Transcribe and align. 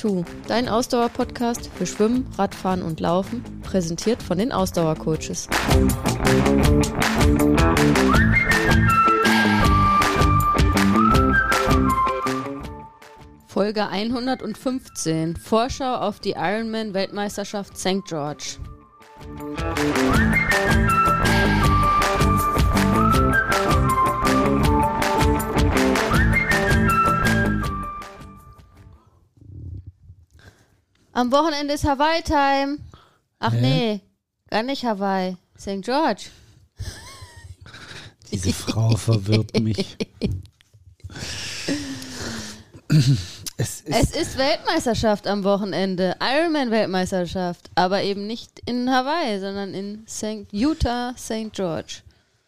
Two, 0.00 0.24
dein 0.48 0.68
Ausdauer-Podcast 0.68 1.68
für 1.76 1.84
Schwimmen, 1.84 2.26
Radfahren 2.38 2.80
und 2.80 3.00
Laufen, 3.00 3.44
präsentiert 3.62 4.22
von 4.22 4.38
den 4.38 4.50
Ausdauercoaches. 4.50 5.46
Folge 13.70 13.88
115. 13.88 15.36
Vorschau 15.36 15.94
auf 15.94 16.18
die 16.18 16.32
Ironman-Weltmeisterschaft 16.32 17.78
St. 17.78 18.04
George. 18.04 18.56
Am 31.12 31.30
Wochenende 31.30 31.74
ist 31.74 31.84
Hawaii-Time. 31.84 32.78
Ach 33.38 33.52
Hä? 33.52 33.60
nee, 33.60 34.00
gar 34.50 34.64
nicht 34.64 34.84
Hawaii. 34.84 35.36
St. 35.56 35.82
George. 35.82 36.24
Diese 38.32 38.52
Frau 38.52 38.96
verwirrt 38.96 39.60
mich. 39.60 39.96
es, 43.56 43.80
ist 43.80 43.88
es 43.88 44.10
ist 44.10 44.38
Weltmeisterschaft 44.38 45.26
am 45.26 45.44
Wochenende. 45.44 46.16
Ironman-Weltmeisterschaft. 46.20 47.70
Aber 47.74 48.02
eben 48.02 48.26
nicht 48.26 48.60
in 48.66 48.90
Hawaii, 48.90 49.38
sondern 49.38 49.74
in 49.74 50.04
St. 50.06 50.52
Utah, 50.52 51.14
St. 51.16 51.52
George. 51.52 52.02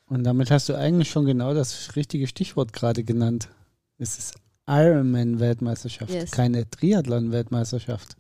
Und 0.07 0.25
damit 0.25 0.51
hast 0.51 0.69
du 0.69 0.75
eigentlich 0.75 1.11
schon 1.11 1.25
genau 1.25 1.55
das 1.55 1.97
richtige 1.97 2.27
Stichwort 2.27 2.73
gerade 2.73 3.03
genannt. 3.03 3.49
Es 3.99 4.19
ist 4.19 4.35
Ironman-Weltmeisterschaft, 4.67 6.13
yes. 6.13 6.31
keine 6.31 6.69
Triathlon-Weltmeisterschaft. 6.69 8.17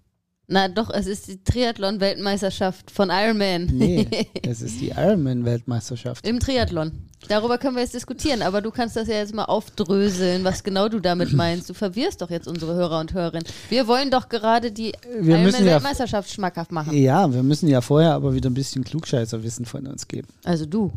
Na 0.48 0.68
doch, 0.68 0.90
es 0.90 1.06
ist 1.06 1.28
die 1.28 1.42
Triathlon-Weltmeisterschaft 1.42 2.90
von 2.90 3.10
Ironman. 3.10 3.66
Nee, 3.66 4.08
es 4.42 4.60
ist 4.60 4.80
die 4.80 4.90
Ironman-Weltmeisterschaft. 4.90 6.26
Im 6.26 6.40
Triathlon. 6.40 7.08
Darüber 7.28 7.58
können 7.58 7.76
wir 7.76 7.82
jetzt 7.82 7.94
diskutieren, 7.94 8.42
aber 8.42 8.60
du 8.60 8.70
kannst 8.70 8.96
das 8.96 9.08
ja 9.08 9.14
jetzt 9.14 9.34
mal 9.34 9.44
aufdröseln, 9.44 10.44
was 10.44 10.64
genau 10.64 10.88
du 10.88 11.00
damit 11.00 11.32
meinst. 11.34 11.70
Du 11.70 11.74
verwirrst 11.74 12.20
doch 12.20 12.30
jetzt 12.30 12.48
unsere 12.48 12.74
Hörer 12.74 13.00
und 13.00 13.14
Hörerinnen. 13.14 13.46
Wir 13.68 13.86
wollen 13.86 14.10
doch 14.10 14.28
gerade 14.28 14.72
die 14.72 14.92
Ironman-Weltmeisterschaft 15.20 16.28
ja, 16.28 16.34
schmackhaft 16.34 16.72
machen. 16.72 16.96
Ja, 16.96 17.32
wir 17.32 17.42
müssen 17.42 17.68
ja 17.68 17.80
vorher 17.80 18.12
aber 18.14 18.34
wieder 18.34 18.50
ein 18.50 18.54
bisschen 18.54 18.84
Klugscheißerwissen 18.84 19.66
von 19.66 19.86
uns 19.86 20.08
geben. 20.08 20.28
Also 20.44 20.66
du. 20.66 20.92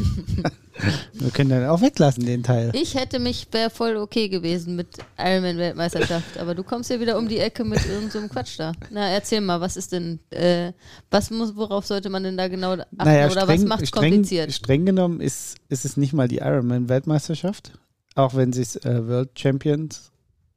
Wir 1.13 1.31
können 1.31 1.51
dann 1.51 1.67
auch 1.67 1.81
weglassen, 1.81 2.25
den 2.25 2.43
Teil. 2.43 2.70
Ich 2.75 2.95
hätte 2.95 3.19
mich, 3.19 3.47
wäre 3.53 3.70
voll 3.70 3.97
okay 3.97 4.29
gewesen 4.29 4.75
mit 4.75 4.89
Ironman-Weltmeisterschaft, 5.19 6.39
aber 6.39 6.55
du 6.55 6.65
kommst 6.65 6.91
ja 6.91 6.98
wieder 6.98 7.19
um 7.19 7.29
die 7.29 7.39
Ecke 7.39 7.65
mit 7.65 7.85
irgendeinem 7.87 8.29
so 8.29 8.29
Quatsch 8.29 8.59
da. 8.59 8.73
Na, 8.91 9.09
erzähl 9.09 9.41
mal, 9.41 9.61
was 9.61 9.77
ist 9.77 9.93
denn, 9.93 10.19
äh, 10.31 10.73
was 11.11 11.31
muss, 11.31 11.55
worauf 11.57 11.87
sollte 11.87 12.09
man 12.09 12.25
denn 12.25 12.37
da 12.37 12.48
genau 12.48 12.73
achten 12.73 12.87
naja, 12.97 13.27
oder 13.27 13.43
streng, 13.43 13.61
was 13.61 13.69
macht 13.69 13.83
es 13.83 13.93
kompliziert? 13.93 14.53
Streng 14.53 14.87
genommen 14.87 15.20
ist, 15.20 15.32
ist 15.69 15.85
es 15.85 15.97
nicht 15.97 16.13
mal 16.13 16.29
die 16.29 16.39
Ironman-Weltmeisterschaft, 16.39 17.73
auch 18.15 18.35
wenn 18.35 18.53
sie 18.53 18.63
es 18.63 18.77
äh, 18.77 19.07
World 19.07 19.39
Champions. 19.39 20.11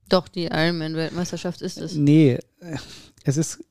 Doch, 0.09 0.27
die 0.27 0.45
Ironman-Weltmeisterschaft 0.45 1.61
ist 1.61 1.77
es. 1.77 1.95
Nee, 1.95 2.39
es 3.23 3.37
ist 3.37 3.63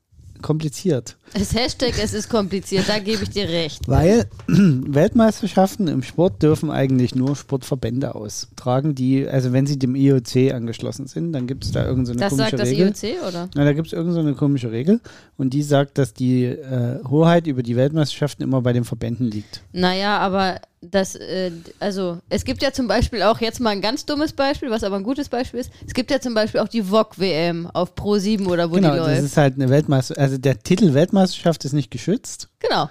kompliziert. 0.42 1.16
Das 1.32 1.54
Hashtag, 1.54 1.94
es 2.00 2.14
ist 2.14 2.28
kompliziert, 2.28 2.88
da 2.88 2.98
gebe 2.98 3.24
ich 3.24 3.30
dir 3.30 3.48
recht. 3.48 3.88
Weil 3.88 4.26
Weltmeisterschaften 4.46 5.88
im 5.88 6.02
Sport 6.02 6.42
dürfen 6.42 6.70
eigentlich 6.70 7.14
nur 7.14 7.34
Sportverbände 7.34 8.14
austragen, 8.14 8.94
die, 8.94 9.26
also 9.26 9.52
wenn 9.52 9.66
sie 9.66 9.78
dem 9.78 9.96
IOC 9.96 10.52
angeschlossen 10.52 11.06
sind, 11.06 11.32
dann 11.32 11.46
gibt 11.46 11.64
es 11.64 11.72
da 11.72 11.84
irgendeine 11.84 12.18
so 12.30 12.36
komische 12.36 12.58
Regel. 12.58 12.90
Das 12.90 13.00
sagt 13.00 13.02
das 13.02 13.02
IOC, 13.02 13.28
oder? 13.28 13.48
Ja, 13.54 13.64
da 13.64 13.72
gibt 13.72 13.86
es 13.88 13.92
irgendeine 13.92 14.30
so 14.30 14.34
komische 14.36 14.70
Regel 14.70 15.00
und 15.36 15.54
die 15.54 15.62
sagt, 15.62 15.98
dass 15.98 16.14
die 16.14 16.44
äh, 16.44 17.02
Hoheit 17.08 17.46
über 17.46 17.62
die 17.62 17.76
Weltmeisterschaften 17.76 18.42
immer 18.42 18.62
bei 18.62 18.72
den 18.72 18.84
Verbänden 18.84 19.30
liegt. 19.30 19.62
Naja, 19.72 20.18
aber 20.18 20.60
das, 20.90 21.16
äh, 21.16 21.50
also 21.80 22.18
es 22.28 22.44
gibt 22.44 22.62
ja 22.62 22.72
zum 22.72 22.88
Beispiel 22.88 23.22
auch 23.22 23.40
jetzt 23.40 23.60
mal 23.60 23.70
ein 23.70 23.80
ganz 23.80 24.04
dummes 24.06 24.32
Beispiel, 24.32 24.70
was 24.70 24.84
aber 24.84 24.96
ein 24.96 25.02
gutes 25.02 25.28
Beispiel 25.28 25.60
ist. 25.60 25.70
Es 25.86 25.94
gibt 25.94 26.10
ja 26.10 26.20
zum 26.20 26.34
Beispiel 26.34 26.60
auch 26.60 26.68
die 26.68 26.82
VOG-WM 26.82 27.68
auf 27.72 27.94
Pro 27.94 28.18
7 28.18 28.46
oder 28.46 28.70
wo 28.70 28.74
genau, 28.74 28.92
die 28.92 28.98
läuft. 28.98 29.18
Das 29.18 29.24
ist 29.24 29.36
halt 29.36 29.54
eine 29.54 29.68
Weltmeisterschaft, 29.70 30.20
also 30.20 30.38
der 30.38 30.58
Titel 30.58 30.94
Weltmeisterschaft 31.14 31.64
ist 31.64 31.72
nicht 31.72 31.90
geschützt. 31.90 32.48
Genau. 32.58 32.88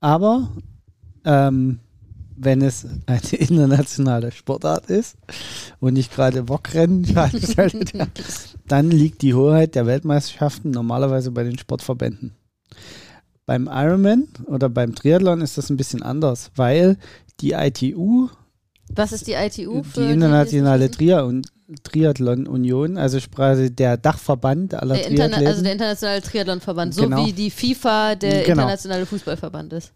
Aber 0.00 0.48
ähm, 1.24 1.80
wenn 2.36 2.62
es 2.62 2.86
eine 3.06 3.20
internationale 3.32 4.32
Sportart 4.32 4.86
ist 4.86 5.16
und 5.80 5.94
nicht 5.94 6.14
gerade 6.14 6.44
veranstaltet, 6.46 7.92
dann 8.68 8.90
liegt 8.90 9.22
die 9.22 9.34
Hoheit 9.34 9.74
der 9.74 9.86
Weltmeisterschaften 9.86 10.70
normalerweise 10.70 11.30
bei 11.30 11.44
den 11.44 11.58
Sportverbänden. 11.58 12.34
Beim 13.44 13.68
Ironman 13.70 14.28
oder 14.46 14.68
beim 14.68 14.94
Triathlon 14.94 15.40
ist 15.40 15.56
das 15.56 15.70
ein 15.70 15.76
bisschen 15.76 16.02
anders, 16.02 16.50
weil 16.56 16.96
die 17.40 17.52
ITU. 17.52 18.28
Was 18.94 19.12
ist 19.12 19.26
die 19.26 19.34
ITU? 19.34 19.82
Für 19.82 20.06
die 20.06 20.12
internationale 20.12 20.88
die 20.88 20.96
Triathlon 21.82 22.46
Union, 22.46 22.96
also 22.96 23.18
quasi 23.34 23.74
der 23.74 23.96
Dachverband 23.96 24.74
aller 24.74 24.94
der 24.94 25.06
Triathleten. 25.06 25.46
Also 25.46 25.62
der 25.62 25.72
internationale 25.72 26.22
Triathlonverband, 26.22 26.94
so 26.94 27.02
genau. 27.02 27.26
wie 27.26 27.32
die 27.32 27.50
FIFA 27.50 28.14
der 28.14 28.42
genau. 28.42 28.62
internationale 28.62 29.06
Fußballverband 29.06 29.72
ist. 29.72 29.92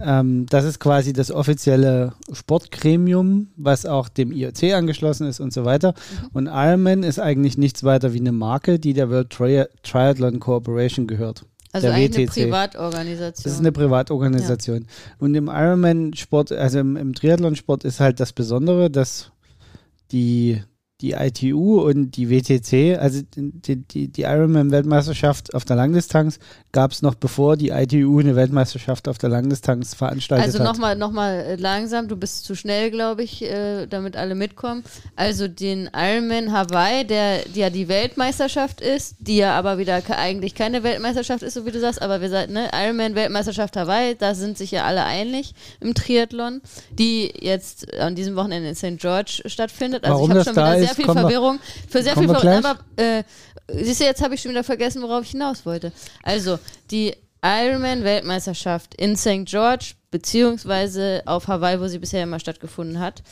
Ähm, 0.00 0.46
das 0.46 0.64
ist 0.64 0.78
quasi 0.78 1.12
das 1.12 1.30
offizielle 1.30 2.12
Sportgremium, 2.32 3.48
was 3.56 3.86
auch 3.86 4.08
dem 4.08 4.30
IOC 4.30 4.74
angeschlossen 4.74 5.26
ist 5.26 5.40
und 5.40 5.52
so 5.52 5.64
weiter. 5.64 5.94
Mhm. 5.94 6.28
Und 6.32 6.46
Ironman 6.46 7.02
ist 7.02 7.18
eigentlich 7.18 7.56
nichts 7.56 7.82
weiter 7.82 8.12
wie 8.12 8.20
eine 8.20 8.32
Marke, 8.32 8.78
die 8.78 8.92
der 8.92 9.10
World 9.10 9.30
Tri 9.30 9.64
Triathlon 9.82 10.38
Corporation 10.38 11.06
gehört. 11.06 11.44
Also 11.72 11.86
der 11.86 11.96
eigentlich 11.96 12.28
WTC. 12.28 12.36
eine 12.36 12.46
Privatorganisation. 12.46 13.44
Das 13.44 13.52
ist 13.52 13.58
eine 13.60 13.72
Privatorganisation. 13.72 14.80
Ja. 14.80 15.14
Und 15.18 15.34
im 15.34 15.48
Ironman-Sport, 15.48 16.52
also 16.52 16.80
im, 16.80 16.96
im 16.96 17.14
Triathlon-Sport 17.14 17.84
ist 17.84 18.00
halt 18.00 18.20
das 18.20 18.32
Besondere, 18.32 18.90
dass 18.90 19.30
die 20.12 20.62
die 21.00 21.12
ITU 21.12 21.80
und 21.80 22.16
die 22.16 22.30
WTC, 22.30 22.98
also 22.98 23.22
die, 23.34 23.76
die, 23.76 24.08
die 24.08 24.22
Ironman-Weltmeisterschaft 24.22 25.54
auf 25.54 25.64
der 25.64 25.76
Langdistanz 25.76 26.38
gab 26.72 26.92
es 26.92 27.02
noch 27.02 27.14
bevor 27.14 27.56
die 27.56 27.70
ITU 27.70 28.20
eine 28.20 28.36
Weltmeisterschaft 28.36 29.08
auf 29.08 29.18
der 29.18 29.30
Langdistanz 29.30 29.94
veranstaltet 29.94 30.46
also 30.46 30.58
hat. 30.58 30.66
Also 30.66 30.72
nochmal 30.72 30.96
noch 30.96 31.12
mal 31.12 31.34
äh, 31.34 31.56
langsam, 31.56 32.08
du 32.08 32.16
bist 32.16 32.44
zu 32.44 32.54
schnell, 32.54 32.90
glaube 32.90 33.22
ich, 33.22 33.42
äh, 33.42 33.86
damit 33.86 34.16
alle 34.16 34.34
mitkommen. 34.34 34.84
Also 35.16 35.48
den 35.48 35.88
Ironman 35.94 36.52
Hawaii, 36.52 37.06
der, 37.06 37.44
der 37.54 37.60
ja 37.60 37.70
die 37.70 37.88
Weltmeisterschaft 37.88 38.80
ist, 38.80 39.16
die 39.18 39.36
ja 39.36 39.56
aber 39.56 39.78
wieder 39.78 40.02
eigentlich 40.10 40.54
keine 40.54 40.82
Weltmeisterschaft 40.82 41.42
ist, 41.42 41.54
so 41.54 41.66
wie 41.66 41.70
du 41.70 41.80
sagst, 41.80 42.00
aber 42.00 42.20
wir 42.20 42.30
sagen, 42.30 42.52
ne, 42.52 42.70
Ironman-Weltmeisterschaft 42.72 43.76
Hawaii, 43.76 44.16
da 44.16 44.34
sind 44.34 44.58
sich 44.58 44.70
ja 44.70 44.84
alle 44.84 45.04
einig 45.04 45.54
im 45.80 45.94
Triathlon, 45.94 46.62
die 46.90 47.32
jetzt 47.38 47.94
an 47.98 48.14
diesem 48.14 48.34
Wochenende 48.36 48.70
in 48.70 48.74
St. 48.74 48.98
George 48.98 49.42
stattfindet. 49.46 50.04
Also 50.04 50.14
Warum 50.14 50.30
ich 50.30 50.36
habe 50.36 50.44
schon 50.44 50.56
wieder 50.56 50.78
sehr 50.78 50.90
sehr 50.94 50.94
viel 50.94 51.12
Verwirrung. 51.12 51.58
Für 51.88 52.02
sehr 52.02 52.16
viel 52.16 52.28
Verwirrung. 52.28 52.64
Aber 52.64 52.78
äh, 52.96 53.22
siehst 53.72 54.00
du, 54.00 54.04
jetzt 54.04 54.22
habe 54.22 54.34
ich 54.34 54.42
schon 54.42 54.50
wieder 54.50 54.64
vergessen, 54.64 55.02
worauf 55.02 55.24
ich 55.24 55.30
hinaus 55.30 55.66
wollte. 55.66 55.92
Also, 56.22 56.58
die 56.90 57.14
Ironman-Weltmeisterschaft 57.42 58.94
in 58.94 59.16
St. 59.16 59.46
George, 59.46 59.94
beziehungsweise 60.10 61.22
auf 61.26 61.48
Hawaii, 61.48 61.80
wo 61.80 61.88
sie 61.88 61.98
bisher 61.98 62.22
immer 62.22 62.38
stattgefunden 62.38 63.00
hat, 63.00 63.22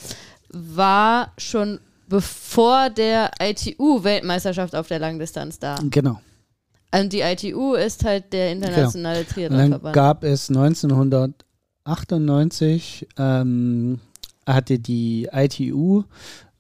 war 0.48 1.32
schon 1.37 1.81
bevor 2.09 2.91
der 2.91 3.31
ITU-Weltmeisterschaft 3.41 4.75
auf 4.75 4.88
der 4.88 4.98
Langdistanz 4.98 5.59
da. 5.59 5.77
Genau. 5.91 6.21
Und 6.95 7.12
die 7.12 7.21
ITU 7.21 7.74
ist 7.74 8.03
halt 8.04 8.33
der 8.33 8.53
internationale 8.53 9.24
genau. 9.24 9.34
Triathlonverband. 9.34 9.84
Dann 9.84 10.04
gab 10.04 10.24
es 10.24 10.48
1998 10.48 13.07
ähm, 13.18 14.01
hatte 14.47 14.78
die 14.78 15.28
ITU 15.30 16.04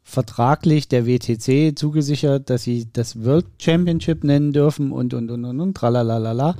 vertraglich 0.08 0.88
der 0.88 1.06
WTC 1.06 1.78
zugesichert, 1.78 2.48
dass 2.48 2.62
sie 2.62 2.88
das 2.92 3.22
World 3.24 3.44
Championship 3.58 4.24
nennen 4.24 4.52
dürfen 4.52 4.90
und 4.90 5.12
und 5.12 5.30
und 5.30 5.44
und 5.44 5.60
und 5.60 5.74
tralalala. 5.74 6.56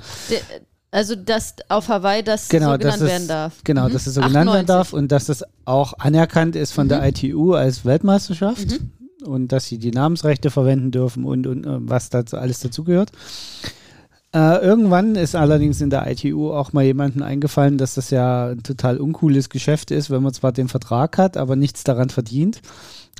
Also, 0.91 1.15
dass 1.15 1.55
auf 1.67 1.89
Hawaii 1.89 2.23
das 2.23 2.47
genau, 2.47 2.73
so 2.73 2.77
genannt 2.77 3.01
werden 3.01 3.27
darf. 3.27 3.61
Genau, 3.63 3.89
mhm. 3.89 3.93
dass 3.93 4.07
es 4.07 4.13
so 4.13 4.21
98. 4.21 4.33
genannt 4.33 4.53
werden 4.55 4.67
darf 4.67 4.93
und 4.93 5.11
dass 5.11 5.25
das 5.25 5.43
auch 5.65 5.93
anerkannt 5.97 6.55
ist 6.55 6.73
von 6.73 6.85
mhm. 6.85 6.89
der 6.89 7.07
ITU 7.07 7.53
als 7.53 7.85
Weltmeisterschaft 7.85 8.79
mhm. 8.79 9.27
und 9.27 9.51
dass 9.51 9.65
sie 9.65 9.79
die 9.79 9.91
Namensrechte 9.91 10.51
verwenden 10.51 10.91
dürfen 10.91 11.25
und, 11.25 11.47
und, 11.47 11.65
und 11.65 11.85
äh, 11.85 11.89
was 11.89 12.09
dazu 12.09 12.37
alles 12.37 12.59
dazugehört. 12.59 13.11
Äh, 14.31 14.63
irgendwann 14.63 15.15
ist 15.15 15.35
allerdings 15.35 15.81
in 15.81 15.89
der 15.89 16.09
ITU 16.09 16.51
auch 16.51 16.71
mal 16.71 16.83
jemandem 16.83 17.23
eingefallen, 17.23 17.79
dass 17.79 17.95
das 17.95 18.11
ja 18.11 18.49
ein 18.49 18.61
total 18.61 18.97
uncooles 18.97 19.49
Geschäft 19.49 19.89
ist, 19.89 20.11
wenn 20.11 20.21
man 20.21 20.33
zwar 20.33 20.51
den 20.51 20.67
Vertrag 20.67 21.17
hat, 21.17 21.35
aber 21.35 21.55
nichts 21.55 21.83
daran 21.83 22.11
verdient. 22.11 22.61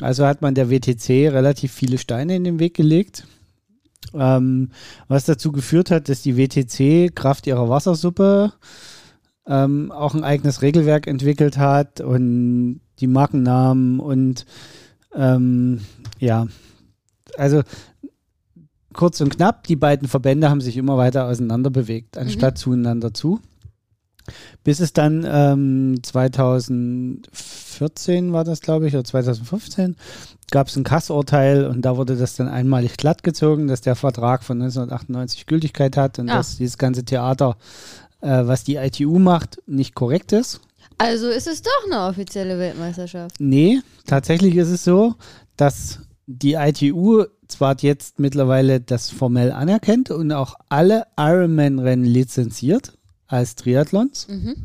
Also 0.01 0.25
hat 0.25 0.41
man 0.41 0.55
der 0.55 0.69
WTC 0.69 1.31
relativ 1.31 1.71
viele 1.71 1.97
Steine 1.97 2.35
in 2.35 2.43
den 2.43 2.59
Weg 2.59 2.73
gelegt. 2.73 3.27
Ähm, 4.13 4.71
was 5.07 5.25
dazu 5.25 5.51
geführt 5.51 5.91
hat, 5.91 6.09
dass 6.09 6.21
die 6.21 6.37
WTC 6.37 7.15
Kraft 7.15 7.47
ihrer 7.47 7.69
Wassersuppe 7.69 8.53
ähm, 9.45 9.91
auch 9.91 10.15
ein 10.15 10.23
eigenes 10.23 10.61
Regelwerk 10.61 11.05
entwickelt 11.07 11.57
hat 11.57 12.01
und 12.01 12.81
die 12.99 13.07
Markennamen 13.07 13.99
und 13.99 14.45
ähm, 15.13 15.81
ja, 16.19 16.47
also 17.37 17.61
kurz 18.93 19.21
und 19.21 19.35
knapp, 19.35 19.65
die 19.65 19.75
beiden 19.75 20.07
Verbände 20.07 20.49
haben 20.49 20.61
sich 20.61 20.77
immer 20.77 20.97
weiter 20.97 21.25
auseinander 21.25 21.69
bewegt, 21.69 22.17
anstatt 22.17 22.55
mhm. 22.55 22.59
zueinander 22.59 23.13
zu. 23.13 23.39
Bis 24.63 24.79
es 24.79 24.93
dann 24.93 25.25
ähm, 25.27 25.99
2014 26.01 28.33
war 28.33 28.43
das, 28.43 28.61
glaube 28.61 28.87
ich, 28.87 28.93
oder 28.93 29.03
2015, 29.03 29.95
gab 30.51 30.67
es 30.67 30.75
ein 30.75 30.83
Kassurteil 30.83 31.65
und 31.65 31.83
da 31.83 31.97
wurde 31.97 32.15
das 32.15 32.35
dann 32.35 32.47
einmalig 32.47 32.97
glattgezogen, 32.97 33.67
dass 33.67 33.81
der 33.81 33.95
Vertrag 33.95 34.43
von 34.43 34.61
1998 34.61 35.45
Gültigkeit 35.45 35.97
hat 35.97 36.19
und 36.19 36.29
ah. 36.29 36.37
dass 36.37 36.57
dieses 36.57 36.77
ganze 36.77 37.05
Theater, 37.05 37.57
äh, 38.21 38.45
was 38.45 38.63
die 38.63 38.75
ITU 38.75 39.19
macht, 39.19 39.61
nicht 39.67 39.95
korrekt 39.95 40.31
ist. 40.31 40.61
Also 40.97 41.29
ist 41.29 41.47
es 41.47 41.61
doch 41.61 41.85
eine 41.85 42.01
offizielle 42.01 42.59
Weltmeisterschaft. 42.59 43.35
Nee, 43.39 43.79
tatsächlich 44.05 44.55
ist 44.55 44.69
es 44.69 44.83
so, 44.83 45.15
dass 45.55 45.99
die 46.27 46.53
ITU 46.53 47.25
zwar 47.47 47.75
jetzt 47.79 48.19
mittlerweile 48.19 48.79
das 48.79 49.09
formell 49.09 49.51
anerkennt 49.51 50.11
und 50.11 50.31
auch 50.31 50.55
alle 50.69 51.07
Ironman-Rennen 51.17 52.05
lizenziert 52.05 52.93
als 53.29 53.55
Triathlons, 53.55 54.27
mhm. 54.27 54.55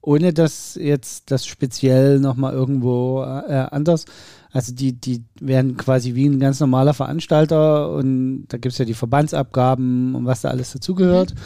ohne 0.00 0.32
dass 0.32 0.76
jetzt 0.76 1.30
das 1.30 1.44
speziell 1.44 2.20
nochmal 2.20 2.54
irgendwo 2.54 3.22
äh, 3.22 3.66
anders, 3.70 4.06
also 4.54 4.72
die, 4.72 4.92
die 4.92 5.24
werden 5.40 5.76
quasi 5.76 6.14
wie 6.14 6.26
ein 6.26 6.38
ganz 6.38 6.60
normaler 6.60 6.94
Veranstalter 6.94 7.90
und 7.90 8.46
da 8.48 8.56
gibt 8.56 8.72
es 8.72 8.78
ja 8.78 8.84
die 8.84 8.94
Verbandsabgaben 8.94 10.14
und 10.14 10.26
was 10.26 10.42
da 10.42 10.50
alles 10.50 10.72
dazugehört. 10.72 11.34
Mhm. 11.34 11.38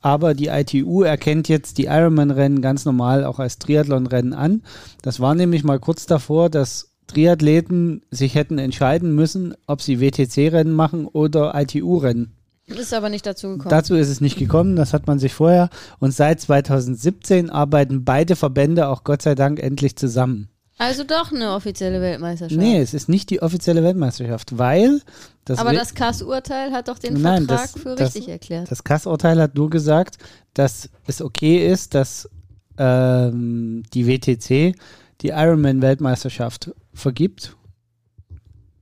Aber 0.00 0.34
die 0.34 0.46
ITU 0.46 1.02
erkennt 1.02 1.48
jetzt 1.48 1.78
die 1.78 1.84
Ironman-Rennen 1.84 2.62
ganz 2.62 2.84
normal 2.84 3.24
auch 3.24 3.40
als 3.40 3.58
Triathlon-Rennen 3.58 4.32
an. 4.32 4.62
Das 5.02 5.20
war 5.20 5.34
nämlich 5.34 5.64
mal 5.64 5.78
kurz 5.78 6.06
davor, 6.06 6.48
dass 6.48 6.92
Triathleten 7.08 8.02
sich 8.10 8.34
hätten 8.34 8.58
entscheiden 8.58 9.14
müssen, 9.14 9.54
ob 9.66 9.82
sie 9.82 10.00
WTC-Rennen 10.00 10.72
machen 10.72 11.06
oder 11.06 11.54
ITU-Rennen. 11.54 12.32
Ist 12.66 12.92
aber 12.92 13.08
nicht 13.08 13.24
dazu 13.24 13.48
gekommen. 13.48 13.70
Dazu 13.70 13.94
ist 13.94 14.08
es 14.08 14.20
nicht 14.20 14.38
gekommen, 14.38 14.74
das 14.74 14.92
hat 14.92 15.06
man 15.06 15.18
sich 15.18 15.34
vorher. 15.34 15.70
Und 16.00 16.12
seit 16.12 16.40
2017 16.40 17.48
arbeiten 17.48 18.04
beide 18.04 18.34
Verbände 18.34 18.88
auch 18.88 19.04
Gott 19.04 19.22
sei 19.22 19.36
Dank 19.36 19.60
endlich 19.60 19.96
zusammen. 19.96 20.48
Also 20.78 21.04
doch 21.04 21.32
eine 21.32 21.52
offizielle 21.52 22.00
Weltmeisterschaft. 22.00 22.60
Nee, 22.60 22.80
es 22.80 22.92
ist 22.92 23.08
nicht 23.08 23.30
die 23.30 23.40
offizielle 23.40 23.82
Weltmeisterschaft, 23.82 24.58
weil 24.58 25.00
das 25.44 25.58
Aber 25.58 25.72
das 25.72 25.94
Kass-Urteil 25.94 26.72
hat 26.72 26.88
doch 26.88 26.98
den 26.98 27.22
Nein, 27.22 27.46
Vertrag 27.46 27.72
das, 27.72 27.82
für 27.82 27.94
das, 27.94 28.14
richtig 28.14 28.28
erklärt. 28.28 28.70
Das 28.70 28.84
Kass-Urteil 28.84 29.40
hat 29.40 29.54
nur 29.54 29.70
gesagt, 29.70 30.18
dass 30.52 30.90
es 31.06 31.22
okay 31.22 31.66
ist, 31.66 31.94
dass 31.94 32.28
ähm, 32.76 33.84
die 33.94 34.06
WTC 34.06 34.76
die 35.22 35.28
Ironman-Weltmeisterschaft 35.28 36.74
vergibt, 36.92 37.56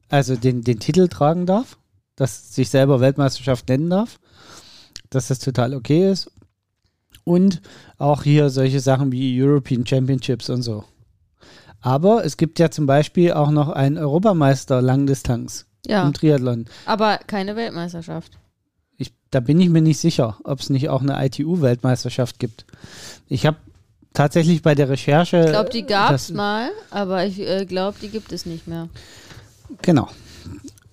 also 0.08 0.34
den, 0.34 0.62
den 0.62 0.80
Titel 0.80 1.06
tragen 1.06 1.46
darf, 1.46 1.78
dass 2.16 2.54
sich 2.54 2.70
selber 2.70 3.00
Weltmeisterschaft 3.00 3.68
nennen 3.68 3.90
darf, 3.90 4.18
dass 5.10 5.28
das 5.28 5.38
total 5.38 5.74
okay 5.74 6.10
ist. 6.10 6.30
Und 7.24 7.62
auch 7.98 8.22
hier 8.22 8.50
solche 8.50 8.80
Sachen 8.80 9.10
wie 9.10 9.42
European 9.42 9.86
Championships 9.86 10.50
und 10.50 10.62
so. 10.62 10.84
Aber 11.80 12.24
es 12.24 12.36
gibt 12.36 12.58
ja 12.58 12.70
zum 12.70 12.86
Beispiel 12.86 13.32
auch 13.32 13.50
noch 13.50 13.68
einen 13.68 13.98
Europameister 13.98 14.80
Langdistanz 14.82 15.66
ja, 15.86 16.06
im 16.06 16.12
Triathlon. 16.12 16.66
Aber 16.86 17.18
keine 17.26 17.56
Weltmeisterschaft. 17.56 18.32
Ich, 18.96 19.12
da 19.30 19.40
bin 19.40 19.60
ich 19.60 19.68
mir 19.68 19.82
nicht 19.82 19.98
sicher, 19.98 20.38
ob 20.44 20.60
es 20.60 20.70
nicht 20.70 20.88
auch 20.88 21.02
eine 21.02 21.24
ITU-Weltmeisterschaft 21.26 22.38
gibt. 22.38 22.64
Ich 23.28 23.46
habe 23.46 23.56
tatsächlich 24.12 24.62
bei 24.62 24.74
der 24.74 24.88
Recherche. 24.88 25.40
Ich 25.40 25.50
glaube, 25.50 25.70
die 25.70 25.84
gab 25.84 26.12
es 26.12 26.30
mal, 26.30 26.70
aber 26.90 27.26
ich 27.26 27.40
äh, 27.40 27.66
glaube, 27.66 27.98
die 28.00 28.08
gibt 28.08 28.32
es 28.32 28.46
nicht 28.46 28.66
mehr. 28.66 28.88
Genau. 29.82 30.08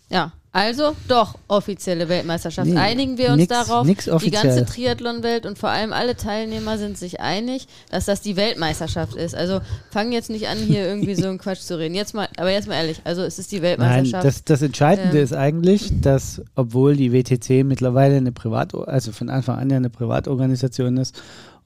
Ja, 0.09 0.33
also 0.53 0.95
doch 1.07 1.35
offizielle 1.47 2.09
Weltmeisterschaft. 2.09 2.69
Nee, 2.69 2.77
Einigen 2.77 3.17
wir 3.17 3.29
uns 3.29 3.37
nix, 3.37 3.49
darauf. 3.49 3.87
Nix 3.87 4.09
die 4.21 4.31
ganze 4.31 4.65
Triathlon-Welt 4.65 5.45
und 5.45 5.57
vor 5.57 5.69
allem 5.69 5.93
alle 5.93 6.17
Teilnehmer 6.17 6.77
sind 6.77 6.97
sich 6.97 7.21
einig, 7.21 7.67
dass 7.89 8.05
das 8.05 8.19
die 8.19 8.35
Weltmeisterschaft 8.35 9.15
ist. 9.15 9.33
Also 9.33 9.61
fangen 9.91 10.11
jetzt 10.11 10.29
nicht 10.29 10.49
an, 10.49 10.57
hier 10.57 10.85
irgendwie 10.85 11.15
so 11.15 11.29
einen 11.29 11.37
Quatsch 11.39 11.61
zu 11.61 11.79
reden. 11.79 11.95
Jetzt 11.95 12.13
mal, 12.13 12.27
aber 12.35 12.51
jetzt 12.51 12.67
mal 12.67 12.75
ehrlich, 12.75 12.99
also 13.05 13.21
es 13.21 13.39
ist 13.39 13.53
die 13.53 13.61
Weltmeisterschaft. 13.61 14.11
Nein, 14.11 14.23
das, 14.23 14.43
das 14.43 14.61
Entscheidende 14.61 15.19
ähm, 15.19 15.23
ist 15.23 15.33
eigentlich, 15.33 16.01
dass 16.01 16.41
obwohl 16.55 16.97
die 16.97 17.13
WTC 17.13 17.63
mittlerweile 17.63 18.17
eine 18.17 18.33
Privat, 18.33 18.75
also 18.75 19.13
von 19.13 19.29
Anfang 19.29 19.57
an 19.57 19.69
ja 19.69 19.77
eine 19.77 19.89
Privatorganisation 19.89 20.97
ist 20.97 21.15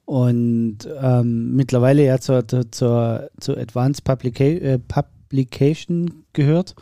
und 0.06 0.78
ähm, 1.02 1.56
mittlerweile 1.56 2.06
ja 2.06 2.20
zur, 2.20 2.48
zur, 2.48 3.32
zur 3.40 3.58
Advanced 3.58 4.04
Publica 4.04 4.44
äh, 4.44 4.78
Publication 4.78 6.24
gehört. 6.34 6.76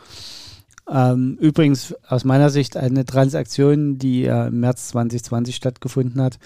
Ähm, 0.88 1.38
übrigens 1.40 1.94
aus 2.06 2.24
meiner 2.24 2.50
Sicht 2.50 2.76
eine 2.76 3.04
Transaktion, 3.04 3.98
die 3.98 4.24
äh, 4.24 4.48
im 4.48 4.60
März 4.60 4.88
2020 4.88 5.56
stattgefunden 5.56 6.20
hat. 6.20 6.38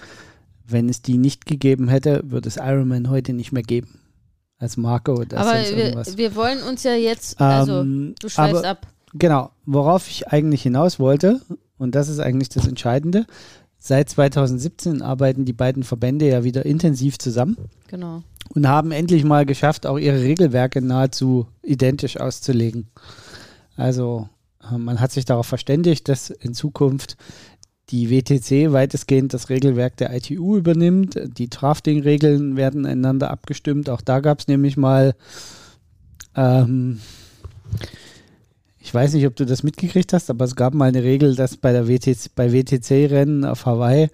Wenn 0.65 0.87
es 0.87 1.01
die 1.01 1.17
nicht 1.17 1.45
gegeben 1.45 1.87
hätte, 1.87 2.21
würde 2.25 2.47
es 2.47 2.57
Ironman 2.57 3.09
heute 3.09 3.33
nicht 3.33 3.51
mehr 3.51 3.63
geben. 3.63 3.99
Als 4.57 4.77
Marke 4.77 5.13
oder 5.13 5.37
Aber 5.37 5.53
wir, 5.53 6.03
wir, 6.17 6.35
wollen 6.35 6.61
uns 6.63 6.83
ja 6.83 6.93
jetzt, 6.93 7.39
also 7.39 7.79
ähm, 7.79 8.13
du 8.19 8.27
schweifst 8.27 8.65
ab. 8.65 8.87
Genau, 9.13 9.51
worauf 9.65 10.09
ich 10.09 10.27
eigentlich 10.27 10.61
hinaus 10.61 10.99
wollte, 10.99 11.41
und 11.77 11.95
das 11.95 12.09
ist 12.09 12.19
eigentlich 12.19 12.49
das 12.49 12.67
Entscheidende, 12.67 13.25
Seit 13.81 14.09
2017 14.09 15.01
arbeiten 15.01 15.45
die 15.45 15.53
beiden 15.53 15.83
Verbände 15.83 16.27
ja 16.27 16.43
wieder 16.43 16.65
intensiv 16.65 17.17
zusammen. 17.17 17.57
Genau. 17.87 18.23
Und 18.53 18.67
haben 18.67 18.91
endlich 18.91 19.23
mal 19.23 19.45
geschafft, 19.45 19.87
auch 19.87 19.97
ihre 19.97 20.21
Regelwerke 20.21 20.81
nahezu 20.81 21.47
identisch 21.63 22.17
auszulegen. 22.17 22.89
Also 23.79 24.29
äh, 24.71 24.77
man 24.77 24.99
hat 24.99 25.11
sich 25.11 25.25
darauf 25.25 25.47
verständigt, 25.47 26.07
dass 26.07 26.29
in 26.29 26.53
Zukunft 26.53 27.17
die 27.89 28.11
WTC 28.11 28.71
weitestgehend 28.71 29.33
das 29.33 29.49
Regelwerk 29.49 29.97
der 29.97 30.15
ITU 30.15 30.57
übernimmt. 30.57 31.19
Die 31.37 31.49
Drafting-Regeln 31.49 32.55
werden 32.55 32.85
einander 32.85 33.31
abgestimmt. 33.31 33.89
Auch 33.89 34.01
da 34.01 34.19
gab 34.19 34.39
es 34.39 34.47
nämlich 34.47 34.77
mal 34.77 35.15
ähm, 36.35 36.99
ich 38.81 38.93
weiß 38.93 39.13
nicht, 39.13 39.27
ob 39.27 39.35
du 39.35 39.45
das 39.45 39.61
mitgekriegt 39.61 40.13
hast, 40.13 40.29
aber 40.29 40.45
es 40.45 40.55
gab 40.55 40.73
mal 40.73 40.87
eine 40.87 41.03
Regel, 41.03 41.35
dass 41.35 41.57
bei 41.57 41.87
WTC, 41.87 42.33
bei 42.33 42.51
WTC-Rennen 42.51 43.45
auf 43.45 43.65
Hawaii 43.65 44.09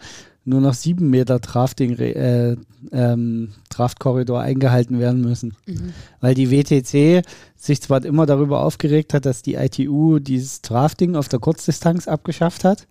nur 0.45 0.61
noch 0.61 0.75
sieben 0.75 1.09
Meter 1.09 1.39
Drafting, 1.39 1.97
äh, 1.97 2.55
ähm, 2.91 3.53
Draftkorridor 3.69 4.39
eingehalten 4.39 4.99
werden 4.99 5.21
müssen. 5.21 5.55
Mhm. 5.65 5.93
Weil 6.21 6.35
die 6.35 6.51
WTC 6.51 7.23
sich 7.55 7.81
zwar 7.81 8.05
immer 8.05 8.25
darüber 8.25 8.63
aufgeregt 8.63 9.13
hat, 9.13 9.25
dass 9.25 9.41
die 9.41 9.55
ITU 9.55 10.19
dieses 10.19 10.61
Drafting 10.61 11.15
auf 11.15 11.27
der 11.27 11.39
Kurzdistanz 11.39 12.07
abgeschafft 12.07 12.63
hat, 12.63 12.87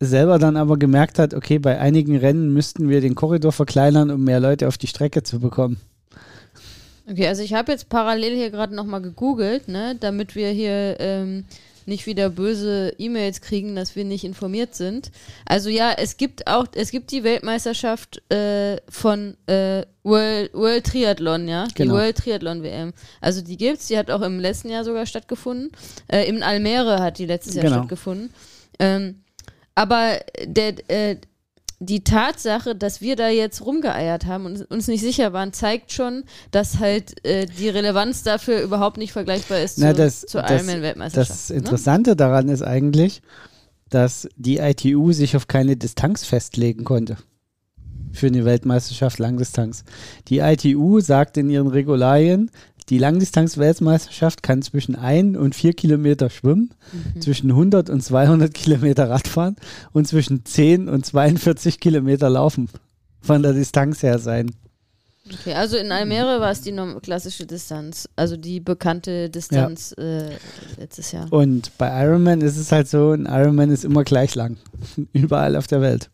selber 0.00 0.38
dann 0.38 0.56
aber 0.56 0.76
gemerkt 0.76 1.18
hat, 1.18 1.34
okay, 1.34 1.58
bei 1.58 1.78
einigen 1.78 2.16
Rennen 2.16 2.52
müssten 2.52 2.88
wir 2.88 3.00
den 3.00 3.14
Korridor 3.14 3.52
verkleinern, 3.52 4.10
um 4.10 4.24
mehr 4.24 4.40
Leute 4.40 4.66
auf 4.66 4.76
die 4.76 4.88
Strecke 4.88 5.22
zu 5.22 5.38
bekommen. 5.38 5.78
Okay, 7.08 7.26
also 7.26 7.42
ich 7.42 7.54
habe 7.54 7.72
jetzt 7.72 7.88
parallel 7.88 8.36
hier 8.36 8.50
gerade 8.50 8.74
nochmal 8.74 9.02
gegoogelt, 9.02 9.68
ne, 9.68 9.96
damit 9.98 10.34
wir 10.36 10.50
hier 10.50 10.96
ähm, 11.00 11.44
nicht 11.86 12.06
wieder 12.06 12.30
böse 12.30 12.94
E-Mails 12.98 13.40
kriegen, 13.40 13.74
dass 13.74 13.96
wir 13.96 14.04
nicht 14.04 14.24
informiert 14.24 14.74
sind. 14.74 15.10
Also 15.44 15.68
ja, 15.70 15.92
es 15.92 16.16
gibt 16.16 16.46
auch, 16.46 16.66
es 16.74 16.90
gibt 16.90 17.10
die 17.10 17.24
Weltmeisterschaft 17.24 18.22
äh, 18.32 18.78
von 18.88 19.36
äh, 19.46 19.84
World, 20.02 20.54
World 20.54 20.86
Triathlon, 20.86 21.48
ja, 21.48 21.66
genau. 21.74 21.94
die 21.94 22.00
World 22.00 22.16
Triathlon 22.18 22.62
WM. 22.62 22.92
Also 23.20 23.42
die 23.42 23.56
gibt's, 23.56 23.88
die 23.88 23.98
hat 23.98 24.10
auch 24.10 24.22
im 24.22 24.40
letzten 24.40 24.70
Jahr 24.70 24.84
sogar 24.84 25.06
stattgefunden. 25.06 25.70
Äh, 26.08 26.28
Im 26.28 26.42
Almere 26.42 27.00
hat 27.00 27.18
die 27.18 27.26
letztes 27.26 27.54
Jahr 27.54 27.64
genau. 27.64 27.76
stattgefunden. 27.78 28.30
Ähm, 28.78 29.22
aber 29.74 30.18
der, 30.44 30.74
äh, 30.90 31.16
die 31.82 32.04
Tatsache, 32.04 32.76
dass 32.76 33.00
wir 33.00 33.16
da 33.16 33.30
jetzt 33.30 33.64
rumgeeiert 33.64 34.26
haben 34.26 34.44
und 34.44 34.70
uns 34.70 34.86
nicht 34.86 35.00
sicher 35.00 35.32
waren, 35.32 35.54
zeigt 35.54 35.92
schon, 35.92 36.24
dass 36.50 36.78
halt 36.78 37.24
äh, 37.24 37.46
die 37.46 37.70
Relevanz 37.70 38.22
dafür 38.22 38.60
überhaupt 38.60 38.98
nicht 38.98 39.12
vergleichbar 39.12 39.60
ist 39.60 39.78
Na, 39.78 39.92
zu, 39.92 39.96
das, 39.96 40.20
zur 40.20 40.48
Ironman-Weltmeisterschaft. 40.48 41.30
Das 41.30 41.48
ne? 41.48 41.56
Interessante 41.56 42.10
ne? 42.10 42.16
daran 42.16 42.50
ist 42.50 42.62
eigentlich, 42.62 43.22
dass 43.88 44.28
die 44.36 44.58
ITU 44.58 45.12
sich 45.12 45.36
auf 45.36 45.48
keine 45.48 45.76
Distanz 45.76 46.24
festlegen 46.24 46.84
konnte 46.84 47.16
für 48.12 48.26
eine 48.26 48.44
Weltmeisterschaft 48.44 49.18
Langdistanz. 49.18 49.84
Die 50.28 50.38
ITU 50.38 51.00
sagt 51.00 51.36
in 51.36 51.48
ihren 51.48 51.68
Regularien, 51.68 52.50
die 52.90 52.98
Langdistanz-Weltmeisterschaft 52.98 54.42
kann 54.42 54.62
zwischen 54.62 54.96
1 54.96 55.38
und 55.38 55.54
4 55.54 55.72
Kilometer 55.74 56.28
schwimmen, 56.28 56.74
mhm. 56.92 57.20
zwischen 57.20 57.50
100 57.50 57.88
und 57.88 58.02
200 58.02 58.52
Kilometer 58.52 59.08
Radfahren 59.08 59.56
und 59.92 60.08
zwischen 60.08 60.44
10 60.44 60.88
und 60.88 61.06
42 61.06 61.78
Kilometer 61.78 62.28
laufen. 62.28 62.68
Von 63.22 63.42
der 63.42 63.52
Distanz 63.52 64.02
her 64.02 64.18
sein. 64.18 64.50
Okay, 65.32 65.54
also 65.54 65.76
in 65.76 65.92
Almere 65.92 66.40
war 66.40 66.50
es 66.50 66.62
die 66.62 66.74
klassische 67.02 67.46
Distanz, 67.46 68.08
also 68.16 68.36
die 68.36 68.58
bekannte 68.58 69.30
Distanz 69.30 69.92
äh, 69.92 70.30
letztes 70.76 71.12
Jahr. 71.12 71.32
Und 71.32 71.70
bei 71.78 72.04
Ironman 72.04 72.40
ist 72.40 72.56
es 72.56 72.72
halt 72.72 72.88
so, 72.88 73.12
ein 73.12 73.26
Ironman 73.26 73.70
ist 73.70 73.84
immer 73.84 74.02
gleich 74.02 74.34
lang. 74.34 74.56
Überall 75.12 75.54
auf 75.54 75.68
der 75.68 75.80
Welt. 75.80 76.10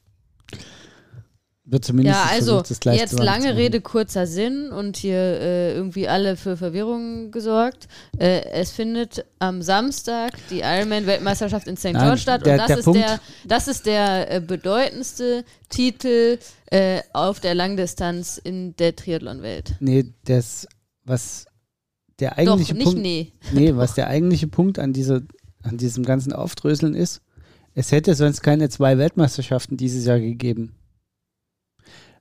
Wird 1.68 1.84
zumindest 1.84 2.16
Ja, 2.16 2.28
also 2.30 2.62
versucht, 2.62 2.86
jetzt 2.94 3.18
lange. 3.18 3.56
Rede, 3.56 3.80
kurzer 3.80 4.28
Sinn 4.28 4.70
und 4.70 4.96
hier 4.96 5.16
äh, 5.18 5.74
irgendwie 5.74 6.06
alle 6.06 6.36
für 6.36 6.56
Verwirrung 6.56 7.32
gesorgt. 7.32 7.88
Äh, 8.20 8.42
es 8.52 8.70
findet 8.70 9.24
am 9.40 9.62
Samstag 9.62 10.34
die 10.50 10.60
Ironman-Weltmeisterschaft 10.60 11.66
in 11.66 11.76
St. 11.76 11.86
Nein, 11.86 12.04
George 12.04 12.20
statt 12.20 12.46
der- 12.46 12.52
und 12.52 12.58
das 12.60 12.66
der 12.68 12.78
ist, 12.78 12.84
Punkt- 12.84 13.00
der, 13.00 13.20
das 13.48 13.66
ist 13.66 13.86
der 13.86 14.30
äh, 14.32 14.40
bedeutendste 14.40 15.44
Titel 15.68 16.38
äh, 16.70 17.00
auf 17.12 17.40
der 17.40 17.56
Langdistanz 17.56 18.38
in 18.42 18.76
der 18.76 18.94
Triathlon-Welt. 18.94 19.74
Nee, 19.80 20.04
das, 20.24 20.68
was 21.04 21.46
der 22.20 22.30
Doch, 22.30 22.36
eigentliche 22.38 22.74
nicht 22.74 22.84
Punkt. 22.84 23.00
nee. 23.02 23.32
Nee, 23.52 23.74
was 23.74 23.94
der 23.94 24.06
eigentliche 24.06 24.46
Punkt 24.46 24.78
an, 24.78 24.92
dieser, 24.92 25.22
an 25.64 25.78
diesem 25.78 26.04
ganzen 26.04 26.32
Aufdröseln 26.32 26.94
ist, 26.94 27.22
es 27.74 27.90
hätte 27.90 28.14
sonst 28.14 28.40
keine 28.42 28.68
zwei 28.68 28.98
Weltmeisterschaften 28.98 29.76
dieses 29.76 30.04
Jahr 30.06 30.20
gegeben. 30.20 30.76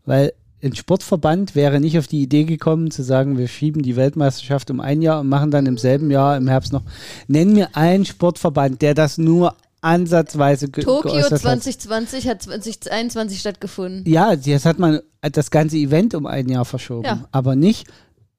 Weil 0.05 0.33
ein 0.63 0.75
Sportverband 0.75 1.55
wäre 1.55 1.79
nicht 1.79 1.97
auf 1.99 2.07
die 2.07 2.21
Idee 2.21 2.45
gekommen 2.45 2.89
zu 2.89 3.03
sagen, 3.03 3.37
wir 3.37 3.47
schieben 3.47 3.83
die 3.83 3.95
Weltmeisterschaft 3.95 4.71
um 4.71 4.79
ein 4.79 5.01
Jahr 5.01 5.19
und 5.19 5.29
machen 5.29 5.51
dann 5.51 5.65
im 5.65 5.77
selben 5.77 6.09
Jahr 6.09 6.37
im 6.37 6.47
Herbst 6.47 6.73
noch. 6.73 6.83
Nenn 7.27 7.53
mir 7.53 7.75
einen 7.75 8.05
Sportverband, 8.05 8.81
der 8.81 8.93
das 8.93 9.17
nur 9.17 9.55
ansatzweise 9.81 10.71
Tokio 10.71 11.11
geäußert 11.11 11.33
hat. 11.33 11.41
2020 11.41 12.27
hat 12.27 12.41
2021 12.41 13.39
stattgefunden. 13.39 14.11
Ja, 14.11 14.33
jetzt 14.33 14.65
hat 14.65 14.79
man 14.79 15.01
das 15.21 15.51
ganze 15.51 15.77
Event 15.77 16.15
um 16.15 16.25
ein 16.25 16.49
Jahr 16.49 16.65
verschoben. 16.65 17.05
Ja. 17.05 17.27
Aber 17.31 17.55
nicht, 17.55 17.85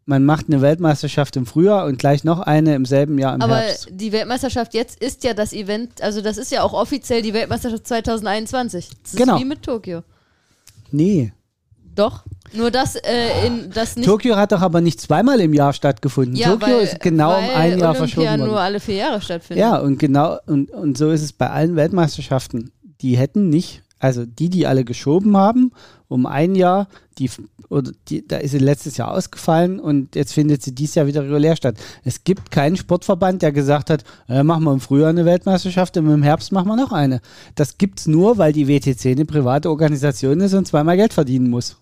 man 0.06 0.24
macht 0.24 0.46
eine 0.48 0.60
Weltmeisterschaft 0.60 1.36
im 1.36 1.46
Frühjahr 1.46 1.86
und 1.86 1.98
gleich 2.00 2.24
noch 2.24 2.40
eine 2.40 2.74
im 2.74 2.84
selben 2.84 3.18
Jahr 3.18 3.34
im 3.36 3.42
Aber 3.42 3.58
Herbst. 3.58 3.88
die 3.92 4.10
Weltmeisterschaft 4.10 4.74
jetzt 4.74 5.00
ist 5.00 5.22
ja 5.22 5.34
das 5.34 5.52
Event, 5.52 6.02
also 6.02 6.20
das 6.20 6.36
ist 6.38 6.50
ja 6.50 6.62
auch 6.62 6.72
offiziell 6.72 7.22
die 7.22 7.34
Weltmeisterschaft 7.34 7.86
2021. 7.86 8.88
Das 9.02 9.12
ist 9.12 9.18
Genau. 9.18 9.38
wie 9.38 9.44
mit 9.44 9.62
Tokio. 9.62 10.02
Nee. 10.90 11.32
Doch. 11.96 12.24
Nur 12.52 12.70
das, 12.70 12.94
äh, 12.96 13.46
in, 13.46 13.70
das 13.70 13.96
nicht. 13.96 14.06
Tokio 14.06 14.36
hat 14.36 14.52
doch 14.52 14.60
aber 14.60 14.80
nicht 14.80 15.00
zweimal 15.00 15.40
im 15.40 15.52
Jahr 15.52 15.72
stattgefunden. 15.72 16.36
ja, 16.36 16.52
Tokio 16.52 16.76
weil, 16.76 16.84
ist 16.84 17.00
genau 17.00 17.30
um 17.30 17.44
ein 17.44 17.78
Jahr 17.78 17.90
Olympia 17.90 17.94
verschoben 17.94 18.38
nur 18.38 18.48
worden. 18.48 18.58
alle 18.58 18.80
vier 18.80 18.94
Jahre 18.96 19.20
stattfindet. 19.20 19.60
Ja, 19.60 19.78
und 19.78 19.98
genau, 19.98 20.38
und, 20.46 20.70
und 20.70 20.96
so 20.96 21.10
ist 21.10 21.22
es 21.22 21.32
bei 21.32 21.50
allen 21.50 21.74
Weltmeisterschaften. 21.74 22.70
Die 23.00 23.16
hätten 23.16 23.48
nicht, 23.48 23.82
also 23.98 24.24
die, 24.24 24.48
die 24.48 24.66
alle 24.66 24.84
geschoben 24.84 25.36
haben, 25.36 25.72
um 26.08 26.26
ein 26.26 26.54
Jahr, 26.54 26.88
die, 27.18 27.30
oder 27.68 27.90
die, 28.08 28.26
da 28.26 28.36
ist 28.36 28.52
sie 28.52 28.58
letztes 28.58 28.96
Jahr 28.96 29.12
ausgefallen 29.12 29.80
und 29.80 30.14
jetzt 30.14 30.32
findet 30.32 30.62
sie 30.62 30.74
dieses 30.74 30.94
Jahr 30.94 31.06
wieder 31.06 31.22
regulär 31.22 31.56
statt. 31.56 31.76
Es 32.04 32.22
gibt 32.22 32.50
keinen 32.50 32.76
Sportverband, 32.76 33.42
der 33.42 33.52
gesagt 33.52 33.90
hat, 33.90 34.04
äh, 34.28 34.42
machen 34.42 34.64
wir 34.64 34.72
im 34.72 34.80
Frühjahr 34.80 35.10
eine 35.10 35.24
Weltmeisterschaft 35.24 35.96
und 35.96 36.08
im 36.08 36.22
Herbst 36.22 36.52
machen 36.52 36.68
wir 36.68 36.76
noch 36.76 36.92
eine. 36.92 37.20
Das 37.54 37.78
gibt's 37.78 38.06
nur, 38.06 38.38
weil 38.38 38.52
die 38.52 38.68
WTC 38.68 39.12
eine 39.12 39.24
private 39.24 39.68
Organisation 39.70 40.40
ist 40.40 40.54
und 40.54 40.68
zweimal 40.68 40.96
Geld 40.96 41.12
verdienen 41.12 41.50
muss. 41.50 41.76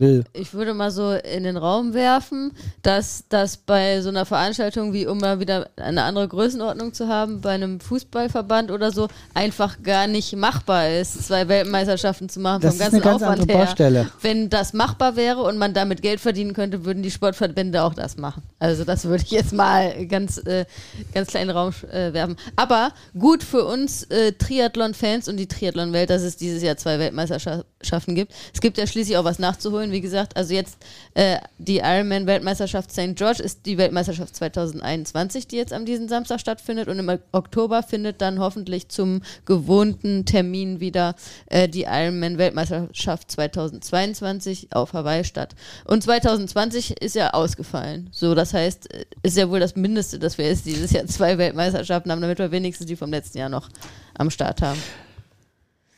Will. 0.00 0.24
Ich 0.32 0.54
würde 0.54 0.74
mal 0.74 0.90
so 0.90 1.12
in 1.12 1.44
den 1.44 1.56
Raum 1.56 1.94
werfen, 1.94 2.52
dass 2.82 3.24
das 3.28 3.58
bei 3.58 4.00
so 4.00 4.08
einer 4.08 4.24
Veranstaltung, 4.24 4.92
wie 4.92 5.06
um 5.06 5.18
mal 5.18 5.40
wieder 5.40 5.68
eine 5.76 6.02
andere 6.04 6.26
Größenordnung 6.26 6.94
zu 6.94 7.06
haben, 7.06 7.40
bei 7.40 7.50
einem 7.50 7.80
Fußballverband 7.80 8.70
oder 8.70 8.90
so, 8.92 9.08
einfach 9.34 9.82
gar 9.82 10.06
nicht 10.06 10.34
machbar 10.34 10.88
ist, 10.88 11.26
zwei 11.26 11.48
Weltmeisterschaften 11.48 12.28
zu 12.28 12.40
machen 12.40 12.62
Das 12.62 12.76
vom 12.76 12.86
ist 12.86 12.92
eine 12.94 13.02
ganzen 13.02 13.04
ganz 13.04 13.22
Aufwand 13.22 13.40
andere 13.42 13.58
her. 13.58 13.66
Baustelle. 13.66 14.10
Wenn 14.22 14.48
das 14.48 14.72
machbar 14.72 15.16
wäre 15.16 15.42
und 15.42 15.58
man 15.58 15.74
damit 15.74 16.02
Geld 16.02 16.20
verdienen 16.20 16.54
könnte, 16.54 16.84
würden 16.84 17.02
die 17.02 17.10
Sportverbände 17.10 17.82
auch 17.82 17.94
das 17.94 18.16
machen. 18.16 18.42
Also 18.58 18.84
das 18.84 19.04
würde 19.04 19.22
ich 19.24 19.30
jetzt 19.30 19.52
mal 19.52 20.06
ganz, 20.06 20.38
äh, 20.38 20.64
ganz 21.12 21.28
kleinen 21.28 21.50
Raum 21.50 21.74
äh, 21.92 22.12
werfen. 22.12 22.36
Aber 22.56 22.92
gut 23.18 23.42
für 23.42 23.64
uns 23.64 24.04
äh, 24.04 24.32
Triathlon-Fans 24.32 25.28
und 25.28 25.36
die 25.36 25.46
Triathlon-Welt, 25.46 26.08
dass 26.08 26.22
es 26.22 26.36
dieses 26.36 26.62
Jahr 26.62 26.76
zwei 26.76 26.98
Weltmeisterschaften 26.98 27.66
gibt. 27.80 28.32
Es 28.52 28.60
gibt 28.60 28.78
ja 28.78 28.86
schließlich 28.86 29.16
auch 29.16 29.24
was 29.24 29.38
nachzuholen, 29.38 29.92
wie 29.92 30.00
gesagt. 30.00 30.36
Also 30.36 30.54
jetzt 30.54 30.78
äh, 31.14 31.38
die 31.58 31.78
Ironman-Weltmeisterschaft 31.78 32.92
St. 32.92 33.16
George 33.16 33.42
ist 33.42 33.66
die 33.66 33.78
Weltmeisterschaft 33.78 34.36
2021, 34.36 35.46
die 35.46 35.56
jetzt 35.56 35.72
am 35.72 35.86
diesen 35.86 36.08
Samstag 36.08 36.40
stattfindet. 36.40 36.88
Und 36.88 36.98
im 36.98 37.18
Oktober 37.32 37.82
findet 37.82 38.20
dann 38.20 38.38
hoffentlich 38.38 38.88
zum 38.88 39.22
gewohnten 39.46 40.26
Termin 40.26 40.80
wieder 40.80 41.14
äh, 41.46 41.68
die 41.68 41.84
Ironman-Weltmeisterschaft 41.84 43.30
2022 43.30 44.68
auf 44.72 44.92
Hawaii 44.92 45.24
statt. 45.24 45.54
Und 45.84 46.02
2020 46.02 47.00
ist 47.00 47.14
ja 47.14 47.30
ausgefallen. 47.30 48.08
So, 48.12 48.34
das 48.34 48.52
heißt, 48.52 48.92
äh, 48.92 49.04
ist 49.22 49.36
ja 49.36 49.48
wohl 49.48 49.60
das 49.60 49.76
Mindeste, 49.76 50.18
dass 50.18 50.38
wir 50.38 50.46
jetzt 50.46 50.66
dieses 50.66 50.90
Jahr 50.90 51.06
zwei 51.06 51.38
Weltmeisterschaften 51.38 52.10
haben, 52.10 52.20
damit 52.20 52.38
wir 52.38 52.50
wenigstens 52.50 52.86
die 52.86 52.96
vom 52.96 53.10
letzten 53.10 53.38
Jahr 53.38 53.48
noch 53.48 53.68
am 54.14 54.30
Start 54.30 54.62
haben. 54.62 54.80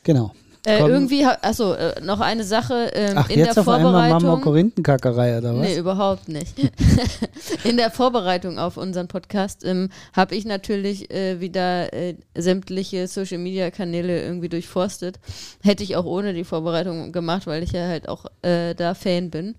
Genau. 0.05 0.33
Äh, 0.65 0.79
irgendwie, 0.79 1.25
achso, 1.25 1.73
äh, 1.73 2.01
noch 2.03 2.21
eine 2.21 2.45
Sache 2.45 2.93
ähm, 2.95 3.15
Ach, 3.17 3.29
in 3.29 3.41
jetzt 3.41 3.57
der 3.57 3.63
auf 3.63 3.69
einmal 3.69 3.93
machen 3.93 4.09
wir 4.09 4.21
Vorbereitung. 4.21 4.41
Korinthenkackerei 4.43 5.39
oder 5.39 5.57
was? 5.57 5.67
Nee, 5.67 5.77
überhaupt 5.77 6.29
nicht. 6.29 6.55
In 7.65 7.77
der 7.77 7.91
Vorbereitung 7.91 8.61
auf 8.61 8.77
unseren 8.77 9.09
Podcast 9.09 9.65
ähm, 9.65 9.89
habe 10.13 10.37
ich 10.37 10.45
natürlich 10.45 11.11
äh, 11.11 11.41
wieder 11.41 11.93
äh, 11.93 12.15
sämtliche 12.37 13.09
Social 13.09 13.39
Media 13.39 13.73
Kanäle 13.73 14.23
irgendwie 14.23 14.49
durchforstet. 14.49 15.19
Hätte 15.65 15.83
ich 15.83 15.97
auch 15.97 16.05
ohne 16.05 16.33
die 16.33 16.45
Vorbereitung 16.45 17.11
gemacht, 17.11 17.49
weil 17.49 17.65
ich 17.65 17.73
ja 17.73 17.89
halt 17.89 18.09
auch 18.09 18.27
äh, 18.43 18.75
da 18.77 18.95
Fan 18.95 19.31
bin. 19.31 19.57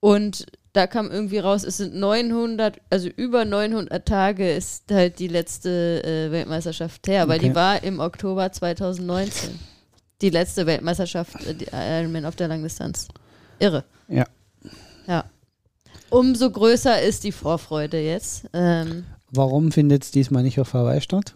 Und 0.00 0.46
da 0.74 0.86
kam 0.86 1.10
irgendwie 1.10 1.38
raus, 1.38 1.64
es 1.64 1.78
sind 1.78 1.94
900, 1.96 2.76
also 2.90 3.08
über 3.08 3.44
900 3.46 4.06
Tage 4.06 4.52
ist 4.52 4.84
halt 4.92 5.18
die 5.18 5.28
letzte 5.28 6.02
äh, 6.04 6.30
Weltmeisterschaft 6.30 7.08
her, 7.08 7.26
weil 7.28 7.38
Okay. 7.38 7.48
die 7.48 7.54
war 7.54 7.82
im 7.82 8.00
Oktober 8.00 8.52
2019. 8.52 9.58
Die 10.22 10.30
letzte 10.30 10.66
Weltmeisterschaft, 10.66 11.34
äh, 11.46 11.54
die 11.54 11.66
Ironman 11.72 12.24
auf 12.26 12.36
der 12.36 12.48
Langdistanz. 12.48 13.08
Irre. 13.58 13.84
Ja. 14.08 14.26
Ja. 15.06 15.24
Umso 16.10 16.50
größer 16.50 17.00
ist 17.02 17.24
die 17.24 17.32
Vorfreude 17.32 18.00
jetzt. 18.00 18.44
Ähm, 18.52 19.04
Warum 19.30 19.70
findet 19.72 20.02
es 20.04 20.10
diesmal 20.10 20.42
nicht 20.42 20.58
auf 20.60 20.74
Hawaii 20.74 21.00
statt? 21.00 21.34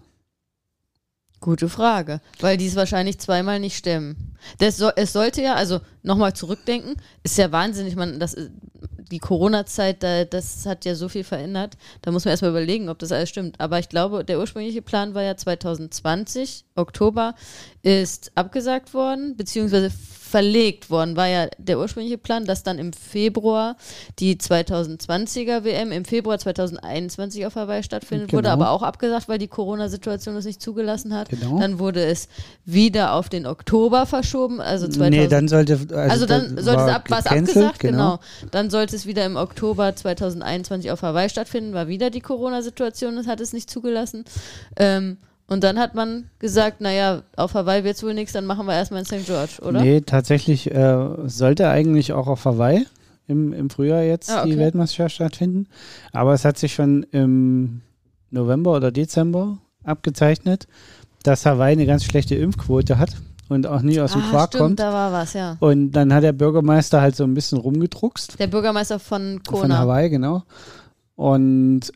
gute 1.40 1.68
Frage. 1.68 2.22
Weil 2.40 2.56
die 2.56 2.66
es 2.66 2.74
wahrscheinlich 2.74 3.18
zweimal 3.18 3.60
nicht 3.60 3.76
stemmen. 3.76 4.34
Das 4.60 4.78
so, 4.78 4.88
es 4.96 5.12
sollte 5.12 5.42
ja, 5.42 5.52
also 5.54 5.78
nochmal 6.02 6.32
zurückdenken, 6.32 6.96
ist 7.22 7.36
ja 7.36 7.52
wahnsinnig, 7.52 7.96
man, 7.96 8.18
das, 8.18 8.32
ist- 8.32 8.50
die 9.10 9.18
Corona-Zeit, 9.18 10.02
da, 10.02 10.24
das 10.24 10.66
hat 10.66 10.84
ja 10.84 10.94
so 10.94 11.08
viel 11.08 11.24
verändert. 11.24 11.76
Da 12.02 12.10
muss 12.10 12.24
man 12.24 12.30
erstmal 12.30 12.50
überlegen, 12.50 12.88
ob 12.88 12.98
das 12.98 13.12
alles 13.12 13.28
stimmt. 13.28 13.60
Aber 13.60 13.78
ich 13.78 13.88
glaube, 13.88 14.24
der 14.24 14.38
ursprüngliche 14.38 14.82
Plan 14.82 15.14
war 15.14 15.22
ja 15.22 15.36
2020, 15.36 16.64
Oktober, 16.74 17.34
ist 17.82 18.32
abgesagt 18.34 18.94
worden, 18.94 19.36
beziehungsweise 19.36 19.90
verlegt 20.34 20.90
worden, 20.90 21.16
war 21.16 21.28
ja 21.28 21.46
der 21.58 21.78
ursprüngliche 21.78 22.18
Plan, 22.18 22.44
dass 22.44 22.64
dann 22.64 22.80
im 22.80 22.92
Februar 22.92 23.76
die 24.18 24.34
2020er 24.34 25.62
WM 25.62 25.92
im 25.92 26.04
Februar 26.04 26.38
2021 26.40 27.46
auf 27.46 27.54
Hawaii 27.54 27.84
stattfindet, 27.84 28.32
wurde 28.32 28.44
Genau. 28.48 28.54
aber 28.54 28.70
auch 28.70 28.82
abgesagt, 28.82 29.28
weil 29.28 29.38
die 29.38 29.46
Corona-Situation 29.46 30.34
das 30.34 30.44
nicht 30.44 30.60
zugelassen 30.60 31.14
hat. 31.14 31.28
Genau. 31.28 31.60
Dann 31.60 31.78
wurde 31.78 32.04
es 32.04 32.26
wieder 32.64 33.12
auf 33.12 33.28
den 33.28 33.46
Oktober 33.46 34.06
verschoben, 34.06 34.60
also 34.60 34.88
2000 34.88 35.10
nee, 35.10 35.28
dann 35.28 35.46
sollte. 35.46 35.74
Also, 35.74 35.94
also 35.94 36.26
dann 36.26 36.58
sollte 36.58 36.94
ab, 36.94 37.04
was 37.10 37.26
abgesagt, 37.26 37.78
genau. 37.78 38.18
Dann 38.50 38.70
sollte 38.70 38.93
es 38.94 39.06
wieder 39.06 39.26
im 39.26 39.36
Oktober 39.36 39.94
2021 39.94 40.90
auf 40.90 41.02
Hawaii 41.02 41.28
stattfinden, 41.28 41.74
war 41.74 41.88
wieder 41.88 42.10
die 42.10 42.20
Corona-Situation, 42.20 43.16
das 43.16 43.26
hat 43.26 43.40
es 43.40 43.52
nicht 43.52 43.68
zugelassen. 43.70 44.24
Ähm, 44.76 45.18
und 45.46 45.62
dann 45.62 45.78
hat 45.78 45.94
man 45.94 46.30
gesagt, 46.38 46.80
naja, 46.80 47.22
auf 47.36 47.52
Hawaii 47.54 47.84
wird 47.84 47.96
es 47.96 48.02
wohl 48.02 48.14
nichts, 48.14 48.32
dann 48.32 48.46
machen 48.46 48.66
wir 48.66 48.74
erstmal 48.74 49.00
in 49.00 49.06
St. 49.06 49.26
George, 49.26 49.58
oder? 49.60 49.82
Nee, 49.82 50.00
tatsächlich 50.00 50.70
äh, 50.70 51.08
sollte 51.26 51.68
eigentlich 51.68 52.14
auch 52.14 52.28
auf 52.28 52.44
Hawaii 52.46 52.86
im, 53.26 53.52
im 53.52 53.68
Frühjahr 53.68 54.02
jetzt 54.02 54.30
Ah, 54.30 54.44
die 54.44 54.52
okay. 54.52 54.60
Weltmeisterschaft 54.60 55.16
stattfinden. 55.16 55.66
Aber 56.12 56.32
es 56.32 56.44
hat 56.44 56.58
sich 56.58 56.74
schon 56.74 57.02
im 57.10 57.82
November 58.30 58.74
oder 58.74 58.90
Dezember 58.90 59.58
abgezeichnet, 59.82 60.66
dass 61.22 61.44
Hawaii 61.44 61.72
eine 61.72 61.86
ganz 61.86 62.04
schlechte 62.04 62.34
Impfquote 62.34 62.98
hat 62.98 63.10
und 63.48 63.66
auch 63.66 63.82
nie 63.82 64.00
aus 64.00 64.12
dem 64.12 64.22
ah, 64.22 64.30
Quark 64.30 64.48
stimmt, 64.48 64.62
kommt. 64.62 64.80
da 64.80 64.92
war 64.92 65.12
was, 65.12 65.34
ja. 65.34 65.56
Und 65.60 65.92
dann 65.92 66.12
hat 66.12 66.22
der 66.22 66.32
Bürgermeister 66.32 67.00
halt 67.00 67.16
so 67.16 67.24
ein 67.24 67.34
bisschen 67.34 67.58
rumgedruckst. 67.58 68.38
Der 68.38 68.46
Bürgermeister 68.46 68.98
von 68.98 69.40
Von 69.44 69.60
Kona. 69.60 69.78
Hawaii, 69.78 70.08
genau. 70.10 70.42
Und 71.14 71.92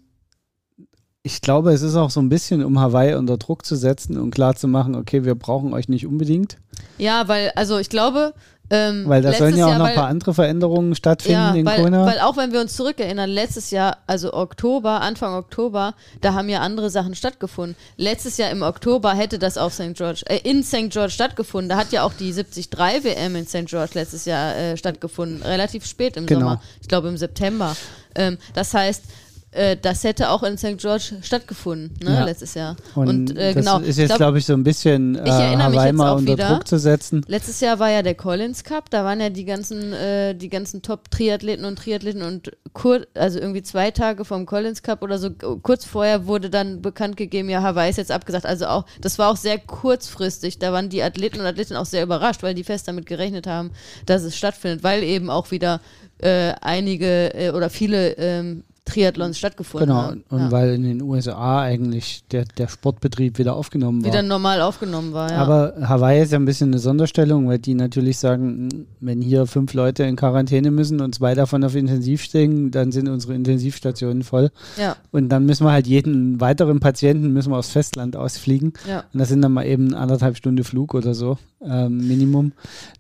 ich 1.22 1.40
glaube, 1.40 1.72
es 1.72 1.82
ist 1.82 1.96
auch 1.96 2.10
so 2.10 2.20
ein 2.20 2.28
bisschen, 2.28 2.64
um 2.64 2.78
Hawaii 2.78 3.14
unter 3.14 3.36
Druck 3.36 3.64
zu 3.64 3.76
setzen 3.76 4.18
und 4.18 4.30
klar 4.30 4.54
zu 4.54 4.68
machen, 4.68 4.94
okay, 4.94 5.24
wir 5.24 5.34
brauchen 5.34 5.74
euch 5.74 5.88
nicht 5.88 6.06
unbedingt. 6.06 6.56
Ja, 6.96 7.28
weil, 7.28 7.50
also 7.54 7.78
ich 7.78 7.90
glaube, 7.90 8.34
Ähm, 8.70 9.04
Weil 9.06 9.22
da 9.22 9.32
sollen 9.32 9.56
ja 9.56 9.64
auch 9.64 9.70
Jahr, 9.70 9.78
noch 9.78 9.87
ein 9.87 9.94
paar 9.94 10.08
andere 10.08 10.34
Veränderungen 10.34 10.94
stattfinden 10.94 11.40
ja, 11.40 11.54
in 11.54 11.64
weil, 11.64 11.82
Kona. 11.82 12.04
weil 12.04 12.20
auch 12.20 12.37
wenn 12.37 12.52
wir 12.52 12.60
uns 12.60 12.76
zurückerinnern, 12.76 13.30
letztes 13.30 13.70
Jahr, 13.70 13.98
also 14.06 14.34
Oktober, 14.34 15.00
Anfang 15.00 15.34
Oktober, 15.34 15.94
da 16.20 16.34
haben 16.34 16.50
ja 16.50 16.60
andere 16.60 16.90
Sachen 16.90 17.14
stattgefunden. 17.14 17.76
Letztes 17.96 18.37
Jahr 18.37 18.50
im 18.50 18.62
Oktober 18.62 19.14
hätte 19.14 19.38
das 19.38 19.56
auf 19.56 19.72
St. 19.72 19.94
George, 19.94 20.22
äh, 20.26 20.40
in 20.42 20.62
St. 20.62 20.90
George 20.90 21.10
stattgefunden. 21.10 21.70
Da 21.70 21.76
hat 21.76 21.92
ja 21.92 22.02
auch 22.02 22.12
die 22.12 22.32
73 22.32 22.68
WM 23.04 23.37
in 23.37 23.46
St. 23.46 23.66
George 23.66 23.92
letztes 23.94 24.26
Jahr 24.26 24.54
äh, 24.54 24.76
stattgefunden, 24.76 25.42
relativ 25.42 25.87
spät 25.87 26.16
im 26.18 26.26
Genau. 26.26 26.40
Sommer. 26.40 26.62
Ich 26.82 26.88
glaube 26.88 27.08
im 27.08 27.16
September. 27.16 27.75
Ähm, 28.14 28.37
das 28.52 28.75
heißt, 28.75 29.02
äh, 29.50 29.76
das 29.80 30.04
hätte 30.04 30.30
auch 30.30 30.42
in 30.42 30.58
St. 30.58 30.76
George 30.76 31.14
stattgefunden, 31.22 31.96
ne, 32.02 32.14
Ja. 32.14 32.24
letztes 32.24 32.54
Jahr. 32.54 32.76
Und, 32.94 33.08
Und, 33.08 33.36
äh, 33.36 33.54
das 33.54 33.64
genau. 33.64 33.78
ist 33.78 33.86
jetzt, 33.86 33.98
Ich 33.98 34.06
glaub- 34.06 34.18
glaube 34.18 34.38
ich, 34.38 34.44
so 34.46 34.52
ein 34.52 34.62
bisschen 34.64 35.14
äh, 35.16 35.30
Hawaii 35.30 35.86
jetzt 35.88 35.96
mal 35.96 36.10
auch 36.12 36.18
unter 36.18 36.32
wieder. 36.34 36.48
Druck 36.48 36.68
zu 36.68 36.78
setzen. 36.78 37.24
Letztes 37.28 37.60
Jahr 37.60 37.78
war 37.78 37.90
ja 37.90 38.02
der 38.02 38.14
Collins 38.14 38.62
Cup, 38.64 38.90
da 38.90 39.04
waren 39.04 39.20
ja 39.20 39.30
die 39.30 39.44
ganzen, 39.44 39.92
äh, 39.94 40.34
die 40.34 40.48
ganzen 40.50 40.82
Top-Triathleten 40.82 41.64
und 41.64 41.76
Triathleten 41.78 42.22
und 42.22 42.52
kur 42.74 43.06
also 43.14 43.38
irgendwie 43.40 43.62
zwei 43.62 43.90
Tage 43.90 44.24
vom 44.24 44.44
Collins 44.46 44.82
Cup 44.82 45.02
oder 45.02 45.18
so, 45.18 45.30
kurz 45.62 45.84
vorher 45.84 46.26
wurde 46.26 46.50
dann 46.50 46.82
bekannt 46.82 47.16
gegeben, 47.16 47.48
ja, 47.48 47.62
Hawaii 47.62 47.88
ist 47.90 47.96
jetzt 47.96 48.12
abgesagt. 48.12 48.44
Also 48.46 48.66
auch, 48.66 48.84
das 49.00 49.18
war 49.18 49.30
auch 49.30 49.36
sehr 49.36 49.58
kurzfristig. 49.58 50.58
Da 50.58 50.72
waren 50.72 50.88
die 50.90 51.02
Athleten 51.02 51.40
und 51.40 51.46
Athletinnen 51.46 51.80
auch 51.80 51.86
sehr 51.86 52.02
überrascht, 52.02 52.42
weil 52.42 52.54
die 52.54 52.64
fest 52.64 52.86
damit 52.86 53.06
gerechnet 53.06 53.46
haben, 53.46 53.70
dass 54.06 54.22
es 54.22 54.36
stattfindet, 54.36 54.82
weil 54.84 55.02
eben 55.02 55.30
auch 55.30 55.50
wieder 55.50 55.80
äh, 56.20 56.52
einige 56.60 57.32
äh, 57.34 57.50
oder 57.50 57.70
viele 57.70 58.10
ähm, 58.18 58.64
Triathlons 58.88 59.38
stattgefunden 59.38 59.88
Genau, 59.88 60.00
haben. 60.02 60.25
und 60.30 60.38
ja. 60.40 60.50
weil 60.50 60.75
in 60.75 60.83
den 60.83 61.02
USA 61.02 61.61
eigentlich 61.62 62.25
der, 62.30 62.45
der 62.45 62.68
Sportbetrieb 62.68 63.38
wieder 63.38 63.54
aufgenommen 63.54 64.02
war. 64.04 64.11
wieder 64.12 64.23
normal 64.23 64.61
aufgenommen 64.61 65.12
war, 65.12 65.30
ja. 65.30 65.38
Aber 65.38 65.75
Hawaii 65.83 66.23
ist 66.23 66.33
ja 66.33 66.38
ein 66.38 66.45
bisschen 66.45 66.71
eine 66.71 66.78
Sonderstellung, 66.78 67.49
weil 67.49 67.59
die 67.59 67.75
natürlich 67.75 68.18
sagen, 68.18 68.87
wenn 69.00 69.21
hier 69.23 69.47
fünf 69.47 69.75
Leute 69.75 70.04
in 70.04 70.16
Quarantäne 70.16 70.71
müssen 70.71 71.00
und 71.00 71.14
zwei 71.14 71.35
davon 71.35 71.62
auf 71.64 71.75
Intensiv 71.75 72.23
stehen, 72.23 72.71
dann 72.71 72.92
sind 72.92 73.09
unsere 73.09 73.35
Intensivstationen 73.35 74.23
voll. 74.23 74.50
ja, 74.78 74.97
Und 75.11 75.28
dann 75.28 75.45
müssen 75.47 75.64
wir 75.66 75.73
halt 75.73 75.87
jeden 75.87 76.40
weiteren 76.40 76.80
Patienten 76.80 77.33
müssen 77.33 77.50
wir 77.52 77.59
aufs 77.59 77.71
Festland 77.71 78.16
ausfliegen. 78.16 78.73
ja. 78.88 79.04
Und 79.12 79.18
das 79.21 79.28
sind 79.28 79.42
dann 79.42 79.52
mal 79.52 79.66
eben 79.66 79.95
anderthalb 79.95 80.37
Stunden 80.37 80.64
Flug 80.64 80.95
oder 80.95 81.14
so, 81.14 81.38
ähm, 81.62 82.09
Minimum. 82.09 82.52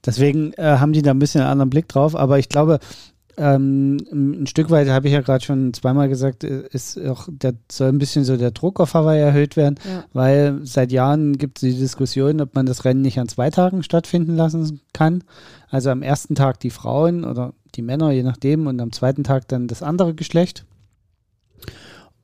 Deswegen 0.04 0.52
äh, 0.54 0.62
haben 0.78 0.92
die 0.92 1.02
da 1.02 1.10
ein 1.12 1.18
bisschen 1.18 1.40
einen 1.40 1.50
anderen 1.50 1.70
Blick 1.70 1.88
drauf. 1.88 2.14
Aber 2.16 2.38
ich 2.38 2.48
glaube, 2.48 2.78
ähm, 3.38 3.96
ein 4.12 4.46
Stück 4.46 4.70
weit 4.70 4.88
habe 4.88 5.06
ich 5.06 5.12
ja 5.14 5.20
gerade 5.20 5.44
schon 5.44 5.72
zweimal 5.72 6.08
gesagt, 6.08 6.44
äh, 6.44 6.64
ist 6.72 7.00
auch, 7.06 7.28
der 7.30 7.54
soll 7.70 7.88
ein 7.88 7.98
bisschen 7.98 8.24
so 8.24 8.36
der 8.36 8.50
Druck 8.50 8.80
auf 8.80 8.94
Hawaii 8.94 9.20
erhöht 9.20 9.56
werden, 9.56 9.76
Ja. 9.84 10.04
weil 10.12 10.60
seit 10.64 10.92
Jahren 10.92 11.38
gibt 11.38 11.58
es 11.58 11.60
die 11.60 11.78
Diskussion, 11.78 12.40
ob 12.40 12.54
man 12.54 12.66
das 12.66 12.84
Rennen 12.84 13.02
nicht 13.02 13.18
an 13.18 13.28
zwei 13.28 13.50
Tagen 13.50 13.82
stattfinden 13.82 14.36
lassen 14.36 14.80
kann. 14.92 15.24
Also 15.70 15.90
am 15.90 16.02
ersten 16.02 16.34
Tag 16.34 16.60
die 16.60 16.70
Frauen 16.70 17.24
oder 17.24 17.52
die 17.74 17.82
Männer, 17.82 18.10
je 18.10 18.22
nachdem, 18.22 18.66
und 18.66 18.80
am 18.80 18.92
zweiten 18.92 19.24
Tag 19.24 19.46
dann 19.48 19.68
das 19.68 19.82
andere 19.82 20.14
Geschlecht. 20.14 20.64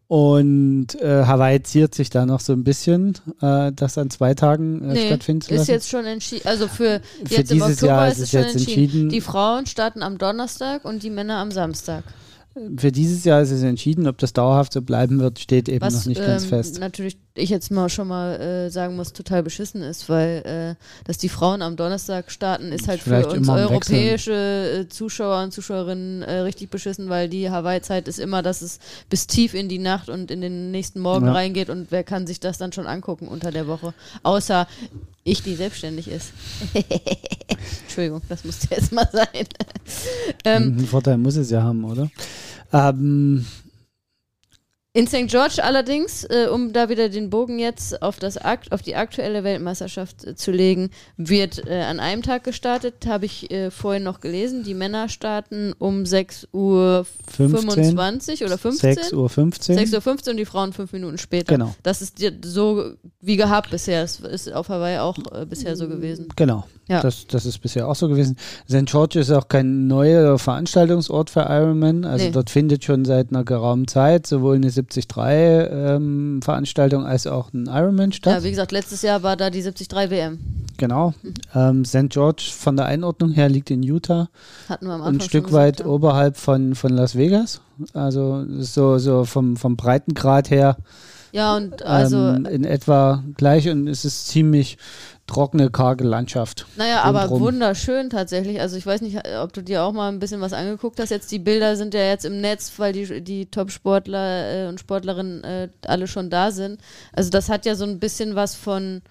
Und 0.06 1.00
äh, 1.00 1.25
Hawaii 1.25 1.62
ziert 1.62 1.94
sich 1.94 2.11
da 2.11 2.26
noch 2.26 2.40
so 2.40 2.52
ein 2.52 2.62
bisschen, 2.62 3.14
äh, 3.40 3.73
das 3.73 3.96
an 3.96 4.11
zwei 4.11 4.34
Tagen 4.34 4.82
äh, 4.82 4.92
Nee, 4.94 5.06
stattfinden 5.06 5.40
zu 5.42 5.54
ist 5.54 5.66
jetzt 5.68 5.88
schon 5.88 6.04
entschieden. 6.04 6.46
Also 6.46 6.68
für, 6.68 7.00
Für 7.25 7.34
jetzt 7.34 7.50
im 7.50 7.58
dieses 7.58 7.73
Oktober 7.82 7.92
Jahr 7.92 8.08
ist 8.08 8.18
es 8.18 8.30
schon 8.30 8.40
jetzt 8.40 8.56
entschieden. 8.56 8.82
entschieden. 8.82 9.08
Die 9.08 9.20
Frauen 9.23 9.66
starten 9.66 10.02
am 10.02 10.18
Donnerstag 10.18 10.84
und 10.84 11.02
die 11.02 11.11
Männer 11.11 11.37
am 11.38 11.50
Samstag. 11.50 12.04
Für 12.76 12.92
dieses 12.92 13.25
Jahr 13.25 13.40
ist 13.42 13.50
es 13.50 13.62
entschieden, 13.62 14.06
ob 14.06 14.18
das 14.18 14.32
dauerhaft 14.32 14.75
so 14.75 14.82
bleiben 14.82 15.18
wird, 15.18 15.40
steht 15.40 15.68
eben 15.68 15.80
Was 15.84 15.94
noch 15.94 16.06
nicht 16.06 16.20
ganz 16.20 16.44
ähm, 16.44 16.49
fest. 16.50 16.78
natürlich 16.78 17.16
ich 17.36 17.50
jetzt 17.50 17.70
mal 17.70 17.88
schon 17.88 18.08
mal 18.08 18.40
äh, 18.40 18.70
sagen 18.70 18.94
muss, 18.94 19.12
total 19.12 19.42
beschissen 19.42 19.82
ist, 19.82 20.08
weil 20.08 20.76
äh, 20.78 20.84
dass 21.04 21.18
die 21.18 21.28
Frauen 21.28 21.62
am 21.62 21.74
Donnerstag 21.76 22.30
starten, 22.30 22.70
ist 22.70 22.86
halt 22.86 23.00
Vielleicht 23.00 23.30
für 23.30 23.36
uns 23.36 23.48
europäische 23.48 24.82
äh, 24.84 24.88
Zuschauer 24.88 25.42
und 25.42 25.52
Zuschauerinnen 25.52 26.22
äh, 26.22 26.32
richtig 26.40 26.70
beschissen, 26.70 27.08
weil 27.08 27.28
die 27.28 27.50
Hawaii-Zeit 27.50 28.06
ist 28.06 28.20
immer, 28.20 28.42
dass 28.42 28.62
es 28.62 28.78
bis 29.10 29.26
tief 29.26 29.54
in 29.54 29.68
die 29.68 29.78
Nacht 29.80 30.08
und 30.08 30.30
in 30.30 30.40
den 30.40 30.70
nächsten 30.70 31.00
Morgen 31.00 31.26
Ja. 31.26 31.32
reingeht 31.32 31.70
und 31.70 31.90
wer 31.90 32.04
kann 32.04 32.26
sich 32.26 32.38
das 32.38 32.58
dann 32.58 32.72
schon 32.72 32.86
angucken 32.86 33.26
unter 33.26 33.50
der 33.50 33.66
Woche? 33.66 33.94
Außer 34.22 34.68
ich, 35.24 35.42
die 35.42 35.56
selbstständig 35.56 36.06
ist. 36.08 36.32
Entschuldigung, 37.84 38.22
das 38.28 38.44
musste 38.44 38.68
jetzt 38.74 38.92
mal 38.92 39.08
sein. 39.12 39.26
ähm, 40.44 40.62
Einen 40.78 40.86
Vorteil 40.86 41.18
muss 41.18 41.36
es 41.36 41.50
ja 41.50 41.62
haben, 41.62 41.84
oder? 41.84 42.10
Ähm, 42.72 43.44
In 44.96 45.08
St. 45.08 45.26
George 45.26 45.56
allerdings, 45.60 46.22
äh, 46.22 46.46
um 46.46 46.72
da 46.72 46.88
wieder 46.88 47.08
den 47.08 47.28
Bogen 47.28 47.58
jetzt 47.58 48.00
auf, 48.00 48.20
das 48.20 48.36
Akt, 48.38 48.70
auf 48.70 48.80
die 48.80 48.94
aktuelle 48.94 49.42
Weltmeisterschaft 49.42 50.24
äh, 50.24 50.36
zu 50.36 50.52
legen, 50.52 50.90
wird 51.16 51.66
äh, 51.66 51.80
an 51.82 51.98
einem 51.98 52.22
Tag 52.22 52.44
gestartet, 52.44 53.04
habe 53.09 53.24
ich 53.24 53.50
äh, 53.50 53.72
vorhin 53.72 54.04
noch 54.04 54.20
gelesen. 54.20 54.62
Die 54.62 54.72
Männer 54.74 55.09
starten 55.09 55.72
um 55.80 56.07
6 56.07 56.46
Uhr 56.52 57.07
15, 57.28 57.70
25 57.70 58.44
oder 58.44 58.57
15? 58.57 58.94
6 58.94 59.12
Uhr 59.14 59.28
15. 59.28 59.74
6 59.78 59.94
Uhr 59.94 60.00
15 60.00 60.30
und 60.30 60.37
die 60.37 60.44
Frauen 60.44 60.72
fünf 60.72 60.92
Minuten 60.92 61.18
später. 61.18 61.54
Genau. 61.57 61.74
Das 61.83 62.00
ist 62.00 62.22
so 62.44 62.92
wie 63.20 63.37
gehabt 63.37 63.72
bisher. 63.72 64.04
Es 64.04 64.20
ist 64.20 64.52
auf 64.52 64.68
Hawaii 64.68 64.98
auch 64.98 65.18
äh, 65.33 65.44
bisher 65.44 65.74
so 65.74 65.88
gewesen. 65.88 66.28
Genau. 66.37 66.68
Ja. 66.87 67.00
Das, 67.00 67.26
das 67.26 67.46
ist 67.46 67.59
bisher 67.59 67.88
auch 67.88 67.96
so 67.96 68.09
gewesen. 68.09 68.37
St. 68.68 68.85
George 68.87 69.18
ist 69.18 69.33
auch 69.33 69.48
kein 69.48 69.88
neuer 69.88 70.38
Veranstaltungsort 70.38 71.30
für 71.30 71.40
Ironman. 71.40 72.04
Also 72.04 72.26
Nee. 72.26 72.30
dort 72.30 72.50
findet 72.50 72.85
schon 72.85 73.04
seit 73.04 73.30
einer 73.30 73.42
geraumen 73.42 73.88
Zeit 73.88 74.26
sowohl 74.26 74.57
eine 74.57 74.70
73-Veranstaltung 74.85 77.05
als 77.05 77.27
auch 77.27 77.53
ein 77.53 77.66
Ironman 77.66 78.12
statt. 78.12 78.33
Ja, 78.33 78.44
wie 78.44 78.51
gesagt, 78.51 78.73
letztes 78.73 79.03
Jahr 79.03 79.23
war 79.23 79.37
da 79.37 79.51
die 79.51 79.62
73 79.62 80.11
WM. 80.11 80.38
genau. 80.77 81.14
Ähm, 81.55 81.85
St. 81.85 82.11
George 82.11 82.51
von 82.57 82.77
der 82.77 82.87
Einordnung 82.87 83.33
her 83.33 83.49
liegt 83.49 83.70
in 83.70 83.83
Utah. 83.83 84.29
Hatten 84.68 84.87
wir 84.87 84.94
am 84.94 85.03
Anfang 85.03 85.16
ein 85.16 85.20
Stück 85.20 85.53
weit 85.53 85.77
gesagt, 85.77 85.88
ja. 85.88 85.94
oberhalb 85.94 86.37
von, 86.37 86.75
von 86.75 86.92
Las 86.92 87.16
Vegas. 87.16 87.61
Also 87.92 88.44
so, 88.61 88.99
so 88.99 89.25
vom, 89.25 89.57
vom 89.57 89.77
Breitengrad 89.77 90.51
her 90.51 90.77
Ja, 91.35 91.57
und 91.57 91.83
also 91.83 92.16
ähm, 92.16 92.47
in 92.47 92.64
etwa 92.64 93.25
gleich 93.37 93.68
und 93.68 93.88
es 93.88 94.05
ist 94.05 94.29
ziemlich 94.29 94.79
trockene, 95.27 95.68
karge 95.68 96.05
Landschaft. 96.05 96.64
Naja, 96.77 97.03
aber 97.03 97.23
rundrum. 97.23 97.40
wunderschön 97.40 98.09
tatsächlich. 98.09 98.61
Also 98.61 98.77
ich 98.77 98.87
weiß 98.87 99.01
nicht, 99.01 99.18
ob 99.42 99.53
du 99.53 99.61
dir 99.61 99.83
auch 99.83 99.92
mal 99.92 100.12
ein 100.12 100.20
bisschen 100.20 100.40
was 100.40 100.53
angeguckt 100.53 101.01
hast. 101.01 101.11
Jetzt 101.11 101.33
die 101.33 101.40
Bilder 101.40 101.75
sind 101.75 101.92
ja 101.92 102.03
jetzt 102.03 102.25
im 102.25 102.40
Netz, 102.40 102.70
weil 102.77 102.92
die, 102.92 103.20
die 103.20 103.47
Top-Sportler 103.47 104.66
äh, 104.66 104.68
und 104.68 104.79
Sportlerinnen 104.79 105.42
äh, 105.42 105.68
alle 105.85 106.07
schon 106.07 106.31
da 106.31 106.53
sind. 106.53 106.81
Also 107.12 107.31
das 107.31 107.49
hat 107.49 107.66
ja 107.66 107.75
so 107.75 107.85
ein 107.85 107.99
bisschen 107.99 108.37
was 108.37 108.55
von 108.55 109.03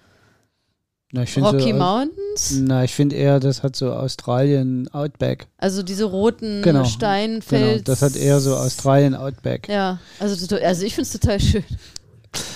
Na, 1.12 1.24
Rocky 1.36 1.72
so, 1.72 1.76
Mountains. 1.76 2.58
Na, 2.58 2.84
ich 2.84 2.94
finde 2.94 3.16
eher, 3.16 3.38
das 3.38 3.62
hat 3.62 3.76
so 3.76 3.92
Australien 3.92 4.88
Outback. 4.94 5.48
Also 5.58 5.82
diese 5.82 6.04
roten 6.04 6.62
Genau. 6.62 6.78
Genau, 6.78 6.84
Steinfels. 6.84 7.84
das 7.84 8.00
hat 8.00 8.16
eher 8.16 8.40
so 8.40 8.56
Australien 8.56 9.14
Outback. 9.14 9.68
Ja, 9.68 9.98
also, 10.20 10.56
also 10.56 10.86
ich 10.86 10.94
finde 10.94 11.06
es 11.06 11.12
total 11.12 11.38
schön. 11.38 11.64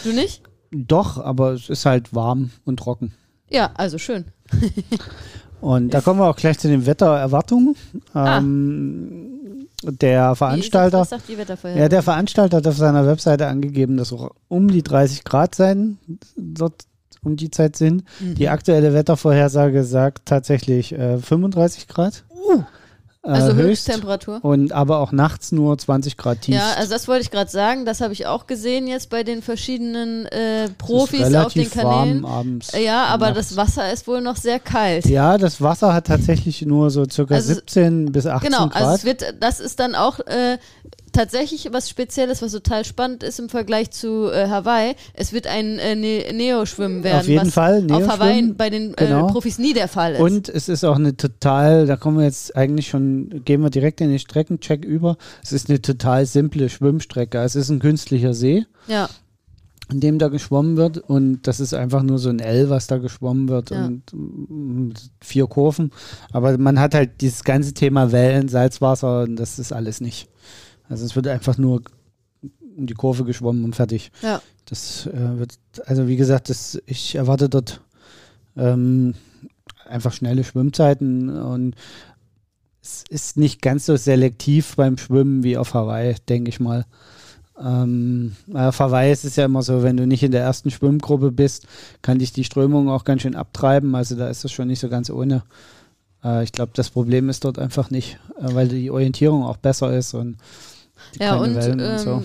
Du 0.04 0.12
nicht? 0.12 0.42
Doch, 0.70 1.18
aber 1.18 1.52
es 1.52 1.68
ist 1.68 1.86
halt 1.86 2.14
warm 2.14 2.50
und 2.64 2.78
trocken. 2.78 3.14
Ja, 3.48 3.70
also 3.74 3.98
schön. 3.98 4.26
Und 5.60 5.92
da 5.92 6.00
kommen 6.00 6.20
wir 6.20 6.28
auch 6.28 6.36
gleich 6.36 6.58
zu 6.58 6.68
den 6.68 6.86
Wettererwartungen. 6.86 7.74
Ah. 8.14 8.38
Ähm, 8.38 9.66
der 9.82 10.34
Veranstalter. 10.34 11.06
das? 11.08 11.22
Ja, 11.76 11.88
der 11.88 12.02
Veranstalter 12.02 12.58
hat 12.58 12.66
auf 12.66 12.76
seiner 12.76 13.06
Webseite 13.06 13.46
angegeben, 13.46 13.96
dass 13.96 14.12
auch 14.12 14.30
um 14.48 14.68
die 14.68 14.82
30 14.82 15.24
Grad 15.24 15.54
sein, 15.54 15.98
dort 16.36 16.84
um 17.22 17.36
die 17.36 17.50
Zeit 17.50 17.76
sind. 17.76 18.04
Mhm. 18.20 18.34
Die 18.34 18.48
aktuelle 18.48 18.94
Wettervorhersage 18.94 19.84
sagt 19.84 20.26
tatsächlich 20.26 20.92
äh, 20.92 21.18
35 21.18 21.88
Grad. 21.88 22.24
Äh, 23.28 23.32
also 23.32 23.52
höchst. 23.54 23.86
Höchsttemperatur. 23.88 24.38
Und 24.42 24.72
aber 24.72 24.98
auch 25.00 25.12
nachts 25.12 25.52
nur 25.52 25.76
20 25.76 26.16
Grad 26.16 26.40
tief. 26.42 26.54
Ja, 26.54 26.72
also 26.76 26.90
das 26.92 27.06
wollte 27.08 27.22
ich 27.22 27.30
gerade 27.30 27.50
sagen. 27.50 27.84
Das 27.84 28.00
habe 28.00 28.12
ich 28.12 28.26
auch 28.26 28.46
gesehen 28.46 28.86
jetzt 28.86 29.10
bei 29.10 29.22
den 29.22 29.42
verschiedenen 29.42 30.26
äh, 30.26 30.68
Profis 30.78 31.34
auf 31.34 31.52
den 31.52 31.70
Kanälen. 31.70 32.22
warm 32.22 32.24
abends. 32.24 32.72
Äh, 32.74 32.84
Ja, 32.84 33.04
aber 33.06 33.30
nachts. 33.30 33.48
das 33.50 33.56
Wasser 33.56 33.92
ist 33.92 34.06
wohl 34.08 34.20
noch 34.20 34.36
sehr 34.36 34.58
kalt. 34.58 35.04
Ja, 35.06 35.36
das 35.38 35.60
Wasser 35.60 35.92
hat 35.92 36.06
tatsächlich 36.06 36.62
nur 36.62 36.90
so 36.90 37.04
circa 37.10 37.34
Also- 37.34 37.54
17 37.54 38.10
bis 38.12 38.26
18 38.26 38.50
genau, 38.50 38.68
Grad. 38.68 38.76
also 38.82 38.94
es 38.94 39.04
wird, 39.04 39.34
das 39.40 39.60
ist 39.60 39.78
dann 39.80 39.94
auch 39.94 40.18
äh, 40.20 40.58
tatsächlich 41.12 41.68
was 41.72 41.88
Spezielles, 41.88 42.42
was 42.42 42.52
total 42.52 42.84
spannend 42.84 43.22
ist 43.22 43.38
im 43.38 43.48
Vergleich 43.48 43.90
zu 43.90 44.30
äh, 44.30 44.48
Hawaii. 44.48 44.94
Es 45.14 45.32
wird 45.32 45.46
ein 45.46 45.78
äh, 45.78 45.94
ne 45.94 46.32
Neo-Schwimmen 46.32 47.04
werden. 47.04 47.20
Auf 47.20 47.28
jeden 47.28 47.50
Fall, 47.50 47.78
Auf 47.78 47.84
Neoschwimmen, 47.84 48.10
Hawaii 48.10 48.52
bei 48.52 48.70
den 48.70 48.92
genau. 48.94 49.28
äh, 49.28 49.32
Profis 49.32 49.58
nie 49.58 49.72
der 49.72 49.88
Fall 49.88 50.14
ist. 50.14 50.20
Und 50.20 50.48
es 50.48 50.68
ist 50.68 50.84
auch 50.84 50.96
eine 50.96 51.16
total, 51.16 51.86
da 51.86 51.96
kommen 51.96 52.18
wir 52.18 52.24
jetzt 52.24 52.56
eigentlich 52.56 52.88
schon, 52.88 53.42
gehen 53.44 53.62
wir 53.62 53.70
direkt 53.70 54.00
in 54.00 54.10
den 54.10 54.18
Streckencheck 54.18 54.84
über. 54.84 55.16
Es 55.42 55.52
ist 55.52 55.68
eine 55.68 55.80
total 55.80 56.26
simple 56.26 56.68
Schwimmstrecke. 56.68 57.38
Es 57.38 57.56
ist 57.56 57.70
ein 57.70 57.78
künstlicher 57.78 58.34
See, 58.34 58.66
ja, 58.86 59.08
in 59.90 60.00
dem 60.00 60.18
da 60.18 60.28
geschwommen 60.28 60.76
wird. 60.76 60.98
Und 60.98 61.42
das 61.46 61.60
ist 61.60 61.74
einfach 61.74 62.02
nur 62.02 62.18
so 62.18 62.28
ein 62.28 62.40
L, 62.40 62.70
was 62.70 62.86
da 62.86 62.98
geschwommen 62.98 63.48
wird. 63.48 63.70
Ja. 63.70 63.86
Und 63.86 64.02
mm, 64.12 64.90
vier 65.20 65.46
Kurven. 65.46 65.92
Aber 66.32 66.58
man 66.58 66.78
hat 66.78 66.94
halt 66.94 67.20
dieses 67.20 67.44
ganze 67.44 67.74
Thema 67.74 68.12
Wellen, 68.12 68.48
Salzwasser 68.48 69.22
und 69.22 69.36
das 69.36 69.58
ist 69.58 69.72
alles 69.72 70.00
nicht. 70.00 70.28
Also 70.88 71.04
es 71.04 71.16
wird 71.16 71.26
einfach 71.28 71.58
nur 71.58 71.82
um 72.76 72.86
die 72.86 72.94
Kurve 72.94 73.24
geschwommen 73.24 73.64
und 73.64 73.76
fertig. 73.76 74.10
ja. 74.22 74.40
Das 74.64 75.06
äh, 75.06 75.38
wird, 75.38 75.58
also 75.86 76.08
wie 76.08 76.16
gesagt, 76.16 76.50
das, 76.50 76.78
ich 76.84 77.14
erwarte 77.14 77.48
dort 77.48 77.80
ähm, 78.54 79.14
einfach 79.88 80.12
schnelle 80.12 80.44
Schwimmzeiten 80.44 81.30
und 81.30 81.74
es 82.82 83.04
ist 83.08 83.36
nicht 83.38 83.62
ganz 83.62 83.86
so 83.86 83.96
selektiv 83.96 84.76
beim 84.76 84.98
Schwimmen 84.98 85.42
wie 85.42 85.56
auf 85.56 85.72
Hawaii, 85.72 86.14
denke 86.28 86.50
ich 86.50 86.60
mal. 86.60 86.84
Ähm, 87.58 88.36
auf 88.52 88.78
Hawaii 88.78 89.10
ist 89.10 89.24
es 89.24 89.36
ja 89.36 89.46
immer 89.46 89.62
so, 89.62 89.82
wenn 89.82 89.96
du 89.96 90.06
nicht 90.06 90.22
in 90.22 90.32
der 90.32 90.42
ersten 90.42 90.70
Schwimmgruppe 90.70 91.32
bist, 91.32 91.66
kann 92.02 92.18
dich 92.18 92.32
die 92.32 92.44
Strömung 92.44 92.88
auch 92.88 93.04
ganz 93.04 93.22
schön 93.22 93.34
abtreiben. 93.34 93.94
Also 93.94 94.16
da 94.16 94.28
ist 94.28 94.44
es 94.44 94.52
schon 94.52 94.68
nicht 94.68 94.80
so 94.80 94.88
ganz 94.88 95.10
ohne. 95.10 95.42
Äh, 96.22 96.44
ich 96.44 96.52
glaube, 96.52 96.72
das 96.74 96.90
Problem 96.90 97.28
ist 97.28 97.44
dort 97.44 97.58
einfach 97.58 97.90
nicht, 97.90 98.18
äh, 98.38 98.54
weil 98.54 98.68
die 98.68 98.90
Orientierung 98.90 99.44
auch 99.44 99.56
besser 99.56 99.96
ist 99.96 100.14
und 100.14 100.36
Ja, 101.18 101.36
und, 101.36 101.56
ähm, 101.56 101.80
und 101.80 101.98
so. 101.98 102.24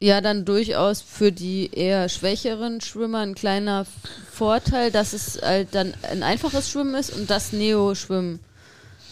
ja, 0.00 0.20
dann 0.20 0.44
durchaus 0.44 1.00
für 1.02 1.32
die 1.32 1.70
eher 1.72 2.08
schwächeren 2.08 2.80
Schwimmer 2.80 3.20
ein 3.20 3.34
kleiner 3.34 3.86
Vorteil, 4.30 4.90
dass 4.90 5.12
es 5.12 5.40
halt 5.42 5.74
dann 5.74 5.94
ein 6.10 6.22
einfaches 6.22 6.70
Schwimmen 6.70 6.94
ist 6.94 7.10
und 7.10 7.30
das 7.30 7.52
Neo-Schwimmen 7.52 8.40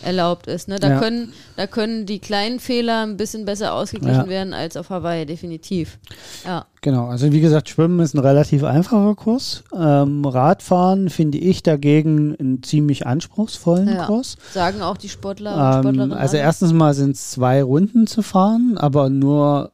erlaubt 0.04 0.46
ist. 0.46 0.68
Ne? 0.68 0.78
Da, 0.78 0.90
Ja. 0.90 0.98
können, 0.98 1.32
da 1.56 1.66
können 1.66 2.06
die 2.06 2.18
kleinen 2.18 2.60
Fehler 2.60 3.02
ein 3.06 3.16
bisschen 3.16 3.44
besser 3.44 3.72
ausgeglichen 3.74 4.22
Ja. 4.24 4.28
werden 4.28 4.54
als 4.54 4.76
auf 4.76 4.90
Hawaii, 4.90 5.26
definitiv. 5.26 5.98
Ja. 6.44 6.66
Genau, 6.80 7.06
also 7.06 7.30
wie 7.32 7.40
gesagt, 7.40 7.68
Schwimmen 7.68 8.00
ist 8.00 8.14
ein 8.14 8.18
relativ 8.18 8.64
einfacher 8.64 9.14
Kurs. 9.14 9.62
Ähm, 9.76 10.24
Radfahren 10.24 11.10
finde 11.10 11.38
ich 11.38 11.62
dagegen 11.62 12.34
einen 12.38 12.62
ziemlich 12.62 13.06
anspruchsvollen 13.06 13.88
Ja. 13.88 14.06
Kurs. 14.06 14.36
Sagen 14.52 14.82
auch 14.82 14.96
die 14.96 15.08
Sportler 15.08 15.54
und 15.54 15.60
Ähm, 15.60 15.72
Sportlerinnen. 15.82 16.12
also 16.18 16.36
erstens 16.36 16.72
mal 16.72 16.94
sind 16.94 17.16
es 17.16 17.30
zwei 17.30 17.62
Runden 17.62 18.06
zu 18.06 18.22
fahren, 18.22 18.76
aber 18.78 19.10
nur, 19.10 19.72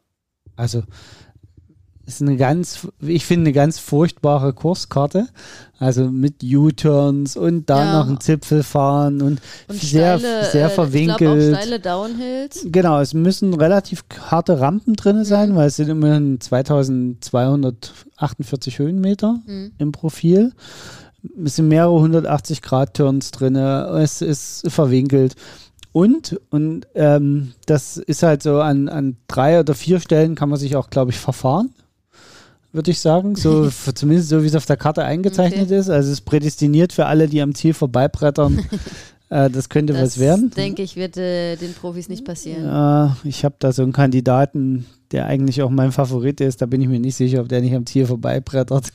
also 0.57 0.83
ist 2.09 2.23
eine 2.23 2.37
ganz, 2.37 2.89
ich 3.01 3.25
finde 3.27 3.49
eine 3.49 3.53
ganz 3.53 3.79
furchtbare 3.79 4.53
Kurskarte. 4.55 5.29
Also 5.79 6.11
mit 6.11 6.43
U-Turns 6.43 7.37
und 7.37 7.71
da 7.71 7.85
Ja. 7.85 7.99
noch 8.01 8.09
einen 8.09 8.21
Zipfel 8.21 8.65
fahren 8.65 9.23
und, 9.23 9.41
und 9.69 9.81
sehr, 9.81 10.19
steile, 10.19 10.45
sehr 10.51 10.65
äh, 10.65 10.69
Ich 10.69 10.73
verwinkelt. 10.73 11.19
glaube 11.19 11.53
auch 11.55 11.63
steile 11.63 11.79
Downhills. 11.81 12.67
Genau, 12.67 13.01
es 13.01 13.15
müssen 13.15 13.55
relativ 13.55 14.03
harte 14.29 14.59
Rampen 14.59 14.95
drin 14.95 15.25
sein, 15.25 15.51
Mhm. 15.51 15.55
weil 15.55 15.69
es 15.69 15.77
sind 15.77 15.89
immerhin 15.89 16.41
2248 16.41 18.79
Höhenmeter 18.79 19.39
Hm. 19.47 19.73
im 19.79 19.93
Profil. 19.93 20.53
Es 21.45 21.57
sind 21.57 21.69
mehrere 21.69 22.01
180 22.01 22.63
Grad 22.63 22.95
Turns 22.95 23.31
drin. 23.31 23.57
Es 23.57 24.23
ist 24.23 24.65
verwinkelt. 24.71 25.35
Und, 25.93 26.39
und 26.51 26.87
ähm, 26.95 27.53
das 27.67 27.97
ist 27.97 28.23
halt 28.23 28.43
so 28.43 28.61
an, 28.61 28.89
an 28.89 29.17
drei 29.27 29.59
oder 29.61 29.75
vier 29.75 30.01
Stellen 30.01 30.35
kann 30.35 30.49
man 30.49 30.59
sich 30.59 30.77
auch, 30.77 30.91
glaube 30.91 31.11
ich, 31.11 31.19
verfahren. 31.19 31.71
Würde 32.79 32.93
ich 32.93 33.01
sagen. 33.01 33.35
So, 33.35 33.69
zumindest 33.95 34.29
so, 34.29 34.41
wie 34.41 34.47
es 34.47 34.55
auf 34.55 34.65
der 34.67 34.77
Karte 34.77 35.05
eingezeichnet 35.05 35.67
Okay. 35.67 35.79
ist. 35.79 35.91
Also 35.91 36.11
es 36.11 36.19
ist 36.19 36.25
prädestiniert 36.27 36.93
für 36.93 37.07
alle, 37.07 37.27
die 37.27 37.43
am 37.43 37.53
Ziel 37.53 37.75
vorbeibrettern. 37.75 38.65
äh, 39.31 39.51
das 39.51 39.69
könnte 39.69 39.95
was 39.95 40.01
Das, 40.15 40.19
werden. 40.19 40.51
denke 40.51 40.83
ich, 40.83 40.97
wird 40.97 41.17
äh, 41.17 41.57
den 41.57 41.75
Profis 41.75 42.09
nicht 42.09 42.25
passieren. 42.25 42.65
Ja, 42.65 43.17
ich 43.25 43.45
habe 43.45 43.57
da 43.59 43.73
so 43.73 43.83
einen 43.83 43.93
Kandidaten, 43.93 44.87
der 45.13 45.25
eigentlich 45.27 45.63
auch 45.63 45.71
mein 45.71 45.91
Favorit 45.93 46.41
ist. 46.41 46.61
Da 46.61 46.67
bin 46.67 46.81
ich 46.83 46.89
mir 46.89 47.01
nicht 47.01 47.17
sicher, 47.17 47.41
ob 47.41 47.49
der 47.49 47.61
nicht 47.63 47.75
am 47.75 47.87
Ziel 47.87 48.05
vorbeibrettert. 48.07 48.89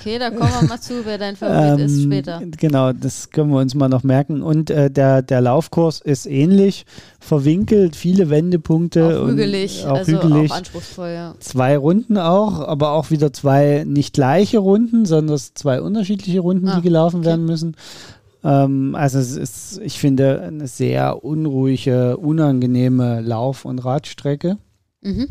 Okay, 0.00 0.18
da 0.18 0.30
kommen 0.30 0.50
wir 0.58 0.68
mal 0.68 0.80
zu, 0.80 1.04
wer 1.04 1.18
dein 1.18 1.36
Favorit 1.36 1.84
ist 1.84 1.98
Ähm, 1.98 2.04
später. 2.04 2.40
Genau, 2.58 2.94
das 2.94 3.28
können 3.28 3.50
wir 3.50 3.58
uns 3.58 3.74
mal 3.74 3.90
noch 3.90 4.02
merken. 4.02 4.40
Und 4.40 4.70
äh, 4.70 4.90
der, 4.90 5.20
der 5.20 5.42
Laufkurs 5.42 6.00
ist 6.00 6.24
ähnlich 6.24 6.86
verwinkelt, 7.18 7.94
viele 7.94 8.30
Wendepunkte. 8.30 9.20
Auch 9.22 9.28
hügelig, 9.28 9.84
auch 9.86 9.96
also 9.98 10.12
hügelig. 10.12 10.50
auch 10.50 10.56
anspruchsvoll, 10.56 11.10
ja. 11.10 11.34
Zwei 11.40 11.76
Runden 11.76 12.16
auch, 12.16 12.60
aber 12.60 12.92
auch 12.92 13.10
wieder 13.10 13.32
zwei 13.34 13.84
nicht 13.86 14.14
gleiche 14.14 14.60
Runden, 14.60 15.04
sondern 15.04 15.36
zwei 15.38 15.82
unterschiedliche 15.82 16.40
Runden, 16.40 16.68
Ah, 16.68 16.76
die 16.76 16.82
gelaufen 16.82 17.18
okay. 17.18 17.26
werden 17.26 17.44
müssen. 17.44 17.76
Ähm, 18.44 18.94
also 18.94 19.18
es 19.18 19.36
ist, 19.36 19.80
ich 19.82 19.98
finde, 19.98 20.40
eine 20.42 20.66
sehr 20.66 21.24
unruhige, 21.24 22.16
unangenehme 22.16 23.20
Lauf- 23.20 23.64
und 23.64 23.78
Radstrecke. 23.80 24.58
Mhm. 25.02 25.28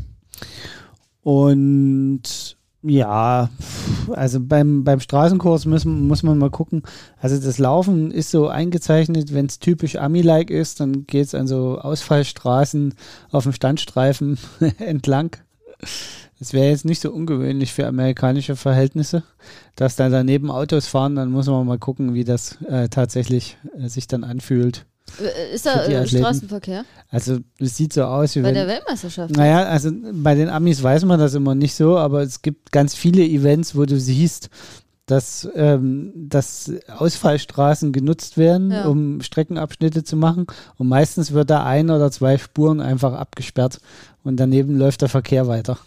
Und 1.21 2.57
ja, 2.81 3.49
also 4.13 4.39
beim, 4.39 4.85
beim 4.85 5.01
Straßenkurs 5.01 5.65
müssen, 5.65 6.07
muss 6.07 6.23
man 6.23 6.37
mal 6.37 6.49
gucken. 6.49 6.83
Also 7.19 7.37
das 7.37 7.57
Laufen 7.57 8.11
ist 8.11 8.31
so 8.31 8.47
eingezeichnet, 8.47 9.33
wenn 9.33 9.47
es 9.47 9.59
typisch 9.59 9.97
Ami-like 9.97 10.49
ist, 10.49 10.79
dann 10.79 11.05
geht 11.05 11.25
es 11.25 11.35
an 11.35 11.47
so 11.47 11.77
Ausfallstraßen 11.77 12.93
auf 13.31 13.43
dem 13.43 13.53
Standstreifen 13.53 14.37
entlang. 14.79 15.35
Das 16.39 16.53
wäre 16.53 16.69
jetzt 16.69 16.85
nicht 16.85 17.01
so 17.01 17.11
ungewöhnlich 17.11 17.73
für 17.73 17.85
amerikanische 17.85 18.55
Verhältnisse, 18.55 19.23
dass 19.75 19.97
da 19.97 20.07
daneben 20.09 20.49
Autos 20.49 20.87
fahren, 20.87 21.15
dann 21.15 21.31
muss 21.31 21.47
man 21.47 21.65
mal 21.67 21.77
gucken, 21.77 22.13
wie 22.13 22.23
das 22.23 22.57
äh, 22.69 22.87
tatsächlich 22.87 23.57
äh, 23.77 23.89
sich 23.89 24.07
dann 24.07 24.23
anfühlt. 24.23 24.85
Äh, 25.21 25.53
Ist 25.53 25.65
da 25.65 25.83
äh. 25.85 26.07
Straßenverkehr? 26.07 26.85
Also 27.09 27.39
es 27.59 27.75
sieht 27.75 27.91
so 27.93 28.03
aus, 28.03 28.35
wie 28.35 28.39
Bei 28.41 28.47
wenn 28.49 28.53
der 28.55 28.67
Weltmeisterschaft? 28.67 29.35
naja, 29.35 29.63
also 29.63 29.91
bei 30.13 30.35
den 30.35 30.49
Amis 30.49 30.81
weiß 30.81 31.03
man 31.05 31.19
das 31.19 31.33
immer 31.33 31.55
nicht 31.55 31.75
so, 31.75 31.97
aber 31.97 32.21
es 32.21 32.41
gibt 32.41 32.71
ganz 32.71 32.95
viele 32.95 33.23
Events, 33.23 33.75
wo 33.75 33.85
du 33.85 33.99
siehst, 33.99 34.49
dass, 35.07 35.49
ähm, 35.55 36.13
dass 36.15 36.71
Ausfallstraßen 36.87 37.91
genutzt 37.91 38.37
werden, 38.37 38.71
Ja. 38.71 38.85
um 38.85 39.21
Streckenabschnitte 39.21 40.03
zu 40.03 40.15
machen. 40.15 40.45
Und 40.77 40.87
meistens 40.87 41.33
wird 41.33 41.49
da 41.49 41.65
ein 41.65 41.89
oder 41.89 42.11
zwei 42.11 42.37
Spuren 42.37 42.79
einfach 42.79 43.13
abgesperrt 43.13 43.79
und 44.23 44.39
daneben 44.39 44.77
läuft 44.77 45.01
der 45.01 45.09
Verkehr 45.09 45.47
weiter. 45.47 45.79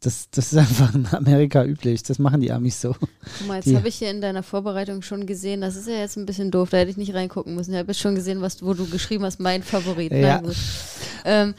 Das, 0.00 0.28
das 0.30 0.52
ist 0.52 0.58
einfach 0.58 0.94
in 0.94 1.06
Amerika 1.06 1.64
üblich. 1.64 2.02
Das 2.02 2.18
machen 2.18 2.40
die 2.40 2.52
Amis 2.52 2.80
so. 2.80 2.94
Guck 3.38 3.48
mal, 3.48 3.60
jetzt 3.62 3.74
habe 3.74 3.88
ich 3.88 3.96
hier 3.96 4.10
in 4.10 4.20
deiner 4.20 4.42
Vorbereitung 4.42 5.02
schon 5.02 5.26
gesehen, 5.26 5.60
das 5.60 5.76
ist 5.76 5.88
ja 5.88 5.94
jetzt 5.94 6.16
ein 6.16 6.26
bisschen 6.26 6.50
doof, 6.50 6.70
da 6.70 6.78
hätte 6.78 6.90
ich 6.90 6.96
nicht 6.96 7.14
reingucken 7.14 7.54
müssen. 7.54 7.72
Ich 7.72 7.78
habe 7.78 7.88
jetzt 7.88 8.00
schon 8.00 8.14
gesehen, 8.14 8.40
was, 8.40 8.62
wo 8.62 8.74
du 8.74 8.86
geschrieben 8.86 9.24
hast, 9.24 9.40
mein 9.40 9.62
Favorit. 9.62 10.12
Ja. 10.12 10.42
Ähm, 11.24 11.54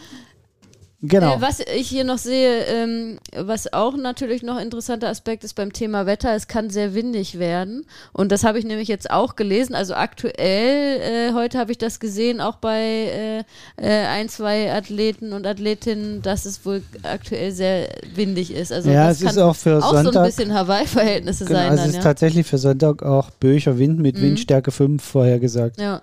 Genau. 1.06 1.36
Äh, 1.36 1.42
was 1.42 1.60
ich 1.60 1.90
hier 1.90 2.06
noch 2.06 2.18
sehe, 2.18 2.64
ähm, 2.64 3.20
was 3.36 3.74
auch 3.74 3.98
natürlich 3.98 4.42
noch 4.42 4.56
ein 4.56 4.64
interessanter 4.64 5.10
Aspekt 5.10 5.44
ist 5.44 5.54
beim 5.54 5.74
Thema 5.74 6.06
Wetter, 6.06 6.34
es 6.34 6.48
kann 6.48 6.70
sehr 6.70 6.94
windig 6.94 7.38
werden. 7.40 7.86
Und 8.14 8.32
das 8.32 8.46
habe 8.46 8.58
ich 8.58 8.64
nämlich 8.64 8.88
jetzt 8.88 9.12
auch 9.12 9.36
gelesen. 9.36 9.76
Also 9.76 9.96
aktuell, 9.96 11.02
äh, 11.02 11.34
heute 11.34 11.60
habe 11.60 11.74
ich 11.74 11.78
das 11.78 12.00
gesehen, 12.00 12.40
auch 12.40 12.56
bei 12.56 13.44
äh, 13.76 14.06
ein, 14.06 14.30
zwei 14.30 14.72
Athleten 14.74 15.34
und 15.34 15.46
Athletinnen, 15.46 16.22
dass 16.22 16.46
es 16.46 16.66
wohl 16.66 16.82
aktuell 17.04 17.52
sehr 17.52 17.90
windig 18.16 18.54
ist. 18.54 18.72
Also 18.72 18.90
ja, 18.90 19.08
das 19.10 19.22
es 19.22 19.32
ist 19.32 19.38
auch 19.40 19.58
für 19.58 19.84
auch 19.84 19.92
so 19.92 19.96
ein 19.98 20.06
Sonntag. 20.06 20.26
bisschen 20.26 20.54
Hawaii-Verhältnisse 20.54 21.44
genau, 21.44 21.60
sein 21.60 21.72
also 21.72 21.84
es 21.84 21.90
ist 21.90 21.96
ja. 21.98 22.02
tatsächlich 22.02 22.48
für 22.48 22.58
Sonntag 22.58 23.04
auch 23.04 23.30
böiger 23.32 23.78
Wind 23.78 24.00
mit 24.00 24.16
Mhm. 24.18 24.22
Windstärke 24.22 24.72
5 24.72 25.04
vorhergesagt. 25.04 25.82
Ja. 25.82 26.02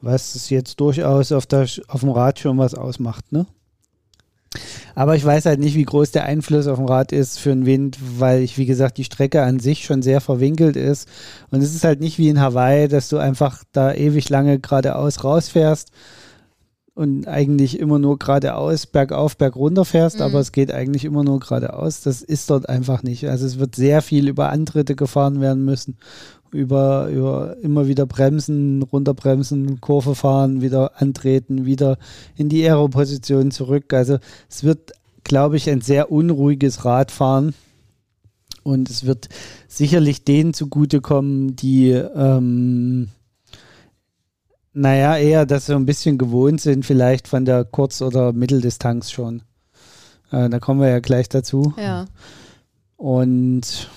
was 0.00 0.36
es 0.36 0.50
jetzt 0.50 0.78
durchaus 0.78 1.32
auf, 1.32 1.46
der, 1.46 1.66
auf 1.88 2.00
dem 2.00 2.10
Rad 2.10 2.38
schon 2.38 2.58
was 2.58 2.74
ausmacht, 2.74 3.32
ne? 3.32 3.46
Aber 4.94 5.16
ich 5.16 5.24
weiß 5.24 5.44
halt 5.46 5.60
nicht, 5.60 5.74
wie 5.74 5.84
groß 5.84 6.12
der 6.12 6.24
Einfluss 6.24 6.66
auf 6.66 6.78
dem 6.78 6.86
Rad 6.86 7.12
ist 7.12 7.38
für 7.38 7.50
den 7.50 7.66
Wind, 7.66 7.98
weil 8.18 8.40
ich, 8.40 8.56
wie 8.56 8.66
gesagt, 8.66 8.96
die 8.96 9.04
Strecke 9.04 9.42
an 9.42 9.60
sich 9.60 9.84
schon 9.84 10.02
sehr 10.02 10.20
verwinkelt 10.20 10.76
ist. 10.76 11.08
Und 11.50 11.62
es 11.62 11.74
ist 11.74 11.84
halt 11.84 12.00
nicht 12.00 12.18
wie 12.18 12.28
in 12.28 12.40
Hawaii, 12.40 12.88
dass 12.88 13.08
du 13.08 13.18
einfach 13.18 13.62
da 13.72 13.92
ewig 13.92 14.28
lange 14.30 14.58
geradeaus 14.58 15.24
rausfährst 15.24 15.90
und 16.94 17.28
eigentlich 17.28 17.78
immer 17.78 17.98
nur 17.98 18.18
geradeaus, 18.18 18.86
bergauf, 18.86 19.36
bergunter 19.36 19.84
fährst, 19.84 20.16
Mhm. 20.16 20.22
aber 20.22 20.40
es 20.40 20.52
geht 20.52 20.72
eigentlich 20.72 21.04
immer 21.04 21.24
nur 21.24 21.40
geradeaus. 21.40 22.00
Das 22.00 22.22
ist 22.22 22.48
dort 22.48 22.70
einfach 22.70 23.02
nicht. 23.02 23.28
Also 23.28 23.44
es 23.44 23.58
wird 23.58 23.74
sehr 23.76 24.00
viel 24.00 24.28
über 24.28 24.48
Antritte 24.48 24.96
gefahren 24.96 25.42
werden 25.42 25.62
müssen 25.66 25.98
über, 26.52 27.08
über 27.08 27.56
immer 27.62 27.86
wieder 27.86 28.06
bremsen, 28.06 28.82
runterbremsen, 28.82 29.80
Kurve 29.80 30.14
fahren, 30.14 30.60
wieder 30.60 31.00
antreten, 31.00 31.64
wieder 31.66 31.98
in 32.36 32.48
die 32.48 32.64
Aeroposition 32.64 33.50
zurück. 33.50 33.92
Also 33.92 34.18
es 34.48 34.64
wird, 34.64 34.92
glaube 35.24 35.56
ich, 35.56 35.68
ein 35.70 35.80
sehr 35.80 36.10
unruhiges 36.10 36.84
Radfahren. 36.84 37.54
Und 38.62 38.90
es 38.90 39.06
wird 39.06 39.28
sicherlich 39.68 40.24
denen 40.24 40.52
zugutekommen, 40.52 41.54
die, 41.54 41.90
ähm, 41.90 43.08
naja, 44.72 45.16
eher 45.16 45.46
das 45.46 45.66
so 45.66 45.74
ein 45.74 45.86
bisschen 45.86 46.18
gewohnt 46.18 46.60
sind, 46.60 46.84
vielleicht 46.84 47.28
von 47.28 47.44
der 47.44 47.64
Kurz- 47.64 48.02
oder 48.02 48.32
Mitteldistanz 48.32 49.12
schon. 49.12 49.42
Äh, 50.32 50.48
da 50.48 50.58
kommen 50.58 50.80
wir 50.80 50.88
ja 50.88 50.98
gleich 50.98 51.28
dazu. 51.28 51.74
ja. 51.76 52.06
Und 52.96 53.88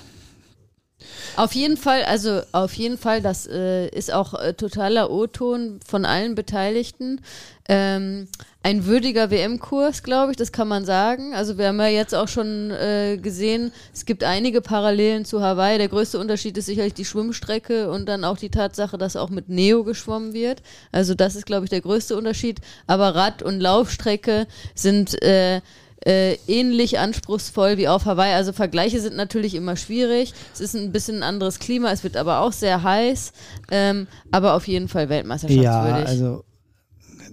Auf 1.35 1.53
jeden 1.53 1.77
Fall, 1.77 2.03
also 2.03 2.41
auf 2.51 2.73
jeden 2.73 2.97
Fall, 2.97 3.21
das 3.21 3.47
äh, 3.47 3.87
ist 3.89 4.11
auch 4.11 4.33
äh, 4.33 4.53
totaler 4.53 5.09
O-Ton 5.09 5.79
von 5.87 6.05
allen 6.05 6.35
Beteiligten. 6.35 7.21
Ähm, 7.69 8.27
ein 8.61 8.85
würdiger 8.85 9.31
WM-Kurs, 9.31 10.03
glaube 10.03 10.31
ich, 10.31 10.37
das 10.37 10.51
kann 10.51 10.67
man 10.67 10.83
sagen. 10.83 11.33
Also 11.33 11.57
wir 11.57 11.67
haben 11.67 11.79
ja 11.79 11.87
jetzt 11.87 12.13
auch 12.13 12.27
schon 12.27 12.71
äh, 12.71 13.17
gesehen, 13.21 13.71
es 13.93 14.05
gibt 14.05 14.23
einige 14.23 14.59
Parallelen 14.59 15.23
zu 15.23 15.41
Hawaii. 15.41 15.77
Der 15.77 15.87
größte 15.87 16.19
Unterschied 16.19 16.57
ist 16.57 16.65
sicherlich 16.65 16.93
die 16.93 17.05
Schwimmstrecke 17.05 17.89
und 17.89 18.07
dann 18.07 18.25
auch 18.25 18.37
die 18.37 18.49
Tatsache, 18.49 18.97
dass 18.97 19.15
auch 19.15 19.29
mit 19.29 19.47
Neo 19.47 19.83
geschwommen 19.83 20.33
wird. 20.33 20.61
Also 20.91 21.13
das 21.13 21.35
ist, 21.35 21.45
glaube 21.45 21.65
ich, 21.65 21.69
der 21.69 21.81
größte 21.81 22.17
Unterschied. 22.17 22.59
Aber 22.85 23.15
Rad- 23.15 23.43
und 23.43 23.61
Laufstrecke 23.61 24.47
sind 24.75 25.21
äh, 25.23 25.61
äh, 26.05 26.35
ähnlich 26.47 26.99
anspruchsvoll 26.99 27.77
wie 27.77 27.87
auf 27.87 28.05
Hawaii. 28.05 28.33
Also 28.33 28.53
Vergleiche 28.53 28.99
sind 29.01 29.15
natürlich 29.15 29.55
immer 29.55 29.75
schwierig. 29.75 30.33
Es 30.53 30.61
ist 30.61 30.75
ein 30.75 30.91
bisschen 30.91 31.17
ein 31.17 31.23
anderes 31.23 31.59
Klima, 31.59 31.91
es 31.91 32.03
wird 32.03 32.17
aber 32.17 32.39
auch 32.41 32.53
sehr 32.53 32.83
heiß, 32.83 33.33
ähm, 33.71 34.07
aber 34.31 34.53
auf 34.53 34.67
jeden 34.67 34.87
Fall 34.87 35.09
weltmeisterschaftswürdig. 35.09 35.63
Ja, 35.63 36.05
also 36.05 36.43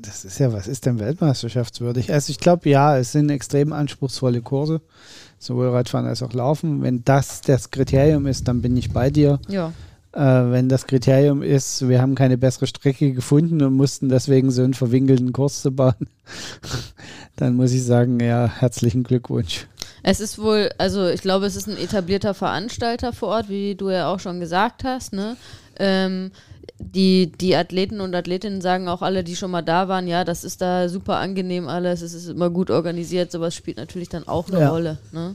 das 0.01 0.25
ist 0.25 0.39
ja, 0.39 0.53
was 0.53 0.69
ist 0.69 0.87
denn 0.87 0.99
weltmeisterschaftswürdig? 0.99 2.13
Also 2.13 2.31
ich 2.31 2.39
glaube, 2.39 2.69
ja, 2.69 2.99
es 2.99 3.13
sind 3.13 3.31
extrem 3.31 3.73
anspruchsvolle 3.73 4.43
Kurse, 4.43 4.81
sowohl 5.39 5.69
Radfahren 5.69 6.07
als 6.07 6.23
auch 6.23 6.33
Laufen. 6.33 6.83
Wenn 6.83 7.05
das 7.05 7.41
das 7.41 7.71
Kriterium 7.71 8.27
ist, 8.27 8.49
dann 8.49 8.63
bin 8.63 8.77
ich 8.77 8.93
bei 8.93 9.11
dir. 9.11 9.41
Ja. 9.49 9.73
Äh, 10.17 10.51
wenn 10.51 10.71
das 10.71 10.87
Kriterium 10.87 11.43
ist, 11.43 11.87
wir 11.87 12.01
haben 12.01 12.15
keine 12.15 12.39
bessere 12.39 12.67
Strecke 12.67 13.13
gefunden 13.13 13.63
und 13.63 13.75
mussten 13.75 14.09
deswegen 14.09 14.51
so 14.51 14.63
einen 14.63 14.73
verwinkelten 14.73 15.33
Kurs 15.35 15.61
zu 15.61 15.73
bauen, 15.73 16.09
dann 17.37 17.55
muss 17.55 17.73
ich 17.73 17.85
sagen, 17.85 18.19
ja, 18.21 18.47
herzlichen 18.49 19.03
Glückwunsch. 19.03 19.67
Es 20.03 20.21
ist 20.21 20.39
wohl, 20.39 20.71
also 20.79 21.07
ich 21.09 21.21
glaube, 21.21 21.45
es 21.45 21.55
ist 21.55 21.69
ein 21.69 21.77
etablierter 21.77 22.33
Veranstalter 22.33 23.13
vor 23.13 23.29
Ort, 23.29 23.51
wie 23.51 23.75
du 23.75 23.91
ja 23.91 24.11
auch 24.11 24.21
schon 24.21 24.41
gesagt 24.41 24.85
hast, 24.85 25.13
ne? 25.13 25.37
Ähm, 25.79 26.31
die, 26.79 27.31
die 27.33 27.55
Athleten 27.55 28.01
und 28.01 28.15
Athletinnen 28.15 28.61
sagen 28.63 28.89
auch 28.89 29.03
alle, 29.03 29.23
die 29.23 29.37
schon 29.37 29.51
mal 29.51 29.63
da 29.63 29.89
waren, 29.89 30.07
ja, 30.07 30.25
das 30.25 30.45
ist 30.45 30.63
da 30.63 30.89
super 30.89 31.17
angenehm 31.17 31.69
alles, 31.69 32.01
es 32.01 32.15
ist 32.15 32.29
immer 32.29 32.49
gut 32.49 32.71
organisiert, 32.71 33.31
sowas 33.33 33.55
spielt 33.55 33.77
natürlich 33.77 34.09
dann 34.09 34.27
auch 34.27 34.49
eine 34.49 34.61
Ja. 34.61 34.71
Rolle. 34.71 34.99
Ne? 35.13 35.35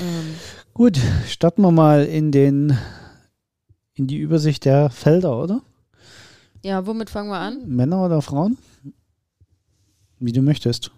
Ähm, 0.00 0.34
Gut, 0.74 0.98
starten 1.28 1.62
wir 1.62 1.70
mal 1.70 2.04
in 2.04 2.30
den 2.30 2.76
in 3.94 4.06
die 4.06 4.18
Übersicht 4.18 4.64
der 4.64 4.90
Felder, 4.90 5.38
oder? 5.38 5.60
ja, 6.64 6.86
womit 6.86 7.10
fangen 7.10 7.28
wir 7.30 7.38
an? 7.38 7.58
Männer 7.66 8.04
oder 8.04 8.22
Frauen? 8.22 8.56
Wie 10.20 10.30
du 10.32 10.42
möchtest. 10.42 10.92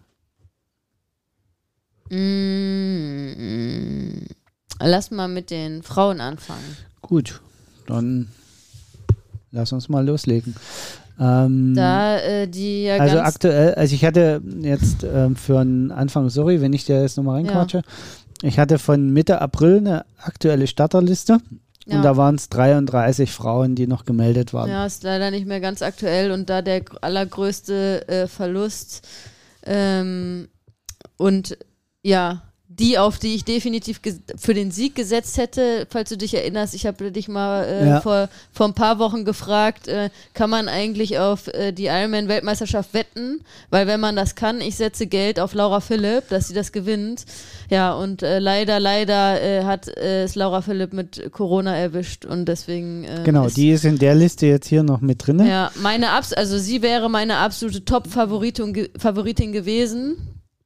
Mm, 2.94 4.26
lass 4.78 5.10
mal 5.10 5.28
mit 5.28 5.50
den 5.50 5.82
Frauen 5.82 6.20
anfangen. 6.20 6.76
Gut, 7.00 7.40
dann 7.86 8.28
lass 9.50 9.72
uns 9.72 9.88
mal 9.88 10.04
loslegen. 10.06 10.54
Ähm, 11.18 11.74
Da 11.74 12.18
äh, 12.18 12.46
die 12.48 12.84
ja 12.84 12.96
also 12.96 13.20
aktuell, 13.20 13.74
also 13.74 13.94
ich 13.94 14.04
hatte 14.04 14.42
jetzt 14.60 15.04
ähm, 15.04 15.36
für 15.36 15.60
einen 15.60 15.92
Anfang, 15.92 16.28
sorry, 16.28 16.60
wenn 16.60 16.72
ich 16.72 16.84
dir 16.84 17.00
jetzt 17.00 17.16
nochmal 17.16 17.36
reinquatsche, 17.36 17.82
ich 18.42 18.58
hatte 18.58 18.78
von 18.78 19.10
Mitte 19.10 19.40
April 19.40 19.78
eine 19.78 20.04
aktuelle 20.18 20.66
Starterliste 20.66 21.38
ja. 21.86 21.96
und 21.96 22.02
da 22.02 22.16
waren 22.16 22.34
es 22.36 22.48
33 22.48 23.30
Frauen, 23.30 23.74
die 23.74 23.86
noch 23.86 24.04
gemeldet 24.04 24.52
waren. 24.54 24.70
Ja, 24.70 24.86
ist 24.86 25.02
leider 25.02 25.30
nicht 25.30 25.46
mehr 25.46 25.60
ganz 25.60 25.82
aktuell 25.82 26.30
und 26.30 26.48
da 26.50 26.62
der 26.62 26.80
gr- 26.82 26.98
allergrößte 27.02 28.08
äh, 28.08 28.26
Verlust 28.26 29.06
ähm, 29.64 30.48
und 31.16 31.56
ja, 32.02 32.42
die, 32.78 32.98
auf 32.98 33.18
die 33.18 33.34
ich 33.34 33.44
definitiv 33.44 34.00
für 34.36 34.54
den 34.54 34.70
Sieg 34.70 34.94
gesetzt 34.94 35.36
hätte, 35.38 35.86
falls 35.90 36.08
du 36.08 36.16
dich 36.16 36.34
erinnerst, 36.34 36.74
ich 36.74 36.86
habe 36.86 37.10
dich 37.12 37.28
mal 37.28 37.64
äh, 37.64 37.88
Ja. 37.88 38.00
vor, 38.00 38.28
vor 38.52 38.66
ein 38.66 38.74
paar 38.74 38.98
Wochen 38.98 39.24
gefragt, 39.24 39.86
äh, 39.88 40.10
kann 40.32 40.50
man 40.50 40.68
eigentlich 40.68 41.18
auf 41.18 41.46
äh, 41.48 41.72
die 41.72 41.86
Ironman-Weltmeisterschaft 41.86 42.92
wetten? 42.94 43.42
Weil 43.70 43.86
wenn 43.86 44.00
man 44.00 44.16
das 44.16 44.34
kann, 44.34 44.60
ich 44.60 44.76
setze 44.76 45.06
Geld 45.06 45.38
auf 45.38 45.54
Laura 45.54 45.80
Philipp, 45.80 46.28
dass 46.30 46.48
sie 46.48 46.54
das 46.54 46.72
gewinnt. 46.72 47.24
Ja, 47.70 47.92
und 47.94 48.22
äh, 48.22 48.38
leider, 48.40 48.80
leider 48.80 49.40
äh, 49.40 49.64
hat 49.64 49.88
äh, 49.88 50.24
es 50.24 50.34
Laura 50.34 50.60
Philipp 50.62 50.92
mit 50.92 51.30
Corona 51.32 51.76
erwischt 51.76 52.24
und 52.24 52.46
deswegen 52.46 53.06
Genau, 53.24 53.46
ist 53.46 53.56
die 53.56 53.70
ist 53.70 53.84
in 53.84 53.98
der 53.98 54.14
Liste 54.14 54.46
jetzt 54.46 54.66
hier 54.68 54.82
noch 54.82 55.00
mit 55.00 55.26
drin. 55.26 55.44
ja, 55.46 55.70
meine 55.80 56.10
Abs 56.10 56.32
also 56.32 56.58
sie 56.58 56.82
wäre 56.82 57.08
meine 57.08 57.36
absolute 57.36 57.84
Top-Favoritin 57.84 58.72
ge 58.72 58.90
Favoritin 58.98 59.52
gewesen. 59.52 60.16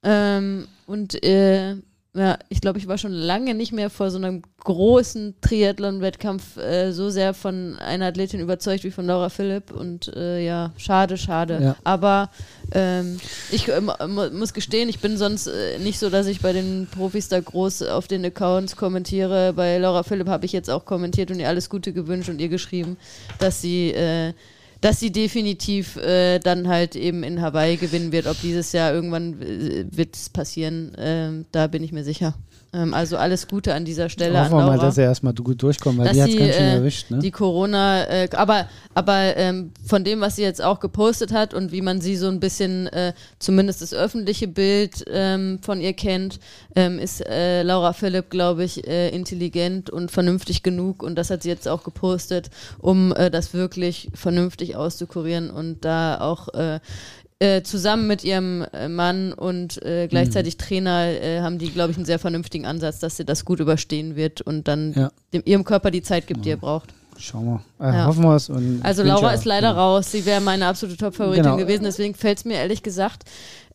Ähm, 0.01 0.67
und 0.87 1.21
äh, 1.25 1.75
ja, 2.19 2.37
ich 2.49 2.59
glaube, 2.59 2.79
ich 2.79 2.87
war 2.87 2.97
schon 2.97 3.13
lange 3.13 3.53
nicht 3.53 3.71
mehr 3.71 3.89
vor 3.89 4.11
so 4.11 4.17
einem 4.17 4.41
großen 4.63 5.35
Triathlon-Wettkampf 5.41 6.57
äh, 6.57 6.91
so 6.91 7.09
sehr 7.09 7.33
von 7.33 7.77
einer 7.79 8.07
Athletin 8.07 8.41
überzeugt 8.41 8.83
wie 8.83 8.91
von 8.91 9.05
Laura 9.05 9.29
Philipp. 9.29 9.71
Und 9.71 10.13
äh, 10.15 10.43
ja, 10.45 10.73
schade, 10.77 11.17
schade. 11.17 11.59
Ja. 11.61 11.75
Aber 11.83 12.29
ähm, 12.73 13.17
ich 13.51 13.69
äh, 13.69 13.79
mu- 13.79 13.93
mu- 14.07 14.29
muss 14.31 14.53
gestehen, 14.53 14.89
ich 14.89 14.99
bin 14.99 15.17
sonst 15.17 15.47
äh, 15.47 15.79
nicht 15.79 15.97
so, 15.97 16.09
dass 16.09 16.27
ich 16.27 16.41
bei 16.41 16.51
den 16.51 16.87
Profis 16.91 17.29
da 17.29 17.39
groß 17.39 17.83
auf 17.83 18.07
den 18.07 18.25
Accounts 18.25 18.75
kommentiere. 18.75 19.53
Bei 19.53 19.77
Laura 19.77 20.03
Philipp 20.03 20.27
habe 20.27 20.45
ich 20.45 20.51
jetzt 20.51 20.69
auch 20.69 20.83
kommentiert 20.85 21.31
und 21.31 21.39
ihr 21.39 21.47
alles 21.47 21.69
Gute 21.69 21.93
gewünscht 21.93 22.27
und 22.29 22.41
ihr 22.41 22.49
geschrieben, 22.49 22.97
dass 23.39 23.61
sie, 23.61 23.91
äh, 23.91 24.33
dass 24.81 24.99
sie 24.99 25.11
definitiv 25.11 25.97
äh, 25.97 26.39
dann 26.39 26.67
halt 26.67 26.95
eben 26.95 27.23
in 27.23 27.41
Hawaii 27.41 27.77
gewinnen 27.77 28.11
wird. 28.11 28.27
Ob 28.27 28.39
dieses 28.41 28.71
Jahr 28.71 28.93
irgendwann 28.93 29.41
äh, 29.41 29.85
wird 29.91 30.15
es 30.15 30.29
passieren, 30.29 30.93
ähm, 30.97 31.45
da 31.51 31.67
bin 31.67 31.83
ich 31.83 31.91
mir 31.91 32.03
sicher. 32.03 32.35
Ähm, 32.71 32.93
also 32.93 33.17
alles 33.17 33.47
Gute 33.47 33.73
an 33.73 33.83
dieser 33.83 34.09
Stelle 34.09 34.39
Hoffen 34.39 34.57
wir 34.57 34.65
mal, 34.65 34.77
dass 34.77 34.97
er 34.97 35.05
erstmal 35.05 35.33
gut 35.33 35.61
durchkommt, 35.61 35.97
weil 35.97 36.05
dass 36.05 36.13
die 36.13 36.21
hat 36.21 36.29
es 36.29 36.35
sie, 36.35 36.39
ganz 36.39 36.55
schön 36.55 36.65
äh, 36.65 36.75
erwischt. 36.75 37.11
Ne? 37.11 37.19
die 37.19 37.31
Corona, 37.31 38.07
äh, 38.07 38.29
aber, 38.33 38.67
aber 38.93 39.37
ähm, 39.37 39.71
von 39.83 40.03
dem, 40.03 40.21
was 40.21 40.35
sie 40.35 40.43
jetzt 40.43 40.63
auch 40.63 40.79
gepostet 40.79 41.31
hat 41.31 41.55
und 41.55 41.71
wie 41.71 41.81
man 41.81 41.99
sie 41.99 42.15
so 42.15 42.27
ein 42.27 42.39
bisschen, 42.39 42.85
äh, 42.87 43.13
zumindest 43.39 43.81
das 43.81 43.93
öffentliche 43.93 44.47
Bild 44.47 45.03
ähm, 45.11 45.59
von 45.63 45.81
ihr 45.81 45.93
kennt, 45.93 46.39
ähm, 46.75 46.99
ist 46.99 47.25
äh, 47.25 47.63
Laura 47.63 47.93
Philipp, 47.93 48.29
glaube 48.29 48.63
ich, 48.63 48.87
äh, 48.87 49.09
intelligent 49.09 49.89
und 49.89 50.11
vernünftig 50.11 50.61
genug 50.61 51.01
und 51.01 51.15
das 51.15 51.31
hat 51.31 51.41
sie 51.41 51.49
jetzt 51.49 51.67
auch 51.67 51.83
gepostet, 51.83 52.51
um 52.77 53.13
äh, 53.13 53.31
das 53.31 53.53
wirklich 53.55 54.09
vernünftig 54.13 54.75
auszukurieren 54.75 55.49
und 55.49 55.83
da 55.85 56.21
auch 56.21 56.49
äh, 57.39 57.61
zusammen 57.63 58.07
mit 58.07 58.23
ihrem 58.23 58.65
äh, 58.73 58.87
Mann 58.89 59.31
und 59.33 59.81
äh, 59.83 60.07
gleichzeitig 60.07 60.55
Mhm. 60.55 60.59
Trainer 60.59 61.05
äh, 61.07 61.39
haben 61.41 61.57
die, 61.57 61.69
glaube 61.71 61.91
ich, 61.91 61.97
einen 61.97 62.05
sehr 62.05 62.19
vernünftigen 62.19 62.65
Ansatz, 62.65 62.99
dass 62.99 63.15
sie 63.17 63.23
das 63.25 63.45
gut 63.45 63.59
überstehen 63.61 64.15
wird 64.15 64.41
und 64.41 64.67
dann 64.67 64.93
Ja. 64.93 65.11
dem, 65.33 65.41
ihrem 65.45 65.63
Körper 65.63 65.89
die 65.91 66.01
Zeit 66.01 66.27
gibt, 66.27 66.43
die 66.45 66.49
er 66.51 66.57
braucht. 66.57 66.89
Schauen 67.17 67.45
wir. 67.79 67.85
Äh, 67.85 67.93
Ja. 67.95 68.05
Hoffen 68.07 68.23
wir 68.23 68.35
es. 68.35 68.49
Also 68.83 69.03
Laura 69.03 69.31
ist 69.33 69.45
leider 69.45 69.69
ja. 69.69 69.73
raus. 69.73 70.11
Sie 70.11 70.25
wäre 70.25 70.39
meine 70.41 70.67
absolute 70.67 70.97
Top-Favoritin 70.97 71.43
Genau. 71.43 71.57
gewesen. 71.57 71.83
Deswegen 71.83 72.13
fällt 72.15 72.39
es 72.39 72.45
mir 72.45 72.55
ehrlich 72.55 72.83
gesagt 72.83 73.23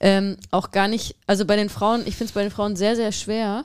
ähm, 0.00 0.36
auch 0.50 0.70
gar 0.70 0.88
nicht, 0.88 1.14
also 1.26 1.44
bei 1.46 1.56
den 1.56 1.68
Frauen, 1.70 2.02
ich 2.06 2.16
finde 2.16 2.28
es 2.30 2.32
bei 2.32 2.42
den 2.42 2.50
Frauen 2.50 2.76
sehr, 2.76 2.96
sehr 2.96 3.12
schwer. 3.12 3.64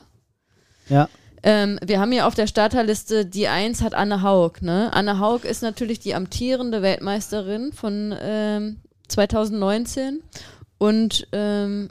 Ja, 0.88 1.08
Ähm, 1.42 1.78
wir 1.84 1.98
haben 2.00 2.12
hier 2.12 2.26
auf 2.26 2.34
der 2.34 2.46
Starterliste, 2.46 3.24
die 3.24 3.48
Eins 3.48 3.80
hat 3.82 3.94
Anne 3.94 4.22
Haug. 4.22 4.60
Ne? 4.60 4.90
Anne 4.92 5.18
Haug 5.20 5.44
ist 5.44 5.62
natürlich 5.62 5.98
die 5.98 6.14
amtierende 6.14 6.82
Weltmeisterin 6.82 7.72
von 7.72 8.14
ähm, 8.20 8.76
2019. 9.10 10.22
Und 10.78 11.26
ähm, 11.32 11.90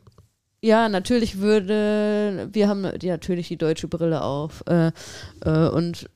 ja, 0.62 0.90
natürlich 0.90 1.40
würde, 1.40 2.50
wir 2.52 2.68
haben 2.68 2.88
die, 3.00 3.08
natürlich 3.08 3.48
die 3.48 3.58
deutsche 3.58 3.88
Brille 3.88 4.24
auf. 4.24 4.64
Äh, 4.68 4.92
äh, 5.46 5.70
und 5.70 6.10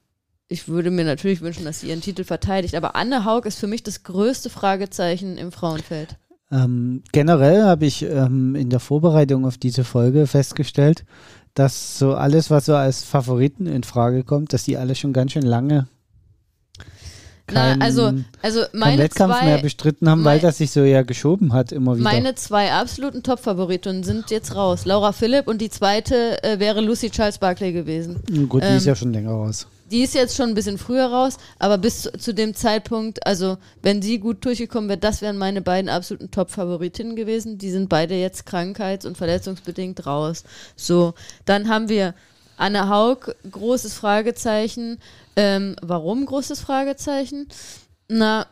ich 0.47 0.67
würde 0.67 0.91
mir 0.91 1.05
natürlich 1.05 1.41
wünschen, 1.41 1.65
dass 1.65 1.79
sie 1.79 1.89
ihren 1.89 2.01
Titel 2.01 2.23
verteidigt. 2.23 2.75
Aber 2.75 2.95
Anne 2.95 3.25
Haug 3.25 3.45
ist 3.45 3.59
für 3.59 3.67
mich 3.67 3.83
das 3.83 4.03
größte 4.03 4.49
Fragezeichen 4.49 5.37
im 5.37 5.51
Frauenfeld. 5.51 6.17
ähm, 6.51 7.03
generell 7.11 7.63
habe 7.63 7.85
ich 7.85 8.03
ähm, 8.03 8.55
in 8.55 8.69
der 8.69 8.79
Vorbereitung 8.79 9.45
auf 9.45 9.57
diese 9.57 9.83
Folge 9.83 10.27
festgestellt, 10.27 11.05
dass 11.53 11.97
so 11.97 12.13
alles, 12.13 12.49
was 12.49 12.65
so 12.65 12.75
als 12.75 13.03
Favoriten 13.03 13.65
in 13.67 13.83
Frage 13.83 14.23
kommt, 14.23 14.53
dass 14.53 14.63
die 14.63 14.77
alle 14.77 14.95
schon 14.95 15.13
ganz 15.13 15.31
schön 15.31 15.43
lange 15.43 15.87
keinen, 17.47 17.79
Na, 17.79 17.85
also, 17.85 18.13
also 18.41 18.61
keinen 18.61 18.79
meine 18.79 19.03
Wettkampf 19.03 19.37
zwei, 19.37 19.45
mehr 19.45 19.57
bestritten 19.59 20.09
haben, 20.09 20.23
weil 20.23 20.35
mein- 20.37 20.41
das 20.41 20.57
sich 20.59 20.71
so 20.71 20.83
ja 20.83 21.01
geschoben 21.03 21.53
hat 21.53 21.71
immer 21.71 21.95
wieder. 21.95 22.03
Meine 22.03 22.35
zwei 22.35 22.71
absoluten 22.71 23.21
Top-Favoriten 23.23 24.03
sind 24.03 24.31
jetzt 24.31 24.55
raus. 24.55 24.85
Laura 24.85 25.11
Philipp 25.11 25.47
und 25.47 25.59
die 25.61 25.69
zweite 25.69 26.41
äh, 26.43 26.59
wäre 26.59 26.81
Lucy 26.81 27.09
Charles 27.09 27.37
Barclay 27.37 27.73
gewesen. 27.73 28.21
Gut, 28.47 28.63
die 28.63 28.67
ist 28.67 28.83
ähm, 28.83 28.87
ja 28.89 28.95
schon 28.95 29.13
länger 29.13 29.31
raus. 29.31 29.67
Die 29.91 30.01
ist 30.01 30.15
jetzt 30.15 30.35
schon 30.35 30.49
ein 30.49 30.55
bisschen 30.55 30.79
früher 30.79 31.05
raus, 31.05 31.37
aber 31.59 31.77
bis 31.77 32.03
zu, 32.03 32.11
zu 32.13 32.33
dem 32.33 32.55
Zeitpunkt, 32.55 33.27
also 33.27 33.57
wenn 33.83 34.01
sie 34.01 34.17
gut 34.17 34.43
durchgekommen 34.43 34.89
wäre, 34.89 34.97
das 34.97 35.21
wären 35.21 35.37
meine 35.37 35.61
beiden 35.61 35.87
absoluten 35.89 36.31
Top-Favoritinnen 36.31 37.15
gewesen. 37.15 37.59
Die 37.59 37.69
sind 37.69 37.89
beide 37.89 38.15
jetzt 38.15 38.45
krankheits- 38.47 39.05
und 39.05 39.17
verletzungsbedingt 39.17 40.07
raus. 40.07 40.45
So, 40.75 41.13
dann 41.45 41.67
haben 41.69 41.89
wir 41.89 42.15
Anne 42.57 42.89
Haug, 42.89 43.35
großes 43.51 43.93
Fragezeichen. 43.93 44.97
Ähm, 45.35 45.75
warum 45.81 46.25
großes 46.25 46.59
Fragezeichen? 46.59 47.47
Na, 48.07 48.45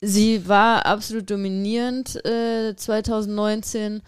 sie 0.00 0.48
war 0.48 0.86
absolut 0.86 1.30
dominierend 1.30 2.24
äh, 2.24 2.74
2019. 2.76 4.02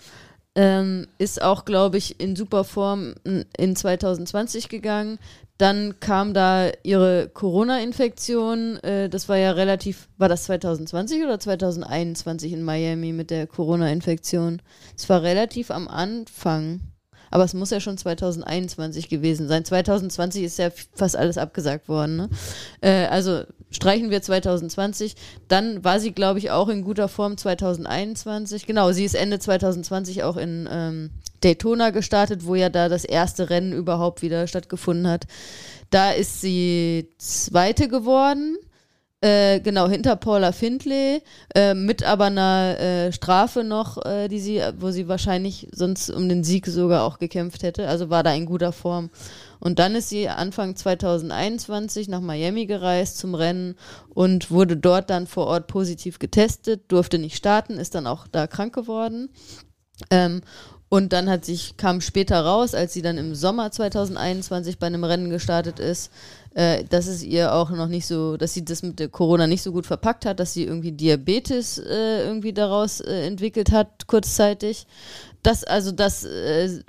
Ähm, 0.55 1.07
ist 1.19 1.43
auch, 1.43 1.67
glaube 1.67 1.99
ich, 1.99 2.19
in 2.19 2.35
super 2.35 2.65
Form 2.65 3.15
in 3.25 3.77
2020 3.77 4.71
gegangen. 4.71 5.19
Dann 5.59 6.01
kam 6.01 6.35
da 6.35 6.71
ihre 6.83 7.29
Corona-Infektion. 7.29 8.77
Äh, 8.83 9.09
das 9.09 9.29
war 9.29 9.37
ja 9.37 9.53
relativ, 9.53 10.09
war 10.19 10.29
das 10.29 10.45
2020 10.45 11.23
oder 11.23 11.39
2021 11.39 12.53
in 12.53 12.63
Miami 12.63 13.13
mit 13.13 13.31
der 13.31 13.47
Corona-Infektion? 13.47 14.61
Es 14.97 15.09
war 15.09 15.23
relativ 15.23 15.71
am 15.71 15.89
Anfang. 15.89 16.81
Aber 17.31 17.45
es 17.45 17.55
muss 17.55 17.71
ja 17.71 17.81
schon 17.81 17.99
2021 17.99 19.09
gewesen 19.09 19.49
sein. 19.49 19.65
2020 19.65 20.45
ist 20.45 20.59
ja 20.59 20.71
fast 20.95 21.17
alles 21.17 21.39
abgesagt 21.39 21.89
worden. 21.89 22.17
Ne? 22.17 22.29
Äh, 22.81 23.07
also 23.07 23.43
streichen 23.71 24.11
wir 24.11 24.23
2020. 24.23 25.17
Dann 25.49 25.85
war 25.85 26.01
sie, 26.01 26.13
glaube 26.13 26.39
ich, 26.39 26.51
auch 26.51 26.69
in 26.69 26.83
guter 26.85 27.09
Form 27.09 27.37
2021. 27.37 28.67
Genau, 28.67 28.93
sie 28.93 29.05
ist 29.05 29.15
Ende 29.15 29.39
2020 29.39 30.23
auch 30.23 30.37
in 30.37 30.69
ähm, 30.71 31.11
Daytona 31.43 31.91
gestartet, 31.91 32.47
wo 32.47 32.55
ja 32.55 32.69
da 32.69 32.89
das 32.89 33.05
erste 33.05 33.51
Rennen 33.51 33.73
überhaupt 33.73 34.23
wieder 34.23 34.47
stattgefunden 34.47 35.09
hat. 35.09 35.27
Da 35.91 36.11
ist 36.11 36.41
sie 36.41 37.09
Zweite 37.19 37.89
geworden. 37.89 38.57
Äh, 39.27 39.59
genau, 39.59 39.89
hinter 39.89 40.15
Paula 40.15 40.53
Findlay, 40.53 41.21
äh, 41.53 41.75
mit 41.75 42.05
aber 42.05 42.27
einer 42.27 42.79
äh, 42.79 43.13
Strafe 43.13 43.65
noch, 43.65 44.05
äh, 44.05 44.29
die 44.29 44.39
sie, 44.39 44.63
wo 44.79 44.93
sie 44.93 45.09
wahrscheinlich 45.09 45.67
sonst 45.73 46.11
um 46.11 46.29
den 46.29 46.45
Sieg 46.45 46.69
sogar 46.69 47.03
auch 47.03 47.19
gekämpft 47.19 47.65
hätte. 47.65 47.89
Also 47.89 48.09
war 48.09 48.23
da 48.23 48.33
in 48.33 48.47
guter 48.47 48.71
Form. 48.71 49.11
Und 49.59 49.81
dann 49.81 49.97
ist 49.97 50.11
sie 50.11 50.29
Anfang 50.29 50.77
2021 50.77 52.07
nach 52.07 52.21
Miami 52.21 52.67
gereist 52.67 53.19
zum 53.19 53.35
Rennen 53.35 53.75
und 54.11 54.53
wurde 54.53 54.77
dort 54.77 55.11
dann 55.11 55.27
vor 55.27 55.49
Ort 55.49 55.67
positiv 55.67 56.21
getestet, 56.21 56.83
durfte 56.87 57.19
nicht 57.19 57.37
starten, 57.37 57.79
ist 57.79 57.97
dann 57.97 58.07
auch 58.07 58.29
da 58.29 58.47
krank 58.47 58.77
geworden. 58.77 59.31
Ähm, 60.11 60.41
und 60.89 61.13
dann 61.13 61.29
hat 61.29 61.45
sich, 61.45 61.77
kam 61.77 62.01
später 62.01 62.41
raus, 62.41 62.75
als 62.75 62.93
sie 62.93 63.03
dann 63.03 63.19
im 63.19 63.35
Sommer 63.35 63.73
2021 63.73 64.79
bei 64.79 64.87
einem 64.87 65.03
Rennen 65.03 65.31
gestartet 65.31 65.81
ist, 65.81 66.13
äh, 66.55 66.85
dass 66.85 67.09
es 67.09 67.25
ihr 67.25 67.53
auch 67.53 67.71
noch 67.71 67.89
nicht 67.89 68.07
so, 68.07 68.37
dass 68.37 68.55
sie 68.55 68.65
das 68.65 68.83
mit 68.83 69.11
Corona 69.11 69.49
nicht 69.49 69.63
so 69.63 69.73
gut 69.73 69.85
verpackt 69.85 70.25
hat, 70.27 70.39
dass 70.39 70.55
sie 70.55 70.65
irgendwie 70.65 70.93
Diabetes 70.93 71.79
äh, 71.79 72.25
irgendwie 72.25 72.53
daraus 72.53 73.01
äh, 73.01 73.27
entwickelt 73.27 73.73
hat, 73.73 74.07
kurzzeitig. 74.07 74.87
Das, 75.43 75.65
also 75.65 75.91
das 75.91 76.25
äh, 76.25 76.83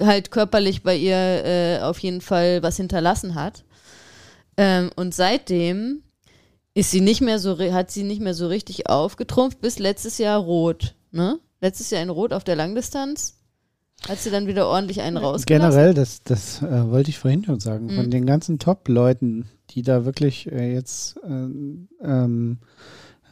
halt 0.00 0.30
körperlich 0.30 0.84
bei 0.84 0.96
ihr 0.96 1.16
äh, 1.16 1.80
auf 1.80 1.98
jeden 1.98 2.20
Fall 2.20 2.62
was 2.62 2.76
hinterlassen 2.76 3.34
hat. 3.34 3.64
Ähm, 4.56 4.90
und 4.94 5.12
seitdem 5.12 6.02
ist 6.74 6.92
sie 6.92 7.00
nicht 7.00 7.20
mehr 7.20 7.40
so, 7.40 7.58
hat 7.58 7.90
sie 7.90 8.04
nicht 8.04 8.20
mehr 8.20 8.34
so 8.34 8.46
richtig 8.46 8.88
aufgetrumpft, 8.88 9.60
bis 9.60 9.80
letztes 9.80 10.18
Jahr 10.18 10.38
rot, 10.38 10.94
ne? 11.10 11.40
Letztes 11.60 11.90
Jahr 11.90 12.02
in 12.02 12.10
Rot 12.10 12.32
auf 12.32 12.44
der 12.44 12.56
Langdistanz. 12.56 13.34
Hat 14.08 14.18
sie 14.18 14.30
dann 14.30 14.46
wieder 14.46 14.68
ordentlich 14.68 15.00
einen 15.00 15.16
rausgelassen? 15.16 15.70
Generell, 15.70 15.94
das, 15.94 16.22
das 16.22 16.62
äh, 16.62 16.90
wollte 16.90 17.10
ich 17.10 17.18
vorhin 17.18 17.44
schon 17.44 17.58
sagen, 17.58 17.86
mhm. 17.86 17.96
von 17.96 18.10
den 18.10 18.26
ganzen 18.26 18.58
Top-Leuten, 18.60 19.48
die 19.70 19.82
da 19.82 20.04
wirklich 20.04 20.50
äh, 20.52 20.72
jetzt 20.72 21.16
äh, 21.24 21.48
ähm, 22.02 22.58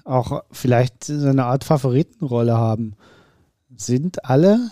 auch 0.05 0.43
vielleicht 0.51 1.05
so 1.05 1.29
eine 1.29 1.45
Art 1.45 1.63
Favoritenrolle 1.65 2.57
haben, 2.57 2.95
sind 3.77 4.25
alle 4.25 4.71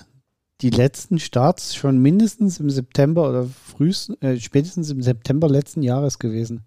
die 0.61 0.71
letzten 0.71 1.19
Starts 1.19 1.75
schon 1.75 1.99
mindestens 1.99 2.59
im 2.59 2.71
September 2.71 3.29
oder 3.29 3.45
frühest, 3.45 4.21
äh, 4.23 4.39
spätestens 4.39 4.91
im 4.91 5.03
September 5.03 5.49
letzten 5.49 5.83
Jahres 5.83 6.19
gewesen. 6.19 6.65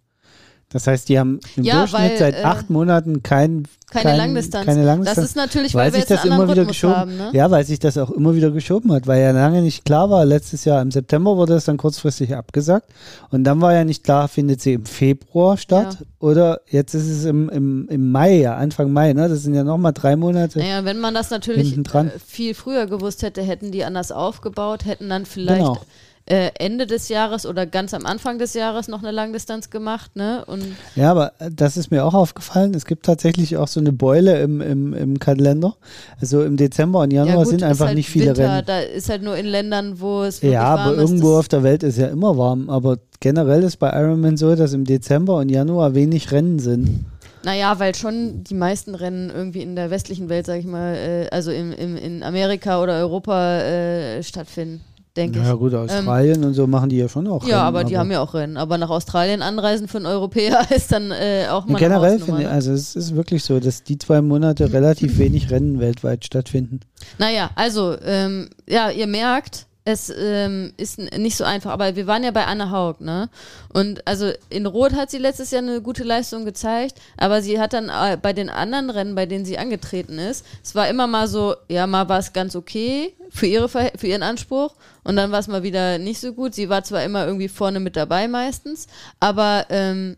Das 0.69 0.85
heißt, 0.85 1.07
die 1.07 1.17
haben 1.17 1.39
im 1.55 1.63
ja, 1.63 1.79
Durchschnitt 1.79 2.01
weil, 2.01 2.17
seit 2.17 2.35
äh, 2.35 2.43
acht 2.43 2.69
Monaten 2.69 3.23
kein, 3.23 3.63
keine, 3.89 4.03
kein, 4.03 4.17
Langdistanz. 4.17 4.65
keine 4.65 4.83
Langdistanz. 4.83 5.15
Das 5.15 5.25
ist 5.25 5.35
natürlich, 5.37 5.73
weil, 5.73 5.85
weil 5.85 5.93
wir 5.93 5.99
sich 6.01 6.09
das 6.09 6.25
immer 6.25 6.49
wieder 6.49 6.65
geschoben, 6.65 6.95
haben, 6.95 7.15
ne? 7.15 7.29
Ja, 7.31 7.49
weil 7.49 7.63
sich 7.63 7.79
das 7.79 7.97
auch 7.97 8.11
immer 8.11 8.35
wieder 8.35 8.51
geschoben 8.51 8.91
hat, 8.91 9.07
weil 9.07 9.21
ja 9.21 9.31
lange 9.31 9.61
nicht 9.61 9.85
klar 9.85 10.09
war. 10.09 10.25
Letztes 10.25 10.65
Jahr 10.65 10.81
im 10.81 10.91
September 10.91 11.37
wurde 11.37 11.53
es 11.53 11.63
dann 11.63 11.77
kurzfristig 11.77 12.35
abgesagt 12.35 12.89
und 13.29 13.45
dann 13.45 13.61
war 13.61 13.73
ja 13.73 13.85
nicht 13.85 14.03
klar, 14.03 14.27
findet 14.27 14.59
sie 14.59 14.73
im 14.73 14.85
Februar 14.85 15.55
statt 15.55 15.97
ja. 16.01 16.05
oder 16.19 16.59
jetzt 16.67 16.93
ist 16.93 17.07
es 17.07 17.23
im, 17.23 17.47
im, 17.47 17.87
im 17.87 18.11
Mai, 18.11 18.33
ja, 18.39 18.57
Anfang 18.57 18.91
Mai. 18.91 19.13
Ne? 19.13 19.29
Das 19.29 19.43
sind 19.43 19.53
ja 19.53 19.63
nochmal 19.63 19.93
drei 19.93 20.17
Monate. 20.17 20.59
Naja, 20.59 20.83
wenn 20.83 20.99
man 20.99 21.13
das 21.13 21.29
natürlich 21.29 21.77
äh, 21.77 22.09
viel 22.25 22.53
früher 22.53 22.87
gewusst 22.87 23.23
hätte, 23.23 23.41
hätten 23.41 23.71
die 23.71 23.85
anders 23.85 24.11
aufgebaut, 24.11 24.83
hätten 24.83 25.07
dann 25.07 25.25
vielleicht 25.25 25.59
genau 25.59 25.79
äh, 26.27 26.51
Ende 26.59 26.85
des 26.87 27.07
Jahres 27.07 27.45
oder 27.45 27.65
ganz 27.65 27.93
am 27.93 28.05
Anfang 28.05 28.37
des 28.37 28.53
Jahres 28.53 28.89
noch 28.89 28.99
eine 29.01 29.11
Langdistanz 29.11 29.69
gemacht, 29.69 30.15
ne? 30.17 30.43
Und 30.45 30.75
ja, 30.95 31.09
aber 31.09 31.31
äh, 31.39 31.49
das 31.49 31.77
ist 31.77 31.89
mir 31.89 32.03
auch 32.03 32.13
aufgefallen. 32.13 32.73
Es 32.73 32.85
gibt 32.85 33.05
tatsächlich 33.05 33.55
auch 33.55 33.69
so 33.69 33.79
eine 33.79 33.93
Beule 33.93 34.41
im, 34.41 34.59
im, 34.59 34.93
im 34.93 35.19
Kalender. 35.19 35.77
Also 36.19 36.43
im 36.43 36.57
Dezember 36.57 36.99
und 36.99 37.11
Januar 37.11 37.37
ja 37.37 37.43
gut, 37.43 37.47
sind 37.47 37.63
einfach 37.63 37.87
halt 37.87 37.95
nicht 37.95 38.09
viele 38.09 38.27
Winter, 38.27 38.55
Rennen. 38.55 38.65
Da 38.65 38.79
ist 38.81 39.09
halt 39.09 39.23
nur 39.23 39.37
in 39.37 39.45
Ländern, 39.45 40.01
wo 40.01 40.23
es 40.23 40.41
Ja, 40.41 40.63
aber 40.63 40.97
irgendwo 40.97 41.37
auf 41.37 41.47
der 41.47 41.63
Welt 41.63 41.81
ist 41.83 41.97
ja 41.97 42.07
immer 42.07 42.37
warm. 42.37 42.69
Aber 42.69 42.97
generell 43.21 43.63
ist 43.63 43.77
bei 43.77 43.89
Ironman 43.89 44.35
so, 44.35 44.53
dass 44.55 44.73
im 44.73 44.83
Dezember 44.83 45.37
und 45.37 45.47
Januar 45.47 45.95
wenig 45.95 46.33
Rennen 46.33 46.59
sind. 46.59 47.05
Naja, 47.43 47.79
weil 47.79 47.95
schon 47.95 48.43
die 48.43 48.55
meisten 48.55 48.95
Rennen 48.95 49.29
irgendwie 49.29 49.61
in 49.61 49.77
der 49.77 49.91
westlichen 49.91 50.27
Welt, 50.27 50.45
sag 50.45 50.59
ich 50.59 50.65
mal, 50.65 50.95
äh, 50.95 51.29
also 51.31 51.51
im, 51.51 51.71
im, 51.71 51.95
in 51.95 52.21
Amerika 52.21 52.83
oder 52.83 52.97
Europa 52.97 53.59
äh, 53.61 54.23
stattfinden 54.23 54.81
denke 55.17 55.39
naja, 55.39 55.49
ich. 55.49 55.53
Ja 55.53 55.59
gut, 55.59 55.73
Australien 55.73 56.41
ähm, 56.41 56.49
und 56.49 56.53
so 56.53 56.67
machen 56.67 56.89
die 56.89 56.97
ja 56.97 57.09
schon 57.09 57.27
auch 57.27 57.45
Ja, 57.45 57.57
Rennen, 57.57 57.67
aber 57.67 57.83
die 57.83 57.95
aber 57.95 58.01
haben 58.01 58.11
ja 58.11 58.21
auch 58.21 58.33
Rennen. 58.33 58.57
Aber 58.57 58.77
nach 58.77 58.89
Australien 58.89 59.41
anreisen 59.41 59.87
für 59.87 59.97
einen 59.97 60.05
Europäer 60.05 60.65
ist 60.75 60.91
dann 60.91 61.11
äh, 61.11 61.47
auch 61.49 61.65
mal 61.65 61.79
Generell 61.79 62.19
finde 62.19 62.43
ich, 62.43 62.47
also 62.47 62.71
es 62.71 62.95
ist 62.95 63.15
wirklich 63.15 63.43
so, 63.43 63.59
dass 63.59 63.83
die 63.83 63.97
zwei 63.97 64.21
Monate 64.21 64.71
relativ 64.71 65.17
wenig 65.19 65.49
Rennen 65.49 65.79
weltweit 65.79 66.25
stattfinden. 66.25 66.79
Naja, 67.17 67.49
also, 67.55 67.95
ähm, 68.05 68.49
ja, 68.67 68.89
ihr 68.89 69.07
merkt, 69.07 69.67
es 69.87 70.13
ähm, 70.13 70.73
ist 70.75 70.99
nicht 70.99 71.37
so 71.37 71.45
einfach, 71.45 71.71
aber 71.71 71.95
wir 71.95 72.07
waren 72.07 72.21
ja 72.21 72.31
bei 72.31 72.45
Anne 72.45 72.71
Haug, 72.71 72.99
ne? 72.99 73.29
Und 73.73 74.05
also 74.05 74.31
in 74.49 74.65
Rot 74.65 74.93
hat 74.93 75.09
sie 75.09 75.17
letztes 75.17 75.51
Jahr 75.51 75.61
eine 75.61 75.81
gute 75.81 76.03
Leistung 76.03 76.43
gezeigt, 76.43 76.99
aber 77.15 77.41
sie 77.41 77.57
hat 77.57 77.71
dann 77.71 77.87
äh, 77.87 78.17
bei 78.21 78.33
den 78.33 78.49
anderen 78.49 78.89
Rennen, 78.89 79.15
bei 79.15 79.25
denen 79.25 79.45
sie 79.45 79.57
angetreten 79.57 80.19
ist, 80.19 80.45
es 80.61 80.75
war 80.75 80.89
immer 80.89 81.07
mal 81.07 81.29
so, 81.29 81.55
ja, 81.69 81.87
mal 81.87 82.09
war 82.09 82.19
es 82.19 82.33
ganz 82.33 82.57
okay 82.57 83.13
für, 83.37 83.47
ihre, 83.47 83.69
für 83.69 84.07
ihren 84.07 84.23
Anspruch 84.23 84.75
und 85.03 85.15
dann 85.15 85.31
war 85.31 85.39
es 85.39 85.47
mal 85.47 85.63
wieder 85.63 85.97
nicht 85.97 86.19
so 86.19 86.33
gut. 86.33 86.53
Sie 86.53 86.69
war 86.69 86.83
zwar 86.83 87.03
immer 87.03 87.25
irgendwie 87.25 87.47
vorne 87.47 87.79
mit 87.79 87.95
dabei 87.95 88.27
meistens, 88.27 88.87
aber 89.19 89.67
ähm, 89.69 90.17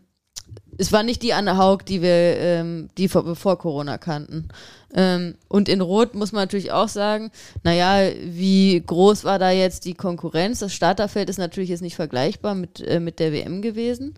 es 0.78 0.92
war 0.92 1.02
nicht 1.02 1.22
die 1.22 1.34
Anne 1.34 1.58
Haug, 1.58 1.84
die 1.86 2.00
wir, 2.00 2.08
ähm, 2.10 2.88
die 2.96 3.08
vor, 3.08 3.36
vor 3.36 3.58
Corona 3.58 3.98
kannten. 3.98 4.48
Ähm, 4.94 5.34
und 5.48 5.68
in 5.68 5.82
Rot 5.82 6.14
muss 6.14 6.32
man 6.32 6.42
natürlich 6.42 6.72
auch 6.72 6.88
sagen, 6.88 7.30
naja, 7.62 8.10
wie 8.24 8.82
groß 8.84 9.24
war 9.24 9.38
da 9.38 9.50
jetzt 9.50 9.84
die 9.84 9.94
Konkurrenz? 9.94 10.60
Das 10.60 10.72
Starterfeld 10.72 11.28
ist 11.28 11.38
natürlich 11.38 11.70
jetzt 11.70 11.82
nicht 11.82 11.96
vergleichbar 11.96 12.54
mit, 12.54 12.80
äh, 12.80 12.98
mit 12.98 13.18
der 13.18 13.32
WM 13.32 13.60
gewesen. 13.60 14.14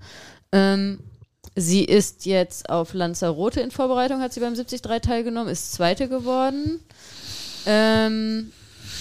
Ähm, 0.53 1.01
sie 1.57 1.85
ist 1.85 2.27
jetzt 2.27 2.71
auf 2.71 2.95
Lanzarote 2.95 3.61
in 3.61 3.73
Vorbereitung, 3.73 4.21
hat 4.21 4.33
sie 4.33 4.41
beim 4.41 4.55
73 4.55 4.81
teilgenommen, 5.03 5.51
ist 5.51 5.73
Zweite 5.73 6.09
geworden. 6.09 6.81
Ähm, 7.67 8.53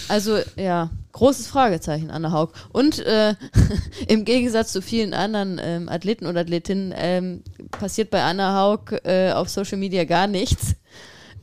also 0.08 0.38
ja, 0.56 0.90
großes 1.12 1.46
Fragezeichen, 1.46 2.10
Anna 2.10 2.32
Haug. 2.32 2.52
Und 2.72 2.98
äh, 3.00 3.34
im 4.08 4.24
Gegensatz 4.24 4.72
zu 4.72 4.82
vielen 4.82 5.14
anderen 5.14 5.60
ähm, 5.62 5.88
Athleten 5.88 6.26
und 6.26 6.36
Athletinnen 6.36 6.92
ähm, 6.96 7.42
passiert 7.70 8.10
bei 8.10 8.22
Anna 8.22 8.58
Haug 8.60 8.98
äh, 9.04 9.32
auf 9.32 9.48
Social 9.48 9.78
Media 9.78 10.04
gar 10.04 10.26
nichts. 10.26 10.74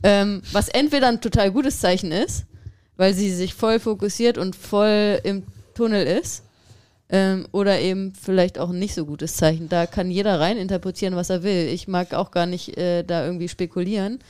Ähm, 0.02 0.42
was 0.52 0.68
entweder 0.68 1.08
ein 1.08 1.20
total 1.20 1.50
gutes 1.50 1.80
Zeichen 1.80 2.12
ist, 2.12 2.46
weil 2.96 3.14
sie 3.14 3.32
sich 3.32 3.54
voll 3.54 3.78
fokussiert 3.78 4.38
und 4.38 4.56
voll 4.56 5.20
im 5.24 5.44
Tunnel 5.74 6.06
ist. 6.06 6.44
Ähm, 7.12 7.48
oder 7.50 7.80
eben 7.80 8.12
vielleicht 8.14 8.58
auch 8.58 8.70
ein 8.70 8.78
nicht 8.78 8.94
so 8.94 9.04
gutes 9.04 9.34
Zeichen. 9.36 9.68
Da 9.68 9.86
kann 9.86 10.12
jeder 10.12 10.38
rein 10.38 10.56
interpretieren, 10.56 11.16
was 11.16 11.28
er 11.28 11.42
will. 11.42 11.66
Ich 11.66 11.88
mag 11.88 12.14
auch 12.14 12.30
gar 12.30 12.46
nicht 12.46 12.76
äh, 12.78 13.02
da 13.02 13.24
irgendwie 13.24 13.48
spekulieren. 13.48 14.20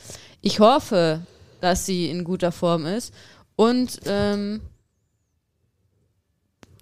Ich 0.41 0.61
hoffe, 0.61 1.21
dass 1.61 1.85
sie 1.85 2.09
in 2.09 2.25
guter 2.25 2.53
Form 2.53 2.87
ist. 2.87 3.13
Und 3.61 4.01
ähm, 4.07 4.63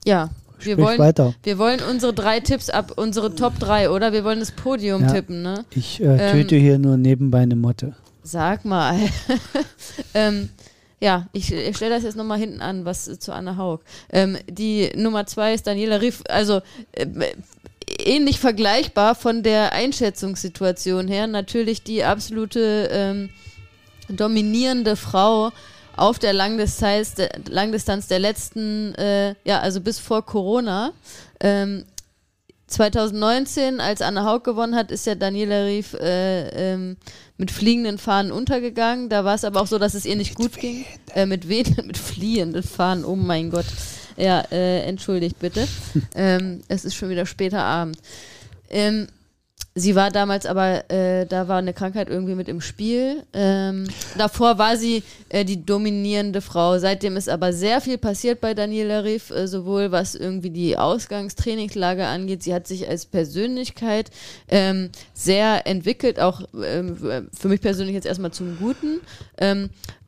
ja, 0.05 0.31
wir 0.61 0.79
wollen, 0.79 1.01
weiter. 1.01 1.35
wir 1.43 1.59
wollen 1.59 1.81
unsere 1.81 2.14
drei 2.14 2.38
Tipps 2.38 2.71
ab, 2.71 2.93
unsere 2.95 3.35
Top 3.35 3.59
3, 3.59 3.91
oder? 3.91 4.12
Wir 4.12 4.23
wollen 4.23 4.38
das 4.38 4.53
Podium 4.53 5.03
ja, 5.03 5.12
tippen, 5.12 5.43
ne? 5.43 5.64
Ich 5.71 6.01
äh, 6.01 6.31
töte 6.31 6.55
ähm, 6.55 6.62
hier 6.62 6.79
nur 6.79 6.97
nebenbei 6.97 7.41
eine 7.41 7.57
Motte. 7.57 7.97
Sag 8.23 8.64
mal. 8.64 8.97
ähm, 10.14 10.51
ja, 11.01 11.27
ich, 11.33 11.53
ich 11.53 11.77
stelle 11.77 11.97
das 11.97 12.05
jetzt 12.05 12.14
nochmal 12.14 12.38
hinten 12.38 12.61
an, 12.61 12.85
was 12.85 13.07
zu 13.19 13.33
Anna 13.33 13.57
Haug. 13.57 13.81
Ähm, 14.12 14.38
die 14.49 14.93
Nummer 14.95 15.27
zwei 15.27 15.55
ist 15.55 15.67
Daniela 15.67 16.01
Riff, 16.01 16.23
also 16.29 16.61
äh, 16.93 17.07
ähnlich 18.05 18.38
vergleichbar 18.38 19.17
von 19.17 19.43
der 19.43 19.73
Einschätzungssituation 19.73 21.09
her. 21.09 21.27
Natürlich 21.27 21.83
die 21.83 22.05
absolute 22.05 22.88
ähm, 22.93 23.31
dominierende 24.09 24.95
Frau 24.95 25.51
auf 25.99 26.19
der 26.19 26.33
Langdistanz, 26.33 27.15
der, 27.15 27.31
Langdistanz 27.49 28.07
der 28.07 28.19
letzten, 28.19 28.95
äh, 28.95 29.35
ja, 29.45 29.61
also 29.61 29.81
bis 29.81 29.99
vor 29.99 30.25
Corona. 30.25 30.93
Ähm, 31.41 31.85
2019, 32.69 33.81
als 33.81 34.03
Anna 34.03 34.25
Haug 34.25 34.45
gewonnen 34.45 34.75
hat, 34.75 34.91
ist 34.91 35.07
ja 35.07 35.15
Daniela 35.15 35.65
Rief 35.65 35.95
äh, 35.95 36.49
ähm, 36.73 36.97
mit 37.39 37.51
fliegenden 37.51 37.97
Fahnen 37.97 38.31
untergegangen. 38.31 39.09
Da 39.09 39.25
war 39.25 39.35
es 39.35 39.45
aber 39.45 39.63
auch 39.63 39.67
so, 39.67 39.79
dass 39.79 39.95
es 39.95 40.05
ihr 40.05 40.17
nicht 40.17 40.39
mit 40.39 40.53
gut 40.53 40.61
ging. 40.61 40.85
Äh, 41.15 41.27
mit 41.27 41.49
wen? 41.49 41.65
mit 41.85 41.97
fliehenden 41.97 42.63
Fahnen, 42.63 43.05
oh 43.05 43.17
mein 43.17 43.51
Gott. 43.51 43.67
Ja, 44.17 44.41
äh, 44.53 44.83
entschuldigt 44.83 45.39
bitte. 45.39 45.67
ähm, 46.15 46.63
es 46.69 46.85
ist 46.85 46.95
schon 46.95 47.09
wieder 47.09 47.25
später 47.25 47.63
Abend. 47.63 47.97
Ähm, 48.69 49.09
Sie 49.79 49.95
war 49.95 50.11
damals 50.11 50.47
aber, 50.47 50.91
äh, 50.91 51.27
da 51.27 51.49
war 51.49 51.59
eine 51.59 51.73
Krankheit 51.73 52.09
irgendwie 52.09 52.35
mit 52.35 52.49
im 52.49 52.61
Spiel. 52.61 53.23
Ähm, 53.33 53.85
davor 54.17 54.59
war 54.59 54.77
sie 54.77 55.03
äh, 55.29 55.45
die 55.45 55.64
dominierende 55.64 56.41
Frau. 56.41 56.79
Seitdem 56.79 57.17
ist 57.17 57.29
aber 57.29 57.52
sehr 57.52 57.81
viel 57.81 57.98
passiert 57.98 58.40
bei 58.40 58.55
Daniela 58.55 59.05
Riff, 59.05 59.31
äh, 59.31 59.46
sowohl 59.46 59.92
was 59.92 60.15
irgendwie 60.15 60.50
die 60.50 60.77
Ausgangstrainingslage 60.77 62.07
angeht. 62.07 62.42
Sie 62.42 62.55
hat 62.55 62.67
sich 62.67 62.88
als 62.88 63.07
Persönlichkeit 63.07 64.11
ähm, 64.48 64.90
sehr 65.15 65.67
entwickelt, 65.67 66.21
auch 66.21 66.42
ähm, 66.63 66.96
für 67.33 67.48
mich 67.48 67.61
persönlich 67.61 67.94
jetzt 67.94 68.07
erstmal 68.07 68.33
zum 68.33 68.59
Guten. 68.59 69.00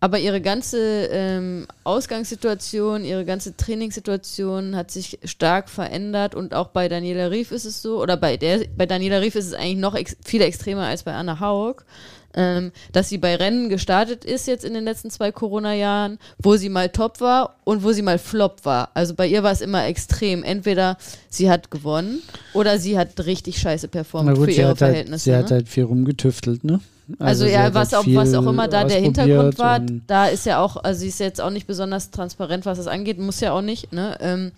Aber 0.03 0.19
ihre 0.19 0.41
ganze 0.41 1.09
ähm, 1.13 1.67
Ausgangssituation, 1.85 3.05
ihre 3.05 3.27
ganze 3.27 3.55
Trainingssituation 3.55 4.75
hat 4.75 4.91
sich 4.91 5.19
stark 5.25 5.69
verändert 5.69 6.35
und 6.35 6.55
auch 6.55 6.69
bei 6.69 6.89
Daniela 6.89 7.31
Rief 7.31 7.53
ist 7.53 7.67
es 7.67 7.83
so, 7.83 8.01
oder 8.01 8.17
bei 8.17 8.39
der, 8.39 8.61
bei 8.77 8.87
Daniela 8.87 9.19
Rief 9.19 9.35
ist 9.35 9.47
es 9.47 9.53
eigentlich 9.53 9.77
noch 9.77 9.95
ex 9.95 10.17
viel 10.25 10.41
extremer 10.41 10.85
als 10.85 11.03
bei 11.03 11.13
Anna 11.13 11.39
Haug. 11.39 11.85
Ähm, 12.33 12.71
dass 12.93 13.09
sie 13.09 13.19
bei 13.19 13.35
Rennen 13.35 13.69
gestartet 13.69 14.25
ist 14.25 14.47
jetzt 14.47 14.65
in 14.65 14.73
den 14.73 14.85
letzten 14.85 15.11
zwei 15.11 15.33
Corona-Jahren, 15.33 16.19
wo 16.39 16.55
sie 16.55 16.69
mal 16.69 16.89
top 16.89 17.21
war 17.21 17.57
und 17.65 17.83
wo 17.83 17.91
sie 17.91 18.03
mal 18.03 18.19
flop 18.19 18.65
war. 18.65 18.91
Also 18.95 19.15
bei 19.15 19.27
ihr 19.27 19.43
war 19.43 19.51
es 19.51 19.61
immer 19.61 19.85
extrem. 19.87 20.45
Entweder 20.45 20.97
sie 21.29 21.51
hat 21.51 21.73
gewonnen 21.73 22.23
oder 22.55 22.79
sie 22.79 22.97
hat 22.97 23.19
richtig 23.27 23.59
scheiße 23.59 23.89
performt 23.89 24.37
gut, 24.37 24.45
für 24.45 24.53
ihre 24.53 24.69
halt, 24.69 24.79
Verhältnisse. 24.79 25.25
Sie 25.25 25.31
ne? 25.31 25.39
hat 25.39 25.51
halt 25.51 25.69
viel 25.69 25.83
rumgetüftelt, 25.83 26.63
ne? 26.63 26.79
Also, 27.19 27.45
sie 27.45 27.53
ja, 27.53 27.73
was 27.75 27.93
halt 27.93 28.07
auch, 28.07 28.15
was 28.15 28.35
auch 28.35 28.47
immer 28.47 28.69
da 28.69 28.85
der 28.85 29.01
Hintergrund 29.01 29.59
war, 29.59 29.81
da 30.07 30.27
ist 30.27 30.47
ja 30.47 30.61
auch, 30.61 30.77
also 30.77 31.01
sie 31.01 31.09
ist 31.09 31.21
jetzt 31.21 31.41
auch 31.41 31.51
nicht 31.51 31.67
besonders 31.67 32.11
transparent, 32.11 32.67
was 32.67 32.79
das 32.79 32.87
angeht, 32.87 33.19
muss 33.19 33.41
ja 33.41 33.53
auch 33.53 33.63
nicht, 33.63 33.93
ne? 33.93 34.17
Ähm, 34.21 34.53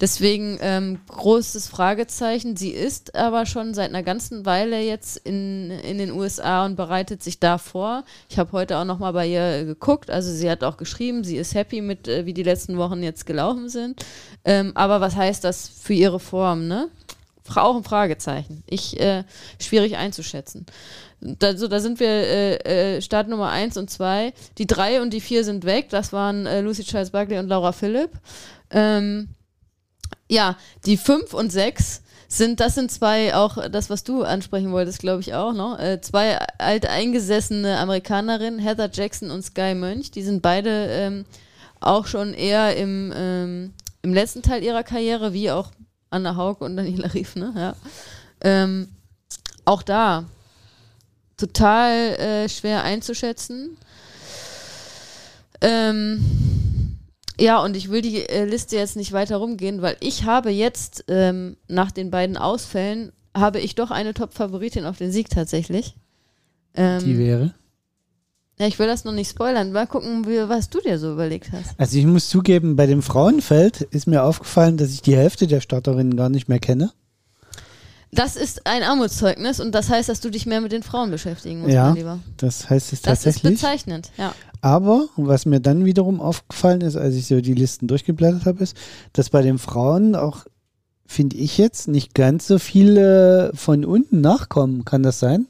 deswegen 0.00 0.58
ähm, 0.60 0.98
großes 1.08 1.68
Fragezeichen. 1.68 2.56
Sie 2.56 2.70
ist 2.70 3.14
aber 3.14 3.46
schon 3.46 3.74
seit 3.74 3.90
einer 3.90 4.02
ganzen 4.02 4.46
Weile 4.46 4.80
jetzt 4.80 5.16
in, 5.18 5.70
in 5.70 5.98
den 5.98 6.12
USA 6.12 6.64
und 6.64 6.76
bereitet 6.76 7.22
sich 7.22 7.38
da 7.40 7.58
vor. 7.58 8.04
Ich 8.28 8.38
habe 8.38 8.52
heute 8.52 8.78
auch 8.78 8.84
nochmal 8.84 9.12
bei 9.12 9.26
ihr 9.26 9.64
geguckt, 9.64 10.10
also 10.10 10.32
sie 10.32 10.50
hat 10.50 10.64
auch 10.64 10.76
geschrieben, 10.76 11.24
sie 11.24 11.36
ist 11.36 11.54
happy 11.54 11.80
mit, 11.80 12.08
äh, 12.08 12.26
wie 12.26 12.34
die 12.34 12.42
letzten 12.42 12.76
Wochen 12.76 13.02
jetzt 13.02 13.26
gelaufen 13.26 13.68
sind. 13.68 14.04
Ähm, 14.44 14.72
aber 14.74 15.00
was 15.00 15.16
heißt 15.16 15.44
das 15.44 15.68
für 15.68 15.94
ihre 15.94 16.20
Form, 16.20 16.68
ne? 16.68 16.88
Auch 17.54 17.76
ein 17.76 17.84
Fragezeichen. 17.84 18.62
Ich, 18.66 18.98
äh, 19.00 19.24
schwierig 19.60 19.96
einzuschätzen. 19.96 20.66
Da, 21.20 21.56
so, 21.56 21.68
da 21.68 21.80
sind 21.80 22.00
wir 22.00 22.08
äh, 22.08 22.96
äh, 22.96 23.02
Start 23.02 23.28
Nummer 23.28 23.50
1 23.50 23.76
und 23.76 23.90
2. 23.90 24.32
Die 24.58 24.66
3 24.66 25.02
und 25.02 25.12
die 25.12 25.20
4 25.20 25.44
sind 25.44 25.64
weg. 25.64 25.88
Das 25.90 26.12
waren 26.12 26.46
äh, 26.46 26.60
Lucy 26.60 26.84
Charles 26.84 27.10
Buckley 27.10 27.38
und 27.38 27.48
Laura 27.48 27.72
Philipp. 27.72 28.10
Ähm, 28.70 29.28
ja, 30.28 30.56
die 30.84 30.96
5 30.96 31.32
und 31.34 31.50
6 31.50 32.02
sind, 32.28 32.60
das 32.60 32.74
sind 32.74 32.90
zwei, 32.90 33.34
auch 33.34 33.68
das, 33.68 33.88
was 33.90 34.04
du 34.04 34.22
ansprechen 34.22 34.72
wolltest, 34.72 34.98
glaube 34.98 35.20
ich 35.20 35.34
auch, 35.34 35.52
ne? 35.52 35.78
Äh, 35.78 36.00
zwei 36.00 36.38
alteingesessene 36.58 37.78
Amerikanerinnen, 37.78 38.58
Heather 38.58 38.90
Jackson 38.92 39.30
und 39.30 39.42
Sky 39.42 39.74
Mönch, 39.74 40.10
die 40.10 40.22
sind 40.22 40.42
beide 40.42 40.88
ähm, 40.90 41.24
auch 41.80 42.06
schon 42.06 42.34
eher 42.34 42.76
im, 42.76 43.12
ähm, 43.14 43.74
im 44.02 44.12
letzten 44.12 44.42
Teil 44.42 44.62
ihrer 44.62 44.82
Karriere, 44.82 45.32
wie 45.32 45.50
auch 45.50 45.70
Anna 46.16 46.36
Haug 46.36 46.60
und 46.60 46.76
Daniela 46.76 47.12
Rief, 47.14 47.36
ne? 47.36 47.52
Ja. 47.56 47.76
Ähm, 48.40 48.88
auch 49.64 49.82
da 49.82 50.24
total 51.36 51.92
äh, 52.14 52.48
schwer 52.48 52.82
einzuschätzen. 52.82 53.76
Ähm, 55.60 56.98
ja, 57.38 57.62
und 57.62 57.76
ich 57.76 57.90
will 57.90 58.02
die 58.02 58.28
äh, 58.28 58.44
Liste 58.44 58.76
jetzt 58.76 58.96
nicht 58.96 59.12
weiter 59.12 59.36
rumgehen, 59.36 59.82
weil 59.82 59.96
ich 60.00 60.24
habe 60.24 60.50
jetzt 60.50 61.04
ähm, 61.08 61.56
nach 61.68 61.90
den 61.90 62.10
beiden 62.10 62.36
Ausfällen 62.36 63.12
habe 63.36 63.60
ich 63.60 63.74
doch 63.74 63.90
eine 63.90 64.14
Top-Favoritin 64.14 64.86
auf 64.86 64.96
den 64.96 65.12
Sieg 65.12 65.28
tatsächlich. 65.28 65.94
Ähm, 66.74 67.04
Die 67.04 67.18
wäre. 67.18 67.54
Ja, 68.58 68.66
ich 68.66 68.78
will 68.78 68.86
das 68.86 69.04
noch 69.04 69.12
nicht 69.12 69.30
spoilern. 69.30 69.72
Mal 69.72 69.86
gucken, 69.86 70.26
wie, 70.26 70.48
was 70.48 70.70
du 70.70 70.80
dir 70.80 70.98
so 70.98 71.12
überlegt 71.12 71.52
hast. 71.52 71.78
Also 71.78 71.98
ich 71.98 72.06
muss 72.06 72.28
zugeben, 72.28 72.74
bei 72.76 72.86
dem 72.86 73.02
Frauenfeld 73.02 73.82
ist 73.82 74.06
mir 74.06 74.22
aufgefallen, 74.22 74.76
dass 74.76 74.90
ich 74.92 75.02
die 75.02 75.16
Hälfte 75.16 75.46
der 75.46 75.60
Starterinnen 75.60 76.16
gar 76.16 76.28
nicht 76.30 76.48
mehr 76.48 76.58
kenne. 76.58 76.90
Das 78.12 78.36
ist 78.36 78.66
ein 78.66 78.82
Armutszeugnis 78.82 79.60
und 79.60 79.74
das 79.74 79.90
heißt, 79.90 80.08
dass 80.08 80.20
du 80.20 80.30
dich 80.30 80.46
mehr 80.46 80.60
mit 80.62 80.72
den 80.72 80.82
Frauen 80.82 81.10
beschäftigen 81.10 81.60
musst, 81.60 81.74
Ja, 81.74 81.88
mein 81.88 81.96
Lieber. 81.96 82.18
Das 82.38 82.70
heißt 82.70 82.92
es 82.92 83.02
Das 83.02 83.18
ist 83.18 83.24
tatsächlich. 83.24 83.54
bezeichnend, 83.54 84.10
ja. 84.16 84.32
Aber 84.62 85.08
was 85.16 85.44
mir 85.44 85.60
dann 85.60 85.84
wiederum 85.84 86.20
aufgefallen 86.20 86.80
ist, 86.80 86.96
als 86.96 87.14
ich 87.14 87.26
so 87.26 87.40
die 87.40 87.52
Listen 87.52 87.88
durchgeblättert 87.88 88.46
habe, 88.46 88.62
ist, 88.62 88.76
dass 89.12 89.28
bei 89.28 89.42
den 89.42 89.58
Frauen 89.58 90.14
auch, 90.14 90.46
finde 91.04 91.36
ich 91.36 91.58
jetzt, 91.58 91.88
nicht 91.88 92.14
ganz 92.14 92.46
so 92.46 92.58
viele 92.58 93.52
von 93.54 93.84
unten 93.84 94.22
nachkommen. 94.22 94.84
Kann 94.86 95.02
das 95.02 95.18
sein? 95.18 95.46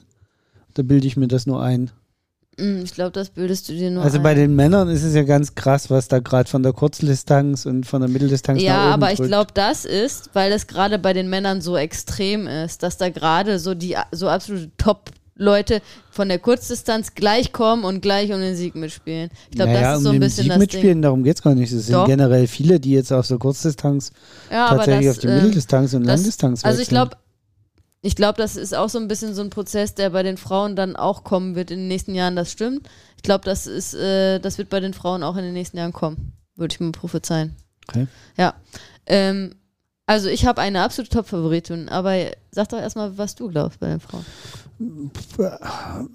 Da 0.74 0.82
bilde 0.82 1.06
ich 1.06 1.16
mir 1.16 1.28
das 1.28 1.46
nur 1.46 1.62
ein. 1.62 1.90
Mm, 2.58 2.82
Ich 2.84 2.94
glaube, 2.94 3.10
das 3.12 3.28
bildest 3.30 3.68
du 3.68 3.72
dir 3.74 3.90
nur 3.90 4.02
Also 4.02 4.16
ein. 4.18 4.22
bei 4.22 4.34
den 4.34 4.54
Männern 4.54 4.88
ist 4.88 5.02
es 5.02 5.14
ja 5.14 5.22
ganz 5.24 5.54
krass, 5.54 5.90
was 5.90 6.08
da 6.08 6.20
gerade 6.20 6.48
von 6.48 6.62
der 6.62 6.72
Kurzdistanz 6.72 7.66
und 7.66 7.84
von 7.86 8.00
der 8.00 8.08
Mitteldistanz 8.10 8.58
nach 8.60 8.66
Ja, 8.66 8.84
oben 8.86 8.92
aber 8.94 9.10
ich 9.12 9.18
drückt. 9.18 9.28
glaube, 9.28 9.50
das 9.54 9.84
ist, 9.84 10.30
weil 10.32 10.52
es 10.52 10.66
gerade 10.66 10.98
bei 10.98 11.12
den 11.12 11.28
Männern 11.28 11.60
so 11.60 11.76
extrem 11.76 12.46
ist, 12.46 12.82
dass 12.82 12.96
da 12.96 13.10
gerade 13.10 13.58
so 13.58 13.74
die 13.74 13.96
so 14.12 14.28
absolute 14.28 14.70
Top-Leute 14.78 15.82
von 16.10 16.28
der 16.30 16.38
Kurzdistanz 16.38 17.14
gleich 17.14 17.52
kommen 17.52 17.84
und 17.84 18.00
gleich 18.00 18.32
um 18.32 18.40
den 18.40 18.56
Sieg 18.56 18.74
mitspielen. 18.74 19.28
Ich 19.50 19.56
glaube, 19.56 19.72
naja, 19.72 19.92
das 19.92 19.92
ist 19.92 19.98
um 19.98 20.04
so 20.04 20.10
ein 20.12 20.20
bisschen 20.20 20.42
Sieg 20.44 20.48
das 20.52 20.58
mitspielen, 20.58 20.86
Ding. 20.94 21.02
darum 21.02 21.24
geht 21.24 21.36
es 21.36 21.42
gar 21.42 21.54
nicht. 21.54 21.70
Es 21.72 21.84
sind 21.86 21.94
Doch. 21.94 22.06
generell 22.06 22.46
viele, 22.46 22.80
die 22.80 22.92
jetzt 22.92 23.12
auf 23.12 23.26
so 23.26 23.36
Kurzdistanz 23.38 24.12
Ja, 24.50 24.68
tatsächlich 24.70 25.08
das, 25.08 25.16
auf 25.16 25.20
die 25.20 25.26
ähm, 25.26 25.34
Mitteldistanz 25.34 25.92
und 25.92 26.04
das- 26.04 26.20
Langdistanz 26.20 26.64
Also 26.64 26.76
ich 26.80 26.86
wechseln. 26.90 26.94
glaube, 27.10 27.16
ich 28.06 28.14
glaube, 28.14 28.38
das 28.38 28.54
ist 28.54 28.72
auch 28.72 28.88
so 28.88 29.00
ein 29.00 29.08
bisschen 29.08 29.34
so 29.34 29.42
ein 29.42 29.50
Prozess, 29.50 29.94
der 29.94 30.10
bei 30.10 30.22
den 30.22 30.36
Frauen 30.36 30.76
dann 30.76 30.94
auch 30.94 31.24
kommen 31.24 31.56
wird 31.56 31.72
in 31.72 31.80
den 31.80 31.88
nächsten 31.88 32.14
Jahren. 32.14 32.36
Das 32.36 32.52
stimmt. 32.52 32.88
Ich 33.16 33.24
glaube, 33.24 33.44
das 33.44 33.66
ist, 33.66 33.94
äh, 33.94 34.38
das 34.38 34.58
wird 34.58 34.68
bei 34.68 34.78
den 34.78 34.94
Frauen 34.94 35.24
auch 35.24 35.36
in 35.36 35.42
den 35.42 35.54
nächsten 35.54 35.76
Jahren 35.76 35.92
kommen. 35.92 36.32
Würde 36.54 36.72
ich 36.72 36.78
mal 36.78 36.92
prophezeien. 36.92 37.56
Okay. 37.88 38.06
Ja. 38.36 38.54
Ähm, 39.06 39.56
also 40.06 40.28
ich 40.28 40.46
habe 40.46 40.60
eine 40.60 40.82
absolute 40.82 41.10
Top-Favoritin, 41.10 41.88
aber 41.88 42.14
sag 42.52 42.68
doch 42.68 42.78
erstmal, 42.78 43.18
was 43.18 43.34
du 43.34 43.48
glaubst 43.48 43.80
bei 43.80 43.88
den 43.88 43.98
Frauen. 43.98 44.24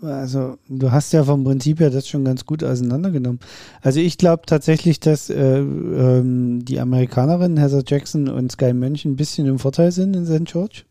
Also, 0.01 0.59
du 0.69 0.91
hast 0.91 1.11
ja 1.11 1.25
vom 1.25 1.43
Prinzip 1.43 1.81
her 1.81 1.89
das 1.89 2.07
schon 2.07 2.23
ganz 2.23 2.45
gut 2.45 2.63
auseinandergenommen. 2.63 3.41
Also, 3.81 3.99
ich 3.99 4.17
glaube 4.17 4.43
tatsächlich, 4.45 5.01
dass 5.01 5.29
äh, 5.29 5.57
ähm, 5.57 6.63
die 6.63 6.79
Amerikanerinnen 6.79 7.57
Heather 7.57 7.83
Jackson 7.85 8.29
und 8.29 8.53
Sky 8.53 8.71
Mönch 8.71 9.03
ein 9.03 9.17
bisschen 9.17 9.45
im 9.47 9.59
Vorteil 9.59 9.91
sind 9.91 10.15
in 10.15 10.25
St. 10.25 10.45
George. 10.45 10.83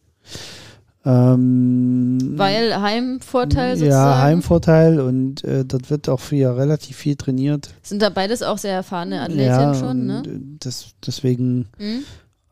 Ähm, 1.05 2.35
Weil 2.37 2.79
Heimvorteil 2.81 3.77
sozusagen. 3.77 3.91
Ja, 4.19 4.23
Heimvorteil 4.23 5.01
und 5.01 5.43
äh, 5.45 5.65
dort 5.65 5.91
wird 5.91 6.09
auch 6.11 6.21
ja 6.31 6.53
relativ 6.53 6.97
viel 6.97 7.17
trainiert. 7.17 7.71
Sind 7.83 8.03
da 8.03 8.11
beides 8.11 8.43
auch 8.43 8.59
sehr 8.59 8.75
erfahrene 8.75 9.23
Athletinnen 9.23 9.49
ja, 9.49 9.75
schon, 9.75 10.07
ne? 10.07 10.23
Das, 10.61 10.89
deswegen 11.07 11.69
Hm? 11.79 12.03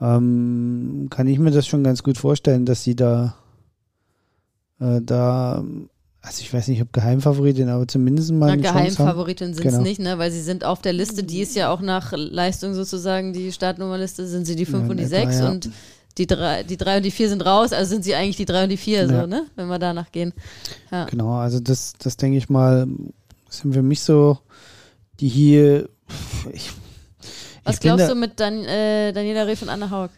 ähm, 0.00 1.06
kann 1.10 1.26
ich 1.26 1.38
mir 1.38 1.50
das 1.50 1.66
schon 1.66 1.84
ganz 1.84 2.02
gut 2.02 2.16
vorstellen, 2.16 2.64
dass 2.64 2.82
sie 2.84 2.96
da, 2.96 3.34
äh, 4.80 5.00
da, 5.02 5.62
also 6.22 6.40
ich 6.40 6.52
weiß 6.52 6.68
nicht, 6.68 6.80
ob 6.80 6.90
Geheimfavoritin, 6.94 7.68
aber 7.68 7.86
zumindest 7.86 8.32
mal 8.32 8.56
Na. 8.56 8.56
Geheimfavoritin 8.56 9.52
sind 9.52 9.66
es 9.66 9.72
Genau. 9.72 9.82
nicht, 9.84 10.00
ne? 10.00 10.16
Weil 10.18 10.30
sie 10.30 10.40
sind 10.40 10.64
auf 10.64 10.80
der 10.80 10.94
Liste, 10.94 11.22
die 11.22 11.40
ist 11.42 11.54
ja 11.54 11.70
auch 11.70 11.82
nach 11.82 12.12
Leistung 12.16 12.72
sozusagen, 12.72 13.34
die 13.34 13.52
Startnummerliste 13.52 14.26
sind 14.26 14.46
sie 14.46 14.56
die 14.56 14.64
5 14.66 14.84
Ja, 14.84 14.90
und 14.90 14.96
die 14.96 15.02
in 15.02 15.08
6 15.10 15.34
etwa, 15.36 15.44
ja. 15.44 15.50
und 15.50 15.70
die 16.18 16.26
3 16.26 16.62
die 16.64 16.76
drei 16.76 16.96
und 16.98 17.04
die 17.04 17.10
4 17.10 17.28
sind 17.30 17.44
raus, 17.46 17.72
also 17.72 17.88
sind 17.88 18.04
sie 18.04 18.14
eigentlich 18.14 18.36
die 18.36 18.44
3 18.44 18.64
und 18.64 18.68
die 18.70 18.76
4, 18.76 19.02
Ja. 19.02 19.20
so, 19.22 19.26
ne? 19.26 19.46
Wenn 19.56 19.68
wir 19.68 19.78
danach 19.78 20.10
gehen. 20.12 20.32
Ja. 20.90 21.04
Genau, 21.06 21.34
also 21.34 21.60
das, 21.60 21.94
das 21.98 22.16
denke 22.16 22.38
ich 22.38 22.48
mal, 22.48 22.86
sind 23.48 23.72
für 23.72 23.82
mich 23.82 24.00
so, 24.00 24.38
die 25.20 25.28
hier, 25.28 25.88
ich, 26.52 26.70
Was 27.64 27.76
ich 27.76 27.80
glaubst 27.80 28.08
du 28.10 28.14
mit 28.14 28.38
Dan, 28.40 28.64
äh, 28.64 29.12
Daniela 29.12 29.42
Reh 29.44 29.56
und 29.62 29.68
Anna 29.68 29.90
Haug? 29.90 30.10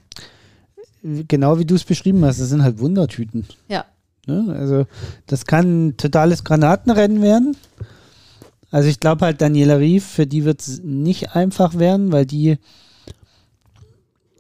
genau 1.03 1.59
wie 1.59 1.65
du 1.65 1.75
es 1.77 1.85
beschrieben 1.85 2.25
hast, 2.25 2.41
das 2.41 2.51
sind 2.51 2.63
halt 2.63 2.79
Wundertüten. 2.79 3.47
Ja. 3.69 3.87
Ne? 4.27 4.55
Also 4.59 4.87
das 5.27 5.47
kann 5.47 5.89
ein 5.89 5.97
totales 5.97 6.45
Granatenrennen 6.45 7.23
werden. 7.23 7.57
Also 8.71 8.89
ich 8.89 9.01
glaube 9.01 9.25
halt 9.25 9.41
Daniela 9.41 9.79
Rief, 9.79 10.05
für 10.05 10.27
die 10.27 10.45
wird 10.45 10.61
es 10.61 10.83
nicht 10.83 11.35
einfach 11.35 11.79
werden, 11.79 12.13
weil 12.13 12.27
die 12.27 12.59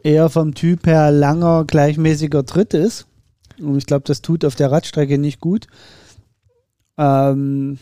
eher 0.04 0.28
vom 0.28 0.54
Typ 0.54 0.86
her 0.86 1.10
langer, 1.10 1.64
gleichmäßiger 1.64 2.44
Tritt 2.44 2.74
ist. 2.74 3.06
Und 3.58 3.76
ich 3.76 3.86
glaube, 3.86 4.04
das 4.06 4.22
tut 4.22 4.44
auf 4.44 4.54
der 4.54 4.70
Radstrecke 4.70 5.18
nicht 5.18 5.40
gut. 5.40 5.66
Ähm, 6.98 7.78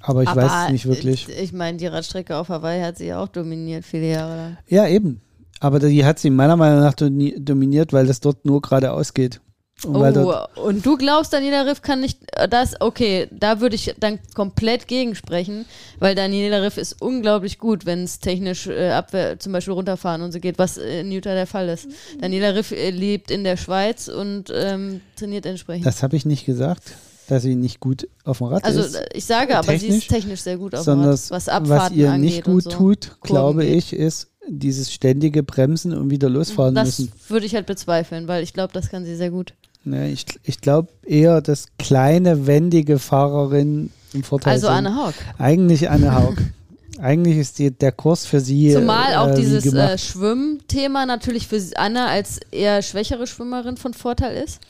aber 0.00 0.22
ich 0.22 0.34
weiß 0.34 0.66
es 0.66 0.72
nicht 0.72 0.86
wirklich. 0.86 1.28
Ich 1.28 1.52
meine, 1.52 1.78
die 1.78 1.86
Radstrecke 1.86 2.36
auf 2.36 2.48
Hawaii 2.48 2.82
hat 2.82 2.98
sie 2.98 3.06
ja 3.06 3.22
auch 3.22 3.28
dominiert, 3.28 3.84
viele 3.84 4.10
Jahre 4.10 4.36
lang. 4.36 4.58
Ja, 4.68 4.86
eben. 4.86 5.20
Aber 5.60 5.78
die 5.78 6.04
hat 6.04 6.18
sie 6.18 6.30
meiner 6.30 6.56
Meinung 6.56 6.80
nach 6.80 6.94
dominiert, 6.94 7.92
weil 7.92 8.06
das 8.06 8.20
dort 8.20 8.44
nur 8.44 8.60
geradeaus 8.60 9.14
geht. 9.14 9.40
Und 9.84 10.16
Oh, 10.16 10.62
und 10.62 10.86
du 10.86 10.96
glaubst, 10.96 11.32
Daniela 11.32 11.62
Riff 11.66 11.82
kann 11.82 12.00
nicht 12.00 12.18
äh, 12.32 12.48
das, 12.48 12.80
okay, 12.80 13.26
da 13.32 13.60
würde 13.60 13.74
ich 13.74 13.94
dann 13.98 14.18
komplett 14.34 14.86
gegensprechen, 14.88 15.66
weil 15.98 16.14
Daniela 16.14 16.62
Riff 16.62 16.78
ist 16.78 17.02
unglaublich 17.02 17.58
gut, 17.58 17.84
wenn 17.84 18.04
es 18.04 18.18
technisch 18.20 18.66
äh, 18.66 18.90
Abwehr 18.90 19.38
zum 19.38 19.52
Beispiel 19.52 19.74
runterfahren 19.74 20.22
und 20.22 20.32
so 20.32 20.40
geht, 20.40 20.58
was 20.58 20.78
in 20.78 21.10
Utah 21.12 21.34
der 21.34 21.46
Fall 21.46 21.68
ist. 21.68 21.88
Daniela 22.20 22.54
Riff 22.54 22.70
äh, 22.72 22.90
lebt 22.90 23.30
in 23.30 23.44
der 23.44 23.56
Schweiz 23.56 24.08
und 24.08 24.50
ähm, 24.54 25.00
trainiert 25.16 25.44
entsprechend. 25.44 25.84
das 25.84 26.02
habe 26.02 26.16
ich 26.16 26.24
nicht 26.24 26.46
gesagt, 26.46 26.82
dass 27.28 27.42
sie 27.42 27.54
nicht 27.56 27.80
gut 27.80 28.08
auf 28.24 28.38
dem 28.38 28.46
Rad 28.46 28.64
also 28.64 28.80
ist. 28.80 28.94
äh, 28.94 29.06
ich 29.12 29.24
sage 29.26 29.58
aber, 29.58 29.76
sie 29.78 29.88
ist 29.88 30.08
technisch, 30.08 30.40
sehr 30.40 30.56
gut 30.56 30.74
auf 30.74 30.80
dem 30.82 30.84
sondern 30.84 31.08
Rad, 31.10 31.18
was, 31.18 31.30
was 31.30 31.48
Abfahrten 31.48 31.98
ihr 31.98 32.10
angeht 32.12 32.30
nicht 32.30 32.44
gut 32.44 32.62
so. 32.64 32.70
tut, 32.70 33.16
Kurven 33.20 33.26
glaube 33.26 33.64
geht. 33.66 33.76
ich, 33.76 33.92
ist 33.92 34.28
dieses 34.48 34.92
ständige 34.92 35.42
Bremsen 35.42 35.92
und 35.94 36.10
wieder 36.10 36.28
losfahren 36.30 36.74
Das 36.74 36.98
müssen. 36.98 37.12
würde 37.28 37.44
ich 37.46 37.54
halt 37.54 37.66
bezweifeln, 37.66 38.28
weil 38.28 38.42
ich 38.42 38.52
glaube, 38.52 38.72
das 38.72 38.88
kann 38.88 39.04
sie 39.04 39.16
sehr 39.16 39.30
gut. 39.30 39.54
Ne, 39.84 40.10
ich 40.10 40.26
ich 40.42 40.60
glaube 40.60 40.88
eher, 41.04 41.40
dass 41.40 41.66
kleine, 41.78 42.46
wendige 42.46 42.98
Fahrerinnen 42.98 43.92
im 44.14 44.22
Vorteil 44.22 44.54
Also 44.54 44.68
sind. 44.68 44.76
Anne 44.76 44.96
Haug. 44.96 45.14
Eigentlich 45.38 45.90
Anne 45.90 46.14
Haug. 46.14 46.36
Eigentlich 47.00 47.36
ist 47.38 47.58
die, 47.58 47.72
der 47.72 47.90
Kurs 47.92 48.24
für 48.24 48.40
sie 48.40 48.72
Zumal 48.72 49.16
auch 49.16 49.28
äh, 49.28 49.34
dieses 49.34 49.66
äh, 49.66 49.98
Schwimmthema 49.98 51.06
natürlich 51.06 51.48
für 51.48 51.60
Anna 51.74 52.06
als 52.06 52.38
eher 52.52 52.82
schwächere 52.82 53.26
Schwimmerin 53.26 53.76
von 53.76 53.94
Vorteil 53.94 54.42
ist. 54.42 54.60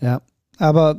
Ja, 0.00 0.22
aber 0.58 0.98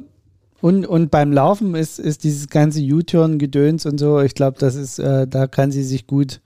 und, 0.62 0.86
und 0.86 1.12
beim 1.12 1.32
Laufen 1.32 1.76
ist, 1.76 2.00
ist 2.00 2.24
dieses 2.24 2.50
ganze 2.50 2.82
U-Turn-Gedöns 2.82 3.86
und 3.86 4.00
so, 4.00 4.20
ich 4.20 4.36
glaube, 4.36 4.58
das 4.60 4.76
ist, 4.76 5.00
äh, 5.00 5.28
da 5.28 5.48
kann 5.48 5.72
sie 5.72 5.84
sich 5.84 6.08
gut 6.08 6.42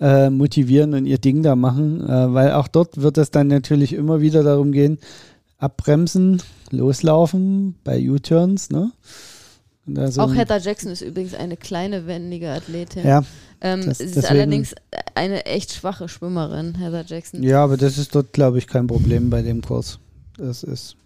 äh, 0.00 0.30
motivieren 0.30 0.94
und 0.94 1.06
ihr 1.06 1.18
Ding 1.18 1.42
da 1.42 1.54
machen, 1.54 2.00
äh, 2.08 2.32
weil 2.32 2.52
auch 2.52 2.68
dort 2.68 3.00
wird 3.00 3.18
es 3.18 3.30
dann 3.30 3.48
natürlich 3.48 3.92
immer 3.92 4.20
wieder 4.20 4.42
darum 4.42 4.72
gehen, 4.72 4.98
abbremsen, 5.58 6.42
loslaufen 6.70 7.76
bei 7.84 8.00
U-Turns, 8.08 8.70
ne? 8.70 8.92
So 9.86 10.22
auch 10.22 10.34
Heather 10.34 10.58
Jackson 10.60 10.90
ist 10.90 11.02
übrigens 11.02 11.34
eine 11.34 11.58
kleine, 11.58 12.06
wendige 12.06 12.50
Athletin. 12.50 13.04
Ja, 13.06 13.22
ähm, 13.60 13.84
das- 13.84 13.98
sie 13.98 14.04
ist 14.04 14.24
allerdings 14.30 14.74
eine 15.14 15.44
echt 15.44 15.74
schwache 15.74 16.08
Schwimmerin, 16.08 16.76
Heather 16.78 17.04
Jackson. 17.06 17.42
ja, 17.42 17.62
aber 17.62 17.76
das 17.76 17.98
ist 17.98 18.14
dort, 18.14 18.32
glaube 18.32 18.56
ich, 18.58 18.66
kein 18.66 18.86
Problem 18.86 19.28
bei 19.28 19.42
dem 19.42 19.60
Kurs. 19.60 19.98
Das 20.38 20.62
ist. 20.62 20.96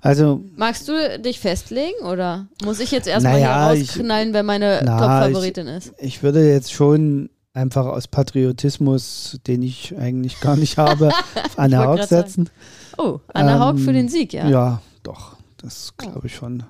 Also, 0.00 0.42
Magst 0.56 0.86
du 0.88 1.18
dich 1.20 1.38
festlegen 1.40 2.04
oder 2.04 2.46
muss 2.64 2.80
ich 2.80 2.90
jetzt 2.90 3.06
erstmal 3.06 3.34
Naja, 3.40 3.70
hier 3.72 3.80
ich- 3.82 3.90
rausknallen, 3.90 4.34
wer 4.34 4.42
meine 4.42 4.82
Na, 4.84 4.98
Top-Favoritin 4.98 5.68
ist? 5.68 5.92
ich 5.98 6.22
würde 6.24 6.46
jetzt 6.46 6.72
schon 6.72 7.30
einfach 7.56 7.86
aus 7.86 8.06
Patriotismus, 8.08 9.38
den 9.46 9.62
ich 9.62 9.96
eigentlich 9.98 10.40
gar 10.40 10.56
nicht 10.56 10.76
habe, 10.78 11.08
auf 11.44 11.58
Anne 11.58 11.78
Haug 11.78 12.02
setzen. 12.04 12.50
Oh, 12.98 13.20
Anna 13.32 13.54
Ähm, 13.54 13.60
Haug 13.60 13.78
für 13.80 13.92
den 13.92 14.08
Sieg, 14.08 14.32
ja. 14.32 14.48
Ja, 14.48 14.82
doch, 15.02 15.36
das 15.58 15.94
glaube 15.96 16.26
ich 16.26 16.34
schon. 16.36 16.62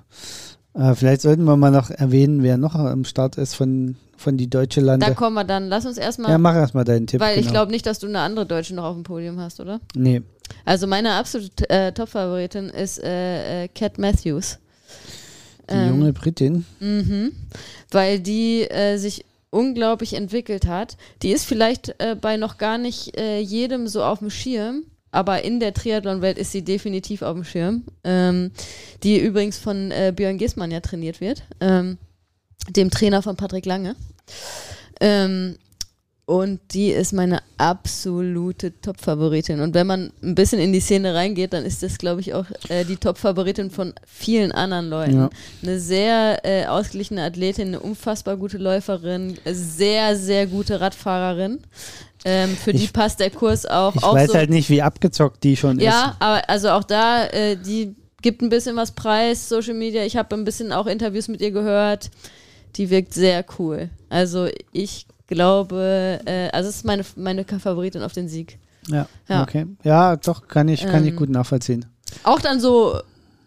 Äh, 0.73 0.95
vielleicht 0.95 1.21
sollten 1.21 1.43
wir 1.43 1.57
mal 1.57 1.71
noch 1.71 1.89
erwähnen, 1.89 2.43
wer 2.43 2.57
noch 2.57 2.75
am 2.75 3.03
Start 3.05 3.37
ist 3.37 3.55
von, 3.55 3.95
von 4.15 4.37
die 4.37 4.49
Deutsche 4.49 4.81
Da 4.81 4.87
Lande. 4.87 5.13
kommen 5.15 5.33
wir 5.35 5.43
dann. 5.43 5.67
Lass 5.69 5.85
uns 5.85 5.97
erstmal, 5.97 6.31
Ja, 6.31 6.37
mach 6.37 6.55
erstmal 6.55 6.83
deinen 6.83 7.07
Tipp. 7.07 7.19
weil 7.19 7.35
ich 7.37 7.41
genau. 7.47 7.51
glaube 7.53 7.71
nicht, 7.71 7.85
dass 7.85 7.99
du 7.99 8.07
eine 8.07 8.19
andere 8.19 8.45
Deutsche 8.45 8.75
noch 8.75 8.83
auf 8.85 8.93
dem 8.95 9.03
Podium 9.03 9.39
hast, 9.39 9.59
oder? 9.59 9.79
Nee, 9.95 10.21
Also 10.65 10.85
meine 10.87 11.13
absolute 11.13 11.69
äh, 11.69 11.91
Top-Favoritin 11.91 12.69
ist 12.69 13.03
äh, 13.03 13.63
äh, 13.63 13.67
Cat 13.69 13.97
Matthews. 13.97 14.59
die 15.69 15.73
Ähm, 15.73 15.89
junge 15.99 16.13
Britin. 16.13 16.65
Mhm. 16.79 17.31
Weil 17.91 18.19
die 18.19 18.61
äh, 18.69 18.97
sich 18.97 19.25
unglaublich 19.49 20.13
entwickelt 20.13 20.65
hat. 20.65 20.97
Die 21.21 21.31
ist 21.31 21.45
vielleicht 21.45 21.95
äh, 21.99 22.15
bei 22.19 22.37
noch 22.37 22.57
gar 22.57 22.77
nicht 22.77 23.17
äh, 23.17 23.39
jedem 23.39 23.87
so 23.87 24.03
auf 24.03 24.19
dem 24.19 24.29
Schirm, 24.29 24.83
aber 25.11 25.43
in 25.43 25.59
der 25.59 25.73
Triathlon-Welt 25.73 26.37
ist 26.37 26.51
sie 26.51 26.63
definitiv 26.63 27.21
auf 27.21 27.33
dem 27.33 27.43
Schirm. 27.43 27.83
Ähm, 28.03 28.51
die 29.03 29.19
übrigens 29.19 29.57
von 29.57 29.91
äh, 29.91 30.13
Björn 30.15 30.37
Giesmann 30.37 30.71
ja 30.71 30.79
trainiert 30.79 31.21
wird, 31.21 31.43
ähm, 31.61 31.97
dem 32.69 32.91
Trainer 32.91 33.21
von 33.21 33.37
Patrick 33.37 33.65
Lange. 33.65 33.95
Ähm, 34.99 35.57
und 36.27 36.59
die 36.73 36.89
ist 36.89 37.13
meine 37.13 37.39
absolute 37.57 38.73
Top-Favoritin. 38.81 39.61
Und 39.61 39.73
wenn 39.73 39.87
man 39.87 40.11
ein 40.21 40.35
bisschen 40.35 40.59
in 40.59 40.73
die 40.73 40.81
Szene 40.81 41.15
reingeht, 41.15 41.53
dann 41.53 41.63
ist 41.63 41.81
das, 41.83 41.97
glaube 41.97 42.19
ich, 42.19 42.33
auch 42.33 42.43
äh, 42.67 42.83
die 42.83 42.97
Top-Favoritin 42.97 43.71
von 43.71 43.93
vielen 44.05 44.51
anderen 44.51 44.89
Leuten. 44.89 45.15
Ja. 45.15 45.29
Eine 45.63 45.79
sehr 45.79 46.41
äh, 46.43 46.65
ausgeglichene 46.65 47.23
Athletin, 47.23 47.69
eine 47.69 47.79
unfassbar 47.79 48.35
gute 48.35 48.57
Läuferin, 48.57 49.37
sehr, 49.45 50.17
sehr 50.17 50.47
gute 50.47 50.81
Radfahrerin. 50.81 51.59
Ähm, 52.25 52.57
für 52.57 52.73
die 52.73 52.83
Ich- 52.83 52.93
passt 52.93 53.21
der 53.21 53.29
Kurs 53.29 53.65
auch. 53.65 53.95
Ich 53.95 54.03
auch 54.03 54.13
weiß 54.13 54.31
so, 54.31 54.37
halt 54.37 54.49
nicht, 54.49 54.69
wie 54.69 54.81
abgezockt 54.81 55.41
die 55.45 55.55
schon 55.55 55.79
ja, 55.79 56.17
aber 56.19 56.49
also 56.49 56.71
auch 56.71 56.83
da, 56.83 57.25
äh, 57.27 57.55
die 57.55 57.95
gibt 58.21 58.41
ein 58.41 58.49
bisschen 58.49 58.75
was 58.75 58.91
preis, 58.91 59.47
Social 59.47 59.75
Media. 59.75 60.03
Ich 60.03 60.17
habe 60.17 60.35
ein 60.35 60.43
bisschen 60.43 60.73
auch 60.73 60.87
Interviews 60.87 61.29
mit 61.29 61.39
ihr 61.39 61.51
gehört. 61.51 62.09
Die 62.75 62.89
wirkt 62.89 63.13
sehr 63.13 63.45
cool. 63.57 63.89
Also 64.09 64.49
ich 64.73 65.05
glaube, 65.27 66.19
äh, 66.25 66.49
also 66.51 66.69
es 66.69 66.77
ist 66.77 66.85
meine, 66.85 67.05
meine 67.15 67.45
Favoritin 67.45 68.03
auf 68.03 68.13
den 68.13 68.27
Sieg. 68.27 68.59
Ja, 68.87 69.07
Ja. 69.27 69.43
okay. 69.43 69.67
Ja, 69.83 70.15
doch, 70.15 70.47
kann 70.47 70.67
ich, 70.69 70.85
kann 70.85 71.03
ich 71.03 71.11
Ähm, 71.11 71.15
gut 71.17 71.29
nachvollziehen. 71.29 71.85
Auch 72.23 72.39
dann 72.39 72.59
so 72.59 72.99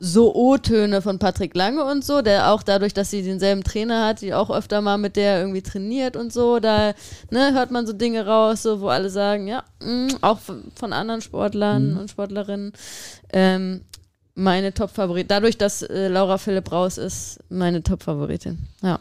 so 0.02 0.34
O-Töne 0.34 1.02
von 1.02 1.18
Patrick 1.18 1.54
Lange 1.54 1.84
und 1.84 2.02
so, 2.02 2.22
der 2.22 2.52
auch 2.52 2.62
dadurch, 2.62 2.94
dass 2.94 3.10
sie 3.10 3.22
denselben 3.22 3.62
Trainer 3.62 4.06
hat, 4.06 4.22
die 4.22 4.32
auch 4.32 4.50
öfter 4.50 4.80
mal 4.80 4.96
mit 4.96 5.14
der 5.14 5.40
irgendwie 5.40 5.60
trainiert 5.60 6.16
und 6.16 6.32
so, 6.32 6.58
da 6.58 6.94
ne, 7.30 7.52
hört 7.52 7.70
man 7.70 7.86
so 7.86 7.92
Dinge 7.92 8.26
raus, 8.26 8.62
so, 8.62 8.80
wo 8.80 8.88
alle 8.88 9.10
sagen, 9.10 9.46
ja, 9.46 9.62
mh, 9.82 10.14
auch 10.22 10.38
von, 10.38 10.94
anderen 10.94 11.20
Sportlern 11.20 11.98
und 11.98 12.10
Sportlerinnen, 12.10 12.72
ähm, 13.34 13.82
meine 14.34 14.72
Top-Favoritin. 14.72 15.28
Dadurch, 15.28 15.58
dass 15.58 15.82
äh, 15.82 16.08
Laura 16.08 16.38
Philipp 16.38 16.72
raus 16.72 16.96
ist, 16.96 17.38
meine 17.50 17.82
Top-Favoritin. 17.82 18.58
Ja. 18.82 19.00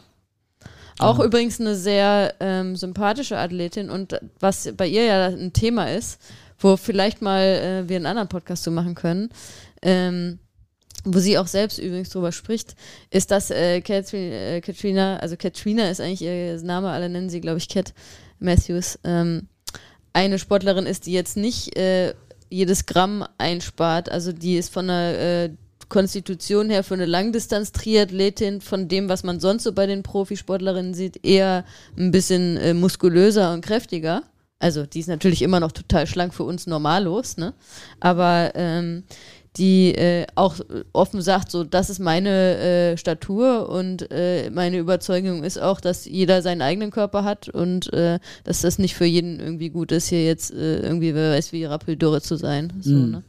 Auch 1.00 1.18
Ja. 1.18 1.24
übrigens 1.24 1.60
eine 1.60 1.74
sehr 1.74 2.34
ähm, 2.40 2.76
sympathische 2.76 3.38
Athletin 3.38 3.90
und 3.90 4.20
was 4.38 4.72
bei 4.76 4.86
ihr 4.86 5.04
ja 5.04 5.26
ein 5.26 5.52
Thema 5.52 5.90
ist, 5.90 6.20
wo 6.58 6.76
vielleicht 6.76 7.22
mal 7.22 7.40
äh, 7.42 7.88
wir 7.88 7.96
einen 7.96 8.06
anderen 8.06 8.28
Podcast 8.28 8.62
zu 8.64 8.70
machen 8.70 8.94
können, 8.94 9.30
ähm, 9.82 10.38
wo 11.04 11.18
sie 11.18 11.38
auch 11.38 11.46
selbst 11.46 11.78
übrigens 11.78 12.10
drüber 12.10 12.32
spricht, 12.32 12.74
ist, 13.10 13.30
dass 13.30 13.50
äh, 13.50 13.80
Katrina, 13.80 14.34
äh, 14.34 14.60
Katrina, 14.60 15.16
also 15.16 15.36
Katrina 15.36 15.88
ist 15.88 16.00
eigentlich 16.00 16.22
ihr 16.22 16.60
Name, 16.62 16.90
alle 16.90 17.08
nennen 17.08 17.30
sie, 17.30 17.40
glaube 17.40 17.58
ich, 17.58 17.68
Cat 17.68 17.94
Matthews, 18.38 18.98
ähm, 19.04 19.48
eine 20.12 20.38
Sportlerin 20.38 20.86
ist, 20.86 21.06
die 21.06 21.12
jetzt 21.12 21.36
nicht 21.36 21.76
äh, 21.78 22.14
jedes 22.50 22.84
Gramm 22.84 23.24
einspart, 23.38 24.10
also 24.10 24.32
die 24.32 24.56
ist 24.56 24.72
von 24.72 24.88
der 24.88 25.44
äh, 25.44 25.50
Konstitution 25.90 26.70
her 26.70 26.82
für 26.82 26.94
eine 26.94 27.04
Langdistanz-Triathletin 27.04 28.62
von 28.62 28.88
dem, 28.88 29.10
was 29.10 29.22
man 29.22 29.40
sonst 29.40 29.64
so 29.64 29.72
bei 29.72 29.86
den 29.86 30.02
Profisportlerinnen 30.02 30.94
sieht, 30.94 31.22
eher 31.22 31.66
ein 31.98 32.10
bisschen 32.10 32.56
äh, 32.56 32.72
muskulöser 32.72 33.52
und 33.52 33.62
kräftiger. 33.62 34.22
Also 34.58 34.86
die 34.86 35.00
ist 35.00 35.08
natürlich 35.08 35.42
immer 35.42 35.60
noch 35.60 35.72
total 35.72 36.06
schlank 36.06 36.32
für 36.32 36.44
uns 36.44 36.66
normallos, 36.66 37.36
ne? 37.38 37.54
Aber 37.98 38.52
ähm, 38.54 39.04
die 39.56 39.94
äh, 39.96 40.26
auch 40.36 40.56
offen 40.92 41.22
sagt, 41.22 41.50
so 41.50 41.64
das 41.64 41.90
ist 41.90 41.98
meine 41.98 42.56
äh, 42.92 42.96
Statur 42.96 43.68
und 43.68 44.08
äh, 44.12 44.48
meine 44.50 44.78
Überzeugung 44.78 45.42
ist 45.42 45.58
auch, 45.60 45.80
dass 45.80 46.04
jeder 46.04 46.40
seinen 46.42 46.62
eigenen 46.62 46.90
Körper 46.92 47.24
hat 47.24 47.48
und 47.48 47.92
äh, 47.92 48.20
dass 48.44 48.60
das 48.60 48.78
nicht 48.78 48.94
für 48.94 49.06
jeden 49.06 49.40
irgendwie 49.40 49.70
gut 49.70 49.90
ist, 49.90 50.08
hier 50.08 50.24
jetzt 50.24 50.52
äh, 50.52 50.78
irgendwie, 50.80 51.14
wer 51.16 51.32
weiß, 51.32 51.52
wie 51.52 51.64
Rappeldürre 51.64 52.22
zu 52.22 52.36
sein. 52.36 52.72
So, 52.80 52.92
Mhm. 52.94 53.10
ne? 53.10 53.22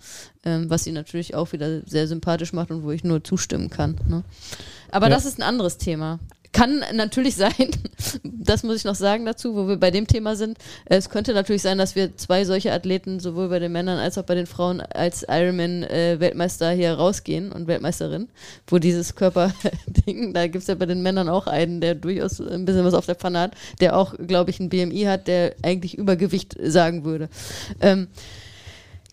ähm, 0.46 0.70
was 0.70 0.84
sie 0.84 0.92
natürlich 0.92 1.34
auch 1.34 1.52
wieder 1.54 1.82
sehr 1.88 2.08
sympathisch 2.08 2.54
macht 2.54 2.70
und 2.72 2.84
wo 2.84 2.92
ich 2.92 3.04
nur 3.04 3.24
zustimmen 3.24 3.70
kann. 3.72 3.96
Ne? 4.08 4.24
Aber 4.92 5.08
Ja. 5.08 5.16
das 5.16 5.26
ist 5.26 5.40
ein 5.40 5.44
anderes 5.44 5.78
Thema. 5.78 6.20
Kann 6.54 6.84
natürlich 6.94 7.36
sein, 7.36 7.54
das 8.24 8.64
muss 8.64 8.78
ich 8.78 8.84
noch 8.84 8.96
sagen 8.96 9.26
dazu, 9.26 9.56
wo 9.56 9.68
wir 9.70 9.78
bei 9.78 9.90
dem 9.90 10.06
Thema 10.06 10.36
sind. 10.36 10.58
Es 10.86 11.10
könnte 11.10 11.34
natürlich 11.34 11.62
sein, 11.62 11.78
dass 11.78 11.96
wir 11.96 12.18
zwei 12.18 12.44
solche 12.44 12.74
Athleten, 12.74 13.22
sowohl 13.22 13.48
bei 13.48 13.60
den 13.60 13.72
Männern 13.72 14.00
als 14.00 14.18
auch 14.18 14.24
bei 14.24 14.36
den 14.36 14.48
Frauen, 14.48 14.82
als 14.82 15.26
Ironman-Weltmeister 15.28 16.72
hier 16.72 16.94
rausgehen 16.94 17.54
und 17.54 17.68
Weltmeisterin, 17.68 18.28
wo 18.68 18.80
dieses 18.80 19.16
Körperding, 19.16 20.34
da 20.34 20.48
gibt 20.48 20.64
es 20.64 20.68
ja 20.68 20.76
bei 20.76 20.86
den 20.86 21.02
Männern 21.02 21.30
auch 21.30 21.48
einen, 21.48 21.80
der 21.80 21.96
durchaus 21.96 22.42
ein 22.42 22.66
bisschen 22.66 22.84
was 22.84 22.94
auf 22.94 23.06
der 23.06 23.16
Pfanne 23.16 23.40
hat, 23.40 23.56
der 23.80 23.96
auch, 23.96 24.16
glaube 24.18 24.50
ich, 24.50 24.60
ein 24.60 24.70
BMI 24.70 25.04
hat, 25.04 25.28
der 25.28 25.56
eigentlich 25.64 25.98
Übergewicht 25.98 26.58
sagen 26.62 27.06
würde. 27.06 27.30
Ähm, 27.80 28.08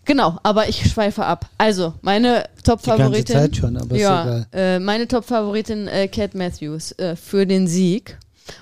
Genau, 0.09 0.39
aber 0.41 0.67
ich 0.67 0.89
schweife 0.89 1.23
ab. 1.23 1.47
Also, 1.59 1.93
meine 2.01 2.29
Die 2.57 2.63
ganze 2.63 2.63
Top-Favoritin. 2.63 3.35
Zeit 3.35 3.55
schon, 3.55 3.77
aber 3.77 3.95
ist 3.95 4.01
Ja, 4.01 4.23
egal. 4.23 4.47
äh, 4.53 4.79
meine 4.79 5.07
Top-Favoritin 5.07 5.87
äh, 5.87 6.07
Cat 6.07 6.33
Matthews 6.33 6.93
äh, 6.93 7.15
für 7.15 7.45
den 7.45 7.67
Sieg. 7.67 8.17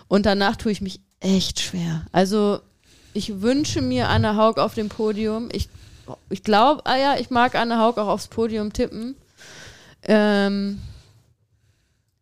Und 0.10 0.26
danach 0.26 0.58
tue 0.58 0.74
ich 0.74 0.82
mich 0.82 1.00
echt 1.22 1.62
schwer. 1.62 2.06
Also, 2.12 2.60
ich 3.14 3.40
wünsche 3.42 3.82
mir 3.82 4.10
Anne 4.10 4.36
Haug 4.36 4.58
auf 4.58 4.74
dem 4.74 4.90
Podium. 4.90 5.48
Ich, 5.54 5.70
ich 6.30 6.44
glaube, 6.44 6.86
ah 6.86 6.98
ja, 6.98 7.16
ich 7.18 7.30
mag 7.30 7.56
Anne 7.56 7.80
Haug 7.80 7.94
auch 7.98 8.10
aufs 8.10 8.28
Podium 8.28 8.74
tippen. 8.74 9.16
Ähm, 10.04 10.80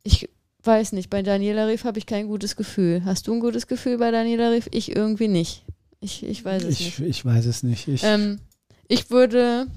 ich 0.04 0.30
weiß 0.64 0.92
nicht, 0.92 1.10
bei 1.10 1.24
Daniela 1.24 1.66
Rief 1.66 1.84
habe 1.84 1.98
ich 1.98 2.06
kein 2.06 2.28
gutes 2.28 2.56
Gefühl. 2.56 3.02
Hast 3.06 3.26
du 3.26 3.34
ein 3.34 3.40
gutes 3.40 3.66
Gefühl 3.66 3.98
bei 3.98 4.12
Daniela 4.12 4.52
Rief? 4.52 4.68
Ich 4.70 4.96
irgendwie 4.96 5.30
nicht. 5.30 5.64
Ich, 6.00 6.22
ich 6.24 6.46
weiß 6.46 6.62
es 6.64 6.80
nicht. 6.80 7.00
Ich, 7.00 7.06
ich 7.06 7.26
weiß 7.26 7.46
es 7.48 7.64
nicht. 7.64 7.88
Ich, 7.88 8.04
Ähm, 8.04 8.40
ich 8.88 9.10
würde. 9.10 9.68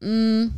Mh, 0.00 0.50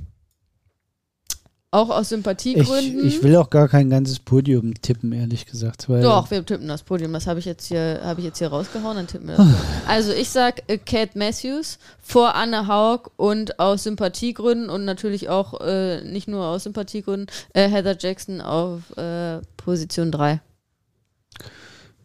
Auch 1.72 1.88
aus 1.88 2.08
Sympathiegründen. 2.08 3.06
Ich, 3.06 3.16
ich 3.18 3.22
will 3.22 3.36
auch 3.36 3.48
gar 3.48 3.68
kein 3.68 3.90
ganzes 3.90 4.18
Podium 4.18 4.74
tippen, 4.82 5.12
ehrlich 5.12 5.46
gesagt. 5.46 5.86
Doch, 5.88 6.28
wir 6.30 6.44
tippen 6.44 6.66
das 6.66 6.82
Podium. 6.82 7.12
Das 7.12 7.28
habe 7.28 7.38
ich 7.38 7.44
jetzt 7.44 7.66
hier, 7.66 8.00
habe 8.02 8.20
ich 8.20 8.26
jetzt 8.26 8.38
hier 8.38 8.48
rausgehauen, 8.48 8.96
dann 8.96 9.06
tippen 9.06 9.28
wir 9.28 9.36
das. 9.36 9.46
also 9.86 10.12
ich 10.12 10.28
sag 10.30 10.68
äh, 10.68 10.78
Cat 10.78 11.14
Matthews 11.14 11.78
vor 12.02 12.34
Anne 12.34 12.66
Haug 12.66 13.10
und 13.16 13.60
aus 13.60 13.84
Sympathiegründen 13.84 14.68
und 14.68 14.84
natürlich 14.84 15.28
auch 15.28 15.60
äh, 15.60 16.02
nicht 16.02 16.26
nur 16.26 16.44
aus 16.44 16.64
Sympathiegründen 16.64 17.28
äh, 17.54 17.68
Heather 17.68 17.96
Jackson 17.98 18.40
auf 18.40 18.90
äh, 18.96 19.38
Position 19.56 20.10
3. 20.10 20.40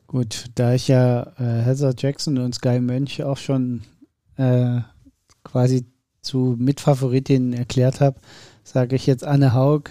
Gut, 0.08 0.46
da 0.54 0.74
ich 0.74 0.88
ja 0.88 1.24
äh, 1.40 1.64
Heather 1.64 1.94
Jackson 1.98 2.38
und 2.38 2.54
Sky 2.54 2.80
Mönch 2.80 3.24
auch 3.24 3.38
schon 3.38 3.82
äh, 4.38 4.82
quasi 5.46 5.86
zu 6.22 6.56
Mitfavoritinnen 6.58 7.54
erklärt 7.54 8.02
habe, 8.02 8.20
sage 8.64 8.98
ich 8.98 9.06
jetzt 9.06 9.24
Anne 9.24 9.54
Haug, 9.54 9.84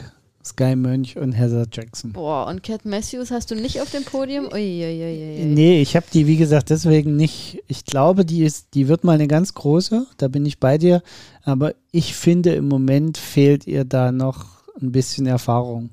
Sky 0.44 0.76
Mönch 0.76 1.16
und 1.16 1.32
Heather 1.32 1.66
Jackson. 1.72 2.12
Boah, 2.12 2.48
und 2.48 2.62
Cat 2.62 2.84
Matthews 2.84 3.30
hast 3.30 3.50
du 3.50 3.54
nicht 3.54 3.80
auf 3.80 3.90
dem 3.90 4.04
Podium? 4.04 4.46
Uiuiui. 4.52 5.44
Nee, 5.46 5.80
ich 5.80 5.96
habe 5.96 6.04
die, 6.12 6.26
wie 6.26 6.36
gesagt, 6.36 6.68
deswegen 6.68 7.16
nicht. 7.16 7.62
Ich 7.66 7.86
glaube, 7.86 8.26
die 8.26 8.44
ist, 8.44 8.74
die 8.74 8.88
wird 8.88 9.04
mal 9.04 9.14
eine 9.14 9.28
ganz 9.28 9.54
große, 9.54 10.06
da 10.18 10.28
bin 10.28 10.44
ich 10.44 10.60
bei 10.60 10.76
dir. 10.76 11.02
Aber 11.44 11.74
ich 11.92 12.14
finde, 12.14 12.54
im 12.54 12.68
Moment 12.68 13.16
fehlt 13.16 13.66
ihr 13.66 13.84
da 13.84 14.12
noch 14.12 14.64
ein 14.80 14.92
bisschen 14.92 15.26
Erfahrung. 15.26 15.90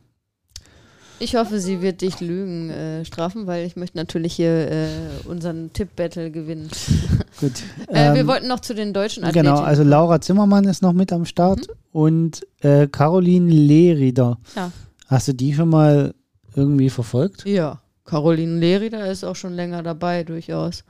Ich 1.22 1.36
hoffe, 1.36 1.60
sie 1.60 1.82
wird 1.84 2.02
dich 2.02 2.20
Lügen 2.20 2.72
äh, 2.72 3.06
strafen, 3.06 3.46
weil 3.46 3.66
ich 3.66 3.76
möchte 3.76 3.96
natürlich 3.98 4.34
hier 4.34 4.72
äh, 4.72 4.88
unseren 5.26 5.72
Tipp-Battle 5.72 6.32
gewinnen. 6.32 6.70
Gut. 7.40 7.52
äh, 7.90 8.08
ähm, 8.10 8.16
wir 8.16 8.26
wollten 8.28 8.48
noch 8.48 8.60
zu 8.60 8.74
den 8.74 8.92
deutschen 8.92 9.24
Athleten. 9.24 9.46
Genau, 9.46 9.60
also 9.62 9.84
Laura 9.84 10.20
Zimmermann 10.20 10.66
ist 10.66 10.82
noch 10.82 10.94
mit 10.94 11.14
am 11.14 11.26
Start 11.26 11.68
Mhm. 11.68 11.74
und 11.92 12.48
äh, 12.62 12.88
Caroline 12.88 13.52
Lehrieder. 13.52 14.40
Ja. 14.56 14.72
Hast 15.08 15.28
du 15.28 15.34
die 15.34 15.54
schon 15.54 15.70
mal 15.70 16.16
irgendwie 16.56 16.90
verfolgt? 16.90 17.46
Ja, 17.46 17.82
Caroline 18.06 18.60
Lerida 18.60 19.06
ist 19.06 19.24
auch 19.24 19.36
schon 19.36 19.54
länger 19.54 19.84
dabei, 19.84 20.24
durchaus. 20.24 20.84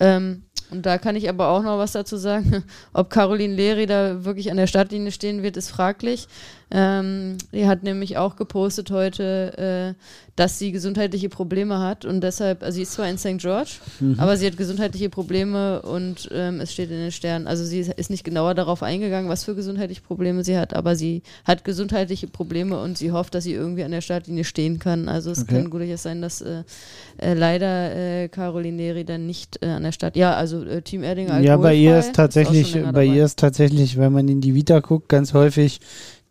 Ähm, 0.00 0.42
und 0.70 0.84
da 0.84 0.98
kann 0.98 1.16
ich 1.16 1.28
aber 1.30 1.48
auch 1.48 1.62
noch 1.62 1.78
was 1.78 1.92
dazu 1.92 2.16
sagen. 2.18 2.62
Ob 2.92 3.08
Caroline 3.08 3.54
Lerida 3.54 4.24
wirklich 4.24 4.50
an 4.50 4.58
der 4.58 4.66
Startlinie 4.66 5.12
stehen 5.12 5.42
wird, 5.42 5.56
ist 5.56 5.70
fraglich. 5.70 6.28
Ähm, 6.70 7.38
die 7.52 7.66
hat 7.66 7.82
nämlich 7.82 8.18
auch 8.18 8.36
gepostet 8.36 8.90
heute, 8.90 9.94
äh, 9.96 10.02
dass 10.36 10.58
sie 10.58 10.70
gesundheitliche 10.70 11.28
Probleme 11.28 11.78
hat 11.80 12.04
und 12.04 12.20
deshalb, 12.20 12.62
also 12.62 12.76
sie 12.76 12.82
ist 12.82 12.92
zwar 12.92 13.08
in 13.08 13.18
St. 13.18 13.38
George, 13.38 13.72
aber 14.18 14.36
sie 14.36 14.46
hat 14.46 14.56
gesundheitliche 14.56 15.08
Probleme 15.08 15.82
und 15.82 16.28
ähm, 16.32 16.60
es 16.60 16.72
steht 16.72 16.90
in 16.90 16.98
den 16.98 17.10
Sternen. 17.10 17.46
Also 17.48 17.64
sie 17.64 17.80
ist 17.80 18.10
nicht 18.10 18.22
genauer 18.22 18.54
darauf 18.54 18.82
eingegangen, 18.82 19.28
was 19.28 19.44
für 19.44 19.54
gesundheitliche 19.56 20.02
Probleme 20.02 20.44
sie 20.44 20.56
hat, 20.56 20.74
aber 20.74 20.94
sie 20.94 21.22
hat 21.44 21.64
gesundheitliche 21.64 22.28
Probleme 22.28 22.78
und 22.80 22.98
sie 22.98 23.10
hofft, 23.12 23.34
dass 23.34 23.44
sie 23.44 23.54
irgendwie 23.54 23.82
an 23.82 23.90
der 23.90 24.00
Startlinie 24.00 24.44
stehen 24.44 24.78
kann. 24.78 25.08
Also 25.08 25.30
es 25.30 25.42
Okay. 25.42 25.54
kann 25.54 25.70
gut 25.70 25.80
durchaus 25.80 26.02
sein, 26.02 26.20
dass 26.22 26.40
äh, 26.40 26.62
äh, 27.16 27.34
leider 27.34 27.96
äh, 28.24 28.28
Caroline 28.28 28.76
Neri 28.76 29.04
dann 29.04 29.26
nicht 29.26 29.58
äh, 29.62 29.66
an 29.68 29.82
der 29.82 29.92
Start. 29.92 30.14
Ja, 30.16 30.34
also 30.34 30.62
äh, 30.64 30.82
Team 30.82 31.02
Erdinger. 31.02 31.40
ja, 31.40 31.56
bei 31.56 31.74
ihr 31.74 31.98
ist 31.98 32.14
tatsächlich, 32.14 32.74
länger 32.74 32.92
bei 32.92 33.04
dabei. 33.06 33.16
ihr 33.16 33.24
ist 33.24 33.38
tatsächlich, 33.38 33.96
wenn 33.98 34.12
man 34.12 34.28
in 34.28 34.40
die 34.40 34.54
Vita 34.54 34.80
guckt, 34.80 35.08
ganz 35.08 35.32
häufig 35.34 35.80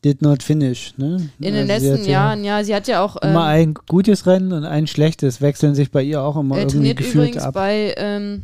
did 0.07 0.21
not 0.21 0.43
finish. 0.43 0.93
Ne? 0.97 1.29
in 1.39 1.53
den 1.53 1.55
Also 1.55 1.65
sie 1.65 1.67
letzten 1.67 1.99
hat 1.99 2.05
ja 2.07 2.11
Jahren, 2.11 2.43
ja, 2.43 2.63
sie 2.63 2.75
hat 2.75 2.87
ja 2.87 3.01
auch 3.01 3.17
ähm, 3.21 3.31
Immer 3.31 3.45
ein 3.45 3.73
gutes 3.73 4.25
Rennen 4.25 4.53
und 4.53 4.63
ein 4.63 4.87
schlechtes 4.87 5.41
wechseln 5.41 5.75
sich 5.75 5.91
bei 5.91 6.01
ihr 6.03 6.21
auch 6.21 6.37
immer 6.37 6.57
Er 6.57 6.63
irgendwie 6.63 6.95
gefühlt 6.95 7.15
übrigens 7.15 7.43
ab. 7.43 7.53
bei 7.53 7.93
ähm, 7.97 8.43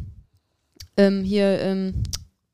ähm, 0.97 1.24
hier, 1.24 1.59
ähm, 1.59 2.03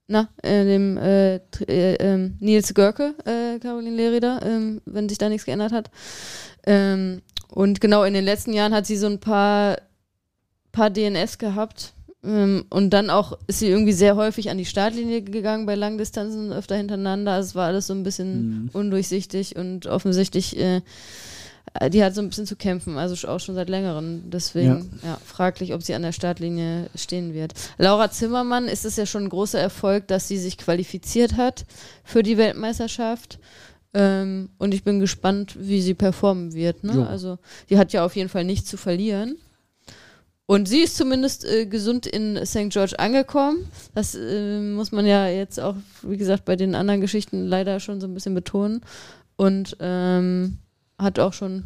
na, 0.08 0.30
äh, 0.44 0.64
dem 0.64 0.98
äh, 0.98 1.36
äh, 1.36 1.96
ähm, 1.96 2.38
Nils 2.40 2.74
Görke, 2.74 3.14
äh, 3.26 3.60
Caroline 3.60 3.96
Lerida, 3.96 4.40
ähm, 4.44 4.82
wenn 4.86 5.10
sich 5.10 5.18
da 5.18 5.30
nichts 5.30 5.46
geändert 5.46 5.72
hat. 5.72 5.90
Und 7.52 7.82
genau 7.82 8.04
in 8.04 8.14
den 8.14 8.26
letzten 8.26 8.54
Jahren 8.54 8.76
hat 8.76 8.86
sie 8.86 8.98
so 8.98 9.08
ein 9.08 9.20
paar, 9.20 9.78
paar 10.72 10.92
DNS 10.92 11.40
gehabt. 11.40 11.94
Ähm, 12.24 12.66
und 12.70 12.90
dann 12.92 13.10
auch 13.10 13.38
ist 13.48 13.60
sie 13.60 13.68
irgendwie 13.68 13.94
sehr 13.94 14.16
häufig 14.16 14.50
an 14.50 14.58
die 14.58 14.66
Startlinie 14.66 15.22
gegangen 15.22 15.66
bei 15.66 15.76
Langdistanzen 15.76 16.52
öfter 16.52 16.76
hintereinander. 16.76 17.34
Also 17.34 17.48
es 17.48 17.56
war 17.56 17.68
alles 17.68 17.88
so 17.88 17.94
ein 17.94 18.04
bisschen 18.04 18.50
Mhm. 18.64 18.70
undurchsichtig 18.74 19.56
und 19.56 19.88
offensichtlich 19.88 20.58
äh, 20.60 20.82
die 21.92 22.04
hat 22.04 22.16
so 22.16 22.22
ein 22.22 22.30
bisschen 22.30 22.48
zu 22.48 22.56
kämpfen, 22.56 22.98
also 22.98 23.28
auch 23.28 23.40
schon 23.40 23.56
seit 23.56 23.70
längerem. 23.70 24.24
Deswegen 24.30 25.00
ja. 25.04 25.20
fraglich, 25.24 25.74
ob 25.74 25.84
sie 25.84 25.94
an 25.94 26.02
der 26.02 26.12
Startlinie 26.14 26.90
stehen 26.96 27.34
wird. 27.34 27.54
Laura 27.78 28.10
Zimmermann 28.10 28.66
ist 28.68 28.86
es 28.86 28.96
ja 28.96 29.06
schon 29.06 29.26
ein 29.26 29.30
großer 29.30 29.60
Erfolg, 29.60 30.08
dass 30.08 30.28
sie 30.28 30.38
sich 30.38 30.58
qualifiziert 30.58 31.38
hat 31.38 31.66
für 32.04 32.24
die 32.24 32.38
Weltmeisterschaft. 32.38 33.40
Ähm, 33.94 34.50
und 34.58 34.74
ich 34.74 34.84
bin 34.84 35.00
gespannt, 35.00 35.58
wie 35.60 35.82
sie 35.82 35.94
performen 35.94 36.54
wird. 36.54 36.84
Ne? 36.84 37.08
Also, 37.08 37.38
die 37.70 37.78
hat 37.78 37.94
ja 37.94 38.04
auf 38.06 38.16
jeden 38.16 38.30
Fall 38.30 38.44
nichts 38.46 38.70
zu 38.70 38.78
verlieren. 38.78 39.38
Und 40.50 40.68
sie 40.68 40.80
ist 40.80 40.98
zumindest 40.98 41.46
äh, 41.46 41.68
gesund 41.68 42.08
in 42.08 42.44
St. 42.44 42.70
George 42.70 42.98
angekommen. 42.98 43.68
Das 43.94 44.16
äh, 44.16 44.60
muss 44.60 44.92
man 44.92 45.06
ja 45.06 45.28
jetzt 45.28 45.60
auch, 45.60 45.76
wie 46.02 46.18
gesagt, 46.18 46.46
bei 46.46 46.56
den 46.56 46.74
anderen 46.74 47.02
Geschichten 47.02 47.46
leider 47.46 47.80
schon 47.80 48.02
so 48.02 48.08
ein 48.08 48.16
bisschen 48.16 48.34
betonen. 48.34 48.82
Und 49.36 49.78
ähm, 49.80 50.58
hat 50.98 51.20
auch 51.20 51.34
schon 51.34 51.66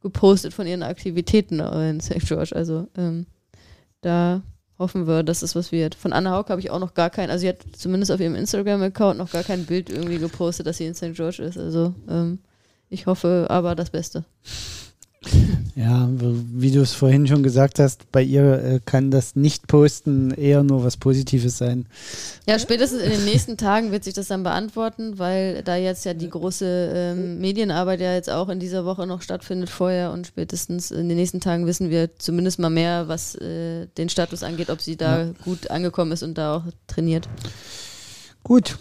gepostet 0.00 0.52
von 0.52 0.66
ihren 0.66 0.82
Aktivitäten 0.82 1.60
in 1.60 2.00
St. 2.00 2.26
George. 2.26 2.50
Also 2.52 2.88
ähm, 2.96 3.26
da 4.00 4.42
hoffen 4.76 5.06
wir, 5.06 5.22
dass 5.22 5.42
es 5.42 5.54
was 5.54 5.70
wird. 5.70 5.94
Von 5.94 6.12
Anna 6.12 6.32
Haug 6.32 6.50
habe 6.50 6.60
ich 6.60 6.70
auch 6.70 6.80
noch 6.80 6.94
gar 6.94 7.10
kein, 7.10 7.30
also 7.30 7.42
sie 7.42 7.48
hat 7.48 7.58
zumindest 7.76 8.10
auf 8.10 8.18
ihrem 8.18 8.34
Instagram-Account 8.34 9.18
noch 9.18 9.30
gar 9.30 9.44
kein 9.44 9.66
Bild 9.66 9.88
irgendwie 9.88 10.18
gepostet, 10.18 10.66
dass 10.66 10.78
sie 10.78 10.86
in 10.86 10.96
St. 10.96 11.14
George 11.14 11.40
ist. 11.44 11.58
Also 11.58 11.94
ähm, 12.08 12.40
ich 12.88 13.06
hoffe 13.06 13.46
aber 13.50 13.76
das 13.76 13.90
Beste. 13.90 14.24
Ja, 15.74 16.06
wie 16.10 16.70
du 16.70 16.82
es 16.82 16.92
vorhin 16.92 17.26
schon 17.26 17.42
gesagt 17.42 17.78
hast, 17.78 18.12
bei 18.12 18.22
ihr 18.22 18.62
äh, 18.62 18.80
kann 18.84 19.10
das 19.10 19.36
Nicht-Posten 19.36 20.30
eher 20.32 20.62
nur 20.62 20.84
was 20.84 20.98
Positives 20.98 21.56
sein. 21.56 21.86
Ja, 22.46 22.58
spätestens 22.58 23.00
in 23.00 23.10
den 23.10 23.24
nächsten 23.24 23.56
Tagen 23.56 23.90
wird 23.90 24.04
sich 24.04 24.12
das 24.12 24.28
dann 24.28 24.42
beantworten, 24.42 25.18
weil 25.18 25.62
da 25.62 25.76
jetzt 25.76 26.04
ja 26.04 26.12
die 26.12 26.28
große 26.28 26.92
ähm, 26.94 27.40
Medienarbeit 27.40 28.00
ja 28.00 28.12
jetzt 28.12 28.28
auch 28.28 28.50
in 28.50 28.60
dieser 28.60 28.84
Woche 28.84 29.06
noch 29.06 29.22
stattfindet 29.22 29.70
vorher 29.70 30.12
und 30.12 30.26
spätestens 30.26 30.90
in 30.90 31.08
den 31.08 31.16
nächsten 31.16 31.40
Tagen 31.40 31.66
wissen 31.66 31.88
wir 31.88 32.18
zumindest 32.18 32.58
mal 32.58 32.68
mehr, 32.68 33.08
was 33.08 33.34
äh, 33.36 33.86
den 33.96 34.10
Status 34.10 34.42
angeht, 34.42 34.68
ob 34.68 34.82
sie 34.82 34.96
da 34.96 35.30
gut 35.42 35.70
angekommen 35.70 36.12
ist 36.12 36.22
und 36.22 36.36
da 36.36 36.56
auch 36.56 36.64
trainiert. 36.86 37.30
Gut. 38.42 38.76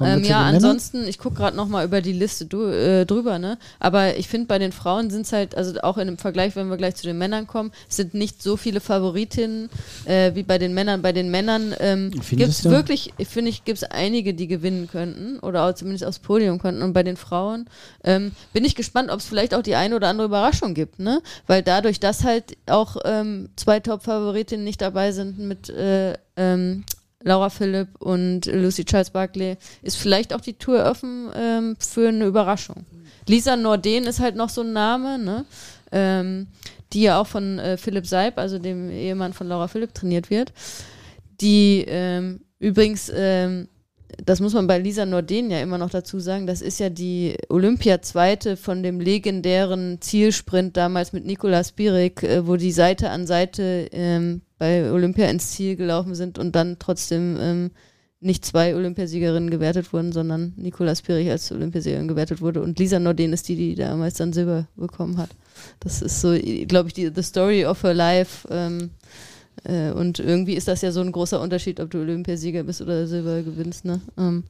Ähm, 0.00 0.24
ja, 0.24 0.40
ansonsten, 0.40 1.06
ich 1.06 1.18
gucke 1.18 1.36
gerade 1.36 1.56
nochmal 1.56 1.84
über 1.84 2.00
die 2.00 2.12
Liste 2.12 2.46
du, 2.46 2.64
äh, 2.64 3.06
drüber, 3.06 3.38
ne? 3.38 3.58
Aber 3.78 4.16
ich 4.16 4.28
finde, 4.28 4.46
bei 4.46 4.58
den 4.58 4.72
Frauen 4.72 5.10
sind 5.10 5.22
es 5.22 5.32
halt, 5.32 5.54
also 5.54 5.78
auch 5.80 5.98
in 5.98 6.06
dem 6.06 6.18
Vergleich, 6.18 6.56
wenn 6.56 6.68
wir 6.68 6.76
gleich 6.76 6.96
zu 6.96 7.06
den 7.06 7.18
Männern 7.18 7.46
kommen, 7.46 7.72
sind 7.88 8.14
nicht 8.14 8.42
so 8.42 8.56
viele 8.56 8.80
Favoritinnen 8.80 9.70
äh, 10.04 10.34
wie 10.34 10.42
bei 10.42 10.58
den 10.58 10.74
Männern. 10.74 11.02
Bei 11.02 11.12
den 11.12 11.30
Männern 11.30 11.74
ähm, 11.80 12.10
gibt 12.10 12.50
es 12.50 12.64
wirklich, 12.64 13.12
ich 13.18 13.28
finde 13.28 13.50
ich, 13.50 13.64
gibt 13.64 13.78
es 13.78 13.84
einige, 13.84 14.34
die 14.34 14.46
gewinnen 14.46 14.88
könnten 14.88 15.38
oder 15.40 15.66
auch 15.66 15.74
zumindest 15.74 16.04
aufs 16.04 16.18
Podium 16.18 16.58
könnten. 16.58 16.82
Und 16.82 16.92
bei 16.92 17.02
den 17.02 17.16
Frauen 17.16 17.66
ähm, 18.04 18.32
bin 18.52 18.64
ich 18.64 18.74
gespannt, 18.74 19.10
ob 19.10 19.20
es 19.20 19.26
vielleicht 19.26 19.54
auch 19.54 19.62
die 19.62 19.74
eine 19.74 19.96
oder 19.96 20.08
andere 20.08 20.26
Überraschung 20.26 20.74
gibt, 20.74 20.98
ne? 20.98 21.22
Weil 21.46 21.62
dadurch, 21.62 22.00
dass 22.00 22.24
halt 22.24 22.56
auch 22.66 22.96
ähm, 23.04 23.48
zwei 23.56 23.80
Top-Favoritinnen 23.80 24.64
nicht 24.64 24.80
dabei 24.80 25.12
sind 25.12 25.38
mit 25.38 25.68
äh, 25.70 26.14
ähm, 26.36 26.84
Laura 27.22 27.50
Philipp 27.50 27.88
und 28.00 28.46
Lucy 28.46 28.84
Charles 28.84 29.10
Barkley, 29.10 29.56
ist 29.82 29.96
vielleicht 29.96 30.32
auch 30.32 30.40
die 30.40 30.54
Tour 30.54 30.84
offen 30.84 31.30
ähm, 31.34 31.76
für 31.78 32.08
eine 32.08 32.26
Überraschung. 32.26 32.86
Lisa 33.26 33.56
Norden 33.56 34.04
ist 34.04 34.20
halt 34.20 34.36
noch 34.36 34.48
so 34.48 34.62
ein 34.62 34.72
Name, 34.72 35.18
ne? 35.18 35.44
Ähm, 35.90 36.48
die 36.92 37.02
ja 37.02 37.20
auch 37.20 37.26
von 37.26 37.58
äh, 37.58 37.76
Philipp 37.76 38.06
Seib, 38.06 38.38
also 38.38 38.58
dem 38.58 38.90
Ehemann 38.90 39.32
von 39.32 39.48
Laura 39.48 39.68
Philipp, 39.68 39.94
trainiert 39.94 40.30
wird. 40.30 40.52
Die 41.40 41.84
ähm, 41.86 42.40
übrigens, 42.58 43.10
ähm, 43.14 43.68
das 44.24 44.40
muss 44.40 44.54
man 44.54 44.66
bei 44.66 44.78
Lisa 44.78 45.04
Norden 45.04 45.50
ja 45.50 45.60
immer 45.60 45.78
noch 45.78 45.90
dazu 45.90 46.18
sagen, 46.18 46.46
das 46.46 46.62
ist 46.62 46.80
ja 46.80 46.88
die 46.88 47.36
Olympia-Zweite 47.48 48.56
von 48.56 48.82
dem 48.82 49.00
legendären 49.00 50.00
Zielsprint 50.00 50.76
damals 50.76 51.12
mit 51.12 51.26
Nikola 51.26 51.62
Spirik, 51.62 52.22
äh, 52.22 52.46
wo 52.46 52.56
die 52.56 52.72
Seite 52.72 53.10
an 53.10 53.26
Seite 53.26 53.88
ähm, 53.92 54.42
bei 54.58 54.90
Olympia 54.90 55.28
ins 55.28 55.52
Ziel 55.52 55.76
gelaufen 55.76 56.14
sind 56.14 56.38
und 56.38 56.54
dann 56.54 56.78
trotzdem 56.78 57.36
ähm, 57.40 57.70
nicht 58.20 58.44
zwei 58.44 58.74
Olympiasiegerinnen 58.74 59.50
gewertet 59.50 59.92
wurden, 59.92 60.12
sondern 60.12 60.52
Nikola 60.56 60.94
Spirik 60.96 61.30
als 61.30 61.52
Olympiasiegerin 61.52 62.08
gewertet 62.08 62.40
wurde 62.40 62.62
und 62.62 62.78
Lisa 62.78 62.98
Norden 62.98 63.32
ist 63.32 63.48
die, 63.48 63.54
die 63.54 63.74
damals 63.76 64.14
dann 64.14 64.32
Silber 64.32 64.66
bekommen 64.76 65.18
hat. 65.18 65.30
Das 65.80 66.02
ist 66.02 66.20
so, 66.20 66.36
glaube 66.66 66.88
ich, 66.88 66.94
die 66.94 67.10
the 67.14 67.22
story 67.22 67.64
of 67.64 67.82
her 67.82 67.94
life. 67.94 68.48
Ähm, 68.50 68.90
äh, 69.64 69.90
und 69.90 70.18
irgendwie 70.18 70.54
ist 70.54 70.68
das 70.68 70.82
ja 70.82 70.90
so 70.90 71.00
ein 71.00 71.12
großer 71.12 71.40
Unterschied, 71.40 71.78
ob 71.80 71.90
du 71.90 71.98
Olympiasieger 71.98 72.64
bist 72.64 72.80
oder 72.80 73.06
Silber 73.06 73.42
gewinnst. 73.42 73.84
Ne? 73.84 74.00
Ähm, 74.16 74.44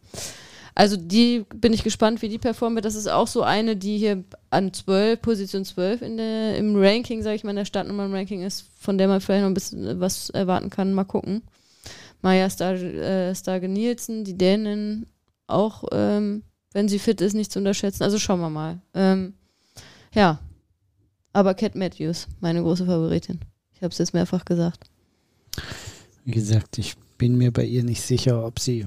also 0.78 0.96
die 0.96 1.44
bin 1.54 1.72
ich 1.72 1.82
gespannt, 1.82 2.22
wie 2.22 2.28
die 2.28 2.38
performen 2.38 2.76
wird. 2.76 2.84
Das 2.84 2.94
ist 2.94 3.08
auch 3.08 3.26
so 3.26 3.42
eine, 3.42 3.76
die 3.76 3.98
hier 3.98 4.24
an 4.50 4.72
12, 4.72 5.20
Position 5.20 5.64
12 5.64 6.02
in 6.02 6.16
der, 6.16 6.56
im 6.56 6.76
Ranking, 6.76 7.22
sage 7.22 7.36
ich 7.36 7.44
mal, 7.44 7.50
in 7.50 7.56
der 7.56 7.64
Startnummern-Ranking 7.64 8.42
ist, 8.42 8.64
von 8.78 8.96
der 8.96 9.08
man 9.08 9.20
vielleicht 9.20 9.42
noch 9.42 9.50
ein 9.50 9.54
bisschen 9.54 10.00
was 10.00 10.30
erwarten 10.30 10.70
kann. 10.70 10.94
Mal 10.94 11.04
gucken. 11.04 11.42
Maja 12.22 12.48
Star, 12.48 12.74
äh, 12.74 13.68
Nielsen, 13.68 14.24
die 14.24 14.38
Dänen 14.38 15.06
auch 15.46 15.84
ähm, 15.92 16.42
wenn 16.72 16.88
sie 16.88 16.98
fit 16.98 17.20
ist, 17.20 17.34
nicht 17.34 17.52
zu 17.52 17.58
unterschätzen. 17.58 18.02
Also 18.02 18.18
schauen 18.18 18.40
wir 18.40 18.50
mal. 18.50 18.80
Ähm, 18.94 19.34
ja, 20.14 20.40
aber 21.32 21.54
Cat 21.54 21.74
Matthews, 21.74 22.28
meine 22.40 22.62
große 22.62 22.86
Favoritin. 22.86 23.40
Ich 23.74 23.82
habe 23.82 23.92
es 23.92 23.98
jetzt 23.98 24.14
mehrfach 24.14 24.44
gesagt. 24.44 24.88
Wie 26.24 26.32
gesagt, 26.32 26.78
ich 26.78 26.96
bin 27.16 27.36
mir 27.36 27.52
bei 27.52 27.64
ihr 27.64 27.84
nicht 27.84 28.02
sicher, 28.02 28.44
ob 28.44 28.58
sie 28.60 28.86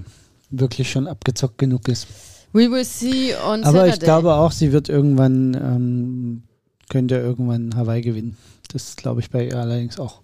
wirklich 0.52 0.92
schon 0.92 1.08
abgezockt 1.08 1.58
genug 1.58 1.88
ist. 1.88 2.08
We 2.54 2.70
will 2.70 2.84
see 2.86 3.34
on 3.36 3.64
Aber 3.64 3.80
Saturday. 3.80 3.90
ich 3.94 4.00
glaube 4.02 4.34
auch, 4.34 4.52
sie 4.52 4.72
wird 4.74 4.90
irgendwann, 4.90 5.54
ähm, 5.56 6.44
könnte 6.90 7.16
irgendwann 7.16 7.76
Hawaii 7.76 8.02
gewinnen. 8.02 8.38
Das 8.74 8.96
glaube 8.96 9.22
ich 9.22 9.30
bei 9.30 9.48
ihr 9.48 9.56
allerdings 9.58 10.00
auch. 10.00 10.22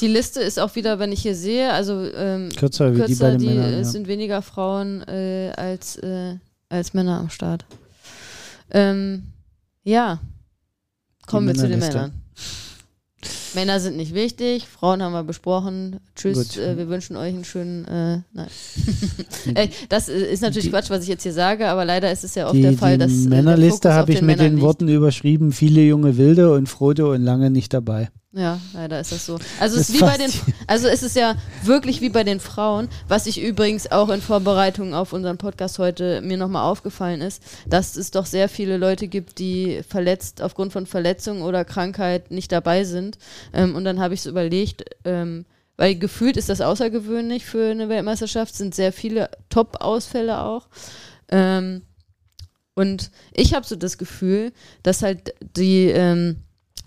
Die 0.00 0.06
Liste 0.08 0.40
ist 0.40 0.58
auch 0.60 0.74
wieder, 0.76 0.98
wenn 1.00 1.10
ich 1.10 1.22
hier 1.22 1.34
sehe, 1.34 1.72
also 1.72 2.04
ähm, 2.14 2.50
Kürzer 2.56 2.92
wie 2.92 2.96
die 2.96 3.00
bei 3.00 3.06
kürzer, 3.06 3.30
den 3.32 3.38
die, 3.40 3.46
Männern. 3.48 3.72
es 3.74 3.86
Ja. 3.88 3.92
sind 3.92 4.06
weniger 4.08 4.42
Frauen 4.42 5.02
äh, 5.08 5.52
als, 5.56 5.96
äh, 5.96 6.36
als 6.68 6.94
Männer 6.94 7.18
am 7.18 7.30
Start. 7.30 7.64
Ähm, 8.70 9.24
ja, 9.82 10.20
kommen 11.26 11.48
wir 11.48 11.54
zu 11.54 11.68
den. 11.68 11.78
Männern. 11.80 12.12
Männer 13.56 13.80
sind 13.80 13.96
nicht 13.96 14.14
wichtig, 14.14 14.66
Frauen 14.68 15.02
haben 15.02 15.12
wir 15.12 15.24
besprochen. 15.24 15.96
Tschüss, 16.14 16.56
äh, 16.56 16.76
wir 16.76 16.88
wünschen 16.88 17.16
euch 17.16 17.34
einen 17.34 17.44
schönen. 17.44 17.84
Äh, 17.86 18.18
nein. 18.32 18.46
Ey, 19.54 19.70
das 19.88 20.08
äh, 20.08 20.32
ist 20.32 20.42
natürlich 20.42 20.66
Die- 20.66 20.70
Quatsch, 20.70 20.90
was 20.90 21.02
ich 21.02 21.08
jetzt 21.08 21.24
hier 21.24 21.32
sage, 21.32 21.66
aber 21.68 21.84
leider 21.84 22.12
ist 22.12 22.22
es 22.22 22.34
ja 22.36 22.46
oft 22.46 22.54
Die, 22.54 22.62
der 22.62 22.74
Fall, 22.74 22.98
dass. 22.98 23.10
die 23.10 23.26
äh, 23.26 23.28
der 23.28 23.30
Männerliste 23.42 23.92
habe 23.92 24.12
ich 24.12 24.22
mit 24.22 24.38
den 24.38 24.52
liegt. 24.52 24.62
Worten 24.62 24.86
überschrieben, 24.88 25.50
viele 25.52 25.80
junge 25.82 26.16
Wilde 26.16 26.52
und 26.52 26.68
Frodo 26.68 27.12
und 27.12 27.22
lange 27.22 27.50
nicht 27.50 27.74
dabei. 27.74 28.10
Ja, 28.36 28.60
leider 28.74 29.00
ist 29.00 29.12
das 29.12 29.24
so. 29.24 29.38
Also 29.58 29.78
es 29.78 29.88
ist 29.88 29.94
wie 29.94 30.00
bei 30.00 30.18
den, 30.18 30.30
also 30.66 30.88
es 30.88 31.02
ist 31.02 31.16
ja 31.16 31.36
wirklich 31.62 32.02
wie 32.02 32.10
bei 32.10 32.22
den 32.22 32.38
Frauen, 32.38 32.90
was 33.08 33.26
ich 33.26 33.42
übrigens 33.42 33.90
auch 33.90 34.10
in 34.10 34.20
Vorbereitung 34.20 34.92
auf 34.92 35.14
unseren 35.14 35.38
Podcast 35.38 35.78
heute 35.78 36.20
mir 36.20 36.36
nochmal 36.36 36.70
aufgefallen 36.70 37.22
ist, 37.22 37.42
dass 37.66 37.96
es 37.96 38.10
doch 38.10 38.26
sehr 38.26 38.50
viele 38.50 38.76
Leute 38.76 39.08
gibt, 39.08 39.38
die 39.38 39.82
verletzt 39.88 40.42
aufgrund 40.42 40.74
von 40.74 40.84
Verletzung 40.84 41.40
oder 41.40 41.64
Krankheit 41.64 42.30
nicht 42.30 42.52
dabei 42.52 42.84
sind. 42.84 43.16
Ähm, 43.54 43.74
und 43.74 43.84
dann 43.84 44.00
habe 44.00 44.12
ich 44.12 44.20
es 44.20 44.26
überlegt, 44.26 44.84
ähm, 45.06 45.46
weil 45.78 45.98
gefühlt 45.98 46.36
ist 46.36 46.50
das 46.50 46.60
außergewöhnlich 46.60 47.46
für 47.46 47.70
eine 47.70 47.88
Weltmeisterschaft, 47.88 48.54
sind 48.54 48.74
sehr 48.74 48.92
viele 48.92 49.30
Top-Ausfälle 49.48 50.42
auch. 50.42 50.68
Ähm, 51.30 51.80
und 52.74 53.10
ich 53.32 53.54
habe 53.54 53.64
so 53.64 53.76
das 53.76 53.96
Gefühl, 53.96 54.52
dass 54.82 55.00
halt 55.00 55.32
die 55.56 55.86
ähm, 55.86 56.42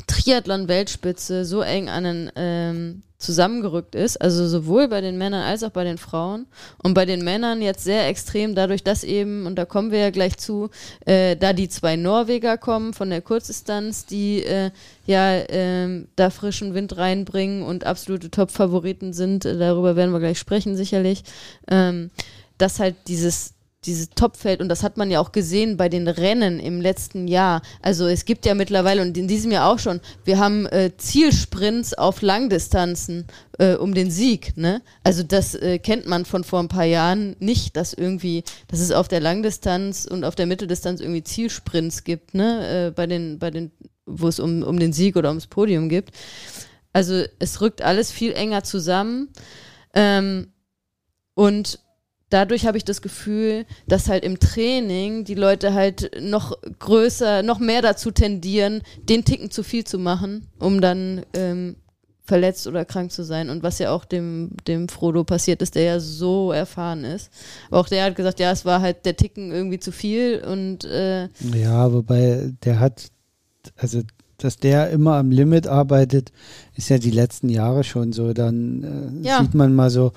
Triathlon-Weltspitze 0.08 1.46
so 1.46 1.62
eng 1.62 1.90
an 1.90 2.04
den 2.04 2.32
ähm, 2.36 3.04
zusammengerückt 3.20 3.96
ist, 3.96 4.20
also 4.22 4.48
sowohl 4.48 4.88
bei 4.88 5.02
den 5.02 5.18
Männern 5.18 5.44
als 5.44 5.62
auch 5.64 5.72
bei 5.72 5.84
den 5.84 5.98
Frauen. 5.98 6.48
Und 6.82 6.94
bei 6.94 7.06
den 7.06 7.24
Männern 7.24 7.62
jetzt 7.62 7.84
sehr 7.84 8.08
extrem, 8.08 8.56
dadurch, 8.56 8.82
dass 8.82 9.04
eben, 9.04 9.46
und 9.46 9.56
da 9.58 9.66
kommen 9.66 9.92
wir 9.92 10.00
ja 10.00 10.10
gleich 10.10 10.38
zu, 10.38 10.70
äh, 11.06 11.36
da 11.36 11.52
die 11.52 11.68
zwei 11.68 11.98
Norweger 11.98 12.58
kommen 12.58 12.94
von 12.94 13.10
der 13.10 13.22
Kurzdistanz, 13.22 14.06
die 14.06 14.44
äh, 14.44 14.72
ja 15.06 15.34
ähm, 15.50 16.08
da 16.16 16.30
frischen 16.30 16.74
Wind 16.74 16.96
reinbringen 16.96 17.62
und 17.62 17.84
absolute 17.84 18.32
Top-Favoriten 18.32 19.12
sind, 19.12 19.44
äh, 19.44 19.58
darüber 19.58 19.98
werden 19.98 20.14
wir 20.14 20.20
gleich 20.20 20.40
sprechen 20.40 20.78
sicherlich, 20.78 21.24
ähm, 21.70 22.12
dass 22.58 22.80
halt 22.80 22.96
dieses 23.08 23.54
dieses 23.86 24.10
Topfeld 24.10 24.60
und 24.62 24.68
das 24.68 24.84
hat 24.84 24.98
man 24.98 25.10
ja 25.10 25.22
auch 25.22 25.32
gesehen 25.32 25.78
bei 25.78 25.88
den 25.88 26.08
Rennen 26.08 26.60
im 26.60 26.82
letzten 26.82 27.28
Jahr. 27.28 27.62
Also 27.82 28.08
es 28.08 28.26
gibt 28.26 28.46
ja 28.46 28.54
mittlerweile 28.54 29.02
und 29.02 29.18
in 29.18 29.28
diesem 29.28 29.52
Jahr 29.52 29.72
auch 29.72 29.80
schon, 29.80 30.02
wir 30.26 30.38
haben 30.38 30.66
äh, 30.66 30.92
Zielsprints 30.98 31.94
auf 31.94 32.22
Langdistanzen 32.22 33.26
äh, 33.58 33.76
um 33.76 33.94
den 33.94 34.12
Sieg. 34.12 34.58
Ne? 34.58 34.82
Also 35.04 35.24
das 35.24 35.56
äh, 35.56 35.80
kennt 35.80 36.08
man 36.08 36.26
von 36.26 36.44
vor 36.44 36.60
ein 36.60 36.68
paar 36.68 36.84
Jahren 36.84 37.38
nicht, 37.40 37.78
dass 37.78 37.94
irgendwie, 37.94 38.44
dass 38.68 38.82
es 38.82 38.92
auf 38.92 39.08
der 39.08 39.22
Langdistanz 39.22 40.06
und 40.06 40.26
auf 40.26 40.36
der 40.36 40.46
Mitteldistanz 40.46 41.00
irgendwie 41.00 41.24
Zielsprints 41.24 42.04
gibt, 42.04 42.34
ne? 42.34 42.88
Äh, 42.88 42.92
bei 42.92 43.08
den, 43.08 43.40
bei 43.40 43.50
den, 43.50 43.72
wo 44.06 44.28
es 44.28 44.40
um, 44.40 44.64
um 44.64 44.78
den 44.78 44.92
Sieg 44.92 45.16
oder 45.16 45.30
ums 45.30 45.48
Podium 45.48 45.88
gibt. 45.88 46.14
Also 46.92 47.24
es 47.40 47.62
rückt 47.62 47.82
alles 47.82 48.12
viel 48.12 48.34
enger 48.34 48.64
zusammen. 48.64 49.30
Ähm, 49.94 50.52
und 51.34 51.80
dadurch 52.30 52.66
habe 52.66 52.78
ich 52.78 52.86
das 52.86 53.02
Gefühl, 53.02 53.66
dass 53.88 54.10
halt 54.10 54.24
im 54.24 54.40
Training 54.40 55.26
die 55.26 55.36
Leute 55.36 55.74
halt 55.74 56.12
noch 56.22 56.58
größer, 56.80 57.44
noch 57.44 57.60
mehr 57.60 57.82
dazu 57.82 58.12
tendieren, 58.12 58.82
den 59.04 59.26
Ticken 59.26 59.52
zu 59.52 59.64
viel 59.64 59.84
zu 59.84 59.98
machen, 60.00 60.48
um 60.60 60.82
dann 60.82 61.26
ähm, 61.34 61.76
verletzt 62.30 62.68
oder 62.68 62.86
krank 62.86 63.12
zu 63.12 63.24
sein. 63.24 63.50
Und 63.50 63.64
was 63.64 63.80
ja 63.80 63.92
auch 63.92 64.06
dem, 64.06 64.52
dem 64.68 64.88
Frodo 64.88 65.24
passiert 65.24 65.62
ist, 65.62 65.76
der 65.76 65.84
ja 65.84 66.00
so 66.00 66.52
erfahren 66.52 67.04
ist. 67.04 67.32
Aber 67.70 67.80
auch 67.80 67.90
der 67.90 68.06
hat 68.06 68.16
gesagt, 68.16 68.40
ja, 68.40 68.52
es 68.52 68.64
war 68.66 68.82
halt 68.82 69.06
der 69.06 69.18
Ticken 69.18 69.52
irgendwie 69.52 69.80
zu 69.80 69.92
viel 69.92 70.44
und 70.46 70.86
äh, 70.86 71.28
Ja, 71.54 71.92
wobei 71.92 72.54
der 72.64 72.80
hat, 72.80 73.08
also 73.76 74.02
dass 74.44 74.58
der 74.58 74.90
immer 74.90 75.16
am 75.16 75.32
Limit 75.32 75.68
arbeitet, 75.68 76.32
ist 76.76 76.90
ja 76.90 76.98
die 76.98 77.12
letzten 77.12 77.50
Jahre 77.50 77.84
schon 77.84 78.14
so. 78.14 78.34
Dann 78.34 79.22
äh, 79.24 79.28
Ja. 79.28 79.42
sieht 79.42 79.54
man 79.54 79.74
mal 79.76 79.90
so, 79.90 80.12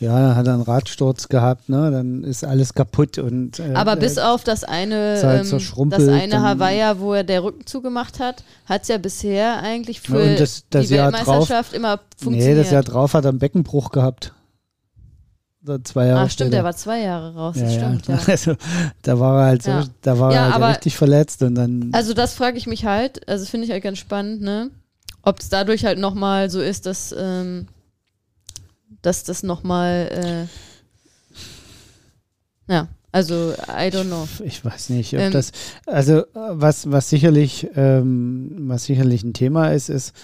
ja, 0.00 0.14
dann 0.20 0.36
hat 0.36 0.46
er 0.46 0.54
einen 0.54 0.62
Radsturz 0.62 1.28
gehabt, 1.28 1.68
ne? 1.68 1.90
Dann 1.90 2.22
ist 2.24 2.44
alles 2.44 2.74
kaputt 2.74 3.18
und 3.18 3.58
äh, 3.58 3.74
Aber 3.74 3.94
äh, 3.94 3.96
bis 4.00 4.18
auf 4.18 4.44
das 4.44 4.62
eine, 4.64 5.18
halt 5.22 5.40
ähm, 5.40 5.44
zerschrumpelt, 5.46 6.02
das 6.02 6.08
eine 6.08 6.42
Hawaii, 6.42 6.98
wo 7.00 7.14
er 7.14 7.24
der 7.24 7.42
Rücken 7.42 7.66
zugemacht 7.66 8.20
hat, 8.20 8.44
hat 8.66 8.82
es 8.82 8.88
ja 8.88 8.98
bisher 8.98 9.62
eigentlich 9.62 10.00
für 10.00 10.22
Ja, 10.24 10.36
das- 10.36 10.64
das 10.70 10.86
die 10.88 10.94
Jahr 10.94 11.10
drauf- 11.10 11.26
Weltmeisterschaft 11.26 11.72
immer 11.72 11.96
Nee, 11.96 12.24
funktioniert. 12.24 12.58
das 12.58 12.70
Jahr 12.70 12.82
drauf 12.82 13.14
hat 13.14 13.24
er 13.24 13.30
einen 13.30 13.38
Beckenbruch 13.38 13.90
gehabt. 13.90 14.32
Zwei 15.84 16.06
Jahre 16.06 16.20
ah, 16.20 16.28
stimmt, 16.28 16.48
später. 16.48 16.50
der 16.50 16.64
war 16.64 16.76
zwei 16.76 17.00
Jahre 17.00 17.34
raus, 17.34 17.56
ja, 17.56 17.62
das 17.64 17.74
ja. 17.74 17.80
stimmt, 17.80 18.08
ja. 18.08 18.18
Also 18.26 18.56
da 19.02 19.18
war 19.20 19.40
er 19.42 19.46
halt 19.46 19.62
so, 19.62 19.70
Ja. 19.70 19.84
da 20.02 20.18
war 20.18 20.32
er 20.32 20.54
halt 20.54 20.76
richtig 20.76 20.96
verletzt 20.96 21.42
und 21.42 21.54
dann 21.54 21.90
Also 21.92 22.14
das 22.14 22.34
frage 22.34 22.56
ich 22.58 22.66
mich 22.66 22.84
halt, 22.84 23.28
also 23.28 23.44
finde 23.46 23.66
ich 23.66 23.72
halt 23.72 23.82
ganz 23.82 23.98
spannend, 23.98 24.40
ne? 24.42 24.70
Ob 25.22 25.40
es 25.40 25.48
dadurch 25.48 25.84
halt 25.84 25.98
nochmal 25.98 26.48
so 26.50 26.60
ist, 26.60 26.86
dass, 26.86 27.14
ähm, 27.16 27.66
dass 29.02 29.24
das 29.24 29.42
nochmal, 29.42 30.48
äh, 32.68 32.72
ja, 32.72 32.88
also 33.12 33.52
I 33.68 33.88
don't 33.90 34.06
know. 34.06 34.28
ich 34.44 34.64
weiß 34.64 34.90
nicht, 34.90 35.14
ob 35.14 35.20
Ähm, 35.20 35.32
das 35.32 35.52
also 35.86 36.24
was 36.34 36.90
was 36.90 37.08
sicherlich 37.08 37.68
ähm, 37.74 38.54
was 38.68 38.84
sicherlich 38.84 39.22
ein 39.24 39.32
Thema 39.32 39.68
ist, 39.72 39.88
ist, 39.88 40.14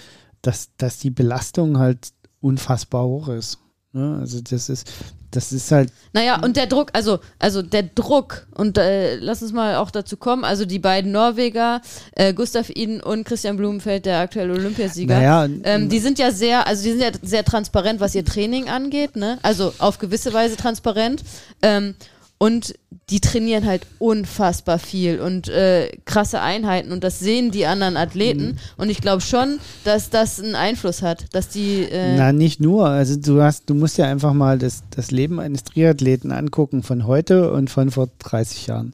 dass 0.41 0.69
dass 0.77 0.99
die 0.99 1.09
Belastung 1.09 1.79
halt 1.79 2.09
unfassbar 2.41 3.03
hoch 3.05 3.27
ist. 3.29 3.57
Ne? 3.93 4.17
Also 4.19 4.39
das 4.41 4.69
ist 4.69 4.91
das 5.35 5.51
ist 5.51 5.71
halt 5.71 5.91
Naja, 6.13 6.41
und 6.43 6.57
der 6.57 6.67
Druck, 6.67 6.89
also, 6.93 7.19
also 7.39 7.61
der 7.61 7.83
Druck, 7.83 8.47
und 8.55 8.77
äh, 8.77 9.15
lass 9.17 9.41
uns 9.41 9.51
mal 9.51 9.75
auch 9.75 9.91
dazu 9.91 10.17
kommen, 10.17 10.43
also 10.43 10.65
die 10.65 10.79
beiden 10.79 11.11
Norweger, 11.11 11.81
äh, 12.13 12.33
Gustav 12.33 12.69
Iden 12.69 13.01
und 13.01 13.25
Christian 13.25 13.57
Blumenfeld, 13.57 14.05
der 14.05 14.19
aktuelle 14.19 14.53
Olympiasieger, 14.53 15.15
naja, 15.15 15.47
ähm, 15.63 15.89
die 15.89 15.99
sind 15.99 16.19
ja 16.19 16.31
sehr, 16.31 16.67
also 16.67 16.83
die 16.83 16.91
sind 16.91 17.01
ja 17.01 17.11
sehr 17.21 17.43
transparent, 17.43 17.99
was 17.99 18.15
ihr 18.15 18.25
Training 18.25 18.69
angeht, 18.69 19.15
ne? 19.15 19.39
Also 19.41 19.73
auf 19.79 19.97
gewisse 19.97 20.33
Weise 20.33 20.55
transparent. 20.55 21.23
Ähm, 21.61 21.95
und 22.37 22.75
die 23.09 23.19
trainieren 23.19 23.65
halt 23.65 23.85
unfassbar 23.99 24.79
viel 24.79 25.19
und 25.19 25.47
äh, 25.47 25.89
krasse 26.05 26.41
Einheiten 26.41 26.91
und 26.91 27.03
das 27.03 27.19
sehen 27.19 27.51
die 27.51 27.65
anderen 27.65 27.97
Athleten. 27.97 28.45
Mhm. 28.47 28.57
Und 28.77 28.89
ich 28.89 28.99
glaube 28.99 29.21
schon, 29.21 29.59
dass 29.83 30.09
das 30.09 30.41
einen 30.41 30.55
Einfluss 30.55 31.01
hat, 31.01 31.25
dass 31.33 31.49
die. 31.49 31.83
Äh, 31.83 32.17
Na, 32.17 32.33
nicht 32.33 32.59
nur. 32.59 32.87
Also 32.87 33.15
du 33.17 33.41
hast, 33.41 33.69
du 33.69 33.75
musst 33.75 33.97
ja 33.97 34.05
einfach 34.05 34.33
mal 34.33 34.57
das, 34.57 34.83
das 34.89 35.11
Leben 35.11 35.39
eines 35.39 35.63
Triathleten 35.63 36.31
angucken 36.31 36.83
von 36.83 37.05
heute 37.05 37.51
und 37.51 37.69
von 37.69 37.91
vor 37.91 38.09
30 38.19 38.67
Jahren, 38.67 38.93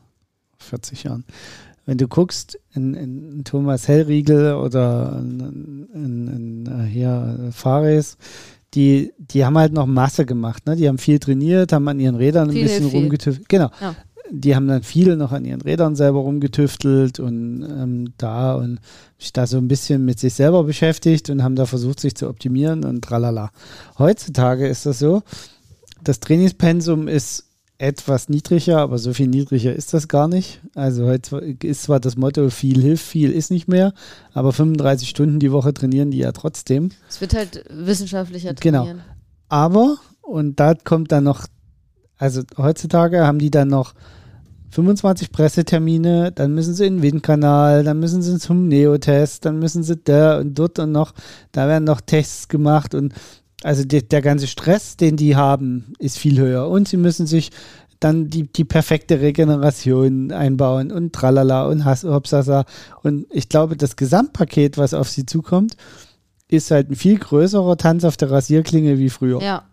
40 0.59 1.03
Jahren. 1.03 1.23
Wenn 1.85 1.97
du 1.97 2.07
guckst, 2.07 2.59
in, 2.73 2.93
in 2.93 3.43
Thomas 3.43 3.87
Hellriegel 3.87 4.53
oder 4.53 5.17
in, 5.19 5.87
in, 5.93 6.27
in, 6.27 6.65
äh, 6.67 6.85
hier 6.85 7.47
äh, 7.47 7.51
Fares, 7.51 8.17
die, 8.74 9.13
die 9.17 9.45
haben 9.45 9.57
halt 9.57 9.74
noch 9.74 9.86
Masse 9.86 10.26
gemacht. 10.26 10.65
Ne? 10.65 10.76
Die 10.76 10.88
haben 10.88 10.97
viel 10.97 11.19
trainiert, 11.19 11.74
haben 11.74 11.88
an 11.88 11.99
ihren 11.99 12.15
Rädern 12.15 12.49
ein 12.49 12.53
Viel 12.53 12.63
bisschen 12.63 12.80
hilft 12.80 12.91
viel. 12.91 12.99
rumgetüftelt. 13.01 13.49
Genau. 13.49 13.69
Ja. 13.82 13.95
Die 14.34 14.55
haben 14.55 14.67
dann 14.67 14.82
viel 14.82 15.17
noch 15.17 15.34
an 15.34 15.43
ihren 15.43 15.61
Rädern 15.61 15.97
selber 15.97 16.19
rumgetüftelt 16.19 17.19
und 17.19 17.63
ähm, 17.63 18.13
da 18.17 18.55
und 18.55 18.80
sich 19.19 19.34
da 19.34 19.45
so 19.45 19.57
ein 19.57 19.67
bisschen 19.67 20.05
mit 20.05 20.19
sich 20.19 20.34
selber 20.34 20.63
beschäftigt 20.63 21.30
und 21.30 21.43
haben 21.43 21.55
da 21.57 21.65
versucht, 21.65 21.99
sich 21.99 22.15
zu 22.15 22.30
optimieren 22.30 22.86
und 22.86 23.03
tralala. 23.03 23.51
Heutzutage 23.99 24.67
ist 24.67 24.86
das 24.86 24.99
so, 24.99 25.22
das 26.01 26.22
Trainingspensum 26.22 27.09
ist 27.09 27.50
etwas 27.82 28.29
niedriger, 28.29 28.77
aber 28.77 28.99
so 28.99 29.11
viel 29.11 29.27
niedriger 29.27 29.73
ist 29.75 29.93
das 29.95 30.07
gar 30.07 30.27
nicht. 30.27 30.61
Also 30.75 31.07
heute 31.07 31.38
ist 31.63 31.82
zwar 31.82 31.99
das 31.99 32.15
Motto, 32.15 32.49
viel 32.51 32.79
hilft, 32.79 33.03
viel 33.03 33.32
ist 33.32 33.49
nicht 33.49 33.67
mehr, 33.67 33.93
aber 34.34 34.53
35 34.53 35.09
Stunden 35.09 35.39
die 35.39 35.51
Woche 35.51 35.73
trainieren 35.73 36.11
die 36.11 36.19
ja 36.19 36.32
trotzdem. 36.32 36.91
es 37.09 37.19
wird 37.21 37.34
halt 37.34 37.65
wissenschaftlicher 37.71 38.53
Genau. 38.53 38.84
trainieren. 38.84 39.01
Aber, 39.49 39.97
und 40.21 40.59
da 40.59 40.75
kommt 40.75 41.11
dann 41.11 41.23
noch, 41.23 41.47
also 42.17 42.43
heutzutage 42.55 43.25
haben 43.25 43.39
die 43.39 43.49
dann 43.49 43.69
noch 43.69 43.93
25 44.69 45.32
Pressetermine, 45.32 46.32
dann 46.32 46.53
müssen 46.53 46.75
sie 46.75 46.86
in 46.86 46.97
den 46.97 47.01
Windkanal, 47.01 47.84
dann 47.84 47.99
müssen 47.99 48.21
sie 48.21 48.38
zum 48.38 48.67
Neotest, 48.67 49.43
dann 49.43 49.57
müssen 49.57 49.82
sie 49.82 49.97
da 49.97 50.39
und 50.39 50.53
dort 50.53 50.77
und 50.77 50.91
noch, 50.91 51.13
da 51.51 51.67
werden 51.67 51.84
noch 51.86 51.99
Tests 51.99 52.47
gemacht 52.47 52.93
und 52.93 53.13
also 53.64 53.84
der, 53.84 54.01
der 54.01 54.22
ganze 54.22 54.47
Stress, 54.47 54.97
den 54.97 55.18
die 55.18 55.36
haben, 55.36 55.93
ist 55.99 56.18
viel 56.18 56.39
höher. 56.39 56.68
Und 56.68 56.88
sie 56.88 56.97
müssen 56.97 57.28
sich 57.28 57.51
dann 57.99 58.30
die, 58.30 58.51
die 58.51 58.66
perfekte 58.66 59.22
Regeneration 59.22 60.32
einbauen 60.32 60.91
und 60.91 61.14
tralala 61.14 61.68
und 61.68 61.86
hopsasa. 61.86 62.66
Und 63.03 63.28
ich 63.30 63.47
glaube, 63.47 63.78
das 63.78 63.95
Gesamtpaket, 63.95 64.78
was 64.78 64.93
auf 64.93 65.09
sie 65.09 65.26
zukommt, 65.26 65.76
ist 66.47 66.72
halt 66.72 66.89
ein 66.89 66.95
viel 66.95 67.18
größerer 67.18 67.78
Tanz 67.78 68.03
auf 68.03 68.18
der 68.18 68.32
Rasierklinge 68.32 68.97
wie 68.97 69.09
früher. 69.09 69.41
Ja, 69.41 69.64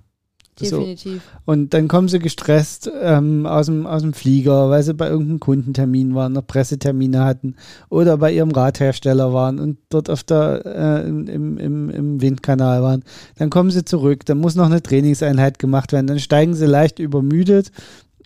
definitiv. 0.61 1.23
So. 1.25 1.53
Und 1.53 1.75
dann 1.75 1.89
kommen 1.89 2.09
sie 2.09 2.19
gestresst 2.19 2.91
ähm, 3.01 3.47
aus, 3.47 3.67
dem, 3.67 3.87
aus 3.87 4.03
dem 4.03 4.13
Flieger, 4.13 4.71
weil 4.71 4.83
sie 4.83 4.95
bei 4.95 5.09
irgendeinem 5.09 5.41
Kundentermin 5.41 6.15
waren, 6.15 6.33
noch 6.33 6.47
Pressetermine 6.47 7.25
hatten 7.25 7.57
oder 7.89 8.19
bei 8.19 8.33
ihrem 8.33 8.51
Radhersteller 8.51 9.33
waren 9.33 9.59
und 9.59 9.79
dort 9.89 10.11
auf 10.11 10.25
der, 10.25 10.63
äh, 10.65 11.09
im, 11.09 11.59
im, 11.59 11.91
im 11.91 12.21
Windkanal 12.21 12.83
waren. 12.83 13.05
Dann 13.37 13.51
kommen 13.51 13.71
sie 13.71 13.85
zurück, 13.85 14.27
dann 14.27 14.39
muss 14.39 14.55
noch 14.55 14.67
eine 14.67 14.83
Trainingseinheit 14.83 15.59
gemacht 15.59 15.93
werden, 15.93 16.07
dann 16.07 16.19
steigen 16.21 16.55
sie 16.55 16.67
leicht 16.67 16.99
übermüdet 16.99 17.73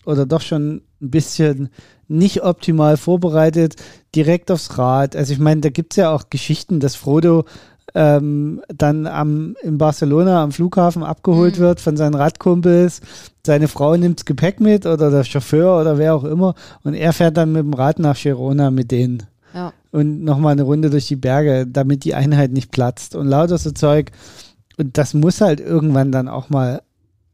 oder 0.05 0.25
doch 0.25 0.41
schon 0.41 0.81
ein 1.01 1.11
bisschen 1.11 1.69
nicht 2.07 2.43
optimal 2.43 2.97
vorbereitet, 2.97 3.75
direkt 4.15 4.51
aufs 4.51 4.77
Rad. 4.77 5.15
Also 5.15 5.33
ich 5.33 5.39
meine, 5.39 5.61
da 5.61 5.69
gibt 5.69 5.93
es 5.93 5.97
ja 5.97 6.11
auch 6.11 6.29
Geschichten, 6.29 6.79
dass 6.79 6.95
Frodo 6.95 7.45
ähm, 7.95 8.61
dann 8.67 9.07
am, 9.07 9.55
in 9.61 9.77
Barcelona 9.77 10.43
am 10.43 10.51
Flughafen 10.51 11.03
abgeholt 11.03 11.57
mhm. 11.57 11.61
wird 11.61 11.81
von 11.81 11.97
seinen 11.97 12.15
Radkumpels. 12.15 13.01
Seine 13.45 13.67
Frau 13.67 13.95
nimmt 13.95 14.19
das 14.19 14.25
Gepäck 14.25 14.59
mit 14.59 14.85
oder 14.85 15.11
der 15.11 15.23
Chauffeur 15.23 15.79
oder 15.79 15.97
wer 15.97 16.15
auch 16.15 16.23
immer 16.23 16.55
und 16.83 16.93
er 16.93 17.13
fährt 17.13 17.37
dann 17.37 17.51
mit 17.51 17.63
dem 17.63 17.73
Rad 17.73 17.99
nach 17.99 18.17
Girona 18.17 18.71
mit 18.71 18.91
denen. 18.91 19.23
Ja. 19.53 19.73
Und 19.91 20.23
nochmal 20.23 20.53
eine 20.53 20.63
Runde 20.63 20.89
durch 20.89 21.07
die 21.07 21.15
Berge, 21.15 21.67
damit 21.67 22.03
die 22.03 22.15
Einheit 22.15 22.51
nicht 22.51 22.71
platzt 22.71 23.15
und 23.15 23.27
lauter 23.27 23.57
so 23.57 23.71
Zeug. 23.71 24.11
Und 24.77 24.97
das 24.97 25.13
muss 25.13 25.41
halt 25.41 25.59
irgendwann 25.59 26.11
dann 26.11 26.27
auch 26.27 26.49
mal 26.49 26.81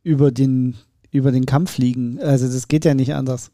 über 0.03 0.31
den, 0.31 0.75
über 1.11 1.31
den 1.31 1.45
Kampf 1.45 1.71
fliegen. 1.71 2.19
Also 2.21 2.47
das 2.47 2.67
geht 2.67 2.83
ja 2.83 2.93
nicht 2.93 3.13
anders. 3.13 3.51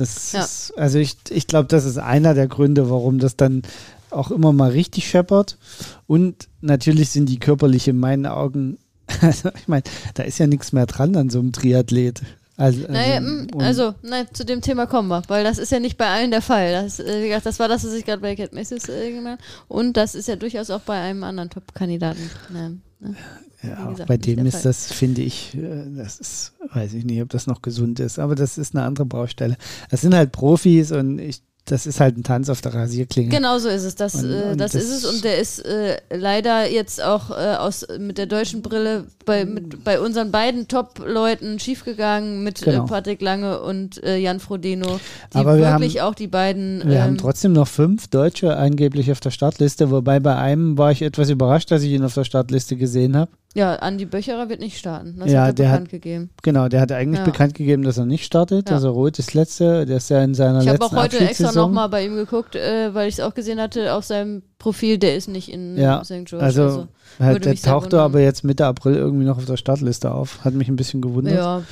Das 0.00 0.32
ja. 0.32 0.40
ist, 0.40 0.72
also 0.78 0.98
ich, 0.98 1.16
ich 1.28 1.46
glaube, 1.46 1.68
das 1.68 1.84
ist 1.84 1.98
einer 1.98 2.32
der 2.34 2.48
Gründe, 2.48 2.88
warum 2.88 3.18
das 3.18 3.36
dann 3.36 3.62
auch 4.10 4.30
immer 4.30 4.52
mal 4.52 4.70
richtig 4.70 5.08
scheppert. 5.08 5.58
Und 6.06 6.48
natürlich 6.60 7.10
sind 7.10 7.28
die 7.28 7.38
körperlich 7.38 7.86
in 7.86 7.98
meinen 7.98 8.26
Augen, 8.26 8.78
also 9.20 9.50
ich 9.56 9.68
meine, 9.68 9.84
da 10.14 10.22
ist 10.22 10.38
ja 10.38 10.46
nichts 10.46 10.72
mehr 10.72 10.86
dran 10.86 11.14
an 11.16 11.28
so 11.28 11.38
einem 11.38 11.52
Triathlet. 11.52 12.22
Also, 12.56 12.80
naja, 12.88 13.16
also, 13.16 13.58
also 13.58 13.94
nein, 14.02 14.26
zu 14.34 14.44
dem 14.44 14.60
Thema 14.60 14.86
kommen 14.86 15.08
wir, 15.08 15.22
weil 15.28 15.44
das 15.44 15.56
ist 15.56 15.72
ja 15.72 15.80
nicht 15.80 15.96
bei 15.96 16.08
allen 16.08 16.30
der 16.30 16.42
Fall. 16.42 16.72
Das, 16.72 17.00
äh, 17.00 17.22
wie 17.22 17.28
gesagt, 17.28 17.46
das 17.46 17.58
war 17.58 17.68
das, 17.68 17.84
was 17.84 17.94
ich 17.94 18.04
gerade 18.04 18.20
bei 18.20 18.36
Cat 18.36 18.52
Messis 18.52 18.88
äh, 18.88 19.12
gemacht 19.12 19.38
Und 19.68 19.96
das 19.96 20.14
ist 20.14 20.28
ja 20.28 20.36
durchaus 20.36 20.68
auch 20.68 20.80
bei 20.80 20.98
einem 21.00 21.24
anderen 21.24 21.48
Top-Kandidaten. 21.48 22.30
Ne, 22.50 22.78
ne? 23.00 23.16
Ja, 23.62 23.90
gesagt, 23.90 24.08
bei 24.08 24.16
dem 24.16 24.46
ist 24.46 24.64
das, 24.64 24.90
finde 24.90 25.20
ich, 25.22 25.54
äh, 25.54 25.84
das 25.96 26.18
ist, 26.18 26.52
weiß 26.72 26.94
ich 26.94 27.04
nicht, 27.04 27.20
ob 27.20 27.28
das 27.28 27.46
noch 27.46 27.60
gesund 27.60 28.00
ist, 28.00 28.18
aber 28.18 28.34
das 28.34 28.56
ist 28.56 28.74
eine 28.74 28.84
andere 28.84 29.04
Baustelle. 29.04 29.56
Das 29.90 30.00
sind 30.00 30.14
halt 30.14 30.32
Profis 30.32 30.92
und 30.92 31.18
ich 31.18 31.42
das 31.70 31.86
ist 31.86 32.00
halt 32.00 32.16
ein 32.16 32.24
Tanz 32.24 32.48
auf 32.48 32.60
der 32.60 32.74
Rasierklinge. 32.74 33.28
Genau 33.28 33.58
so 33.58 33.68
ist 33.68 33.84
es. 33.84 33.94
Das, 33.94 34.16
und, 34.16 34.30
äh, 34.30 34.50
und 34.52 34.58
das, 34.58 34.72
das, 34.72 34.82
ist 34.82 35.04
es. 35.04 35.04
Und 35.04 35.24
der 35.24 35.38
ist 35.38 35.60
äh, 35.60 35.98
leider 36.10 36.68
jetzt 36.68 37.02
auch 37.02 37.30
äh, 37.30 37.56
aus, 37.56 37.86
mit 37.98 38.18
der 38.18 38.26
deutschen 38.26 38.62
Brille 38.62 39.06
bei, 39.24 39.44
mit, 39.44 39.84
bei 39.84 40.00
unseren 40.00 40.32
beiden 40.32 40.66
Top-Leuten 40.66 41.60
schiefgegangen, 41.60 42.42
mit 42.42 42.62
äh, 42.62 42.72
genau. 42.72 42.86
Patrick 42.86 43.20
Lange 43.20 43.60
und 43.60 44.00
Jan 44.02 44.40
Frodeno, 44.40 44.98
die 45.32 45.38
Aber 45.38 45.58
wirklich 45.58 46.00
haben, 46.00 46.08
auch 46.08 46.14
die 46.14 46.26
beiden. 46.26 46.82
Wir 46.84 46.96
ähm, 46.96 47.02
haben 47.02 47.18
trotzdem 47.18 47.52
noch 47.52 47.68
fünf 47.68 48.08
Deutsche 48.08 48.56
angeblich 48.56 49.12
auf 49.12 49.20
der 49.20 49.30
Startliste, 49.30 49.90
wobei 49.90 50.18
bei 50.18 50.36
einem 50.36 50.76
war 50.76 50.90
ich 50.90 51.02
etwas 51.02 51.30
überrascht, 51.30 51.70
dass 51.70 51.82
ich 51.82 51.92
ihn 51.92 52.02
auf 52.02 52.14
der 52.14 52.24
Startliste 52.24 52.76
gesehen 52.76 53.16
habe. 53.16 53.30
Ja, 53.54 53.74
Andi 53.74 54.04
Böcherer 54.04 54.48
wird 54.48 54.60
nicht 54.60 54.78
starten. 54.78 55.16
Das 55.18 55.30
ja, 55.30 55.42
hat 55.42 55.48
er 55.48 55.52
der 55.54 55.64
bekannt 55.64 55.86
hat, 55.86 55.90
gegeben. 55.90 56.30
Genau, 56.42 56.68
der 56.68 56.80
hat 56.80 56.92
eigentlich 56.92 57.18
ja. 57.18 57.24
bekannt 57.24 57.54
gegeben, 57.54 57.82
dass 57.82 57.98
er 57.98 58.06
nicht 58.06 58.24
startet. 58.24 58.68
Ja. 58.68 58.76
Also 58.76 58.92
Roth 58.92 59.18
ist 59.18 59.34
letzte, 59.34 59.86
der 59.86 59.96
ist 59.96 60.08
ja 60.08 60.22
in 60.22 60.34
seiner 60.34 60.60
ich 60.60 60.66
letzten 60.66 60.84
Ich 60.84 60.90
habe 60.92 60.96
auch 60.96 61.02
heute 61.02 61.18
extra 61.18 61.52
nochmal 61.52 61.88
bei 61.88 62.04
ihm 62.04 62.14
geguckt, 62.14 62.54
äh, 62.54 62.94
weil 62.94 63.08
ich 63.08 63.14
es 63.14 63.20
auch 63.20 63.34
gesehen 63.34 63.60
hatte 63.60 63.92
auf 63.94 64.04
seinem 64.04 64.42
Profil, 64.58 64.98
der 64.98 65.16
ist 65.16 65.28
nicht 65.28 65.50
in 65.50 65.76
ja. 65.76 66.04
St. 66.04 66.26
George. 66.26 66.44
Also, 66.44 66.62
also 66.62 66.88
halt, 67.18 67.44
der 67.44 67.56
tauchte 67.56 68.00
aber 68.00 68.20
jetzt 68.20 68.44
Mitte 68.44 68.66
April 68.66 68.94
irgendwie 68.94 69.24
noch 69.24 69.38
auf 69.38 69.46
der 69.46 69.56
Startliste 69.56 70.12
auf. 70.12 70.44
Hat 70.44 70.54
mich 70.54 70.68
ein 70.68 70.76
bisschen 70.76 71.00
gewundert. 71.00 71.34
Ja, 71.34 71.62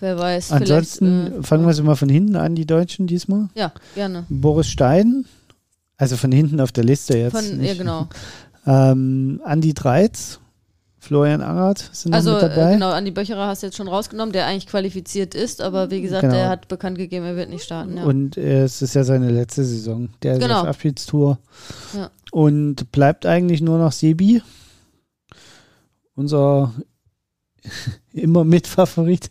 wer 0.00 0.18
weiß. 0.18 0.50
Ansonsten 0.50 1.38
äh, 1.38 1.42
fangen 1.44 1.64
wir 1.64 1.70
es 1.70 1.80
mal 1.80 1.94
von 1.94 2.08
hinten 2.08 2.34
an, 2.34 2.56
die 2.56 2.66
Deutschen 2.66 3.06
diesmal. 3.06 3.50
Ja, 3.54 3.72
gerne. 3.94 4.24
Boris 4.28 4.66
Stein, 4.66 5.26
also 5.96 6.16
von 6.16 6.32
hinten 6.32 6.60
auf 6.60 6.72
der 6.72 6.82
Liste 6.82 7.16
jetzt. 7.16 7.36
Von, 7.36 7.62
ja, 7.62 7.74
genau. 7.74 8.08
Ähm, 8.66 9.40
Andi 9.42 9.72
Dreiz, 9.72 10.39
Florian 11.02 11.40
Angert 11.40 11.88
sind 11.92 12.14
also, 12.14 12.34
mit 12.34 12.42
dabei. 12.42 12.72
Äh, 12.72 12.74
genau, 12.74 12.90
Andi 12.90 13.10
Böcherer 13.10 13.46
hast 13.46 13.62
du 13.62 13.68
jetzt 13.68 13.76
schon 13.76 13.88
rausgenommen, 13.88 14.34
der 14.34 14.46
eigentlich 14.46 14.66
qualifiziert 14.66 15.34
ist, 15.34 15.62
aber 15.62 15.90
wie 15.90 16.02
gesagt, 16.02 16.22
genau. 16.22 16.34
der 16.34 16.48
hat 16.50 16.68
bekannt 16.68 16.98
gegeben, 16.98 17.24
er 17.24 17.36
wird 17.36 17.48
nicht 17.48 17.64
starten. 17.64 17.96
Ja. 17.96 18.04
Und 18.04 18.36
äh, 18.36 18.64
es 18.64 18.82
ist 18.82 18.94
ja 18.94 19.02
seine 19.02 19.30
letzte 19.30 19.64
Saison, 19.64 20.10
der 20.22 20.38
genau. 20.38 20.62
Abschiedstour. 20.64 21.38
Ja. 21.96 22.10
Und 22.32 22.92
bleibt 22.92 23.24
eigentlich 23.24 23.62
nur 23.62 23.78
noch 23.78 23.92
Sebi, 23.92 24.42
unser 26.14 26.74
immer 28.12 28.44
Mitfavorit. 28.44 29.30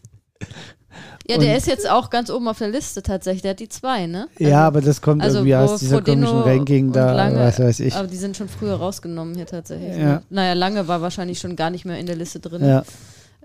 Ja, 1.29 1.37
der 1.37 1.57
ist 1.57 1.67
jetzt 1.67 1.89
auch 1.89 2.09
ganz 2.09 2.29
oben 2.29 2.47
auf 2.47 2.57
der 2.57 2.69
Liste 2.69 3.03
tatsächlich. 3.03 3.43
Der 3.43 3.51
hat 3.51 3.59
die 3.59 3.69
zwei, 3.69 4.07
ne? 4.07 4.27
Also, 4.39 4.49
ja, 4.49 4.65
aber 4.65 4.81
das 4.81 5.01
kommt 5.01 5.21
also 5.21 5.39
irgendwie 5.39 5.55
aus 5.55 5.79
dieser 5.79 5.97
Frodeno 5.97 6.27
komischen 6.27 6.51
Ranking 6.51 6.91
da, 6.91 7.13
lange, 7.13 7.37
was 7.37 7.59
weiß 7.59 7.79
ich. 7.81 7.95
Aber 7.95 8.07
die 8.07 8.17
sind 8.17 8.35
schon 8.35 8.49
früher 8.49 8.75
rausgenommen 8.75 9.35
hier 9.35 9.45
tatsächlich. 9.45 9.95
Ja. 9.97 10.05
Ne? 10.05 10.23
Naja, 10.29 10.53
lange 10.53 10.87
war 10.87 11.01
wahrscheinlich 11.01 11.39
schon 11.39 11.55
gar 11.55 11.69
nicht 11.69 11.85
mehr 11.85 11.99
in 11.99 12.07
der 12.07 12.15
Liste 12.15 12.39
drin. 12.39 12.65
Ja. 12.65 12.83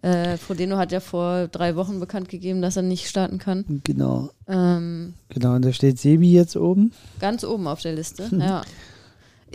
Äh, 0.05 0.37
Frodeno 0.37 0.77
hat 0.77 0.93
ja 0.93 1.01
vor 1.01 1.49
drei 1.49 1.77
Wochen 1.77 1.99
bekannt 1.99 2.29
gegeben, 2.29 2.61
dass 2.61 2.77
er 2.77 2.83
nicht 2.83 3.09
starten 3.09 3.39
kann. 3.39 3.65
Genau. 3.85 4.31
Ähm, 4.47 5.15
genau, 5.31 5.55
und 5.55 5.65
da 5.65 5.73
steht 5.73 5.99
Sebi 5.99 6.31
jetzt 6.33 6.57
oben. 6.57 6.93
Ganz 7.21 7.43
oben 7.43 7.67
auf 7.67 7.81
der 7.81 7.95
Liste, 7.95 8.29
ja. 8.39 8.63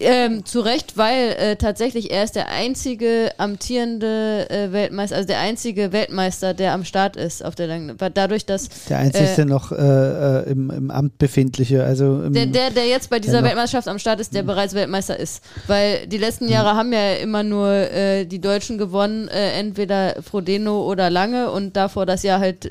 Ähm, 0.02 0.45
zu 0.45 0.62
Recht, 0.62 0.97
weil 0.97 1.32
äh, 1.32 1.56
tatsächlich 1.58 2.12
er 2.12 2.24
ist 2.24 2.36
der 2.36 2.50
einzige 2.50 3.32
amtierende 3.38 4.50
äh, 4.50 4.72
Weltmeister, 4.72 5.18
also 5.18 5.28
der 5.28 5.39
einzige 5.39 5.91
Weltmeister, 5.91 6.54
der 6.54 6.74
am 6.74 6.86
Start 6.86 7.18
ist 7.18 7.43
auf 7.43 7.56
der 7.56 7.68
Langen. 7.68 7.97
Dadurch, 8.14 8.45
dass 8.45 8.70
der 8.88 9.00
einzige 9.00 9.41
äh, 9.41 9.45
noch 9.45 9.72
äh, 9.72 9.76
äh, 9.76 10.52
im, 10.52 10.70
im, 10.70 10.91
Amt 10.91 11.18
befindliche, 11.18 11.84
also 11.84 12.30
der, 12.30 12.45
der, 12.45 12.70
der 12.70 12.88
jetzt 12.88 13.10
bei 13.10 13.20
dieser 13.20 13.43
Weltmeisterschaft 13.43 13.88
am 13.89 14.00
Start 14.00 14.22
ist, 14.22 14.34
der 14.34 14.43
bereits 14.43 14.74
Weltmeister 14.74 15.20
ist, 15.20 15.43
weil 15.68 16.08
die 16.08 16.18
letzten 16.18 16.45
hm. 16.45 16.54
Jahre 16.54 16.76
haben 16.76 16.93
ja 16.93 17.14
immer 17.14 17.43
nur 17.43 17.70
äh, 17.70 18.26
die 18.26 18.39
Deutschen 18.39 18.78
gewonnen, 18.78 19.28
entweder 19.28 20.22
Frodeno 20.22 20.82
oder 20.84 21.10
Lange 21.10 21.52
und 21.52 21.76
davor 21.76 22.06
das 22.06 22.24
Jahr 22.24 22.39
halt 22.39 22.70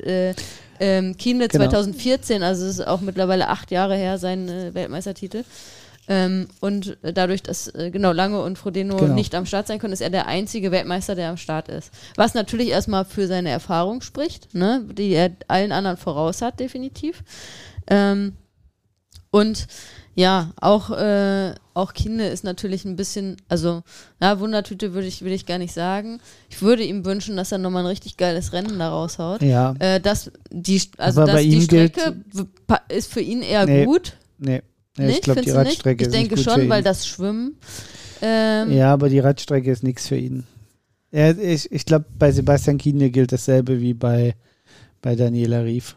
ähm, 0.79 1.15
Kienle 1.17 1.47
genau. 1.47 1.65
2014, 1.65 2.41
also 2.41 2.65
es 2.65 2.79
ist 2.79 2.87
auch 2.87 3.01
mittlerweile 3.01 3.49
acht 3.49 3.71
Jahre 3.71 3.95
her 3.95 4.17
sein 4.17 4.49
Weltmeistertitel. 4.73 5.43
Ähm, 6.11 6.47
und 6.59 6.97
dadurch, 7.03 7.43
dass 7.43 7.67
äh, 7.67 7.91
genau 7.91 8.11
Lange 8.11 8.41
und 8.41 8.57
Frodeno 8.57 8.97
genau. 8.97 9.13
nicht 9.13 9.35
am 9.35 9.45
Start 9.45 9.67
sein 9.67 9.77
können, 9.77 9.93
ist 9.93 10.01
er 10.01 10.09
der 10.09 10.25
einzige 10.25 10.71
Weltmeister, 10.71 11.13
der 11.13 11.29
am 11.29 11.37
Start 11.37 11.69
ist. 11.69 11.91
Was 12.15 12.33
natürlich 12.33 12.69
erstmal 12.69 13.05
für 13.05 13.27
seine 13.27 13.49
Erfahrung 13.49 14.01
spricht, 14.01 14.55
ne? 14.55 14.83
die 14.91 15.11
er 15.11 15.31
allen 15.47 15.71
anderen 15.71 15.97
voraus 15.97 16.41
hat, 16.41 16.59
definitiv. 16.59 17.23
Ähm, 17.85 18.33
und 19.29 19.67
ja, 20.15 20.51
auch, 20.59 20.89
äh, 20.89 21.53
auch 21.75 21.93
Kinde 21.93 22.25
ist 22.25 22.43
natürlich 22.43 22.85
ein 22.85 22.95
bisschen, 22.95 23.37
also, 23.47 23.83
ja, 24.19 24.39
Wundertüte 24.39 24.93
würde 24.93 25.07
ich, 25.07 25.23
will 25.23 25.31
ich 25.31 25.45
gar 25.45 25.59
nicht 25.59 25.73
sagen. 25.73 26.19
Ich 26.49 26.63
würde 26.63 26.83
ihm 26.83 27.05
wünschen, 27.05 27.37
dass 27.37 27.51
er 27.51 27.59
nochmal 27.59 27.83
ein 27.83 27.87
richtig 27.87 28.17
geiles 28.17 28.51
Rennen 28.51 28.79
da 28.79 28.89
raushaut. 28.89 29.43
Ja. 29.43 29.75
Äh, 29.77 30.01
dass 30.01 30.31
die, 30.49 30.81
also, 30.97 31.23
dass 31.23 31.41
die 31.41 31.61
Strecke 31.61 32.15
ist 32.89 33.13
für 33.13 33.21
ihn 33.21 33.43
eher 33.43 33.67
nee, 33.67 33.85
gut. 33.85 34.17
Nee. 34.39 34.63
Ja, 34.99 35.09
ich 35.09 35.21
glaube, 35.21 35.41
die 35.41 35.51
Radstrecke 35.51 36.03
ist 36.03 36.13
Ich 36.13 36.19
denke 36.19 36.37
schon, 36.37 36.69
weil 36.69 36.83
das 36.83 37.07
Schwimmen. 37.07 37.57
Ähm 38.21 38.71
ja, 38.71 38.93
aber 38.93 39.09
die 39.09 39.19
Radstrecke 39.19 39.71
ist 39.71 39.83
nichts 39.83 40.07
für 40.07 40.17
ihn. 40.17 40.43
Ja, 41.11 41.31
ich 41.31 41.71
ich 41.71 41.85
glaube, 41.85 42.05
bei 42.17 42.31
Sebastian 42.31 42.77
Kienle 42.77 43.09
gilt 43.09 43.31
dasselbe 43.31 43.81
wie 43.81 43.93
bei, 43.93 44.35
bei 45.01 45.15
Daniela 45.15 45.63
Rief. 45.63 45.95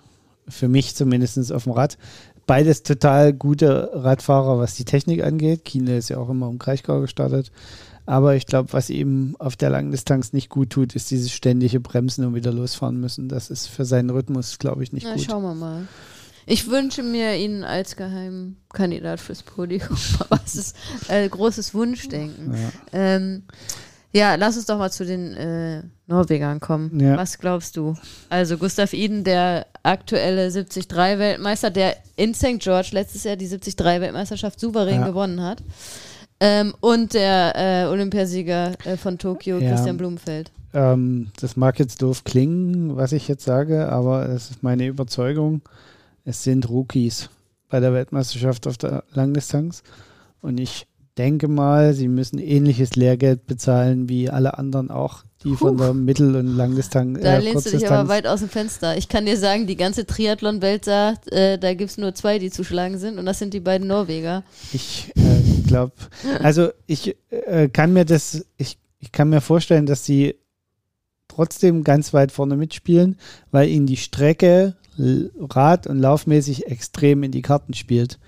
Für 0.49 0.69
mich 0.69 0.95
zumindest 0.95 1.53
auf 1.53 1.65
dem 1.65 1.73
Rad. 1.73 1.99
Beides 2.47 2.83
total 2.83 3.33
gute 3.33 3.91
Radfahrer, 3.93 4.59
was 4.59 4.75
die 4.75 4.85
Technik 4.85 5.23
angeht. 5.23 5.65
Kienle 5.65 5.97
ist 5.97 6.09
ja 6.09 6.19
auch 6.19 6.29
immer 6.29 6.49
um 6.49 6.59
Kraichgau 6.59 7.01
gestartet. 7.01 7.53
Aber 8.05 8.35
ich 8.35 8.47
glaube, 8.47 8.73
was 8.73 8.91
ihm 8.91 9.37
auf 9.39 9.55
der 9.55 9.71
langen 9.71 9.93
Distanz 9.93 10.33
nicht 10.33 10.49
gut 10.49 10.71
tut, 10.71 10.97
ist 10.97 11.11
dieses 11.11 11.31
ständige 11.31 11.79
Bremsen 11.79 12.25
und 12.25 12.35
wieder 12.35 12.53
losfahren 12.53 12.99
müssen. 13.01 13.29
Das 13.29 13.49
ist 13.49 13.69
für 13.69 13.85
seinen 13.85 14.11
Rhythmus, 14.11 14.59
glaube 14.59 14.83
ich, 14.83 14.93
nicht 14.93 15.07
Na, 15.07 15.15
gut. 15.15 15.25
Schauen 15.25 15.43
wir 15.43 15.55
mal. 15.55 15.87
Ich 16.47 16.69
wünsche 16.69 17.03
mir 17.03 17.37
ihn 17.37 17.65
als 17.65 17.97
Geheimkandidat 17.97 19.21
fürs 19.21 19.43
Podium. 19.43 19.97
Aber 20.19 20.41
es 20.45 20.57
ist 20.57 20.77
äh, 21.09 21.29
großes 21.29 21.75
Wunschdenken. 21.75 22.55
Ja. 22.55 22.71
Ähm, 22.93 23.43
ja, 24.15 24.35
lass 24.35 24.57
uns 24.57 24.67
doch 24.67 24.79
mal 24.79 24.91
zu 24.91 25.07
den 25.07 25.35
äh, 25.35 25.83
Norwegern 26.07 26.61
kommen. 26.61 27.01
Ja. 27.01 27.17
Was 27.17 27.39
glaubst 27.39 27.77
du? 27.79 27.97
Also 28.29 28.59
Gustav 28.59 28.93
Iden, 28.93 29.25
der 29.25 29.67
aktuelle 29.83 30.49
73-Weltmeister, 30.49 31.71
der 31.71 31.97
in 32.17 32.35
St. 32.35 32.59
George 32.59 32.91
letztes 32.93 33.25
Jahr 33.25 33.37
die 33.37 33.49
73-Weltmeisterschaft 33.49 34.61
souverän 34.61 35.01
ja. 35.01 35.07
gewonnen 35.07 35.41
hat. 35.41 35.63
Ähm, 36.41 36.75
und 36.81 37.15
der 37.15 37.55
äh, 37.57 37.87
Olympiasieger 37.87 38.73
äh, 38.85 38.97
von 38.97 39.17
Tokio, 39.17 39.61
Christian 39.61 39.97
Blumenfeld. 39.97 40.51
ähm, 40.75 41.31
das 41.41 41.57
mag 41.57 41.79
jetzt 41.79 42.03
doof 42.03 42.25
klingen, 42.25 42.97
was 42.97 43.13
ich 43.13 43.29
jetzt 43.29 43.45
sage, 43.45 43.89
aber 43.89 44.29
es 44.29 44.51
ist 44.51 44.63
meine 44.63 44.87
Überzeugung, 44.89 45.63
es 46.25 46.43
sind 46.43 46.69
Rookies 46.69 47.31
bei 47.69 47.81
der 47.81 47.93
Weltmeisterschaft 47.93 48.67
auf 48.67 48.79
der 48.79 49.05
Langdistanz. 49.13 49.83
Und 50.41 50.59
ich 50.59 50.87
denke 51.19 51.49
mal, 51.49 51.93
sie 51.95 52.09
müssen 52.09 52.39
ähnliches 52.39 52.97
Lehrgeld 52.97 53.47
bezahlen 53.47 54.09
wie 54.09 54.31
alle 54.31 54.59
anderen 54.59 54.91
auch, 54.91 55.25
die 55.45 55.51
Puh. 55.51 55.57
von 55.57 55.77
der 55.77 55.93
Mittel- 55.93 56.35
und 56.37 56.57
Langdistanz. 56.57 57.21
Da 57.21 57.37
äh, 57.37 57.41
lehnst 57.41 57.67
du 57.67 57.71
dich 57.71 57.91
aber 57.91 58.09
weit 58.09 58.27
aus 58.27 58.41
dem 58.41 58.49
Fenster. 58.49 58.97
Ich 58.97 59.09
kann 59.09 59.27
dir 59.27 59.37
sagen, 59.37 59.67
die 59.67 59.77
ganze 59.77 60.07
Triathlon-Welt 60.07 60.85
sagt, 60.85 61.31
äh, 61.33 61.59
da 61.59 61.75
gibt 61.75 61.91
es 61.91 61.99
nur 61.99 62.15
zwei, 62.15 62.39
die 62.39 62.51
zu 62.51 62.65
schlagen 62.65 62.99
sind, 62.99 63.19
und 63.19 63.27
das 63.27 63.39
sind 63.39 63.53
die 63.53 63.61
beiden 63.61 63.89
Norweger. 63.89 64.45
Ich 64.73 65.13
äh, 65.17 65.63
glaube, 65.67 65.93
also 66.43 66.71
ich 66.87 67.17
äh, 67.31 67.69
kann 67.69 67.93
mir 67.93 68.05
das, 68.05 68.47
ich, 68.57 68.79
ich 68.99 69.13
kann 69.13 69.29
mir 69.29 69.41
vorstellen, 69.41 69.87
dass 69.87 70.05
sie 70.05 70.37
trotzdem 71.29 71.85
ganz 71.85 72.13
weit 72.13 72.33
vorne 72.33 72.57
mitspielen, 72.57 73.17
weil 73.51 73.69
ihnen 73.69 73.87
die 73.87 73.97
Strecke 73.97 74.77
Rad- 74.99 75.87
und 75.87 75.99
Laufmäßig 75.99 76.67
extrem 76.67 77.23
in 77.23 77.33
die 77.33 77.43
Karten 77.43 77.75
spielt. 77.75 78.19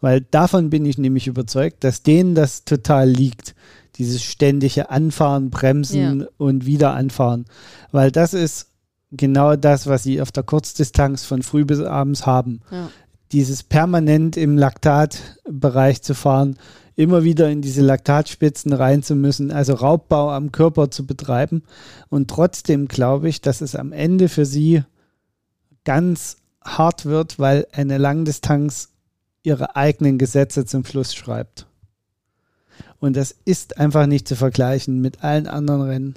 Weil 0.00 0.20
davon 0.20 0.70
bin 0.70 0.84
ich 0.84 0.98
nämlich 0.98 1.26
überzeugt, 1.26 1.84
dass 1.84 2.02
denen 2.02 2.34
das 2.34 2.64
total 2.64 3.08
liegt. 3.08 3.54
Dieses 3.96 4.22
ständige 4.22 4.90
Anfahren, 4.90 5.50
Bremsen 5.50 6.20
ja. 6.20 6.26
und 6.36 6.66
wieder 6.66 6.94
anfahren. 6.94 7.46
Weil 7.92 8.10
das 8.10 8.34
ist 8.34 8.68
genau 9.12 9.56
das, 9.56 9.86
was 9.86 10.02
sie 10.02 10.20
auf 10.20 10.32
der 10.32 10.42
Kurzdistanz 10.42 11.24
von 11.24 11.42
früh 11.42 11.64
bis 11.64 11.80
abends 11.80 12.26
haben. 12.26 12.60
Ja. 12.70 12.90
Dieses 13.32 13.62
permanent 13.62 14.36
im 14.36 14.58
Laktatbereich 14.58 16.02
zu 16.02 16.14
fahren, 16.14 16.56
immer 16.96 17.24
wieder 17.24 17.50
in 17.50 17.62
diese 17.62 17.82
Laktatspitzen 17.82 18.72
rein 18.72 19.02
zu 19.02 19.14
müssen, 19.14 19.50
also 19.50 19.74
Raubbau 19.74 20.30
am 20.30 20.52
Körper 20.52 20.90
zu 20.90 21.06
betreiben. 21.06 21.62
Und 22.08 22.28
trotzdem 22.28 22.88
glaube 22.88 23.28
ich, 23.28 23.40
dass 23.40 23.60
es 23.60 23.74
am 23.74 23.92
Ende 23.92 24.28
für 24.28 24.44
sie 24.44 24.82
ganz 25.84 26.36
hart 26.64 27.04
wird, 27.04 27.38
weil 27.38 27.66
eine 27.72 27.98
Langdistanz 27.98 28.90
ihre 29.42 29.76
eigenen 29.76 30.18
Gesetze 30.18 30.64
zum 30.64 30.84
Schluss 30.84 31.14
schreibt. 31.14 31.66
Und 32.98 33.16
das 33.16 33.34
ist 33.44 33.78
einfach 33.78 34.06
nicht 34.06 34.26
zu 34.26 34.34
vergleichen 34.34 35.00
mit 35.00 35.22
allen 35.22 35.46
anderen 35.46 35.82
Rennen. 35.82 36.14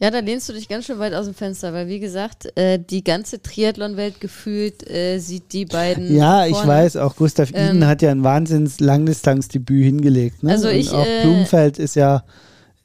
Ja, 0.00 0.10
da 0.10 0.18
lehnst 0.18 0.48
du 0.48 0.52
dich 0.52 0.68
ganz 0.68 0.84
schön 0.86 0.98
weit 0.98 1.14
aus 1.14 1.24
dem 1.24 1.34
Fenster, 1.34 1.72
weil 1.72 1.88
wie 1.88 2.00
gesagt, 2.00 2.54
äh, 2.58 2.78
die 2.78 3.04
ganze 3.04 3.40
Triathlon-Welt 3.40 4.20
gefühlt 4.20 4.88
äh, 4.90 5.18
sieht 5.18 5.52
die 5.52 5.64
beiden. 5.64 6.14
Ja, 6.14 6.40
vorne. 6.40 6.50
ich 6.50 6.66
weiß, 6.66 6.96
auch 6.96 7.16
Gustav 7.16 7.50
Iden 7.50 7.82
ähm, 7.82 7.86
hat 7.86 8.02
ja 8.02 8.10
ein 8.10 8.24
wahnsinns 8.24 8.80
Langdistanz-Debüt 8.80 9.84
hingelegt. 9.84 10.42
Ne? 10.42 10.50
Also 10.50 10.68
ich, 10.68 10.90
Und 10.90 10.98
auch 10.98 11.06
äh, 11.06 11.22
Blumenfeld 11.22 11.78
ist 11.78 11.94
ja, 11.94 12.24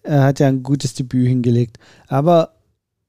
hat 0.08 0.40
ja 0.40 0.48
ein 0.48 0.64
gutes 0.64 0.94
Debüt 0.94 1.28
hingelegt. 1.28 1.78
Aber 2.08 2.54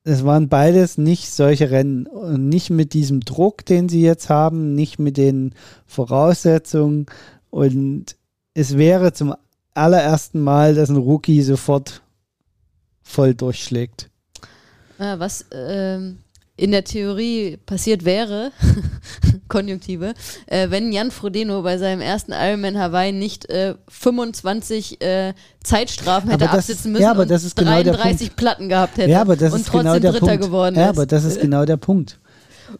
es 0.04 0.24
waren 0.24 0.48
beides 0.48 0.98
nicht 0.98 1.30
solche 1.30 1.70
Rennen. 1.70 2.06
Und 2.06 2.48
nicht 2.48 2.70
mit 2.70 2.94
diesem 2.94 3.20
Druck, 3.20 3.64
den 3.64 3.88
sie 3.88 4.02
jetzt 4.02 4.28
haben, 4.28 4.74
nicht 4.74 4.98
mit 4.98 5.16
den 5.16 5.54
Voraussetzungen. 5.86 7.06
Und 7.50 8.16
es 8.54 8.76
wäre 8.76 9.12
zum 9.12 9.34
allerersten 9.74 10.40
Mal, 10.40 10.74
dass 10.74 10.88
ein 10.88 10.96
Rookie 10.96 11.42
sofort 11.42 12.02
voll 13.02 13.34
durchschlägt. 13.34 14.10
Ah, 14.98 15.18
was 15.18 15.46
ähm, 15.52 16.18
in 16.60 16.72
der 16.72 16.84
Theorie 16.84 17.56
passiert 17.64 18.04
wäre, 18.04 18.52
Konjunktive, 19.48 20.12
äh, 20.46 20.68
wenn 20.68 20.92
Jan 20.92 21.10
Frodeno 21.10 21.62
bei 21.62 21.78
seinem 21.78 22.02
ersten 22.02 22.32
Ironman 22.32 22.78
Hawaii 22.78 23.12
nicht 23.12 23.48
äh, 23.48 23.76
25 23.88 25.00
äh, 25.00 25.32
Zeitstrafen 25.64 26.28
hätte 26.28 26.44
das, 26.44 26.54
absitzen 26.54 26.92
müssen 26.92 27.04
ja, 27.04 27.12
aber 27.12 27.24
das 27.24 27.44
ist 27.44 27.58
und 27.58 27.64
genau 27.64 27.82
33 27.82 28.36
Platten 28.36 28.68
gehabt 28.68 28.98
hätte 28.98 29.10
ja, 29.10 29.22
aber 29.22 29.36
das 29.36 29.54
und 29.54 29.60
ist 29.60 29.72
genau 29.72 29.84
trotzdem 29.84 30.02
der 30.02 30.12
Dritter 30.12 30.26
Punkt. 30.26 30.44
geworden 30.44 30.74
ist. 30.74 30.80
Ja, 30.80 30.88
aber 30.90 31.06
das 31.06 31.24
ist 31.24 31.40
genau 31.40 31.64
der 31.64 31.78
Punkt. 31.78 32.18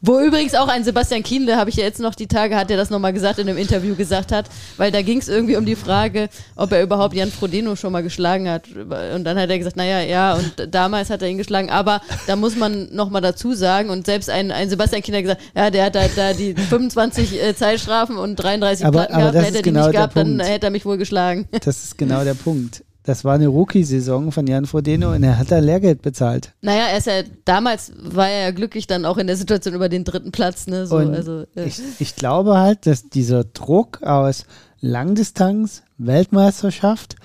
Wo 0.01 0.21
übrigens 0.21 0.55
auch 0.55 0.69
ein 0.69 0.85
Sebastian 0.85 1.23
Kienle, 1.23 1.57
habe 1.57 1.71
ich 1.71 1.77
ja 1.77 1.85
jetzt 1.85 2.01
noch 2.01 2.15
die 2.15 2.27
Tage, 2.27 2.57
hat 2.57 2.71
er 2.71 2.77
das 2.77 2.91
nochmal 2.91 3.13
gesagt, 3.13 3.39
in 3.39 3.49
einem 3.49 3.59
Interview 3.59 3.95
gesagt 3.95 4.33
hat, 4.33 4.47
weil 4.77 4.91
da 4.91 5.03
ging 5.03 5.19
es 5.19 5.29
irgendwie 5.29 5.57
um 5.57 5.67
die 5.67 5.77
Frage, 5.77 6.29
ob 6.57 6.73
er 6.73 6.83
überhaupt 6.83 7.15
Jan 7.15 7.31
Frodeno 7.31 7.77
schon 7.77 7.93
mal 7.93 8.03
geschlagen 8.03 8.49
hat. 8.49 8.69
Und 8.69 9.25
dann 9.25 9.39
hat 9.39 9.51
er 9.51 9.59
gesagt, 9.59 9.77
naja, 9.77 10.01
ja, 10.01 10.35
und 10.35 10.69
damals 10.71 11.11
hat 11.11 11.23
er 11.23 11.29
ihn 11.29 11.39
geschlagen. 11.39 11.71
Aber 11.71 12.01
da 12.27 12.37
muss 12.37 12.57
man 12.57 12.95
nochmal 12.95 13.23
dazu 13.23 13.53
sagen, 13.55 13.91
und 13.91 14.07
selbst 14.07 14.31
ein, 14.31 14.51
ein 14.51 14.71
Sebastian 14.71 15.03
Kienle 15.03 15.19
hat 15.19 15.25
gesagt, 15.25 15.43
ja, 15.57 15.71
der 15.71 15.85
hat 15.87 15.95
da, 15.95 16.03
da 16.15 16.33
die 16.33 16.55
25 16.55 17.43
äh, 17.43 17.55
Zeitstrafen 17.55 18.17
und 18.17 18.37
33 18.37 18.87
aber, 18.87 18.99
Platten 18.99 19.15
aber 19.15 19.33
gehabt, 19.33 19.47
hätte 19.47 19.59
er 19.59 19.63
die 19.63 19.69
genau 19.71 19.87
nicht 19.87 19.93
gehabt, 19.93 20.15
Punkt. 20.15 20.41
dann 20.41 20.47
hätte 20.47 20.67
er 20.67 20.71
mich 20.71 20.85
wohl 20.85 20.99
geschlagen. 20.99 21.49
Das 21.51 21.85
ist 21.85 21.99
genau 21.99 22.25
der 22.25 22.35
Punkt. 22.45 22.83
Das 23.11 23.25
war 23.25 23.35
eine 23.35 23.49
Rookie-Saison 23.49 24.31
von 24.31 24.47
Jan 24.47 24.67
Frodeno 24.67 25.13
und 25.13 25.25
er 25.25 25.37
hat 25.37 25.51
da 25.51 25.59
Lehrgeld 25.59 26.01
bezahlt. 26.01 26.53
Naja, 26.61 26.85
er 26.93 26.99
ist 26.99 27.09
ja, 27.09 27.25
damals 27.45 27.91
war 27.97 28.29
er 28.29 28.43
ja 28.45 28.51
glücklich 28.53 28.87
dann 28.87 29.05
auch 29.05 29.19
in 29.19 29.27
der 29.27 29.35
Situation 29.35 29.75
über 29.75 29.89
den 29.89 30.05
dritten 30.05 30.31
Platz. 30.31 30.69
Ne? 30.69 30.87
So, 30.87 30.99
also, 30.99 31.45
äh. 31.57 31.65
ich, 31.65 31.81
ich 31.99 32.15
glaube 32.15 32.59
halt, 32.59 32.87
dass 32.87 33.09
dieser 33.09 33.43
Druck 33.43 34.01
aus 34.05 34.45
Langdistanz, 34.79 35.83
Weltmeisterschaft 35.99 37.17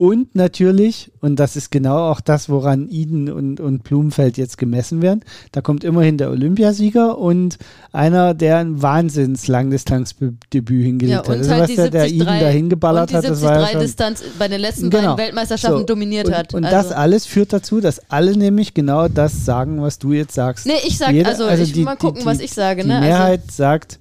und 0.00 0.34
natürlich, 0.34 1.12
und 1.20 1.36
das 1.36 1.56
ist 1.56 1.70
genau 1.70 2.10
auch 2.10 2.22
das, 2.22 2.48
woran 2.48 2.88
Iden 2.88 3.30
und, 3.30 3.60
und 3.60 3.84
Blumenfeld 3.84 4.38
jetzt 4.38 4.56
gemessen 4.56 5.02
werden, 5.02 5.20
da 5.52 5.60
kommt 5.60 5.84
immerhin 5.84 6.16
der 6.16 6.30
Olympiasieger 6.30 7.18
und 7.18 7.58
einer, 7.92 8.32
der 8.32 8.60
ein 8.60 8.80
Wahnsinns-Langdistanzdebüt 8.80 10.84
hingelegt 10.84 11.12
ja, 11.12 11.18
hat. 11.18 11.28
Also 11.28 11.50
halt 11.50 11.68
was 11.68 11.74
der, 11.74 11.90
der 11.90 12.08
Iden 12.08 12.24
da 12.24 12.48
hingeballert 12.48 13.12
hat, 13.12 13.24
das 13.24 13.42
war 13.42 13.60
ja 13.60 13.66
schon, 13.66 13.80
Distanz 13.82 14.24
bei 14.38 14.48
den 14.48 14.62
letzten 14.62 14.88
genau. 14.88 15.02
beiden 15.02 15.18
Weltmeisterschaften 15.18 15.80
so, 15.80 15.84
dominiert 15.84 16.28
und, 16.28 16.34
hat. 16.34 16.54
Und 16.54 16.64
also. 16.64 16.74
das 16.74 16.92
alles 16.92 17.26
führt 17.26 17.52
dazu, 17.52 17.82
dass 17.82 18.10
alle 18.10 18.38
nämlich 18.38 18.72
genau 18.72 19.08
das 19.08 19.44
sagen, 19.44 19.82
was 19.82 19.98
du 19.98 20.14
jetzt 20.14 20.34
sagst. 20.34 20.64
Nee, 20.64 20.72
ich 20.86 20.96
sag, 20.96 21.12
Jeder, 21.12 21.28
also, 21.28 21.44
also 21.44 21.62
ich 21.62 21.74
die, 21.74 21.82
mal 21.82 21.96
gucken, 21.96 22.22
die, 22.22 22.26
was 22.26 22.40
ich 22.40 22.54
sage. 22.54 22.84
Die 22.84 22.88
ne? 22.88 23.00
Mehrheit 23.00 23.42
also, 23.42 23.54
sagt, 23.54 23.98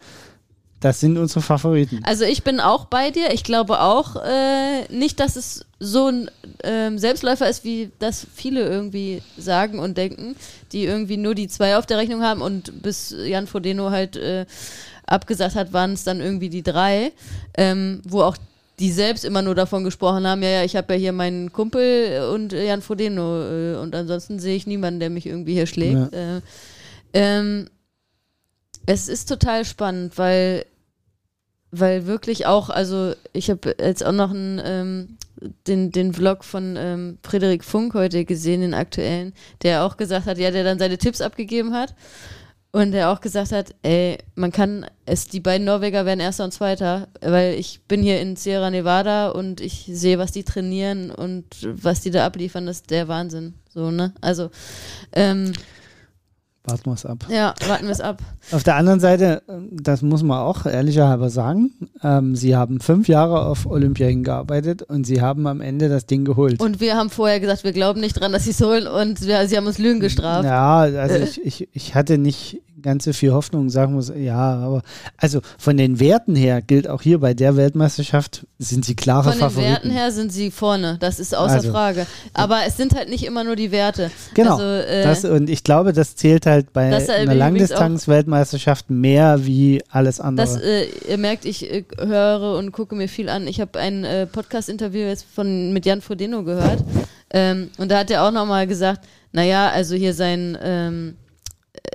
das 0.80 1.00
sind 1.00 1.18
unsere 1.18 1.42
Favoriten. 1.42 2.00
Also 2.04 2.24
ich 2.24 2.44
bin 2.44 2.60
auch 2.60 2.86
bei 2.86 3.12
dir. 3.12 3.34
Ich 3.34 3.44
glaube 3.44 3.82
auch 3.82 4.16
äh, 4.16 4.84
nicht, 4.90 5.20
dass 5.20 5.36
es 5.36 5.66
so 5.80 6.08
ein 6.08 6.32
ähm, 6.64 6.98
Selbstläufer 6.98 7.50
ist, 7.50 7.64
wie 7.64 7.92
das 8.00 8.26
viele 8.34 8.68
irgendwie 8.68 9.22
sagen 9.38 9.80
und 9.80 9.98
denken, 9.98 10.36
die 10.72 10.86
irgendwie 10.86 11.18
nur 11.18 11.36
die 11.36 11.48
zwei 11.48 11.78
auf 11.78 11.86
der 11.86 11.98
Rechnung 11.98 12.22
haben 12.22 12.42
und 12.42 12.82
bis 12.82 13.14
Jan 13.26 13.48
Frodeno 13.48 13.92
halt 13.92 14.16
äh, 14.16 14.46
abgesagt 15.06 15.56
hat, 15.56 15.74
waren 15.74 15.94
es 15.94 16.04
dann 16.04 16.22
irgendwie 16.22 16.50
die 16.50 16.64
drei, 16.64 17.12
ähm, 17.58 18.02
wo 18.06 18.22
auch 18.22 18.38
die 18.80 18.92
selbst 18.92 19.26
immer 19.26 19.42
nur 19.42 19.56
davon 19.56 19.84
gesprochen 19.84 20.26
haben, 20.26 20.42
ja, 20.42 20.50
ja, 20.50 20.64
ich 20.64 20.78
habe 20.78 20.94
ja 20.94 21.00
hier 21.00 21.12
meinen 21.12 21.52
Kumpel 21.52 22.30
und 22.34 22.54
Jan 22.54 22.82
Frodeno 22.82 23.42
äh, 23.44 23.76
und 23.76 23.94
ansonsten 23.94 24.40
sehe 24.40 24.56
ich 24.56 24.68
niemanden, 24.68 25.02
der 25.02 25.10
mich 25.10 25.26
irgendwie 25.26 25.54
hier 25.54 25.68
schlägt. 25.68 26.14
Ja. 26.14 26.38
Äh, 26.38 26.42
ähm, 27.12 27.70
es 28.86 29.08
ist 29.08 29.28
total 29.30 29.66
spannend, 29.66 30.18
weil, 30.18 30.66
weil 31.72 32.06
wirklich 32.06 32.46
auch, 32.46 32.70
also 32.70 33.14
ich 33.34 33.50
habe 33.50 33.76
jetzt 33.80 34.06
auch 34.06 34.12
noch 34.12 34.32
einen, 34.32 34.62
ähm, 34.64 35.18
den, 35.68 35.92
den 35.92 36.14
Vlog 36.14 36.44
von 36.44 36.76
ähm, 36.78 37.18
Frederik 37.24 37.64
Funk 37.64 37.94
heute 37.94 38.26
gesehen, 38.26 38.62
den 38.62 38.74
aktuellen, 38.74 39.34
der 39.62 39.86
auch 39.86 39.98
gesagt 39.98 40.26
hat, 40.26 40.38
ja, 40.38 40.52
der 40.52 40.64
dann 40.64 40.80
seine 40.80 40.98
Tipps 40.98 41.22
abgegeben 41.22 41.74
hat 41.74 41.96
und 42.72 42.92
der 42.92 43.12
auch 43.12 43.22
gesagt 43.22 43.52
hat, 43.52 43.74
ey, 43.82 44.18
man 44.36 44.52
kann 44.52 44.86
es, 45.06 45.28
die 45.28 45.40
beiden 45.40 45.66
Norweger 45.66 46.06
werden 46.06 46.20
Erster 46.20 46.44
und 46.44 46.54
Zweiter, 46.54 47.08
weil 47.22 47.56
ich 47.56 47.82
bin 47.88 48.04
hier 48.04 48.22
in 48.22 48.36
Sierra 48.36 48.70
Nevada 48.70 49.30
und 49.30 49.60
ich 49.60 49.90
sehe, 49.92 50.20
was 50.20 50.32
die 50.32 50.44
trainieren 50.44 51.10
und 51.10 51.46
was 51.64 52.02
die 52.02 52.12
da 52.12 52.26
abliefern, 52.26 52.68
das 52.68 52.78
ist 52.78 52.92
der 52.92 53.08
Wahnsinn. 53.08 53.56
So, 53.74 53.90
ne? 53.90 54.14
Also, 54.22 54.52
ähm, 55.14 55.54
Warten 56.72 56.90
wir 56.90 56.94
es 56.94 57.06
ab. 57.06 57.26
Ja, 57.30 57.54
warten 57.68 57.86
wir 57.86 57.92
es 57.92 58.02
ab. 58.02 58.22
Auf 58.52 58.64
der 58.64 58.76
anderen 58.76 59.00
Seite, 59.00 59.42
das 59.72 60.02
muss 60.02 60.24
man 60.24 60.40
auch 60.40 60.66
ehrlicherhalber 60.66 61.30
sagen, 61.30 61.72
ähm, 62.04 62.36
sie 62.36 62.56
haben 62.56 62.80
fünf 62.80 63.08
Jahre 63.08 63.46
auf 63.46 63.66
Olympia 63.66 64.08
hingearbeitet 64.08 64.84
und 64.84 65.06
sie 65.06 65.22
haben 65.22 65.48
am 65.48 65.62
Ende 65.62 65.90
das 65.90 66.06
Ding 66.06 66.26
geholt. 66.26 66.60
Und 66.62 66.80
wir 66.80 66.96
haben 66.96 67.10
vorher 67.10 67.40
gesagt, 67.40 67.64
wir 67.64 67.74
glauben 67.74 68.02
nicht 68.02 68.20
dran, 68.20 68.32
dass 68.32 68.46
sie 68.46 68.52
es 68.52 68.62
holen 68.62 68.88
und 68.88 69.26
wir, 69.26 69.48
sie 69.48 69.58
haben 69.58 69.68
uns 69.68 69.78
Lügen 69.78 70.00
gestraft. 70.00 70.46
Ja, 70.46 70.80
also 70.80 71.16
ich, 71.16 71.46
ich, 71.46 71.70
ich 71.74 71.96
hatte 71.96 72.18
nicht 72.18 72.62
ganz 72.82 73.06
so 73.06 73.14
viel 73.14 73.32
Hoffnung, 73.32 73.70
sagen 73.70 73.94
muss, 73.94 74.12
ja, 74.16 74.56
aber 74.56 74.82
also 75.18 75.42
von 75.58 75.78
den 75.78 76.00
Werten 76.00 76.36
her 76.36 76.62
gilt 76.62 76.88
auch 76.88 77.02
hier 77.02 77.20
bei 77.20 77.34
der 77.34 77.56
Weltmeisterschaft 77.56 78.46
sind 78.58 78.86
sie 78.86 78.96
klare 78.96 79.34
Favoriten. 79.34 79.54
Von 79.54 79.64
den 79.64 79.72
Werten 79.72 79.90
her 79.92 80.12
sind 80.12 80.32
sie 80.32 80.52
vorne, 80.52 80.98
das 81.00 81.20
ist 81.20 81.36
außer 81.36 81.56
also, 81.56 81.72
Frage. 81.72 82.06
Aber 82.34 82.62
es 82.66 82.78
sind 82.78 82.96
halt 82.96 83.10
nicht 83.10 83.26
immer 83.26 83.44
nur 83.44 83.56
die 83.56 83.72
Werte. 83.72 84.12
Genau. 84.34 84.58
Also, 84.58 84.64
äh, 84.64 85.04
das, 85.04 85.26
und 85.26 85.50
ich 85.50 85.64
glaube, 85.64 85.94
das 85.94 86.16
zählt 86.16 86.46
halt 86.46 86.59
bei 86.74 86.90
das, 86.90 87.10
äh, 87.10 87.14
einer 87.14 87.36
Langdistanz-Weltmeisterschaft 87.36 88.90
mehr 88.90 89.46
wie 89.46 89.82
alles 89.90 90.20
andere. 90.20 90.46
Das, 90.46 90.62
äh, 90.62 90.86
ihr 91.10 91.18
merkt, 91.18 91.46
ich 91.46 91.72
äh, 91.72 91.84
höre 92.00 92.58
und 92.58 92.72
gucke 92.72 92.96
mir 92.96 93.08
viel 93.10 93.30
an. 93.30 93.48
Ich 93.48 93.60
habe 93.60 93.80
ein 93.80 94.04
äh, 94.04 94.26
Podcast-Interview 94.28 95.02
jetzt 95.02 95.26
von, 95.34 95.74
mit 95.74 95.86
Jan 95.86 96.02
Frodeno 96.02 96.44
gehört. 96.44 96.84
Ähm, 97.32 97.70
und 97.78 97.90
da 97.92 98.00
hat 98.00 98.12
er 98.12 98.24
auch 98.24 98.32
nochmal 98.32 98.68
gesagt, 98.68 99.06
naja, 99.32 99.70
also 99.70 99.96
hier 99.96 100.14
sein 100.14 100.58
ähm, 100.62 101.16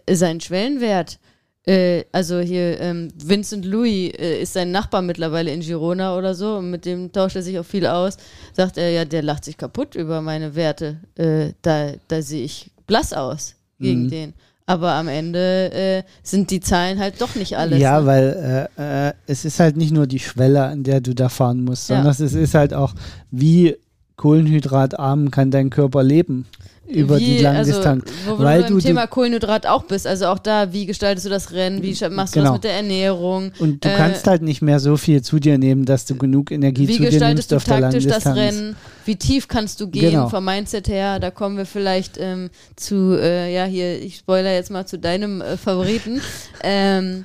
äh, 0.06 0.14
sein 0.14 0.40
Schwellenwert 0.40 1.18
Äh, 1.66 2.04
also 2.12 2.40
hier, 2.40 2.78
ähm, 2.78 3.08
Vincent 3.16 3.64
Louis 3.64 4.12
äh, 4.18 4.42
ist 4.42 4.52
sein 4.52 4.70
Nachbar 4.70 5.00
mittlerweile 5.00 5.50
in 5.50 5.60
Girona 5.62 6.14
oder 6.14 6.34
so 6.34 6.56
und 6.58 6.70
mit 6.70 6.84
dem 6.84 7.10
tauscht 7.10 7.36
er 7.36 7.42
sich 7.42 7.58
auch 7.58 7.64
viel 7.64 7.86
aus. 7.86 8.18
Sagt 8.52 8.76
er, 8.76 8.90
ja, 8.90 9.06
der 9.06 9.22
lacht 9.22 9.46
sich 9.46 9.56
kaputt 9.56 9.94
über 9.94 10.20
meine 10.20 10.54
Werte. 10.56 10.98
Äh, 11.16 11.54
da 11.62 11.92
da 12.08 12.20
sehe 12.20 12.44
ich 12.44 12.70
blass 12.86 13.14
aus 13.14 13.54
gegen 13.80 14.04
Mhm. 14.04 14.10
den. 14.10 14.34
Aber 14.66 14.92
am 14.92 15.08
Ende 15.08 15.72
äh, 15.72 16.02
sind 16.22 16.50
die 16.50 16.60
Zahlen 16.60 16.98
halt 16.98 17.20
doch 17.20 17.34
nicht 17.34 17.56
alles. 17.58 17.78
ja, 17.78 18.00
ne? 18.00 18.06
weil 18.06 18.68
äh, 18.78 19.08
äh, 19.08 19.12
es 19.26 19.44
ist 19.44 19.60
halt 19.60 19.76
nicht 19.76 19.92
nur 19.92 20.06
die 20.06 20.18
Schwelle, 20.20 20.64
an 20.64 20.84
der 20.84 21.00
du 21.02 21.14
da 21.14 21.28
fahren 21.28 21.64
musst, 21.64 21.90
Ja. 21.90 21.96
sondern 21.96 22.12
es 22.12 22.32
ist 22.32 22.54
halt 22.54 22.72
auch, 22.72 22.94
wie 23.30 23.76
kohlenhydratarm 24.16 25.30
kann 25.30 25.50
dein 25.50 25.70
Körper 25.70 26.02
leben 26.02 26.46
über 26.86 27.18
wie, 27.18 27.24
die 27.24 27.38
Langdistanz. 27.38 28.04
Also, 28.26 28.38
wo 28.38 28.44
weil 28.44 28.62
du 28.62 28.68
beim 28.68 28.78
du- 28.78 28.84
Thema 28.84 29.06
Kohlenhydrat 29.06 29.66
auch 29.66 29.84
bist. 29.84 30.06
Also 30.06 30.26
auch 30.26 30.38
da, 30.38 30.72
wie 30.72 30.84
gestaltest 30.84 31.24
du 31.24 31.30
das 31.30 31.52
Rennen? 31.52 31.82
Wie 31.82 31.96
machst 32.10 32.34
du 32.36 32.40
Genau. 32.40 32.50
das 32.50 32.56
mit 32.58 32.64
der 32.64 32.74
Ernährung? 32.74 33.52
Und 33.58 33.84
du 33.84 33.88
äh, 33.88 33.96
kannst 33.96 34.26
halt 34.26 34.42
nicht 34.42 34.60
mehr 34.60 34.78
so 34.80 34.96
viel 34.98 35.22
zu 35.22 35.38
dir 35.38 35.56
nehmen, 35.56 35.86
dass 35.86 36.04
du 36.04 36.14
genug 36.16 36.50
Energie 36.50 36.86
Wie 36.86 36.92
zu 36.96 37.02
dir 37.02 37.10
gestaltest 37.10 37.50
nimmst 37.50 37.52
du 37.52 37.56
auf 37.56 37.64
der 37.64 37.80
taktisch 37.90 38.06
das. 38.06 38.26
Rennen? 38.26 38.76
Wie 39.06 39.16
tief 39.16 39.48
kannst 39.48 39.80
du 39.80 39.88
gehen 39.88 40.10
Genau. 40.10 40.28
vom 40.28 40.44
Mindset 40.44 40.88
her? 40.88 41.20
Da 41.20 41.30
kommen 41.30 41.56
wir 41.56 41.66
vielleicht 41.66 42.18
ähm, 42.20 42.50
zu, 42.76 43.16
äh, 43.18 43.52
ja, 43.54 43.64
hier, 43.64 44.00
ich 44.02 44.16
spoiler 44.18 44.52
jetzt 44.52 44.70
mal 44.70 44.86
zu 44.86 44.98
deinem 44.98 45.40
äh, 45.40 45.56
Favoriten. 45.56 46.20
ähm, 46.62 47.24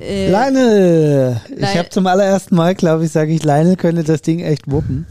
äh, 0.00 0.30
Lionel! 0.30 1.40
Ich 1.56 1.76
habe 1.76 1.88
zum 1.88 2.06
allerersten 2.06 2.54
Mal, 2.54 2.74
glaube 2.76 3.04
ich, 3.04 3.10
sage 3.12 3.32
ich, 3.32 3.42
Lionel 3.42 3.76
könnte 3.76 4.04
das 4.04 4.22
Ding 4.22 4.38
echt 4.40 4.70
wuppen. 4.70 5.06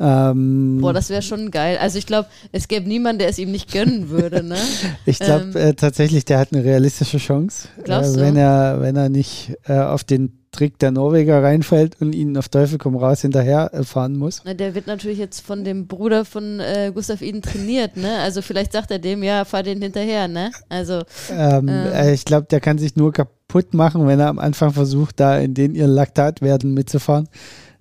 Ähm, 0.00 0.78
Boah, 0.80 0.94
das 0.94 1.10
wäre 1.10 1.20
schon 1.20 1.50
geil. 1.50 1.76
Also 1.78 1.98
ich 1.98 2.06
glaube, 2.06 2.28
es 2.52 2.68
gäbe 2.68 2.88
niemanden, 2.88 3.18
der 3.18 3.28
es 3.28 3.38
ihm 3.38 3.52
nicht 3.52 3.70
gönnen 3.70 4.08
würde, 4.08 4.42
ne? 4.42 4.56
ich 5.04 5.18
glaube 5.18 5.50
ähm, 5.54 5.56
äh, 5.56 5.74
tatsächlich, 5.74 6.24
der 6.24 6.38
hat 6.38 6.52
eine 6.52 6.64
realistische 6.64 7.18
Chance. 7.18 7.68
Glaubst 7.84 8.14
äh, 8.14 8.16
du? 8.16 8.22
wenn 8.22 8.36
er, 8.36 8.78
wenn 8.80 8.96
er 8.96 9.10
nicht 9.10 9.52
äh, 9.66 9.78
auf 9.78 10.02
den 10.02 10.40
Trick 10.52 10.78
der 10.78 10.90
Norweger 10.90 11.42
reinfällt 11.42 12.00
und 12.00 12.14
ihn 12.14 12.36
auf 12.36 12.48
Teufel 12.48 12.78
komm 12.78 12.96
raus 12.96 13.20
hinterher 13.20 13.72
äh, 13.72 13.84
fahren 13.84 14.16
muss. 14.16 14.42
Na, 14.44 14.54
Der 14.54 14.74
wird 14.74 14.86
natürlich 14.86 15.18
jetzt 15.18 15.40
von 15.40 15.64
dem 15.64 15.86
Bruder 15.86 16.24
von 16.24 16.60
äh, 16.60 16.90
Gustav 16.94 17.22
Iden 17.22 17.42
trainiert, 17.42 17.96
ne? 17.96 18.18
Also 18.20 18.42
vielleicht 18.42 18.72
sagt 18.72 18.90
er 18.90 18.98
dem, 18.98 19.22
ja, 19.22 19.44
fahr 19.44 19.62
den 19.62 19.80
hinterher, 19.80 20.28
ne? 20.28 20.50
Also, 20.68 21.02
Ähm, 21.30 21.68
Ähm. 21.68 21.92
äh, 21.92 22.14
ich 22.14 22.24
glaube, 22.24 22.46
der 22.50 22.60
kann 22.60 22.78
sich 22.78 22.96
nur 22.96 23.12
kaputt 23.12 23.74
machen, 23.74 24.06
wenn 24.06 24.18
er 24.18 24.28
am 24.28 24.38
Anfang 24.38 24.72
versucht, 24.72 25.20
da 25.20 25.38
in 25.38 25.54
den 25.54 25.74
ihren 25.74 25.90
Laktatwerten 25.90 26.74
mitzufahren. 26.74 27.28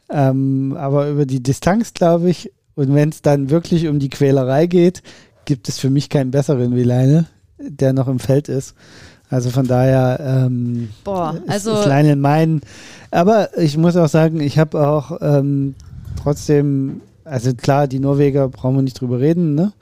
Ähm, 0.09 0.75
aber 0.77 1.09
über 1.09 1.25
die 1.25 1.41
Distanz, 1.43 1.93
glaube 1.93 2.29
ich, 2.29 2.51
und 2.75 2.93
wenn 2.93 3.09
es 3.09 3.21
dann 3.21 3.49
wirklich 3.49 3.87
um 3.87 3.99
die 3.99 4.09
Quälerei 4.09 4.65
geht, 4.65 5.03
gibt 5.45 5.67
es 5.67 5.79
für 5.79 5.89
mich 5.89 6.09
keinen 6.09 6.31
besseren 6.31 6.75
wie 6.75 6.83
Leine, 6.83 7.25
der 7.57 7.93
noch 7.93 8.07
im 8.07 8.19
Feld 8.19 8.47
ist. 8.49 8.75
Also 9.29 9.49
von 9.51 9.67
daher 9.67 10.19
ähm, 10.47 10.89
boah, 11.03 11.35
ist, 11.45 11.49
also 11.49 11.73
ist 11.73 11.85
Leine 11.85 12.15
mein. 12.15 12.61
Aber 13.11 13.57
ich 13.57 13.77
muss 13.77 13.95
auch 13.95 14.07
sagen, 14.07 14.39
ich 14.39 14.57
habe 14.57 14.87
auch 14.87 15.19
ähm, 15.21 15.75
trotzdem, 16.21 17.01
also 17.25 17.53
klar, 17.53 17.87
die 17.87 17.99
Norweger 17.99 18.47
brauchen 18.49 18.75
wir 18.75 18.81
nicht 18.81 18.99
drüber 18.99 19.19
reden, 19.19 19.53
ne? 19.53 19.73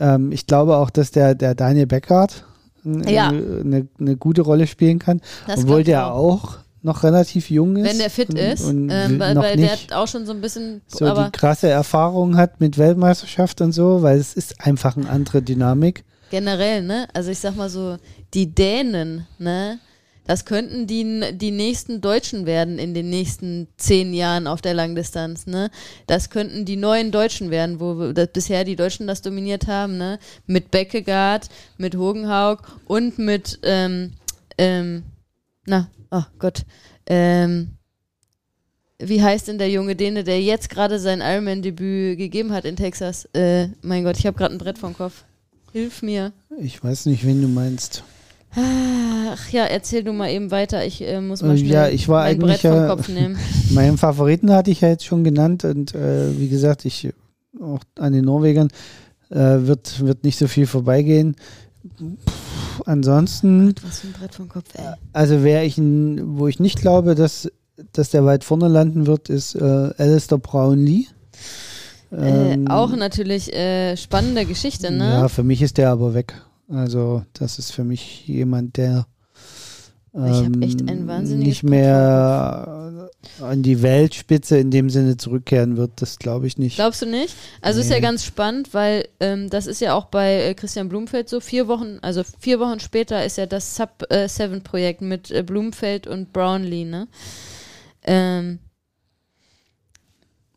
Ähm, 0.00 0.32
ich 0.32 0.46
glaube 0.46 0.76
auch, 0.76 0.88
dass 0.90 1.10
der, 1.10 1.34
der 1.34 1.54
Daniel 1.54 1.86
Beckhardt 1.86 2.44
Ja. 2.84 3.28
eine, 3.28 3.88
eine 4.00 4.16
gute 4.16 4.42
Rolle 4.42 4.66
spielen 4.66 4.98
kann, 4.98 5.20
das 5.46 5.60
obwohl 5.60 5.84
der 5.84 6.12
auch 6.12 6.58
noch 6.82 7.02
relativ 7.02 7.50
jung 7.50 7.76
ist. 7.76 7.88
Wenn 7.88 7.98
der 7.98 8.10
fit 8.10 8.30
und, 8.30 8.36
ist, 8.36 8.64
und 8.64 8.90
ähm, 8.90 9.18
weil, 9.18 9.36
weil 9.36 9.56
der 9.56 9.72
hat 9.72 9.92
auch 9.92 10.08
schon 10.08 10.26
so 10.26 10.32
ein 10.32 10.40
bisschen, 10.40 10.82
so 10.86 11.06
aber 11.06 11.24
die 11.26 11.32
krasse 11.32 11.68
Erfahrung 11.68 12.36
hat 12.36 12.60
mit 12.60 12.78
Weltmeisterschaft 12.78 13.60
und 13.60 13.72
so, 13.72 14.02
weil 14.02 14.18
es 14.18 14.34
ist 14.34 14.60
einfach 14.60 14.96
eine 14.96 15.08
andere 15.08 15.42
Dynamik. 15.42 16.04
generell, 16.30 16.82
ne? 16.82 17.06
Also 17.12 17.30
ich 17.30 17.38
sag 17.38 17.56
mal 17.56 17.68
so, 17.68 17.98
die 18.34 18.54
Dänen, 18.54 19.26
ne? 19.38 19.78
Das 20.24 20.44
könnten 20.44 20.86
die, 20.86 21.36
die 21.36 21.50
nächsten 21.50 22.00
Deutschen 22.00 22.46
werden 22.46 22.78
in 22.78 22.94
den 22.94 23.10
nächsten 23.10 23.66
zehn 23.76 24.14
Jahren 24.14 24.46
auf 24.46 24.62
der 24.62 24.72
Langdistanz, 24.72 25.46
ne? 25.46 25.70
Das 26.06 26.30
könnten 26.30 26.64
die 26.64 26.76
neuen 26.76 27.10
Deutschen 27.10 27.50
werden, 27.50 27.80
wo 27.80 28.12
das, 28.12 28.28
bisher 28.28 28.64
die 28.64 28.76
Deutschen 28.76 29.06
das 29.06 29.22
dominiert 29.22 29.66
haben, 29.66 29.98
ne? 29.98 30.18
Mit 30.46 30.70
Beckegaard, 30.70 31.48
mit 31.76 31.96
Hogenhaug 31.96 32.62
und 32.86 33.18
mit, 33.18 33.58
ähm, 33.64 34.12
ähm, 34.58 35.02
na, 35.66 35.88
oh 36.12 36.22
Gott, 36.38 36.64
ähm, 37.06 37.72
wie 38.98 39.22
heißt 39.22 39.48
denn 39.48 39.58
der 39.58 39.68
junge 39.68 39.96
Däne, 39.96 40.22
der 40.22 40.40
jetzt 40.40 40.70
gerade 40.70 41.00
sein 41.00 41.20
Ironman-Debüt 41.20 42.16
gegeben 42.16 42.52
hat 42.52 42.64
in 42.64 42.76
Texas? 42.76 43.24
Äh, 43.34 43.68
mein 43.82 44.04
Gott, 44.04 44.16
ich 44.16 44.26
habe 44.26 44.38
gerade 44.38 44.54
ein 44.54 44.58
Brett 44.58 44.78
vom 44.78 44.94
Kopf. 44.96 45.24
Hilf 45.72 46.02
mir. 46.02 46.32
Ich 46.60 46.82
weiß 46.84 47.06
nicht, 47.06 47.26
wen 47.26 47.42
du 47.42 47.48
meinst. 47.48 48.04
Ach 48.54 49.48
ja, 49.48 49.64
erzähl 49.64 50.04
du 50.04 50.12
mal 50.12 50.30
eben 50.30 50.50
weiter. 50.50 50.84
Ich 50.84 51.00
äh, 51.00 51.20
muss 51.20 51.42
mal 51.42 51.54
Äh, 51.54 51.58
schnell 51.58 51.72
ja, 51.72 51.88
ich 51.88 52.08
war 52.08 52.24
mein 52.24 52.34
eigentlich, 52.34 52.60
Brett 52.60 52.72
vom 52.72 52.84
äh, 52.84 52.86
Kopf 52.86 53.08
nehmen. 53.08 53.38
Meinen 53.70 53.98
Favoriten 53.98 54.52
hatte 54.52 54.70
ich 54.70 54.82
ja 54.82 54.88
jetzt 54.88 55.06
schon 55.06 55.24
genannt 55.24 55.64
und 55.64 55.94
äh, 55.94 56.38
wie 56.38 56.48
gesagt, 56.48 56.84
ich 56.84 57.12
auch 57.60 57.80
an 57.98 58.12
den 58.12 58.24
Norwegern 58.26 58.68
äh, 59.30 59.66
wird, 59.66 60.04
wird 60.04 60.24
nicht 60.24 60.38
so 60.38 60.46
viel 60.46 60.66
vorbeigehen. 60.66 61.36
Pff, 61.98 62.51
ansonsten, 62.86 63.74
Was 63.84 64.00
für 64.00 64.08
ein 64.08 64.12
Brett 64.12 64.34
vom 64.34 64.48
Kopf, 64.48 64.68
ey. 64.74 64.84
also 65.12 65.42
wer 65.42 65.64
ich, 65.64 65.76
wo 65.78 66.48
ich 66.48 66.58
nicht 66.60 66.80
glaube, 66.80 67.14
dass, 67.14 67.50
dass 67.92 68.10
der 68.10 68.24
weit 68.24 68.44
vorne 68.44 68.68
landen 68.68 69.06
wird, 69.06 69.28
ist 69.28 69.54
äh, 69.54 69.90
Alistair 69.98 70.38
Brownlee. 70.38 71.06
Äh, 72.10 72.52
Ähm, 72.54 72.68
auch 72.68 72.94
natürlich 72.94 73.52
äh, 73.54 73.96
spannende 73.96 74.44
Geschichte, 74.44 74.90
ne? 74.90 75.04
Ja, 75.10 75.28
für 75.28 75.42
mich 75.42 75.62
ist 75.62 75.78
der 75.78 75.90
aber 75.90 76.12
weg. 76.14 76.34
Also 76.68 77.24
das 77.32 77.58
ist 77.58 77.72
für 77.72 77.84
mich 77.84 78.26
jemand, 78.26 78.76
der 78.76 79.06
ähm, 80.14 80.60
echt 80.62 80.88
ein 80.88 81.06
wahnsinniges 81.06 81.46
nicht 81.46 81.62
mehr 81.62 83.10
an 83.40 83.62
die 83.62 83.82
Weltspitze 83.82 84.58
in 84.58 84.70
dem 84.70 84.90
Sinne 84.90 85.16
zurückkehren 85.16 85.76
wird. 85.76 85.92
Das 85.96 86.18
glaube 86.18 86.46
ich 86.46 86.58
nicht. 86.58 86.76
Glaubst 86.76 87.00
du 87.02 87.06
nicht? 87.06 87.34
Also 87.62 87.80
ist 87.80 87.88
ja 87.88 87.96
Nee. 87.96 88.02
ganz 88.02 88.24
spannend, 88.24 88.74
weil 88.74 89.08
ähm, 89.20 89.48
das 89.48 89.66
ist 89.66 89.80
ja 89.80 89.94
auch 89.94 90.06
bei 90.06 90.42
äh, 90.42 90.54
Christian 90.54 90.88
Blumfeld 90.88 91.28
so. 91.28 91.40
Vier 91.40 91.66
Wochen, 91.68 91.98
also 92.02 92.22
vier 92.40 92.60
Wochen 92.60 92.80
später 92.80 93.24
ist 93.24 93.38
ja 93.38 93.46
das 93.46 93.76
Sub 93.76 94.04
äh, 94.10 94.28
Seven 94.28 94.62
Projekt 94.62 95.00
mit 95.00 95.30
äh, 95.30 95.42
Blumfeld 95.42 96.06
und 96.06 96.32
Brownlee, 96.32 96.84
ne? 96.84 97.08
Ähm, 98.04 98.58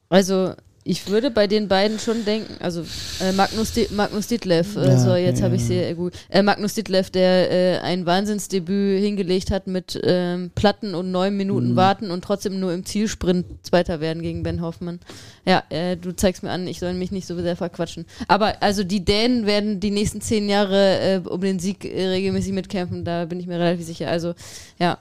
also 0.10 0.54
ich 0.88 1.10
würde 1.10 1.32
bei 1.32 1.48
den 1.48 1.68
beiden 1.68 1.98
schon 1.98 2.26
denken, 2.26 2.58
also 2.62 2.86
äh, 3.20 3.32
Magnus, 3.32 3.74
Di 3.74 3.88
Magnus 3.90 4.28
Ditlev, 4.28 4.76
äh, 4.78 4.86
Ja, 4.86 4.98
so 5.00 5.16
jetzt 5.16 5.40
ja, 5.40 5.46
habe 5.46 5.56
ich 5.56 5.66
sie 5.66 5.80
äh, 5.80 5.96
gut. 5.96 6.14
Äh, 6.30 6.44
Magnus 6.44 6.76
Ditlev, 6.76 7.10
der 7.10 7.52
äh, 7.52 7.80
ein 7.80 8.06
Wahnsinnsdebüt 8.06 9.02
hingelegt 9.02 9.50
hat 9.50 9.66
mit 9.66 10.00
ähm, 10.04 10.52
Platten 10.54 10.94
und 10.94 11.12
neun 11.12 11.36
Minuten 11.36 11.72
Mhm. 11.72 11.76
warten 11.76 12.12
und 12.12 12.24
trotzdem 12.24 12.60
nur 12.60 12.72
im 12.72 12.86
Zielsprint 12.86 13.48
Zweiter 13.64 14.00
werden 14.00 14.22
gegen 14.22 14.44
Ben 14.44 14.62
Hoffmann. 14.62 15.00
Ja, 15.48 15.64
du 15.96 16.16
zeigst 16.16 16.42
mir 16.42 16.50
an, 16.52 16.68
ich 16.68 16.80
soll 16.80 16.94
mich 16.94 17.12
nicht 17.12 17.28
so 17.28 17.36
sehr 17.40 17.56
verquatschen. 17.56 18.06
Aber 18.28 18.62
also 18.64 18.84
die 18.84 19.06
Dänen 19.06 19.46
werden 19.46 19.80
die 19.80 19.92
nächsten 19.92 20.20
zehn 20.22 20.50
Jahre 20.50 21.22
um 21.30 21.40
den 21.42 21.60
Sieg 21.60 21.84
regelmäßig 21.86 22.52
mitkämpfen, 22.54 23.06
da 23.06 23.26
bin 23.26 23.40
ich 23.40 23.46
mir 23.46 23.60
relativ 23.60 23.86
sicher. 23.86 24.10
Also 24.10 24.34
ja, 24.80 24.98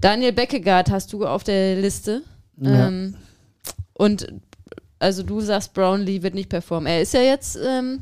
Daniel 0.00 0.32
Beckegaard 0.32 0.90
hast 0.90 1.12
du 1.12 1.26
auf 1.26 1.44
der 1.44 1.76
Liste. 1.76 2.22
Ja. 2.60 2.88
Ähm, 2.88 3.14
und 3.96 4.26
also 5.04 5.22
du 5.22 5.40
sagst, 5.40 5.74
Brownlee 5.74 6.22
wird 6.22 6.34
nicht 6.34 6.48
performen. 6.48 6.86
Er 6.86 7.02
ist 7.02 7.12
ja 7.12 7.20
jetzt 7.20 7.58
ähm, 7.62 8.00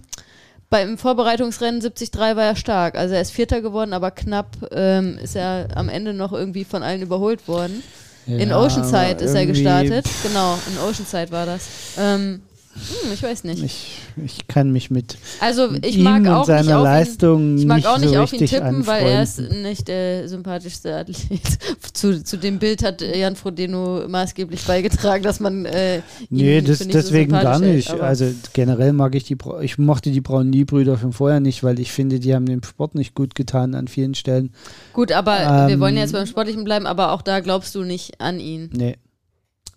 beim 0.71 0.97
Vorbereitungsrennen 0.97 1.81
73 1.81 2.15
war 2.37 2.45
er 2.45 2.57
stark. 2.57 2.97
Also 2.97 3.15
er 3.15 3.21
ist 3.21 3.33
Vierter 3.33 3.61
geworden, 3.61 3.93
aber 3.93 4.11
knapp 4.11 4.57
ähm, 4.71 5.19
ist 5.19 5.37
er 5.37 5.69
am 5.75 5.89
Ende 5.89 6.15
noch 6.15 6.33
irgendwie 6.33 6.65
von 6.65 6.83
allen 6.83 7.03
überholt 7.03 7.47
worden. 7.49 7.83
in 8.27 8.51
Ja, 8.51 8.61
Oceanside 8.61 9.17
aber 9.17 9.23
ist 9.23 9.35
er 9.35 9.47
gestartet. 9.47 10.07
Genau, 10.23 10.57
in 10.71 10.79
Oceanside 10.79 11.31
war 11.31 11.45
das. 11.45 11.69
Ähm, 11.99 12.43
hm, 12.75 13.13
ich 13.13 13.23
weiß 13.23 13.45
nicht. 13.45 13.63
Ich, 13.63 13.99
ich 14.25 14.49
kann 14.49 14.71
mich 14.73 14.91
mit 14.91 15.17
Also 15.41 15.71
ich 15.83 15.97
ihm 15.99 16.05
mag 16.05 16.21
und 16.23 16.29
auch 16.29 16.45
seiner 16.45 16.63
nicht 16.63 16.73
auf 16.73 16.81
ihn, 16.81 16.85
Leistung 16.85 17.59
ich 17.59 17.67
mag 17.67 17.77
nicht 17.77 17.87
auch 17.87 17.99
nicht 17.99 18.13
so 18.15 18.21
auf 18.21 18.33
ihn 18.33 18.47
tippen, 18.47 18.87
weil 18.87 19.07
er 19.07 19.23
ist 19.23 19.39
anfreunden. 19.39 19.63
nicht 19.63 19.89
der 19.89 20.29
sympathischste 20.29 20.97
Athlet. 20.97 21.41
zu, 21.93 22.25
zu 22.25 22.37
dem 22.39 22.59
Bild 22.59 22.83
hat 22.83 23.01
Jan 23.03 23.37
Frodeno 23.37 24.09
maßgeblich 24.09 24.65
beigetragen, 24.65 25.23
dass 25.23 25.39
man 25.41 25.67
äh, 25.67 25.97
ihn 25.99 26.03
Nee, 26.31 26.61
das, 26.63 26.81
nicht 26.81 26.93
so 26.93 26.99
deswegen 26.99 27.33
gar 27.33 27.61
hält, 27.61 27.75
nicht. 27.77 27.91
aber- 27.91 28.05
also 28.05 28.27
generell 28.53 28.93
mag 28.93 29.15
ich 29.15 29.25
die, 29.25 29.35
Bra- 29.37 29.61
ich 29.61 29.79
mochte 29.79 30.11
die 30.11 30.21
Braun-Lee-Brüder 30.21 30.97
schon 30.99 31.13
vorher 31.13 31.41
nicht, 31.41 31.63
weil 31.63 31.79
ich 31.79 31.93
finde, 31.93 32.21
die 32.21 32.35
haben 32.35 32.47
dem 32.47 32.63
Sport 32.63 32.95
nicht 32.95 33.15
gut 33.15 33.35
getan 33.35 33.75
an 33.75 33.87
vielen 33.89 34.15
Stellen. 34.15 34.53
Gut, 34.93 35.13
aber 35.13 35.67
wir 35.69 35.75
Ähm, 35.75 35.81
wollen 35.81 35.97
jetzt 35.97 36.13
beim 36.13 36.27
Sportlichen 36.27 36.65
bleiben, 36.65 36.87
aber 36.87 37.13
auch 37.13 37.23
da 37.23 37.41
glaubst 37.41 37.75
du 37.75 37.83
nicht 37.85 38.21
an 38.21 38.41
ihn. 38.41 38.71
Nee. 38.73 38.97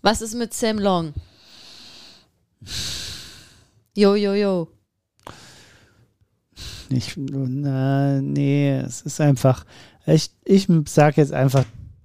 Was 0.02 0.22
ist 0.22 0.34
mit 0.34 0.54
Sam 0.54 0.78
Long? 0.78 1.12
Jo, 3.94 4.14
jo, 4.14 4.34
jo. 4.34 4.68
Ich, 6.88 7.16
na, 7.16 8.20
nee, 8.20 8.78
es 8.78 9.02
ist 9.02 9.20
einfach, 9.20 9.64
ich, 10.06 10.30
ich 10.44 10.68
sag 10.86 11.16
jetzt 11.16 11.32
einfach, 11.32 11.64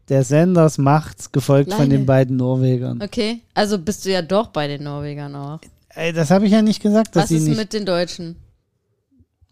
der 0.09 0.23
Sanders 0.23 0.77
macht's, 0.77 1.31
gefolgt 1.31 1.71
von 1.71 1.83
Leine. 1.83 1.99
den 1.99 2.05
beiden 2.05 2.37
Norwegern. 2.37 3.01
Okay, 3.01 3.41
also 3.53 3.77
bist 3.77 4.05
du 4.05 4.11
ja 4.11 4.21
doch 4.21 4.47
bei 4.47 4.67
den 4.67 4.83
Norwegern 4.83 5.35
auch. 5.35 5.59
Ey, 5.89 6.13
das 6.13 6.31
habe 6.31 6.45
ich 6.45 6.51
ja 6.51 6.61
nicht 6.61 6.81
gesagt, 6.81 7.15
dass 7.15 7.25
Was 7.25 7.31
ist 7.31 7.43
nicht. 7.43 7.57
mit 7.57 7.73
den 7.73 7.85
Deutschen? 7.85 8.35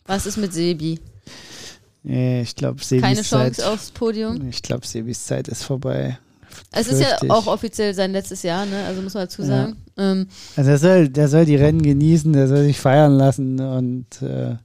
Was 0.06 0.26
ist 0.26 0.38
mit 0.38 0.54
Sebi? 0.54 1.00
Nee, 2.04 2.42
ich 2.42 2.56
glaube, 2.56 2.84
Sebis 2.84 3.02
Keine 3.04 3.22
Chance 3.22 3.62
Zeit, 3.62 3.66
aufs 3.66 3.92
Podium. 3.92 4.48
Ich 4.50 4.62
glaube, 4.62 4.88
Sebis 4.88 5.26
Zeit 5.26 5.48
ist 5.48 5.64
vorbei. 5.64 6.18
Es 6.72 6.88
ist 6.88 7.02
ja 7.02 7.18
auch 7.30 7.48
offiziell 7.48 7.94
sein 7.94 8.12
letztes 8.12 8.44
Jahr, 8.44 8.66
ne? 8.66 8.86
Also 8.86 9.02
muss 9.02 9.14
man 9.14 9.24
dazu 9.24 9.42
Ja. 9.42 9.48
sagen. 9.48 9.78
Ähm, 9.98 10.28
Also 10.56 10.70
der 10.70 10.78
soll, 10.80 11.10
der 11.10 11.28
soll 11.28 11.46
die 11.46 11.56
Rennen 11.56 11.82
genießen, 11.82 12.32
der 12.34 12.48
soll 12.48 12.64
sich 12.64 12.80
feiern 12.80 13.14
lassen 13.18 13.60
und 13.60 14.22
äh, 14.22 14.56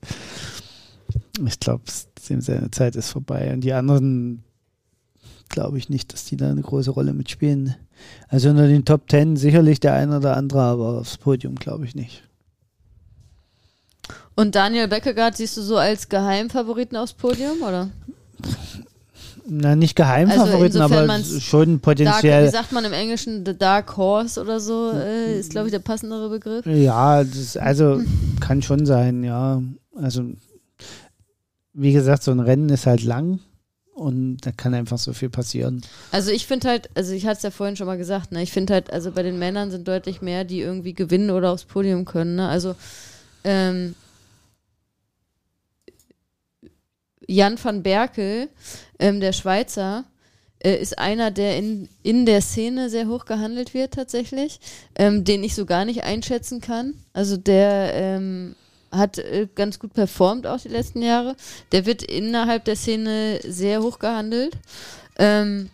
ich 1.47 1.59
glaube, 1.61 1.85
seine 2.20 2.70
Zeit 2.70 2.97
ist 2.97 3.11
vorbei. 3.11 3.52
Und 3.52 3.62
die 3.62 3.73
anderen 3.73 4.44
glaube 5.48 5.78
ich 5.78 5.89
nicht, 5.89 6.12
dass 6.12 6.24
die 6.24 6.36
da 6.36 6.51
eine 6.51 6.62
große 6.62 6.90
Rolle 6.90 7.12
mitspielen. 7.12 7.74
Also 8.28 8.51
unter 8.51 8.66
den 8.66 8.85
Top 8.85 9.09
Ten 9.09 9.36
sicherlich 9.36 9.81
der 9.81 9.94
eine 9.94 10.16
oder 10.19 10.36
andere, 10.36 10.62
aber 10.62 10.98
aufs 11.01 11.16
Podium 11.19 11.55
glaube 11.56 11.85
ich 11.85 11.94
nicht. 11.94 12.23
und 14.36 14.55
Daniel 14.55 14.89
Beckegaard 14.89 15.36
siehst 15.36 15.56
du 15.56 15.62
so 15.62 15.77
als 15.77 16.09
Geheimfavoriten 16.09 16.97
aufs 16.97 17.12
Podium, 17.12 17.62
oder? 17.62 17.90
Na, 19.47 19.77
nicht 19.77 19.95
Geheimfavoriten, 19.95 20.81
Also 20.81 20.95
aber 20.95 21.23
schon 21.23 21.73
Dark, 21.73 21.83
potenziell. 21.83 22.47
wie 22.47 22.51
sagt 22.51 22.73
man 22.73 22.85
im 22.85 22.95
Englischen, 22.95 23.45
The 23.45 23.57
Dark 23.57 23.97
Horse 23.97 24.41
oder 24.41 24.59
so, 24.59 24.93
äh, 24.93 25.39
ist, 25.39 25.51
glaube 25.51 25.66
ich, 25.69 25.73
der 25.73 25.81
passendere 25.81 26.31
Begriff. 26.31 26.65
Ja, 26.65 27.23
das, 27.23 27.57
also 27.57 28.01
kann 28.41 28.62
schon 28.62 28.87
sein, 28.87 29.23
ja. 29.23 29.62
Also, 29.95 30.25
wie 31.75 31.93
gesagt, 31.93 32.23
so 32.23 32.31
ein 32.31 32.41
Rennen 32.41 32.71
ist 32.71 32.87
halt 32.87 33.05
lang 33.05 33.41
und 33.95 34.39
da 34.39 34.51
kann 34.51 34.73
einfach 34.75 34.99
so 34.99 35.12
viel 35.12 35.29
passieren. 35.31 35.83
Also 36.11 36.31
ich 36.31 36.47
finde 36.47 36.69
halt, 36.69 36.89
also 36.95 37.12
ich 37.12 37.27
hatte 37.27 37.37
es 37.37 37.43
ja 37.43 37.51
vorhin 37.51 37.77
schon 37.77 37.87
mal 37.87 37.99
gesagt, 37.99 38.33
ne, 38.33 38.43
ich 38.43 38.53
finde 38.53 38.73
halt, 38.75 38.93
also 38.93 39.12
bei 39.12 39.23
den 39.23 39.39
Männern 39.39 39.71
sind 39.71 39.87
deutlich 39.87 40.23
mehr, 40.23 40.45
die 40.45 40.61
irgendwie 40.61 40.95
gewinnen 40.95 41.31
oder 41.31 41.53
aufs 41.53 41.65
Podium 41.65 42.05
können, 42.05 42.37
ne? 42.37 42.49
Also 42.49 42.75
ähm, 43.45 43.95
Jan 47.27 47.59
van 47.63 47.83
Berkel, 47.83 48.49
ähm, 48.99 49.21
der 49.21 49.33
Schweizer, 49.33 50.05
äh, 50.65 50.77
ist 50.77 50.99
einer, 50.99 51.31
der 51.31 51.57
in, 51.59 51.89
in 52.03 52.27
der 52.27 52.41
Szene 52.41 52.89
sehr 52.91 53.07
hoch 53.07 53.27
gehandelt 53.27 53.75
wird 53.75 53.95
tatsächlich, 53.95 54.61
ähm, 54.97 55.25
den 55.25 55.45
ich 55.45 55.55
so 55.55 55.67
gar 55.67 55.85
nicht 55.85 56.05
einschätzen 56.05 56.61
kann. 56.61 56.95
Also 57.13 57.37
der 57.37 57.93
ähm, 57.95 58.57
hat 58.91 59.19
äh, 59.19 59.47
ganz 59.55 59.79
gut 59.79 59.93
performt 59.93 60.47
auch 60.47 60.61
die 60.61 60.69
letzten 60.69 61.03
Jahre. 61.03 61.37
Der 61.73 61.87
wird 61.87 62.03
innerhalb 62.03 62.65
der 62.65 62.77
Szene 62.77 63.41
sehr 63.47 63.83
hoch 63.83 63.99
gehandelt. 63.99 64.57
Ähm, 65.19 65.71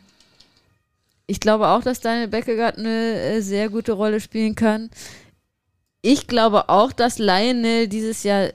ich 1.26 1.38
glaube 1.38 1.68
auch, 1.68 1.82
dass 1.82 2.00
Daniel 2.00 2.28
Beckegaard 2.28 2.78
eine 2.78 3.20
äh, 3.20 3.40
sehr 3.40 3.68
gute 3.68 3.92
Rolle 3.92 4.20
spielen 4.20 4.56
kann. 4.56 4.90
Ich 6.02 6.26
glaube 6.26 6.68
auch, 6.68 6.92
dass 6.92 7.18
Lionel 7.18 7.86
dieses 7.86 8.22
Jahr 8.22 8.50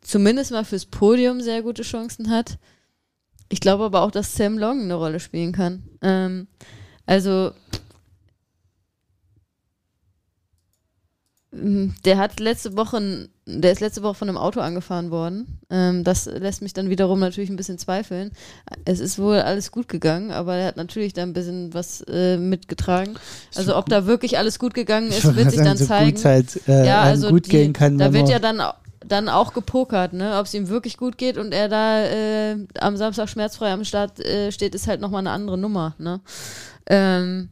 zumindest 0.00 0.50
mal 0.50 0.64
fürs 0.64 0.86
Podium 0.86 1.40
sehr 1.40 1.62
gute 1.62 1.82
Chancen 1.82 2.30
hat. 2.30 2.58
Ich 3.48 3.60
glaube 3.60 3.84
aber 3.84 4.02
auch, 4.02 4.10
dass 4.10 4.34
Sam 4.34 4.58
Long 4.58 4.82
eine 4.82 4.94
Rolle 4.94 5.20
spielen 5.20 5.52
kann. 5.52 5.82
Ähm, 6.02 6.48
also 7.06 7.52
der 11.50 12.18
hat 12.18 12.40
letzte 12.40 12.76
Woche, 12.76 13.28
der 13.46 13.72
ist 13.72 13.80
letzte 13.80 14.02
Woche 14.02 14.14
von 14.14 14.28
einem 14.28 14.36
Auto 14.36 14.60
angefahren 14.60 15.10
worden. 15.10 15.58
Ähm, 15.70 16.04
das 16.04 16.26
lässt 16.26 16.60
mich 16.60 16.74
dann 16.74 16.90
wiederum 16.90 17.18
natürlich 17.20 17.48
ein 17.48 17.56
bisschen 17.56 17.78
zweifeln. 17.78 18.32
Es 18.84 19.00
ist 19.00 19.18
wohl 19.18 19.36
alles 19.36 19.72
gut 19.72 19.88
gegangen, 19.88 20.30
aber 20.30 20.56
er 20.56 20.66
hat 20.66 20.76
natürlich 20.76 21.14
da 21.14 21.22
ein 21.22 21.32
bisschen 21.32 21.72
was 21.72 22.02
äh, 22.02 22.36
mitgetragen. 22.36 23.14
Also 23.54 23.76
ob 23.76 23.88
da 23.88 24.04
wirklich 24.04 24.36
alles 24.36 24.58
gut 24.58 24.74
gegangen 24.74 25.08
ist, 25.08 25.34
wird 25.36 25.50
sich 25.50 25.60
dann 25.60 25.78
so 25.78 25.86
zeigen. 25.86 26.22
halt, 26.22 26.68
äh, 26.68 26.86
ja, 26.86 27.00
also 27.00 27.30
gut 27.30 27.46
die, 27.46 27.50
gehen 27.50 27.72
kann, 27.72 27.96
da 27.96 28.12
wird 28.12 28.28
ja 28.28 28.38
dann, 28.38 28.60
dann 29.06 29.28
auch 29.28 29.52
gepokert, 29.52 30.12
ne? 30.12 30.38
Ob 30.38 30.46
es 30.46 30.54
ihm 30.54 30.68
wirklich 30.68 30.96
gut 30.96 31.18
geht 31.18 31.38
und 31.38 31.52
er 31.52 31.68
da 31.68 32.02
äh, 32.04 32.66
am 32.80 32.96
Samstag 32.96 33.28
schmerzfrei 33.28 33.72
am 33.72 33.84
Start 33.84 34.20
äh, 34.20 34.52
steht, 34.52 34.74
ist 34.74 34.88
halt 34.88 35.00
nochmal 35.00 35.20
eine 35.20 35.30
andere 35.30 35.58
Nummer, 35.58 35.94
ne? 35.98 36.20
Ähm, 36.86 37.50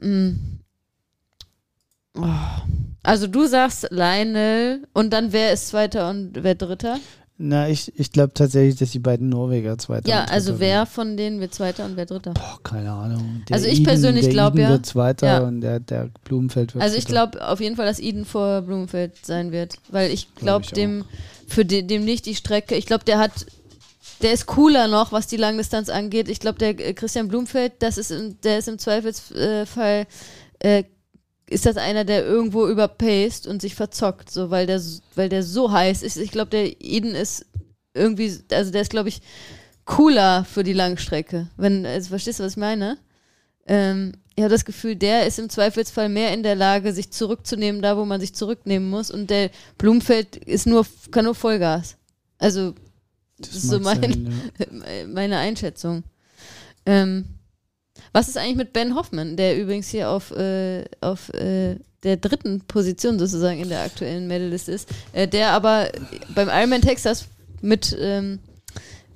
mh. 0.00 0.34
oh. 2.16 2.24
Also 3.02 3.26
du 3.26 3.46
sagst 3.46 3.88
Lionel 3.90 4.88
und 4.94 5.12
dann 5.12 5.32
wer 5.32 5.52
ist 5.52 5.68
Zweiter 5.68 6.08
und 6.08 6.42
wer 6.42 6.54
Dritter? 6.54 6.98
Na, 7.36 7.68
ich, 7.68 7.92
ich 7.98 8.12
glaube 8.12 8.32
tatsächlich, 8.32 8.76
dass 8.76 8.92
die 8.92 9.00
beiden 9.00 9.28
Norweger 9.28 9.76
Zweiter 9.76 10.08
ja, 10.08 10.24
also 10.26 10.60
wer 10.60 10.76
werden. 10.76 10.86
von 10.86 11.16
denen 11.16 11.40
wird 11.40 11.52
Zweiter 11.52 11.84
und 11.84 11.96
wer 11.96 12.06
Dritter? 12.06 12.32
Boah, 12.32 12.60
keine 12.62 12.92
Ahnung. 12.92 13.42
Der 13.48 13.56
Also 13.56 13.66
ich 13.66 13.74
Eden- 13.74 13.84
persönlich 13.86 14.24
der 14.26 14.32
glaub 14.32 14.52
Eden 14.54 14.62
ja- 14.62 14.68
wird 14.70 14.86
Zweiter 14.86 15.26
ja. 15.26 15.38
und 15.42 15.60
der, 15.60 15.80
der 15.80 16.10
Blumenfeld 16.22 16.74
wird 16.74 16.84
Also 16.84 16.96
ich 16.96 17.06
glaube 17.06 17.44
auf 17.46 17.60
jeden 17.60 17.74
Fall, 17.74 17.86
dass 17.86 17.98
Eden 17.98 18.24
vor 18.24 18.62
Blumenfeld 18.62 19.26
sein 19.26 19.50
wird, 19.50 19.74
weil 19.90 20.12
ich 20.12 20.32
Glaub 20.36 20.62
glaube 20.62 20.64
ich 20.66 20.70
dem 20.72 21.04
für 21.48 21.64
de, 21.64 21.82
dem 21.82 22.04
nicht 22.04 22.24
die 22.26 22.36
Strecke. 22.36 22.76
Ich 22.76 22.86
glaube, 22.86 23.04
der 23.04 23.18
hat 23.18 23.32
der 24.22 24.32
ist 24.32 24.46
cooler 24.46 24.86
noch, 24.86 25.10
was 25.10 25.26
die 25.26 25.36
Langdistanz 25.36 25.88
angeht. 25.88 26.28
Ich 26.28 26.38
glaube, 26.38 26.58
der 26.58 26.78
äh, 26.78 26.94
Christian 26.94 27.26
Blumfeld, 27.26 27.72
das 27.80 27.98
ist 27.98 28.14
der 28.44 28.58
ist 28.58 28.68
im 28.68 28.78
Zweifelsfall 28.78 30.06
äh, 30.60 30.84
ist 31.48 31.66
das 31.66 31.76
einer, 31.76 32.04
der 32.04 32.24
irgendwo 32.24 32.66
überpaced 32.66 33.46
und 33.46 33.60
sich 33.60 33.74
verzockt, 33.74 34.30
so 34.30 34.50
weil 34.50 34.66
der 34.66 34.80
weil 35.14 35.28
der 35.28 35.42
so 35.42 35.70
heiß 35.70 36.02
ist. 36.02 36.16
Ich 36.16 36.30
glaube, 36.30 36.50
der 36.50 36.80
Eden 36.80 37.14
ist 37.14 37.46
irgendwie, 37.92 38.38
also 38.50 38.70
der 38.70 38.82
ist 38.82 38.90
glaube 38.90 39.08
ich 39.08 39.20
cooler 39.84 40.44
für 40.44 40.64
die 40.64 40.72
Langstrecke. 40.72 41.48
Wenn, 41.56 41.84
also 41.86 42.08
verstehst 42.08 42.40
du, 42.40 42.44
was 42.44 42.52
ich 42.52 42.58
meine? 42.58 42.98
Ähm, 43.66 44.12
ich 44.36 44.42
habe 44.42 44.52
das 44.52 44.64
Gefühl, 44.64 44.96
der 44.96 45.26
ist 45.26 45.38
im 45.38 45.48
Zweifelsfall 45.48 46.08
mehr 46.08 46.32
in 46.32 46.42
der 46.42 46.56
Lage, 46.56 46.92
sich 46.92 47.12
zurückzunehmen, 47.12 47.82
da 47.82 47.96
wo 47.96 48.04
man 48.04 48.20
sich 48.20 48.34
zurücknehmen 48.34 48.90
muss. 48.90 49.10
Und 49.10 49.30
der 49.30 49.50
Blumfeld 49.78 50.36
ist 50.36 50.66
nur, 50.66 50.86
kann 51.10 51.24
nur 51.24 51.34
Vollgas. 51.34 51.96
Also, 52.38 52.74
das, 53.38 53.50
Das 53.50 53.56
ist 53.56 53.70
so 53.70 53.80
mein, 53.80 54.00
sein, 54.00 54.52
ja. 54.58 55.06
meine 55.08 55.38
Einschätzung. 55.38 56.02
Ähm, 56.84 57.26
was 58.12 58.28
ist 58.28 58.36
eigentlich 58.36 58.56
mit 58.56 58.72
Ben 58.72 58.94
Hoffman, 58.94 59.36
der 59.36 59.58
übrigens 59.58 59.88
hier 59.88 60.10
auf, 60.10 60.30
äh, 60.32 60.84
auf 61.00 61.32
äh, 61.34 61.76
der 62.02 62.16
dritten 62.16 62.60
Position 62.60 63.18
sozusagen 63.18 63.60
in 63.60 63.68
der 63.68 63.82
aktuellen 63.82 64.28
Medalist 64.28 64.68
ist, 64.68 64.88
äh, 65.12 65.26
der 65.26 65.50
aber 65.50 65.88
beim 66.34 66.48
Ironman 66.48 66.82
Texas 66.82 67.26
mit, 67.60 67.96
ähm, 67.98 68.38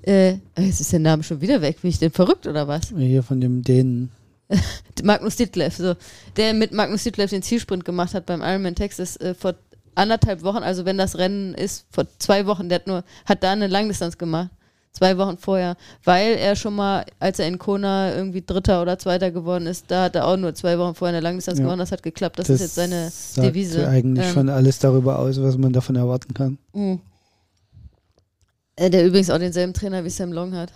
äh, 0.02 0.36
jetzt 0.58 0.80
ist 0.80 0.92
der 0.92 1.00
Name 1.00 1.22
schon 1.22 1.40
wieder 1.40 1.60
weg, 1.60 1.82
bin 1.82 1.90
ich 1.90 1.98
denn 1.98 2.10
verrückt 2.10 2.46
oder 2.46 2.66
was? 2.66 2.92
Hier 2.96 3.22
von 3.22 3.40
dem 3.40 3.62
Dänen. 3.62 4.10
Magnus 5.02 5.36
Ditlev, 5.36 5.76
so, 5.76 5.94
der 6.36 6.54
mit 6.54 6.72
Magnus 6.72 7.04
Ditlev 7.04 7.30
den 7.30 7.42
Zielsprint 7.42 7.84
gemacht 7.84 8.14
hat 8.14 8.26
beim 8.26 8.40
Ironman 8.40 8.74
Texas 8.74 9.16
äh, 9.16 9.34
vor 9.34 9.54
anderthalb 9.94 10.42
Wochen, 10.42 10.62
also 10.62 10.84
wenn 10.84 10.96
das 10.96 11.18
Rennen 11.18 11.54
ist, 11.54 11.86
vor 11.90 12.06
zwei 12.18 12.46
Wochen, 12.46 12.68
der 12.68 12.76
hat 12.76 12.86
nur, 12.86 13.04
hat 13.26 13.42
da 13.42 13.52
eine 13.52 13.66
Langdistanz 13.66 14.16
gemacht. 14.16 14.50
Zwei 14.92 15.16
Wochen 15.18 15.36
vorher, 15.38 15.76
weil 16.02 16.32
er 16.36 16.56
schon 16.56 16.74
mal, 16.74 17.04
als 17.20 17.38
er 17.38 17.46
in 17.46 17.58
Kona 17.58 18.14
irgendwie 18.14 18.42
Dritter 18.44 18.82
oder 18.82 18.98
Zweiter 18.98 19.30
geworden 19.30 19.66
ist, 19.66 19.84
da 19.90 20.04
hat 20.04 20.16
er 20.16 20.26
auch 20.26 20.36
nur 20.36 20.54
zwei 20.54 20.78
Wochen 20.78 20.94
vorher 20.94 21.16
eine 21.16 21.22
Langdistanz 21.22 21.58
Ja. 21.58 21.64
gewonnen, 21.64 21.78
das 21.78 21.92
hat 21.92 22.02
geklappt, 22.02 22.38
das, 22.38 22.48
ist 22.48 22.60
jetzt 22.60 22.74
seine 22.74 23.10
sagt 23.10 23.46
Devise. 23.46 23.86
eigentlich 23.86 24.26
Ähm, 24.26 24.32
schon 24.32 24.48
alles 24.48 24.78
darüber 24.80 25.18
aus, 25.18 25.40
was 25.40 25.56
man 25.56 25.72
davon 25.72 25.94
erwarten 25.96 26.34
kann. 26.34 26.58
Mhm. 26.72 27.00
Äh, 28.76 28.90
Der 28.90 29.06
übrigens 29.06 29.30
auch 29.30 29.38
denselben 29.38 29.72
Trainer 29.74 30.04
wie 30.04 30.10
Sam 30.10 30.32
Long 30.32 30.54
hat. 30.54 30.72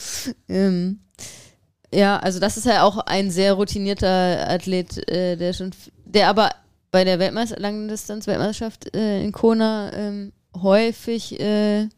ähm, 0.48 1.00
ja, 1.92 2.18
also 2.18 2.38
das 2.38 2.56
ist 2.56 2.66
ja 2.66 2.82
auch 2.82 2.98
ein 2.98 3.30
sehr 3.30 3.54
routinierter 3.54 4.48
Athlet, 4.48 5.08
äh, 5.10 5.36
der 5.36 5.52
schon, 5.52 5.70
der 6.04 6.28
aber 6.28 6.50
bei 6.90 7.04
der 7.04 7.18
Weltmeister 7.18 7.58
Langdistanz-Weltmeisterschaft 7.58 8.94
äh, 8.94 9.22
in 9.22 9.32
Kona 9.32 9.92
ähm, 9.92 10.32
häufig 10.62 11.38
äh, 11.40 11.88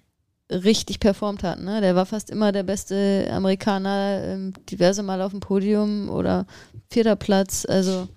richtig 0.50 1.00
performt 1.00 1.42
hat. 1.42 1.60
Ne? 1.60 1.80
Der 1.80 1.94
war 1.94 2.06
fast 2.06 2.30
immer 2.30 2.52
der 2.52 2.62
beste 2.62 3.28
Amerikaner, 3.30 4.22
ähm, 4.24 4.52
diverse 4.70 5.02
Mal 5.02 5.20
auf 5.22 5.32
dem 5.32 5.40
Podium 5.40 6.08
oder 6.08 6.46
vierter 6.90 7.16
Platz. 7.16 7.66
Also 7.68 8.08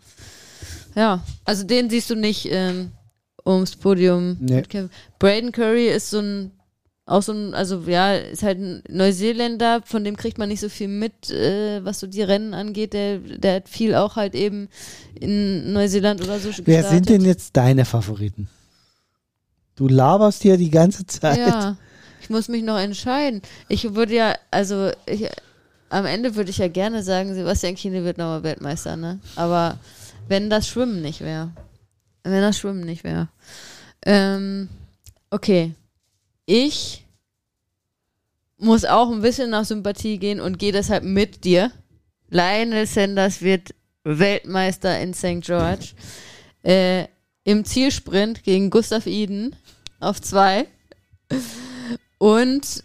ja, 0.96 1.24
also 1.46 1.66
den 1.66 1.90
siehst 1.90 2.10
du 2.10 2.16
nicht 2.16 2.48
ähm, 2.50 2.92
ums 3.46 3.76
Podium. 3.76 4.38
Nee. 4.40 4.56
mitkämpfen. 4.56 4.96
Braden 5.20 5.52
Curry 5.52 5.88
ist 5.88 6.10
so 6.10 6.20
ein 6.20 6.52
auch 7.08 7.24
so 7.24 7.34
ein, 7.34 7.54
also 7.54 7.82
ja, 7.88 8.16
ist 8.16 8.44
halt 8.44 8.60
ein 8.60 8.84
Neuseeländer, 8.88 9.82
von 9.84 10.04
dem 10.04 10.16
kriegt 10.16 10.38
man 10.38 10.48
nicht 10.48 10.62
so 10.62 10.70
viel 10.70 10.88
mit, 10.88 11.30
äh, 11.30 11.84
was 11.84 12.00
so 12.00 12.08
die 12.08 12.22
Rennen 12.22 12.54
angeht. 12.54 12.94
Der, 12.94 13.18
der 13.18 13.56
hat 13.56 13.70
viel 13.70 13.96
auch 13.96 14.16
halt 14.16 14.34
eben 14.34 14.70
in 15.20 15.74
Neuseeland 15.74 16.22
oder 16.22 16.40
so 16.40 16.48
gestartet. 16.48 16.68
Wer 16.68 16.84
sind 16.84 17.10
denn 17.10 17.26
jetzt 17.26 17.58
deine 17.58 17.86
Favoriten? 17.86 18.48
Du 19.76 19.88
laberst 19.88 20.42
hier 20.44 20.58
die 20.58 20.70
ganze 20.70 21.06
Zeit. 21.06 21.38
Ja, 21.38 21.78
muss 22.32 22.48
mich 22.48 22.64
noch 22.64 22.80
entscheiden. 22.80 23.42
Ich 23.68 23.94
würde 23.94 24.16
ja, 24.16 24.36
also 24.50 24.92
ich, 25.06 25.30
am 25.90 26.06
Ende 26.06 26.36
würde 26.36 26.50
ich 26.50 26.58
ja 26.58 26.68
gerne 26.68 27.04
sagen, 27.04 27.34
Sebastian 27.36 27.76
Kiene 27.76 28.04
wird 28.04 28.18
nochmal 28.18 28.44
Weltmeister, 28.44 28.96
ne? 28.96 29.20
Aber 29.36 29.78
wenn 30.28 30.50
das 30.50 30.68
Schwimmen 30.68 31.02
nicht 31.02 31.22
wäre. 31.22 31.52
Wenn 32.24 32.42
das 32.42 32.58
Schwimmen 32.58 32.86
nicht 32.86 33.04
wäre. 33.04 33.28
Ähm, 34.06 34.70
okay. 35.30 35.74
Ich 36.46 37.06
muss 38.58 38.86
auch 38.86 39.12
ein 39.12 39.22
bisschen 39.22 39.50
nach 39.50 39.66
Sympathie 39.66 40.18
gehen 40.18 40.40
und 40.40 40.60
gehe 40.60 40.72
deshalb 40.72 41.04
mit 41.04 41.44
dir. 41.44 41.72
Lionel 42.30 42.86
Sanders 42.86 43.42
wird 43.42 43.76
Weltmeister 44.04 45.00
in 45.00 45.14
St. 45.14 45.42
George. 45.42 45.90
Äh, 46.64 47.08
Im 47.44 47.66
Zielsprint 47.66 48.44
gegen 48.44 48.70
Gustav 48.70 49.08
Iden 49.08 49.56
auf 50.00 50.22
zwei. 50.22 50.68
Und 52.22 52.84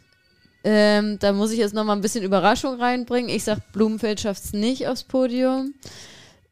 Ähm, 0.68 1.20
da 1.20 1.32
muss 1.32 1.52
ich 1.52 1.60
jetzt 1.60 1.74
noch 1.74 1.84
mal 1.84 1.92
ein 1.92 2.00
bisschen 2.00 2.24
Überraschung 2.24 2.80
reinbringen. 2.80 3.30
Ich 3.30 3.44
sag, 3.44 3.70
Blumenfeld 3.70 4.18
schafft 4.18 4.46
es 4.46 4.52
nicht 4.52 4.88
aufs 4.88 5.04
Podium, 5.04 5.74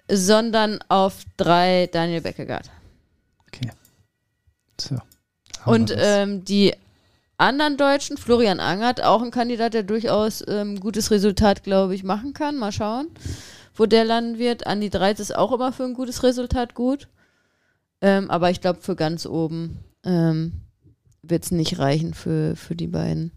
sondern 0.09 0.79
auf 0.89 1.25
drei 1.37 1.89
Daniel 1.91 2.21
Beckegaard. 2.21 2.71
Okay. 3.49 3.73
So. 4.81 4.99
Und 5.67 5.93
ähm, 5.97 6.45
die 6.45 6.75
anderen 7.39 7.77
Deutschen, 7.77 8.17
Florian 8.17 8.61
Angert, 8.61 9.03
auch 9.03 9.21
ein 9.21 9.33
Kandidat, 9.33 9.75
der 9.75 9.83
durchaus 9.83 10.45
ähm, 10.47 10.79
gutes 10.79 11.11
Resultat, 11.11 11.65
glaube 11.65 11.97
ich, 11.97 12.05
machen 12.05 12.35
kann. 12.35 12.57
Mal 12.57 12.71
schauen, 12.71 13.09
wo 13.75 13.87
der 13.87 14.05
landen 14.05 14.39
wird. 14.39 14.69
Andi 14.69 14.91
Dreiz 14.91 15.19
ist 15.19 15.35
auch 15.35 15.51
immer 15.51 15.73
für 15.73 15.83
ein 15.83 15.95
gutes 15.95 16.23
Resultat 16.23 16.75
gut. 16.75 17.09
Ähm, 18.01 18.31
aber 18.31 18.51
ich 18.51 18.61
glaube, 18.61 18.81
für 18.81 18.95
ganz 18.95 19.27
oben 19.27 19.81
ähm, 20.05 20.61
wird 21.29 21.45
es 21.45 21.51
nicht 21.51 21.79
reichen 21.79 22.15
für, 22.15 22.57
für 22.57 22.75
die 22.75 22.87
beiden. 22.87 23.33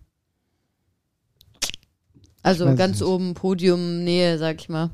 Also 2.43 2.73
ganz 2.75 3.01
oben 3.01 3.33
Podiumnähe, 3.33 4.37
sag 4.37 4.61
ich 4.61 4.69
mal. 4.69 4.91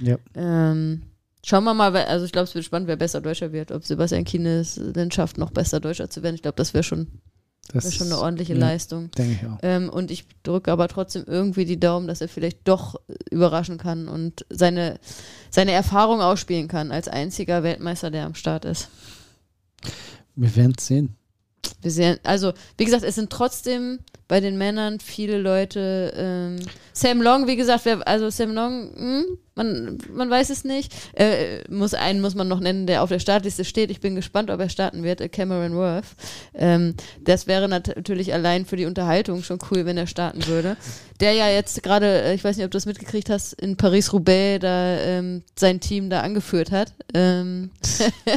ja. 0.00 0.16
Ähm, 0.34 1.02
schauen 1.44 1.64
wir 1.64 1.74
mal, 1.74 1.94
also 1.94 2.24
ich 2.24 2.32
glaube, 2.32 2.44
es 2.44 2.54
wird 2.54 2.64
spannend, 2.64 2.88
wer 2.88 2.96
besser 2.96 3.20
Deutscher 3.20 3.52
wird. 3.52 3.70
Ob 3.70 3.84
Sebastian 3.84 4.24
Kiene 4.24 4.60
es 4.60 4.80
denn 4.80 5.10
schafft, 5.10 5.36
noch 5.36 5.50
besser 5.50 5.80
Deutscher 5.80 6.08
zu 6.08 6.22
werden. 6.22 6.36
Ich 6.36 6.42
glaube, 6.42 6.56
das 6.56 6.72
wäre 6.72 6.82
schon, 6.82 7.20
Das 7.72 7.84
wär 7.84 7.92
schon 7.92 8.06
eine 8.06 8.18
ordentliche 8.18 8.54
ja, 8.54 8.60
Leistung. 8.60 9.10
Denke 9.10 9.32
ich 9.34 9.46
auch. 9.46 9.58
Ähm, 9.62 9.90
und 9.90 10.10
ich 10.10 10.26
drücke 10.42 10.72
aber 10.72 10.88
trotzdem 10.88 11.24
irgendwie 11.26 11.66
die 11.66 11.78
Daumen, 11.78 12.06
dass 12.08 12.22
er 12.22 12.28
vielleicht 12.28 12.66
doch 12.66 12.98
überraschen 13.30 13.76
kann 13.76 14.08
und 14.08 14.46
seine, 14.48 14.98
seine 15.50 15.72
Erfahrung 15.72 16.22
ausspielen 16.22 16.68
kann 16.68 16.92
als 16.92 17.08
einziger 17.08 17.62
Weltmeister, 17.62 18.10
der 18.10 18.24
am 18.24 18.34
Start 18.34 18.64
ist. 18.64 18.88
Wir 20.34 20.56
werden 20.56 20.74
es 20.78 20.86
sehen. 20.86 21.16
Wir 21.82 21.90
sehen, 21.90 22.18
also, 22.22 22.52
wie 22.78 22.84
gesagt, 22.84 23.04
es 23.04 23.14
sind 23.14 23.30
trotzdem 23.30 24.00
bei 24.28 24.40
den 24.40 24.58
Männern 24.58 24.98
viele 24.98 25.38
Leute. 25.38 26.12
Ähm, 26.16 26.56
Sam 26.92 27.22
Long, 27.22 27.46
wie 27.46 27.56
gesagt, 27.56 27.84
wer, 27.84 28.06
also 28.06 28.28
Sam 28.30 28.52
Long, 28.52 28.90
hm, 28.96 29.38
man, 29.54 29.98
man 30.12 30.28
weiß 30.28 30.50
es 30.50 30.64
nicht. 30.64 30.92
Äh, 31.14 31.62
muss 31.70 31.94
einen 31.94 32.20
muss 32.20 32.34
man 32.34 32.48
noch 32.48 32.58
nennen, 32.58 32.86
der 32.86 33.02
auf 33.02 33.08
der 33.08 33.20
Startliste 33.20 33.64
steht. 33.64 33.90
Ich 33.90 34.00
bin 34.00 34.16
gespannt, 34.16 34.50
ob 34.50 34.60
er 34.60 34.68
starten 34.68 35.04
wird. 35.04 35.20
Äh, 35.20 35.28
Cameron 35.28 35.76
Worth. 35.76 36.06
Ähm, 36.54 36.94
das 37.20 37.46
wäre 37.46 37.68
nat 37.68 37.94
natürlich 37.94 38.34
allein 38.34 38.66
für 38.66 38.76
die 38.76 38.86
Unterhaltung 38.86 39.42
schon 39.42 39.60
cool, 39.70 39.86
wenn 39.86 39.96
er 39.96 40.08
starten 40.08 40.46
würde. 40.46 40.76
Der 41.20 41.32
ja 41.32 41.48
jetzt 41.48 41.82
gerade, 41.82 42.22
äh, 42.22 42.34
ich 42.34 42.42
weiß 42.42 42.56
nicht, 42.56 42.66
ob 42.66 42.72
du 42.72 42.76
das 42.76 42.86
mitgekriegt 42.86 43.30
hast, 43.30 43.52
in 43.52 43.76
Paris-Roubaix 43.76 44.60
da 44.60 44.98
ähm, 44.98 45.42
sein 45.56 45.78
Team 45.78 46.10
da 46.10 46.22
angeführt 46.22 46.72
hat. 46.72 46.92
Ähm, 47.14 47.70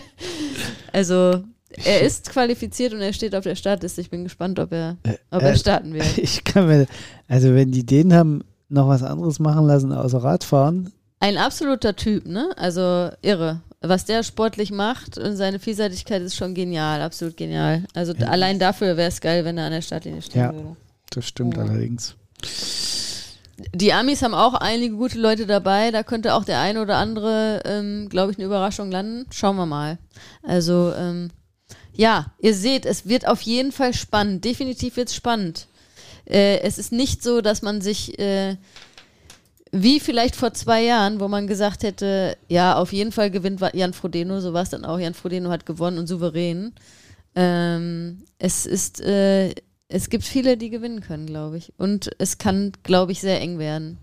also 0.94 1.44
er 1.84 2.02
ist 2.02 2.30
qualifiziert 2.30 2.94
und 2.94 3.02
er 3.02 3.14
steht 3.14 3.36
auf 3.36 3.44
der 3.44 3.56
Startliste. 3.56 4.02
Ich 4.02 4.10
bin 4.10 4.24
gespannt, 4.24 4.60
ob 4.60 4.72
er, 4.72 4.98
ob 5.32 5.42
er 5.42 5.52
äh, 5.54 5.58
starten 5.58 5.94
wird. 5.94 6.06
Ich 6.18 6.44
kann 6.44 6.68
mir, 6.68 6.88
also 7.28 7.54
wenn 7.54 7.72
die 7.72 7.86
den 7.86 8.14
haben 8.14 8.42
noch 8.70 8.88
was 8.88 9.04
anderes 9.04 9.40
machen 9.40 9.66
lassen 9.66 9.92
außer 9.94 10.24
Radfahren, 10.24 10.92
Ein 11.20 11.38
absoluter 11.38 11.96
Typ, 11.96 12.26
ne? 12.28 12.50
Also 12.58 13.10
irre. 13.22 13.62
Was 13.82 14.04
der 14.06 14.24
sportlich 14.24 14.72
macht 14.72 15.18
und 15.18 15.38
seine 15.38 15.58
Vielseitigkeit 15.60 16.22
ist 16.22 16.36
schon 16.36 16.54
genial, 16.54 17.02
absolut 17.02 17.38
genial. 17.38 17.84
Also 17.94 18.14
Ja. 18.14 18.28
allein 18.28 18.60
dafür 18.60 18.98
wäre 18.98 19.08
es 19.08 19.22
geil, 19.22 19.46
wenn 19.46 19.58
er 19.58 19.66
an 19.66 19.72
der 19.72 19.82
Startlinie 19.82 20.22
stehen 20.22 20.42
Ja. 20.42 20.54
würde. 20.54 20.76
das 21.12 21.26
stimmt 21.26 21.56
Ja. 21.58 21.64
allerdings. 21.64 22.16
Die 23.76 23.92
Amis 23.94 24.22
haben 24.22 24.34
auch 24.34 24.54
einige 24.54 24.96
gute 24.96 25.20
Leute 25.20 25.46
dabei. 25.46 25.92
Da 25.92 26.04
könnte 26.04 26.34
auch 26.34 26.46
der 26.46 26.60
eine 26.62 26.82
oder 26.82 26.96
andere, 26.98 27.62
ähm, 27.66 28.08
glaube 28.10 28.32
ich, 28.32 28.38
eine 28.38 28.46
Überraschung 28.46 28.90
landen. 28.92 29.26
Schauen 29.32 29.58
wir 29.58 29.66
mal. 29.66 29.98
Also, 30.44 30.94
ähm, 30.98 31.30
ja, 32.00 32.32
ihr 32.40 32.56
seht, 32.56 32.86
es 32.86 33.10
wird 33.10 33.28
auf 33.28 33.42
jeden 33.42 33.74
Fall 33.74 33.94
spannend. 33.94 34.46
Definitiv 34.46 34.96
wird 34.96 35.10
es 35.10 35.16
spannend. 35.16 35.68
Äh, 36.26 36.62
es 36.62 36.78
ist 36.78 36.94
nicht 36.94 37.22
so, 37.22 37.42
dass 37.42 37.62
man 37.62 37.82
sich, 37.82 38.18
äh, 38.18 38.56
wie 39.74 40.00
vielleicht 40.00 40.38
vor 40.38 40.54
zwei 40.54 40.82
Jahren, 40.82 41.20
wo 41.20 41.28
man 41.28 41.46
gesagt 41.46 41.84
hätte, 41.84 42.38
ja, 42.48 42.78
auf 42.78 42.94
jeden 42.94 43.12
Fall 43.12 43.30
gewinnt 43.32 43.60
Jan 43.74 43.92
Frodeno, 43.92 44.40
so 44.40 44.54
war 44.54 44.64
es 44.64 44.70
dann 44.70 44.86
auch. 44.86 44.98
Jan 44.98 45.14
Frodeno 45.14 45.50
hat 45.50 45.66
gewonnen 45.66 45.98
und 45.98 46.08
souverän. 46.08 46.72
Ähm, 47.36 48.24
es 48.38 48.66
ist, 48.66 49.02
äh, 49.02 49.54
es 49.90 50.10
gibt 50.10 50.24
viele, 50.24 50.56
die 50.56 50.70
gewinnen 50.70 51.02
können, 51.02 51.26
glaube 51.26 51.58
ich. 51.58 51.74
Und 51.78 52.12
es 52.18 52.38
kann, 52.38 52.72
glaube 52.84 53.12
ich, 53.12 53.20
sehr 53.20 53.42
eng 53.42 53.60
werden. 53.60 53.98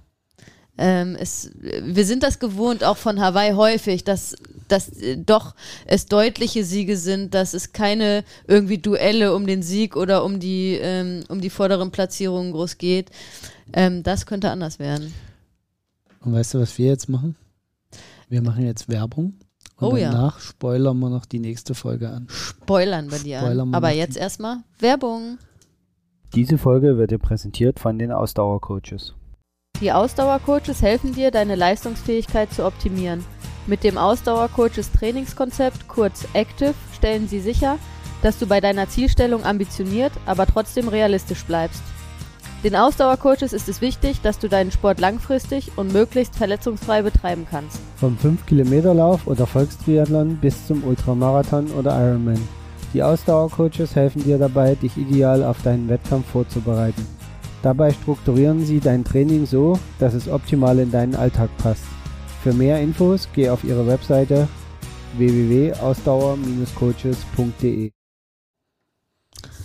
Ähm, 0.79 1.17
es, 1.19 1.51
wir 1.55 2.05
sind 2.05 2.23
das 2.23 2.39
gewohnt, 2.39 2.85
auch 2.85 2.97
von 2.99 3.19
Hawaii 3.21 3.53
häufig, 3.53 4.05
dass, 4.05 4.37
dass 4.69 4.89
äh, 5.01 5.17
doch 5.17 5.55
es 5.87 6.07
deutliche 6.07 6.65
Siege 6.65 6.97
sind, 6.99 7.33
dass 7.35 7.55
es 7.55 7.73
keine 7.73 8.25
irgendwie 8.47 8.79
Duelle 8.79 9.35
um 9.35 9.47
den 9.47 9.63
Sieg 9.63 9.97
oder 9.97 10.23
um 10.25 10.39
die, 10.39 10.75
ähm, 10.81 11.25
um 11.29 11.41
die 11.41 11.49
vorderen 11.51 11.91
Platzierungen 11.93 12.53
groß 12.53 12.77
geht. 12.79 13.11
Ähm, 13.73 14.03
das 14.03 14.27
könnte 14.27 14.51
anders 14.51 14.79
werden. 14.79 15.15
Und 16.21 16.33
weißt 16.35 16.55
du, 16.55 16.61
was 16.61 16.77
wir 16.77 16.87
jetzt 16.87 17.09
machen? 17.09 17.37
Wir 18.29 18.43
machen 18.43 18.67
jetzt 18.67 18.89
Werbung. 18.89 19.35
Und 19.79 19.93
Oh 19.93 19.97
ja. 19.97 20.11
danach 20.11 20.41
spoilern 20.41 20.99
wir 20.99 21.11
noch 21.11 21.27
die 21.27 21.39
nächste 21.39 21.75
Folge 21.75 22.09
an. 22.11 22.27
Spoilern 22.31 23.09
bei 23.09 23.19
dir 23.19 23.39
Spoilern 23.39 23.61
an. 23.69 23.71
wir 23.71 23.77
Aber 23.77 23.91
jetzt 23.91 24.17
die- 24.17 24.21
erstmal 24.21 24.59
Werbung. 24.79 25.39
Diese 26.35 26.59
Folge 26.59 26.99
wird 26.99 27.11
dir 27.13 27.19
präsentiert 27.19 27.79
von 27.79 27.99
den 27.99 28.11
Ausdauercoaches. 28.13 29.15
Die 29.81 29.93
Ausdauercoaches 29.93 30.81
helfen 30.81 31.13
dir, 31.13 31.31
deine 31.31 31.55
Leistungsfähigkeit 31.55 32.51
zu 32.51 32.65
optimieren. 32.65 33.23
Mit 33.67 33.85
dem 33.85 33.99
Ausdauercoaches 33.99 34.91
Trainingskonzept, 34.93 35.87
kurz 35.87 36.27
Active, 36.33 36.75
stellen 36.95 37.29
sie 37.29 37.41
sicher, 37.41 37.79
dass 38.23 38.39
du 38.39 38.47
bei 38.47 38.61
deiner 38.61 38.89
Zielstellung 38.89 39.45
ambitioniert, 39.45 40.13
aber 40.25 40.47
trotzdem 40.47 40.89
realistisch 40.89 41.45
bleibst. 41.45 41.83
Den 42.65 42.75
Ausdauercoaches 42.75 43.53
ist 43.53 43.69
es 43.69 43.83
wichtig, 43.83 44.23
dass 44.23 44.39
du 44.39 44.49
deinen 44.49 44.73
Sport 44.73 44.99
langfristig 44.99 45.71
und 45.77 45.93
möglichst 45.93 46.37
verletzungsfrei 46.37 47.03
betreiben 47.03 47.47
kannst. 47.51 47.79
Vom 47.97 48.17
5-Kilometer-Lauf 48.17 49.27
oder 49.27 49.47
Volkstriathlon 49.47 50.39
bis 50.39 50.67
zum 50.67 50.85
Ultramarathon 50.85 51.71
oder 51.73 51.93
Ironman. 51.93 52.41
Die 52.95 53.03
Ausdauercoaches 53.03 53.95
helfen 53.95 54.25
dir 54.25 54.39
dabei, 54.39 54.75
dich 54.75 54.97
ideal 54.97 55.45
auf 55.45 55.61
deinen 55.63 55.89
Wettkampf 55.89 56.29
vorzubereiten. 56.31 57.16
Dabei 57.63 57.93
strukturieren 57.93 58.65
sie 58.65 58.81
dein 58.81 59.05
Training 59.05 59.45
so, 59.47 59.79
dass 59.99 60.15
es 60.15 60.29
optimal 60.29 60.79
in 60.79 60.91
deinen 60.93 61.15
Alltag 61.17 61.51
passt. 61.59 61.83
Für 62.43 62.53
mehr 62.53 62.81
Infos 62.81 63.29
geh 63.35 63.49
auf 63.51 63.65
ihre 63.65 63.87
Webseite 63.87 64.47
www.ausdauer-coaches.de. 65.17 67.91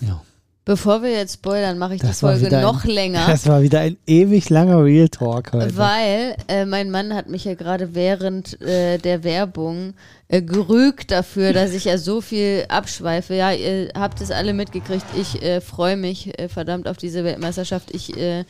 Ja. 0.02 0.22
Bevor 0.64 1.02
wir 1.02 1.10
jetzt 1.12 1.34
spoilern, 1.36 1.78
mache 1.80 1.96
ich 1.96 2.02
die 2.02 2.08
Das 2.08 2.22
war 2.24 2.32
Folge 2.34 2.46
wieder 2.48 2.58
ein- 2.60 2.64
noch 2.64 2.86
länger. 2.86 3.26
Das 3.28 3.48
war 3.48 3.62
wieder 3.64 3.80
ein 3.82 3.98
ewig 4.06 4.48
langer 4.50 4.84
Real 4.84 5.10
Talk 5.10 5.54
heute. 5.54 5.76
Weil 5.76 6.36
äh, 6.48 6.66
mein 6.66 6.92
Mann 6.92 7.14
hat 7.16 7.30
mich 7.30 7.46
ja 7.46 7.56
gerade 7.56 7.96
während 7.96 8.62
äh, 8.62 8.98
der 9.00 9.24
Werbung 9.24 9.94
äh, 10.32 10.42
gerügt 10.42 11.12
dafür, 11.12 11.54
dass 11.54 11.74
ich 11.74 11.86
ja 11.86 11.98
so 11.98 12.22
viel 12.22 12.66
abschweife. 12.70 13.36
Ja, 13.36 13.52
ihr 13.52 13.90
habt 13.94 14.22
es 14.22 14.32
alle 14.32 14.54
mitgekriegt. 14.54 15.06
Ich 15.20 15.42
äh, 15.44 15.62
freue 15.62 15.98
mich 15.98 16.40
äh, 16.40 16.48
verdammt 16.48 16.88
auf 16.88 16.98
diese 16.98 17.24
Weltmeisterschaft. 17.24 17.94
Ich 17.94 18.16
äh, 18.18 18.46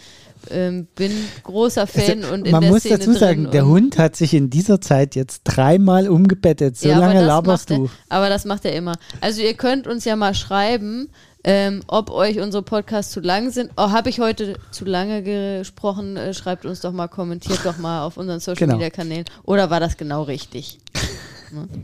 ähm, 0.49 0.87
bin 0.95 1.11
großer 1.43 1.85
Fan 1.87 2.23
und 2.23 2.45
in 2.45 2.51
Man 2.51 2.61
der 2.61 2.71
muss 2.71 2.81
Szene 2.81 2.99
dazu 2.99 3.13
sagen, 3.13 3.49
der 3.51 3.65
und- 3.65 3.71
Hund 3.71 3.97
hat 3.97 4.15
sich 4.15 4.33
in 4.33 4.49
dieser 4.49 4.79
Zeit 4.79 5.15
jetzt 5.15 5.41
dreimal 5.43 6.07
umgebettet. 6.07 6.77
So 6.77 6.89
Ja, 6.89 6.99
lange 6.99 7.23
laberst 7.25 7.69
du. 7.71 7.85
Er, 7.85 7.89
aber 8.17 8.29
das 8.29 8.45
macht 8.45 8.65
er 8.65 8.73
immer. 8.73 8.93
Also 9.19 9.41
ihr 9.41 9.53
könnt 9.55 9.87
uns 9.87 10.05
ja 10.05 10.15
mal 10.15 10.33
schreiben, 10.33 11.09
ähm, 11.43 11.81
ob 11.87 12.11
euch 12.11 12.39
unsere 12.39 12.61
Podcasts 12.61 13.11
zu 13.11 13.19
lang 13.19 13.49
sind. 13.49 13.71
Oh, 13.75 13.89
habe 13.89 14.09
ich 14.09 14.19
heute 14.19 14.53
zu 14.69 14.85
lange 14.85 15.23
gesprochen? 15.23 16.15
Äh, 16.15 16.35
schreibt 16.35 16.65
uns 16.67 16.81
doch 16.81 16.91
mal, 16.91 17.07
kommentiert 17.07 17.59
doch 17.63 17.77
mal 17.79 18.03
auf 18.05 18.17
unseren 18.17 18.39
Social 18.39 18.57
Genau. 18.67 18.73
Media 18.75 18.91
Kanälen. 18.91 19.25
Oder 19.43 19.71
war 19.71 19.79
das 19.79 19.97
genau 19.97 20.21
richtig? 20.23 20.77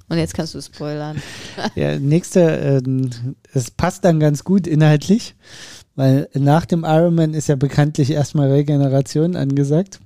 Und 0.10 0.18
jetzt 0.18 0.34
kannst 0.34 0.56
du 0.56 0.62
spoilern. 0.62 1.22
Ja, 1.76 2.00
nächste, 2.00 2.42
ähm, 2.42 3.10
es 3.54 3.72
passt 3.72 4.06
dann 4.06 4.20
ganz 4.20 4.44
gut 4.44 4.68
inhaltlich, 4.68 5.36
weil 5.96 6.30
nach 6.34 6.66
dem 6.66 6.84
Ironman 6.84 7.34
ist 7.34 7.48
ja 7.48 7.56
bekanntlich 7.56 8.12
erstmal 8.12 8.52
Regeneration 8.52 9.36
angesagt. 9.36 10.00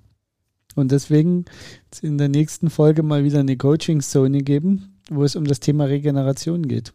Und 0.76 0.92
deswegen 0.92 1.46
wird 1.46 1.94
es 1.94 2.00
in 2.00 2.18
der 2.18 2.30
nächsten 2.30 2.70
Folge 2.70 3.04
mal 3.04 3.24
wieder 3.24 3.40
eine 3.40 3.58
Coaching-Zone 3.58 4.42
geben, 4.44 4.98
wo 5.10 5.24
es 5.24 5.36
um 5.36 5.46
das 5.46 5.60
Thema 5.60 5.86
Regeneration 5.86 6.68
geht. 6.68 6.94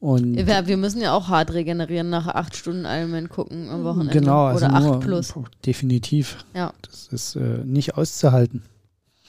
Und 0.00 0.36
Wir, 0.36 0.66
wir 0.66 0.76
müssen 0.76 1.00
ja 1.00 1.12
auch 1.12 1.28
hart 1.28 1.52
regenerieren, 1.52 2.08
nach 2.08 2.28
acht 2.28 2.54
Stunden 2.56 2.84
Ironman 2.84 3.28
gucken 3.28 3.68
am 3.68 3.82
Wochenende. 3.82 4.12
genau, 4.12 4.44
also 4.44 4.66
Oder 4.66 4.74
acht 4.74 5.00
plus. 5.00 5.34
definitiv. 5.66 6.44
Ja. 6.54 6.72
Das 6.82 7.08
ist 7.08 7.34
äh, 7.34 7.64
nicht 7.64 7.96
auszuhalten. 7.96 8.62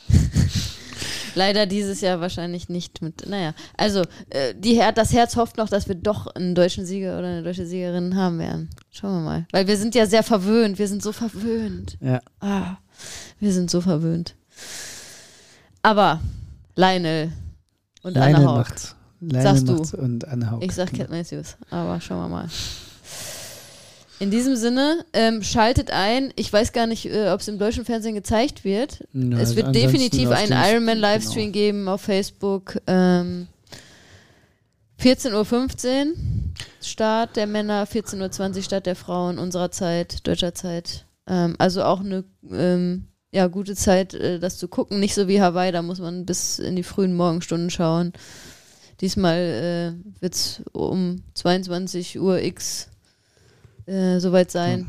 Leider 1.39 1.65
dieses 1.65 2.01
Jahr 2.01 2.19
wahrscheinlich 2.19 2.67
nicht 2.67 3.01
mit. 3.01 3.25
Naja, 3.25 3.53
also 3.77 4.01
äh, 4.29 4.53
die 4.57 4.81
das 4.93 5.13
Herz 5.13 5.37
hofft 5.37 5.55
noch, 5.55 5.69
dass 5.69 5.87
wir 5.87 5.95
doch 5.95 6.27
einen 6.27 6.53
deutschen 6.53 6.85
Sieger 6.85 7.17
oder 7.17 7.27
eine 7.27 7.43
deutsche 7.43 7.65
Siegerin 7.65 8.17
haben 8.17 8.39
werden. 8.39 8.69
Schauen 8.91 9.13
wir 9.13 9.21
mal. 9.21 9.47
Weil 9.53 9.65
wir 9.65 9.77
sind 9.77 9.95
ja 9.95 10.05
sehr 10.05 10.21
verwöhnt. 10.23 10.79
Wir 10.79 10.89
sind 10.89 11.01
so 11.01 11.13
verwöhnt. 11.13 11.97
Ja. 12.01 12.19
Ah, 12.41 12.75
wir 13.39 13.53
sind 13.53 13.71
so 13.71 13.79
verwöhnt. 13.79 14.35
Aber 15.81 16.19
Lionel 16.75 17.31
und 18.03 18.15
Lionel 18.15 18.35
Anna 18.35 18.45
Haug. 18.45 18.57
macht's. 18.57 18.95
Lionel 19.21 19.41
Sagst 19.41 19.93
du. 19.93 19.97
und 19.97 20.27
Anna 20.27 20.51
Haug. 20.51 20.61
Ich 20.61 20.73
sag. 20.73 20.91
Cat 20.91 21.09
Matthews, 21.09 21.55
aber 21.69 22.01
schauen 22.01 22.19
wir 22.19 22.27
mal. 22.27 22.49
In 24.19 24.31
diesem 24.31 24.57
Sinne, 24.57 25.05
ähm, 25.13 25.41
schaltet 25.43 25.91
ein. 25.91 26.33
Ich 26.35 26.51
weiß 26.51 26.73
gar 26.73 26.87
nicht, 26.87 27.05
äh, 27.05 27.29
ob 27.29 27.39
es 27.39 27.47
im 27.47 27.57
deutschen 27.57 27.85
Fernsehen 27.85 28.15
gezeigt 28.15 28.65
wird. 28.65 29.07
Ja, 29.13 29.39
es 29.39 29.55
wird 29.55 29.73
definitiv 29.73 30.29
einen 30.31 30.51
Ironman-Livestream 30.51 31.51
genau. 31.51 31.53
geben 31.53 31.87
auf 31.87 32.01
Facebook. 32.01 32.81
Ähm, 32.85 33.47
14.15 35.01 36.07
Uhr 36.07 36.15
Start 36.81 37.37
der 37.37 37.47
Männer, 37.47 37.85
14.20 37.85 38.57
Uhr 38.57 38.63
Start 38.63 38.85
der 38.85 38.95
Frauen 38.97 39.39
unserer 39.39 39.71
Zeit, 39.71 40.27
deutscher 40.27 40.53
Zeit. 40.53 41.05
Ähm, 41.25 41.55
also 41.57 41.83
auch 41.83 42.01
eine 42.01 42.25
ähm, 42.51 43.05
ja, 43.31 43.47
gute 43.47 43.75
Zeit, 43.75 44.13
äh, 44.13 44.39
das 44.39 44.57
zu 44.57 44.67
gucken. 44.67 44.99
Nicht 44.99 45.15
so 45.15 45.29
wie 45.29 45.41
Hawaii, 45.41 45.71
da 45.71 45.81
muss 45.81 45.99
man 45.99 46.25
bis 46.25 46.59
in 46.59 46.75
die 46.75 46.83
frühen 46.83 47.15
Morgenstunden 47.15 47.69
schauen. 47.69 48.11
Diesmal 48.99 49.37
äh, 49.37 50.21
wird 50.21 50.35
es 50.35 50.61
um 50.73 51.23
22 51.35 52.19
Uhr 52.19 52.41
X 52.41 52.89
äh, 53.89 54.19
soweit 54.19 54.51
sein. 54.51 54.87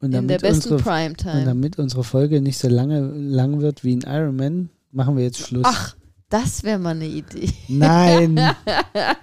Und 0.00 0.06
in 0.06 0.12
der 0.12 0.22
damit, 0.22 0.40
besten 0.40 0.56
unsere, 0.56 0.76
und 0.76 0.82
Primetime. 0.82 1.44
damit 1.44 1.78
unsere 1.78 2.04
Folge 2.04 2.40
nicht 2.40 2.58
so 2.58 2.68
lange 2.68 3.00
lang 3.00 3.60
wird 3.60 3.84
wie 3.84 3.96
ein 3.96 4.00
Ironman, 4.00 4.70
machen 4.92 5.16
wir 5.16 5.24
jetzt 5.24 5.38
Schluss. 5.38 5.66
Ach, 5.66 5.94
das 6.30 6.62
wäre 6.62 6.78
mal 6.78 6.90
eine 6.90 7.06
Idee. 7.06 7.52
Nein, 7.66 8.34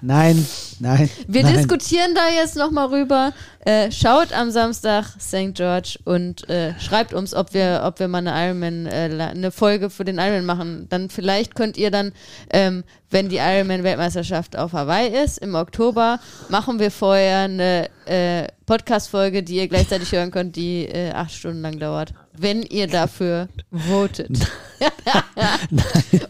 nein, 0.01 0.45
nein. 0.79 1.09
Wir 1.25 1.43
nein. 1.43 1.55
diskutieren 1.55 2.13
da 2.13 2.27
jetzt 2.37 2.57
nochmal 2.57 2.87
rüber. 2.87 3.31
Äh, 3.61 3.91
schaut 3.91 4.33
am 4.33 4.51
Samstag 4.51 5.05
St. 5.19 5.53
George 5.53 5.97
und 6.03 6.47
äh, 6.49 6.77
schreibt 6.79 7.13
uns, 7.13 7.33
ob 7.33 7.53
wir, 7.53 7.81
ob 7.85 7.99
wir 7.99 8.09
mal 8.09 8.27
eine 8.27 8.33
Ironman, 8.47 8.87
äh, 8.87 9.29
eine 9.31 9.51
Folge 9.51 9.89
für 9.89 10.03
den 10.03 10.17
Ironman 10.17 10.45
machen. 10.45 10.87
Dann 10.89 11.09
vielleicht 11.09 11.55
könnt 11.55 11.77
ihr 11.77 11.91
dann, 11.91 12.11
ähm, 12.51 12.83
wenn 13.09 13.29
die 13.29 13.37
Ironman-Weltmeisterschaft 13.37 14.57
auf 14.57 14.73
Hawaii 14.73 15.09
ist, 15.09 15.37
im 15.37 15.55
Oktober, 15.55 16.19
machen 16.49 16.79
wir 16.79 16.91
vorher 16.91 17.39
eine 17.39 17.89
äh, 18.05 18.47
Podcast-Folge, 18.65 19.43
die 19.43 19.55
ihr 19.55 19.67
gleichzeitig 19.67 20.11
hören 20.11 20.31
könnt, 20.31 20.55
die 20.55 20.85
äh, 20.85 21.11
acht 21.11 21.31
Stunden 21.31 21.61
lang 21.61 21.79
dauert. 21.79 22.13
Wenn 22.33 22.61
ihr 22.63 22.87
dafür 22.87 23.47
votet. 23.71 24.29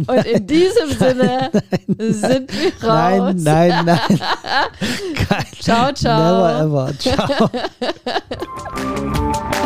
und 0.08 0.26
in 0.26 0.48
diesem 0.48 0.92
Sinne 0.92 1.52
sind 1.98 2.52
wir 2.54 2.88
raus. 2.88 3.34
Nein, 3.38 3.84
nein, 3.84 3.86
nein. 3.86 4.00
Kein, 5.28 5.46
Ciao, 5.60 5.92
ciao. 5.92 6.64
Never 6.64 6.94
ever. 6.94 6.94
Ciao. 7.00 7.50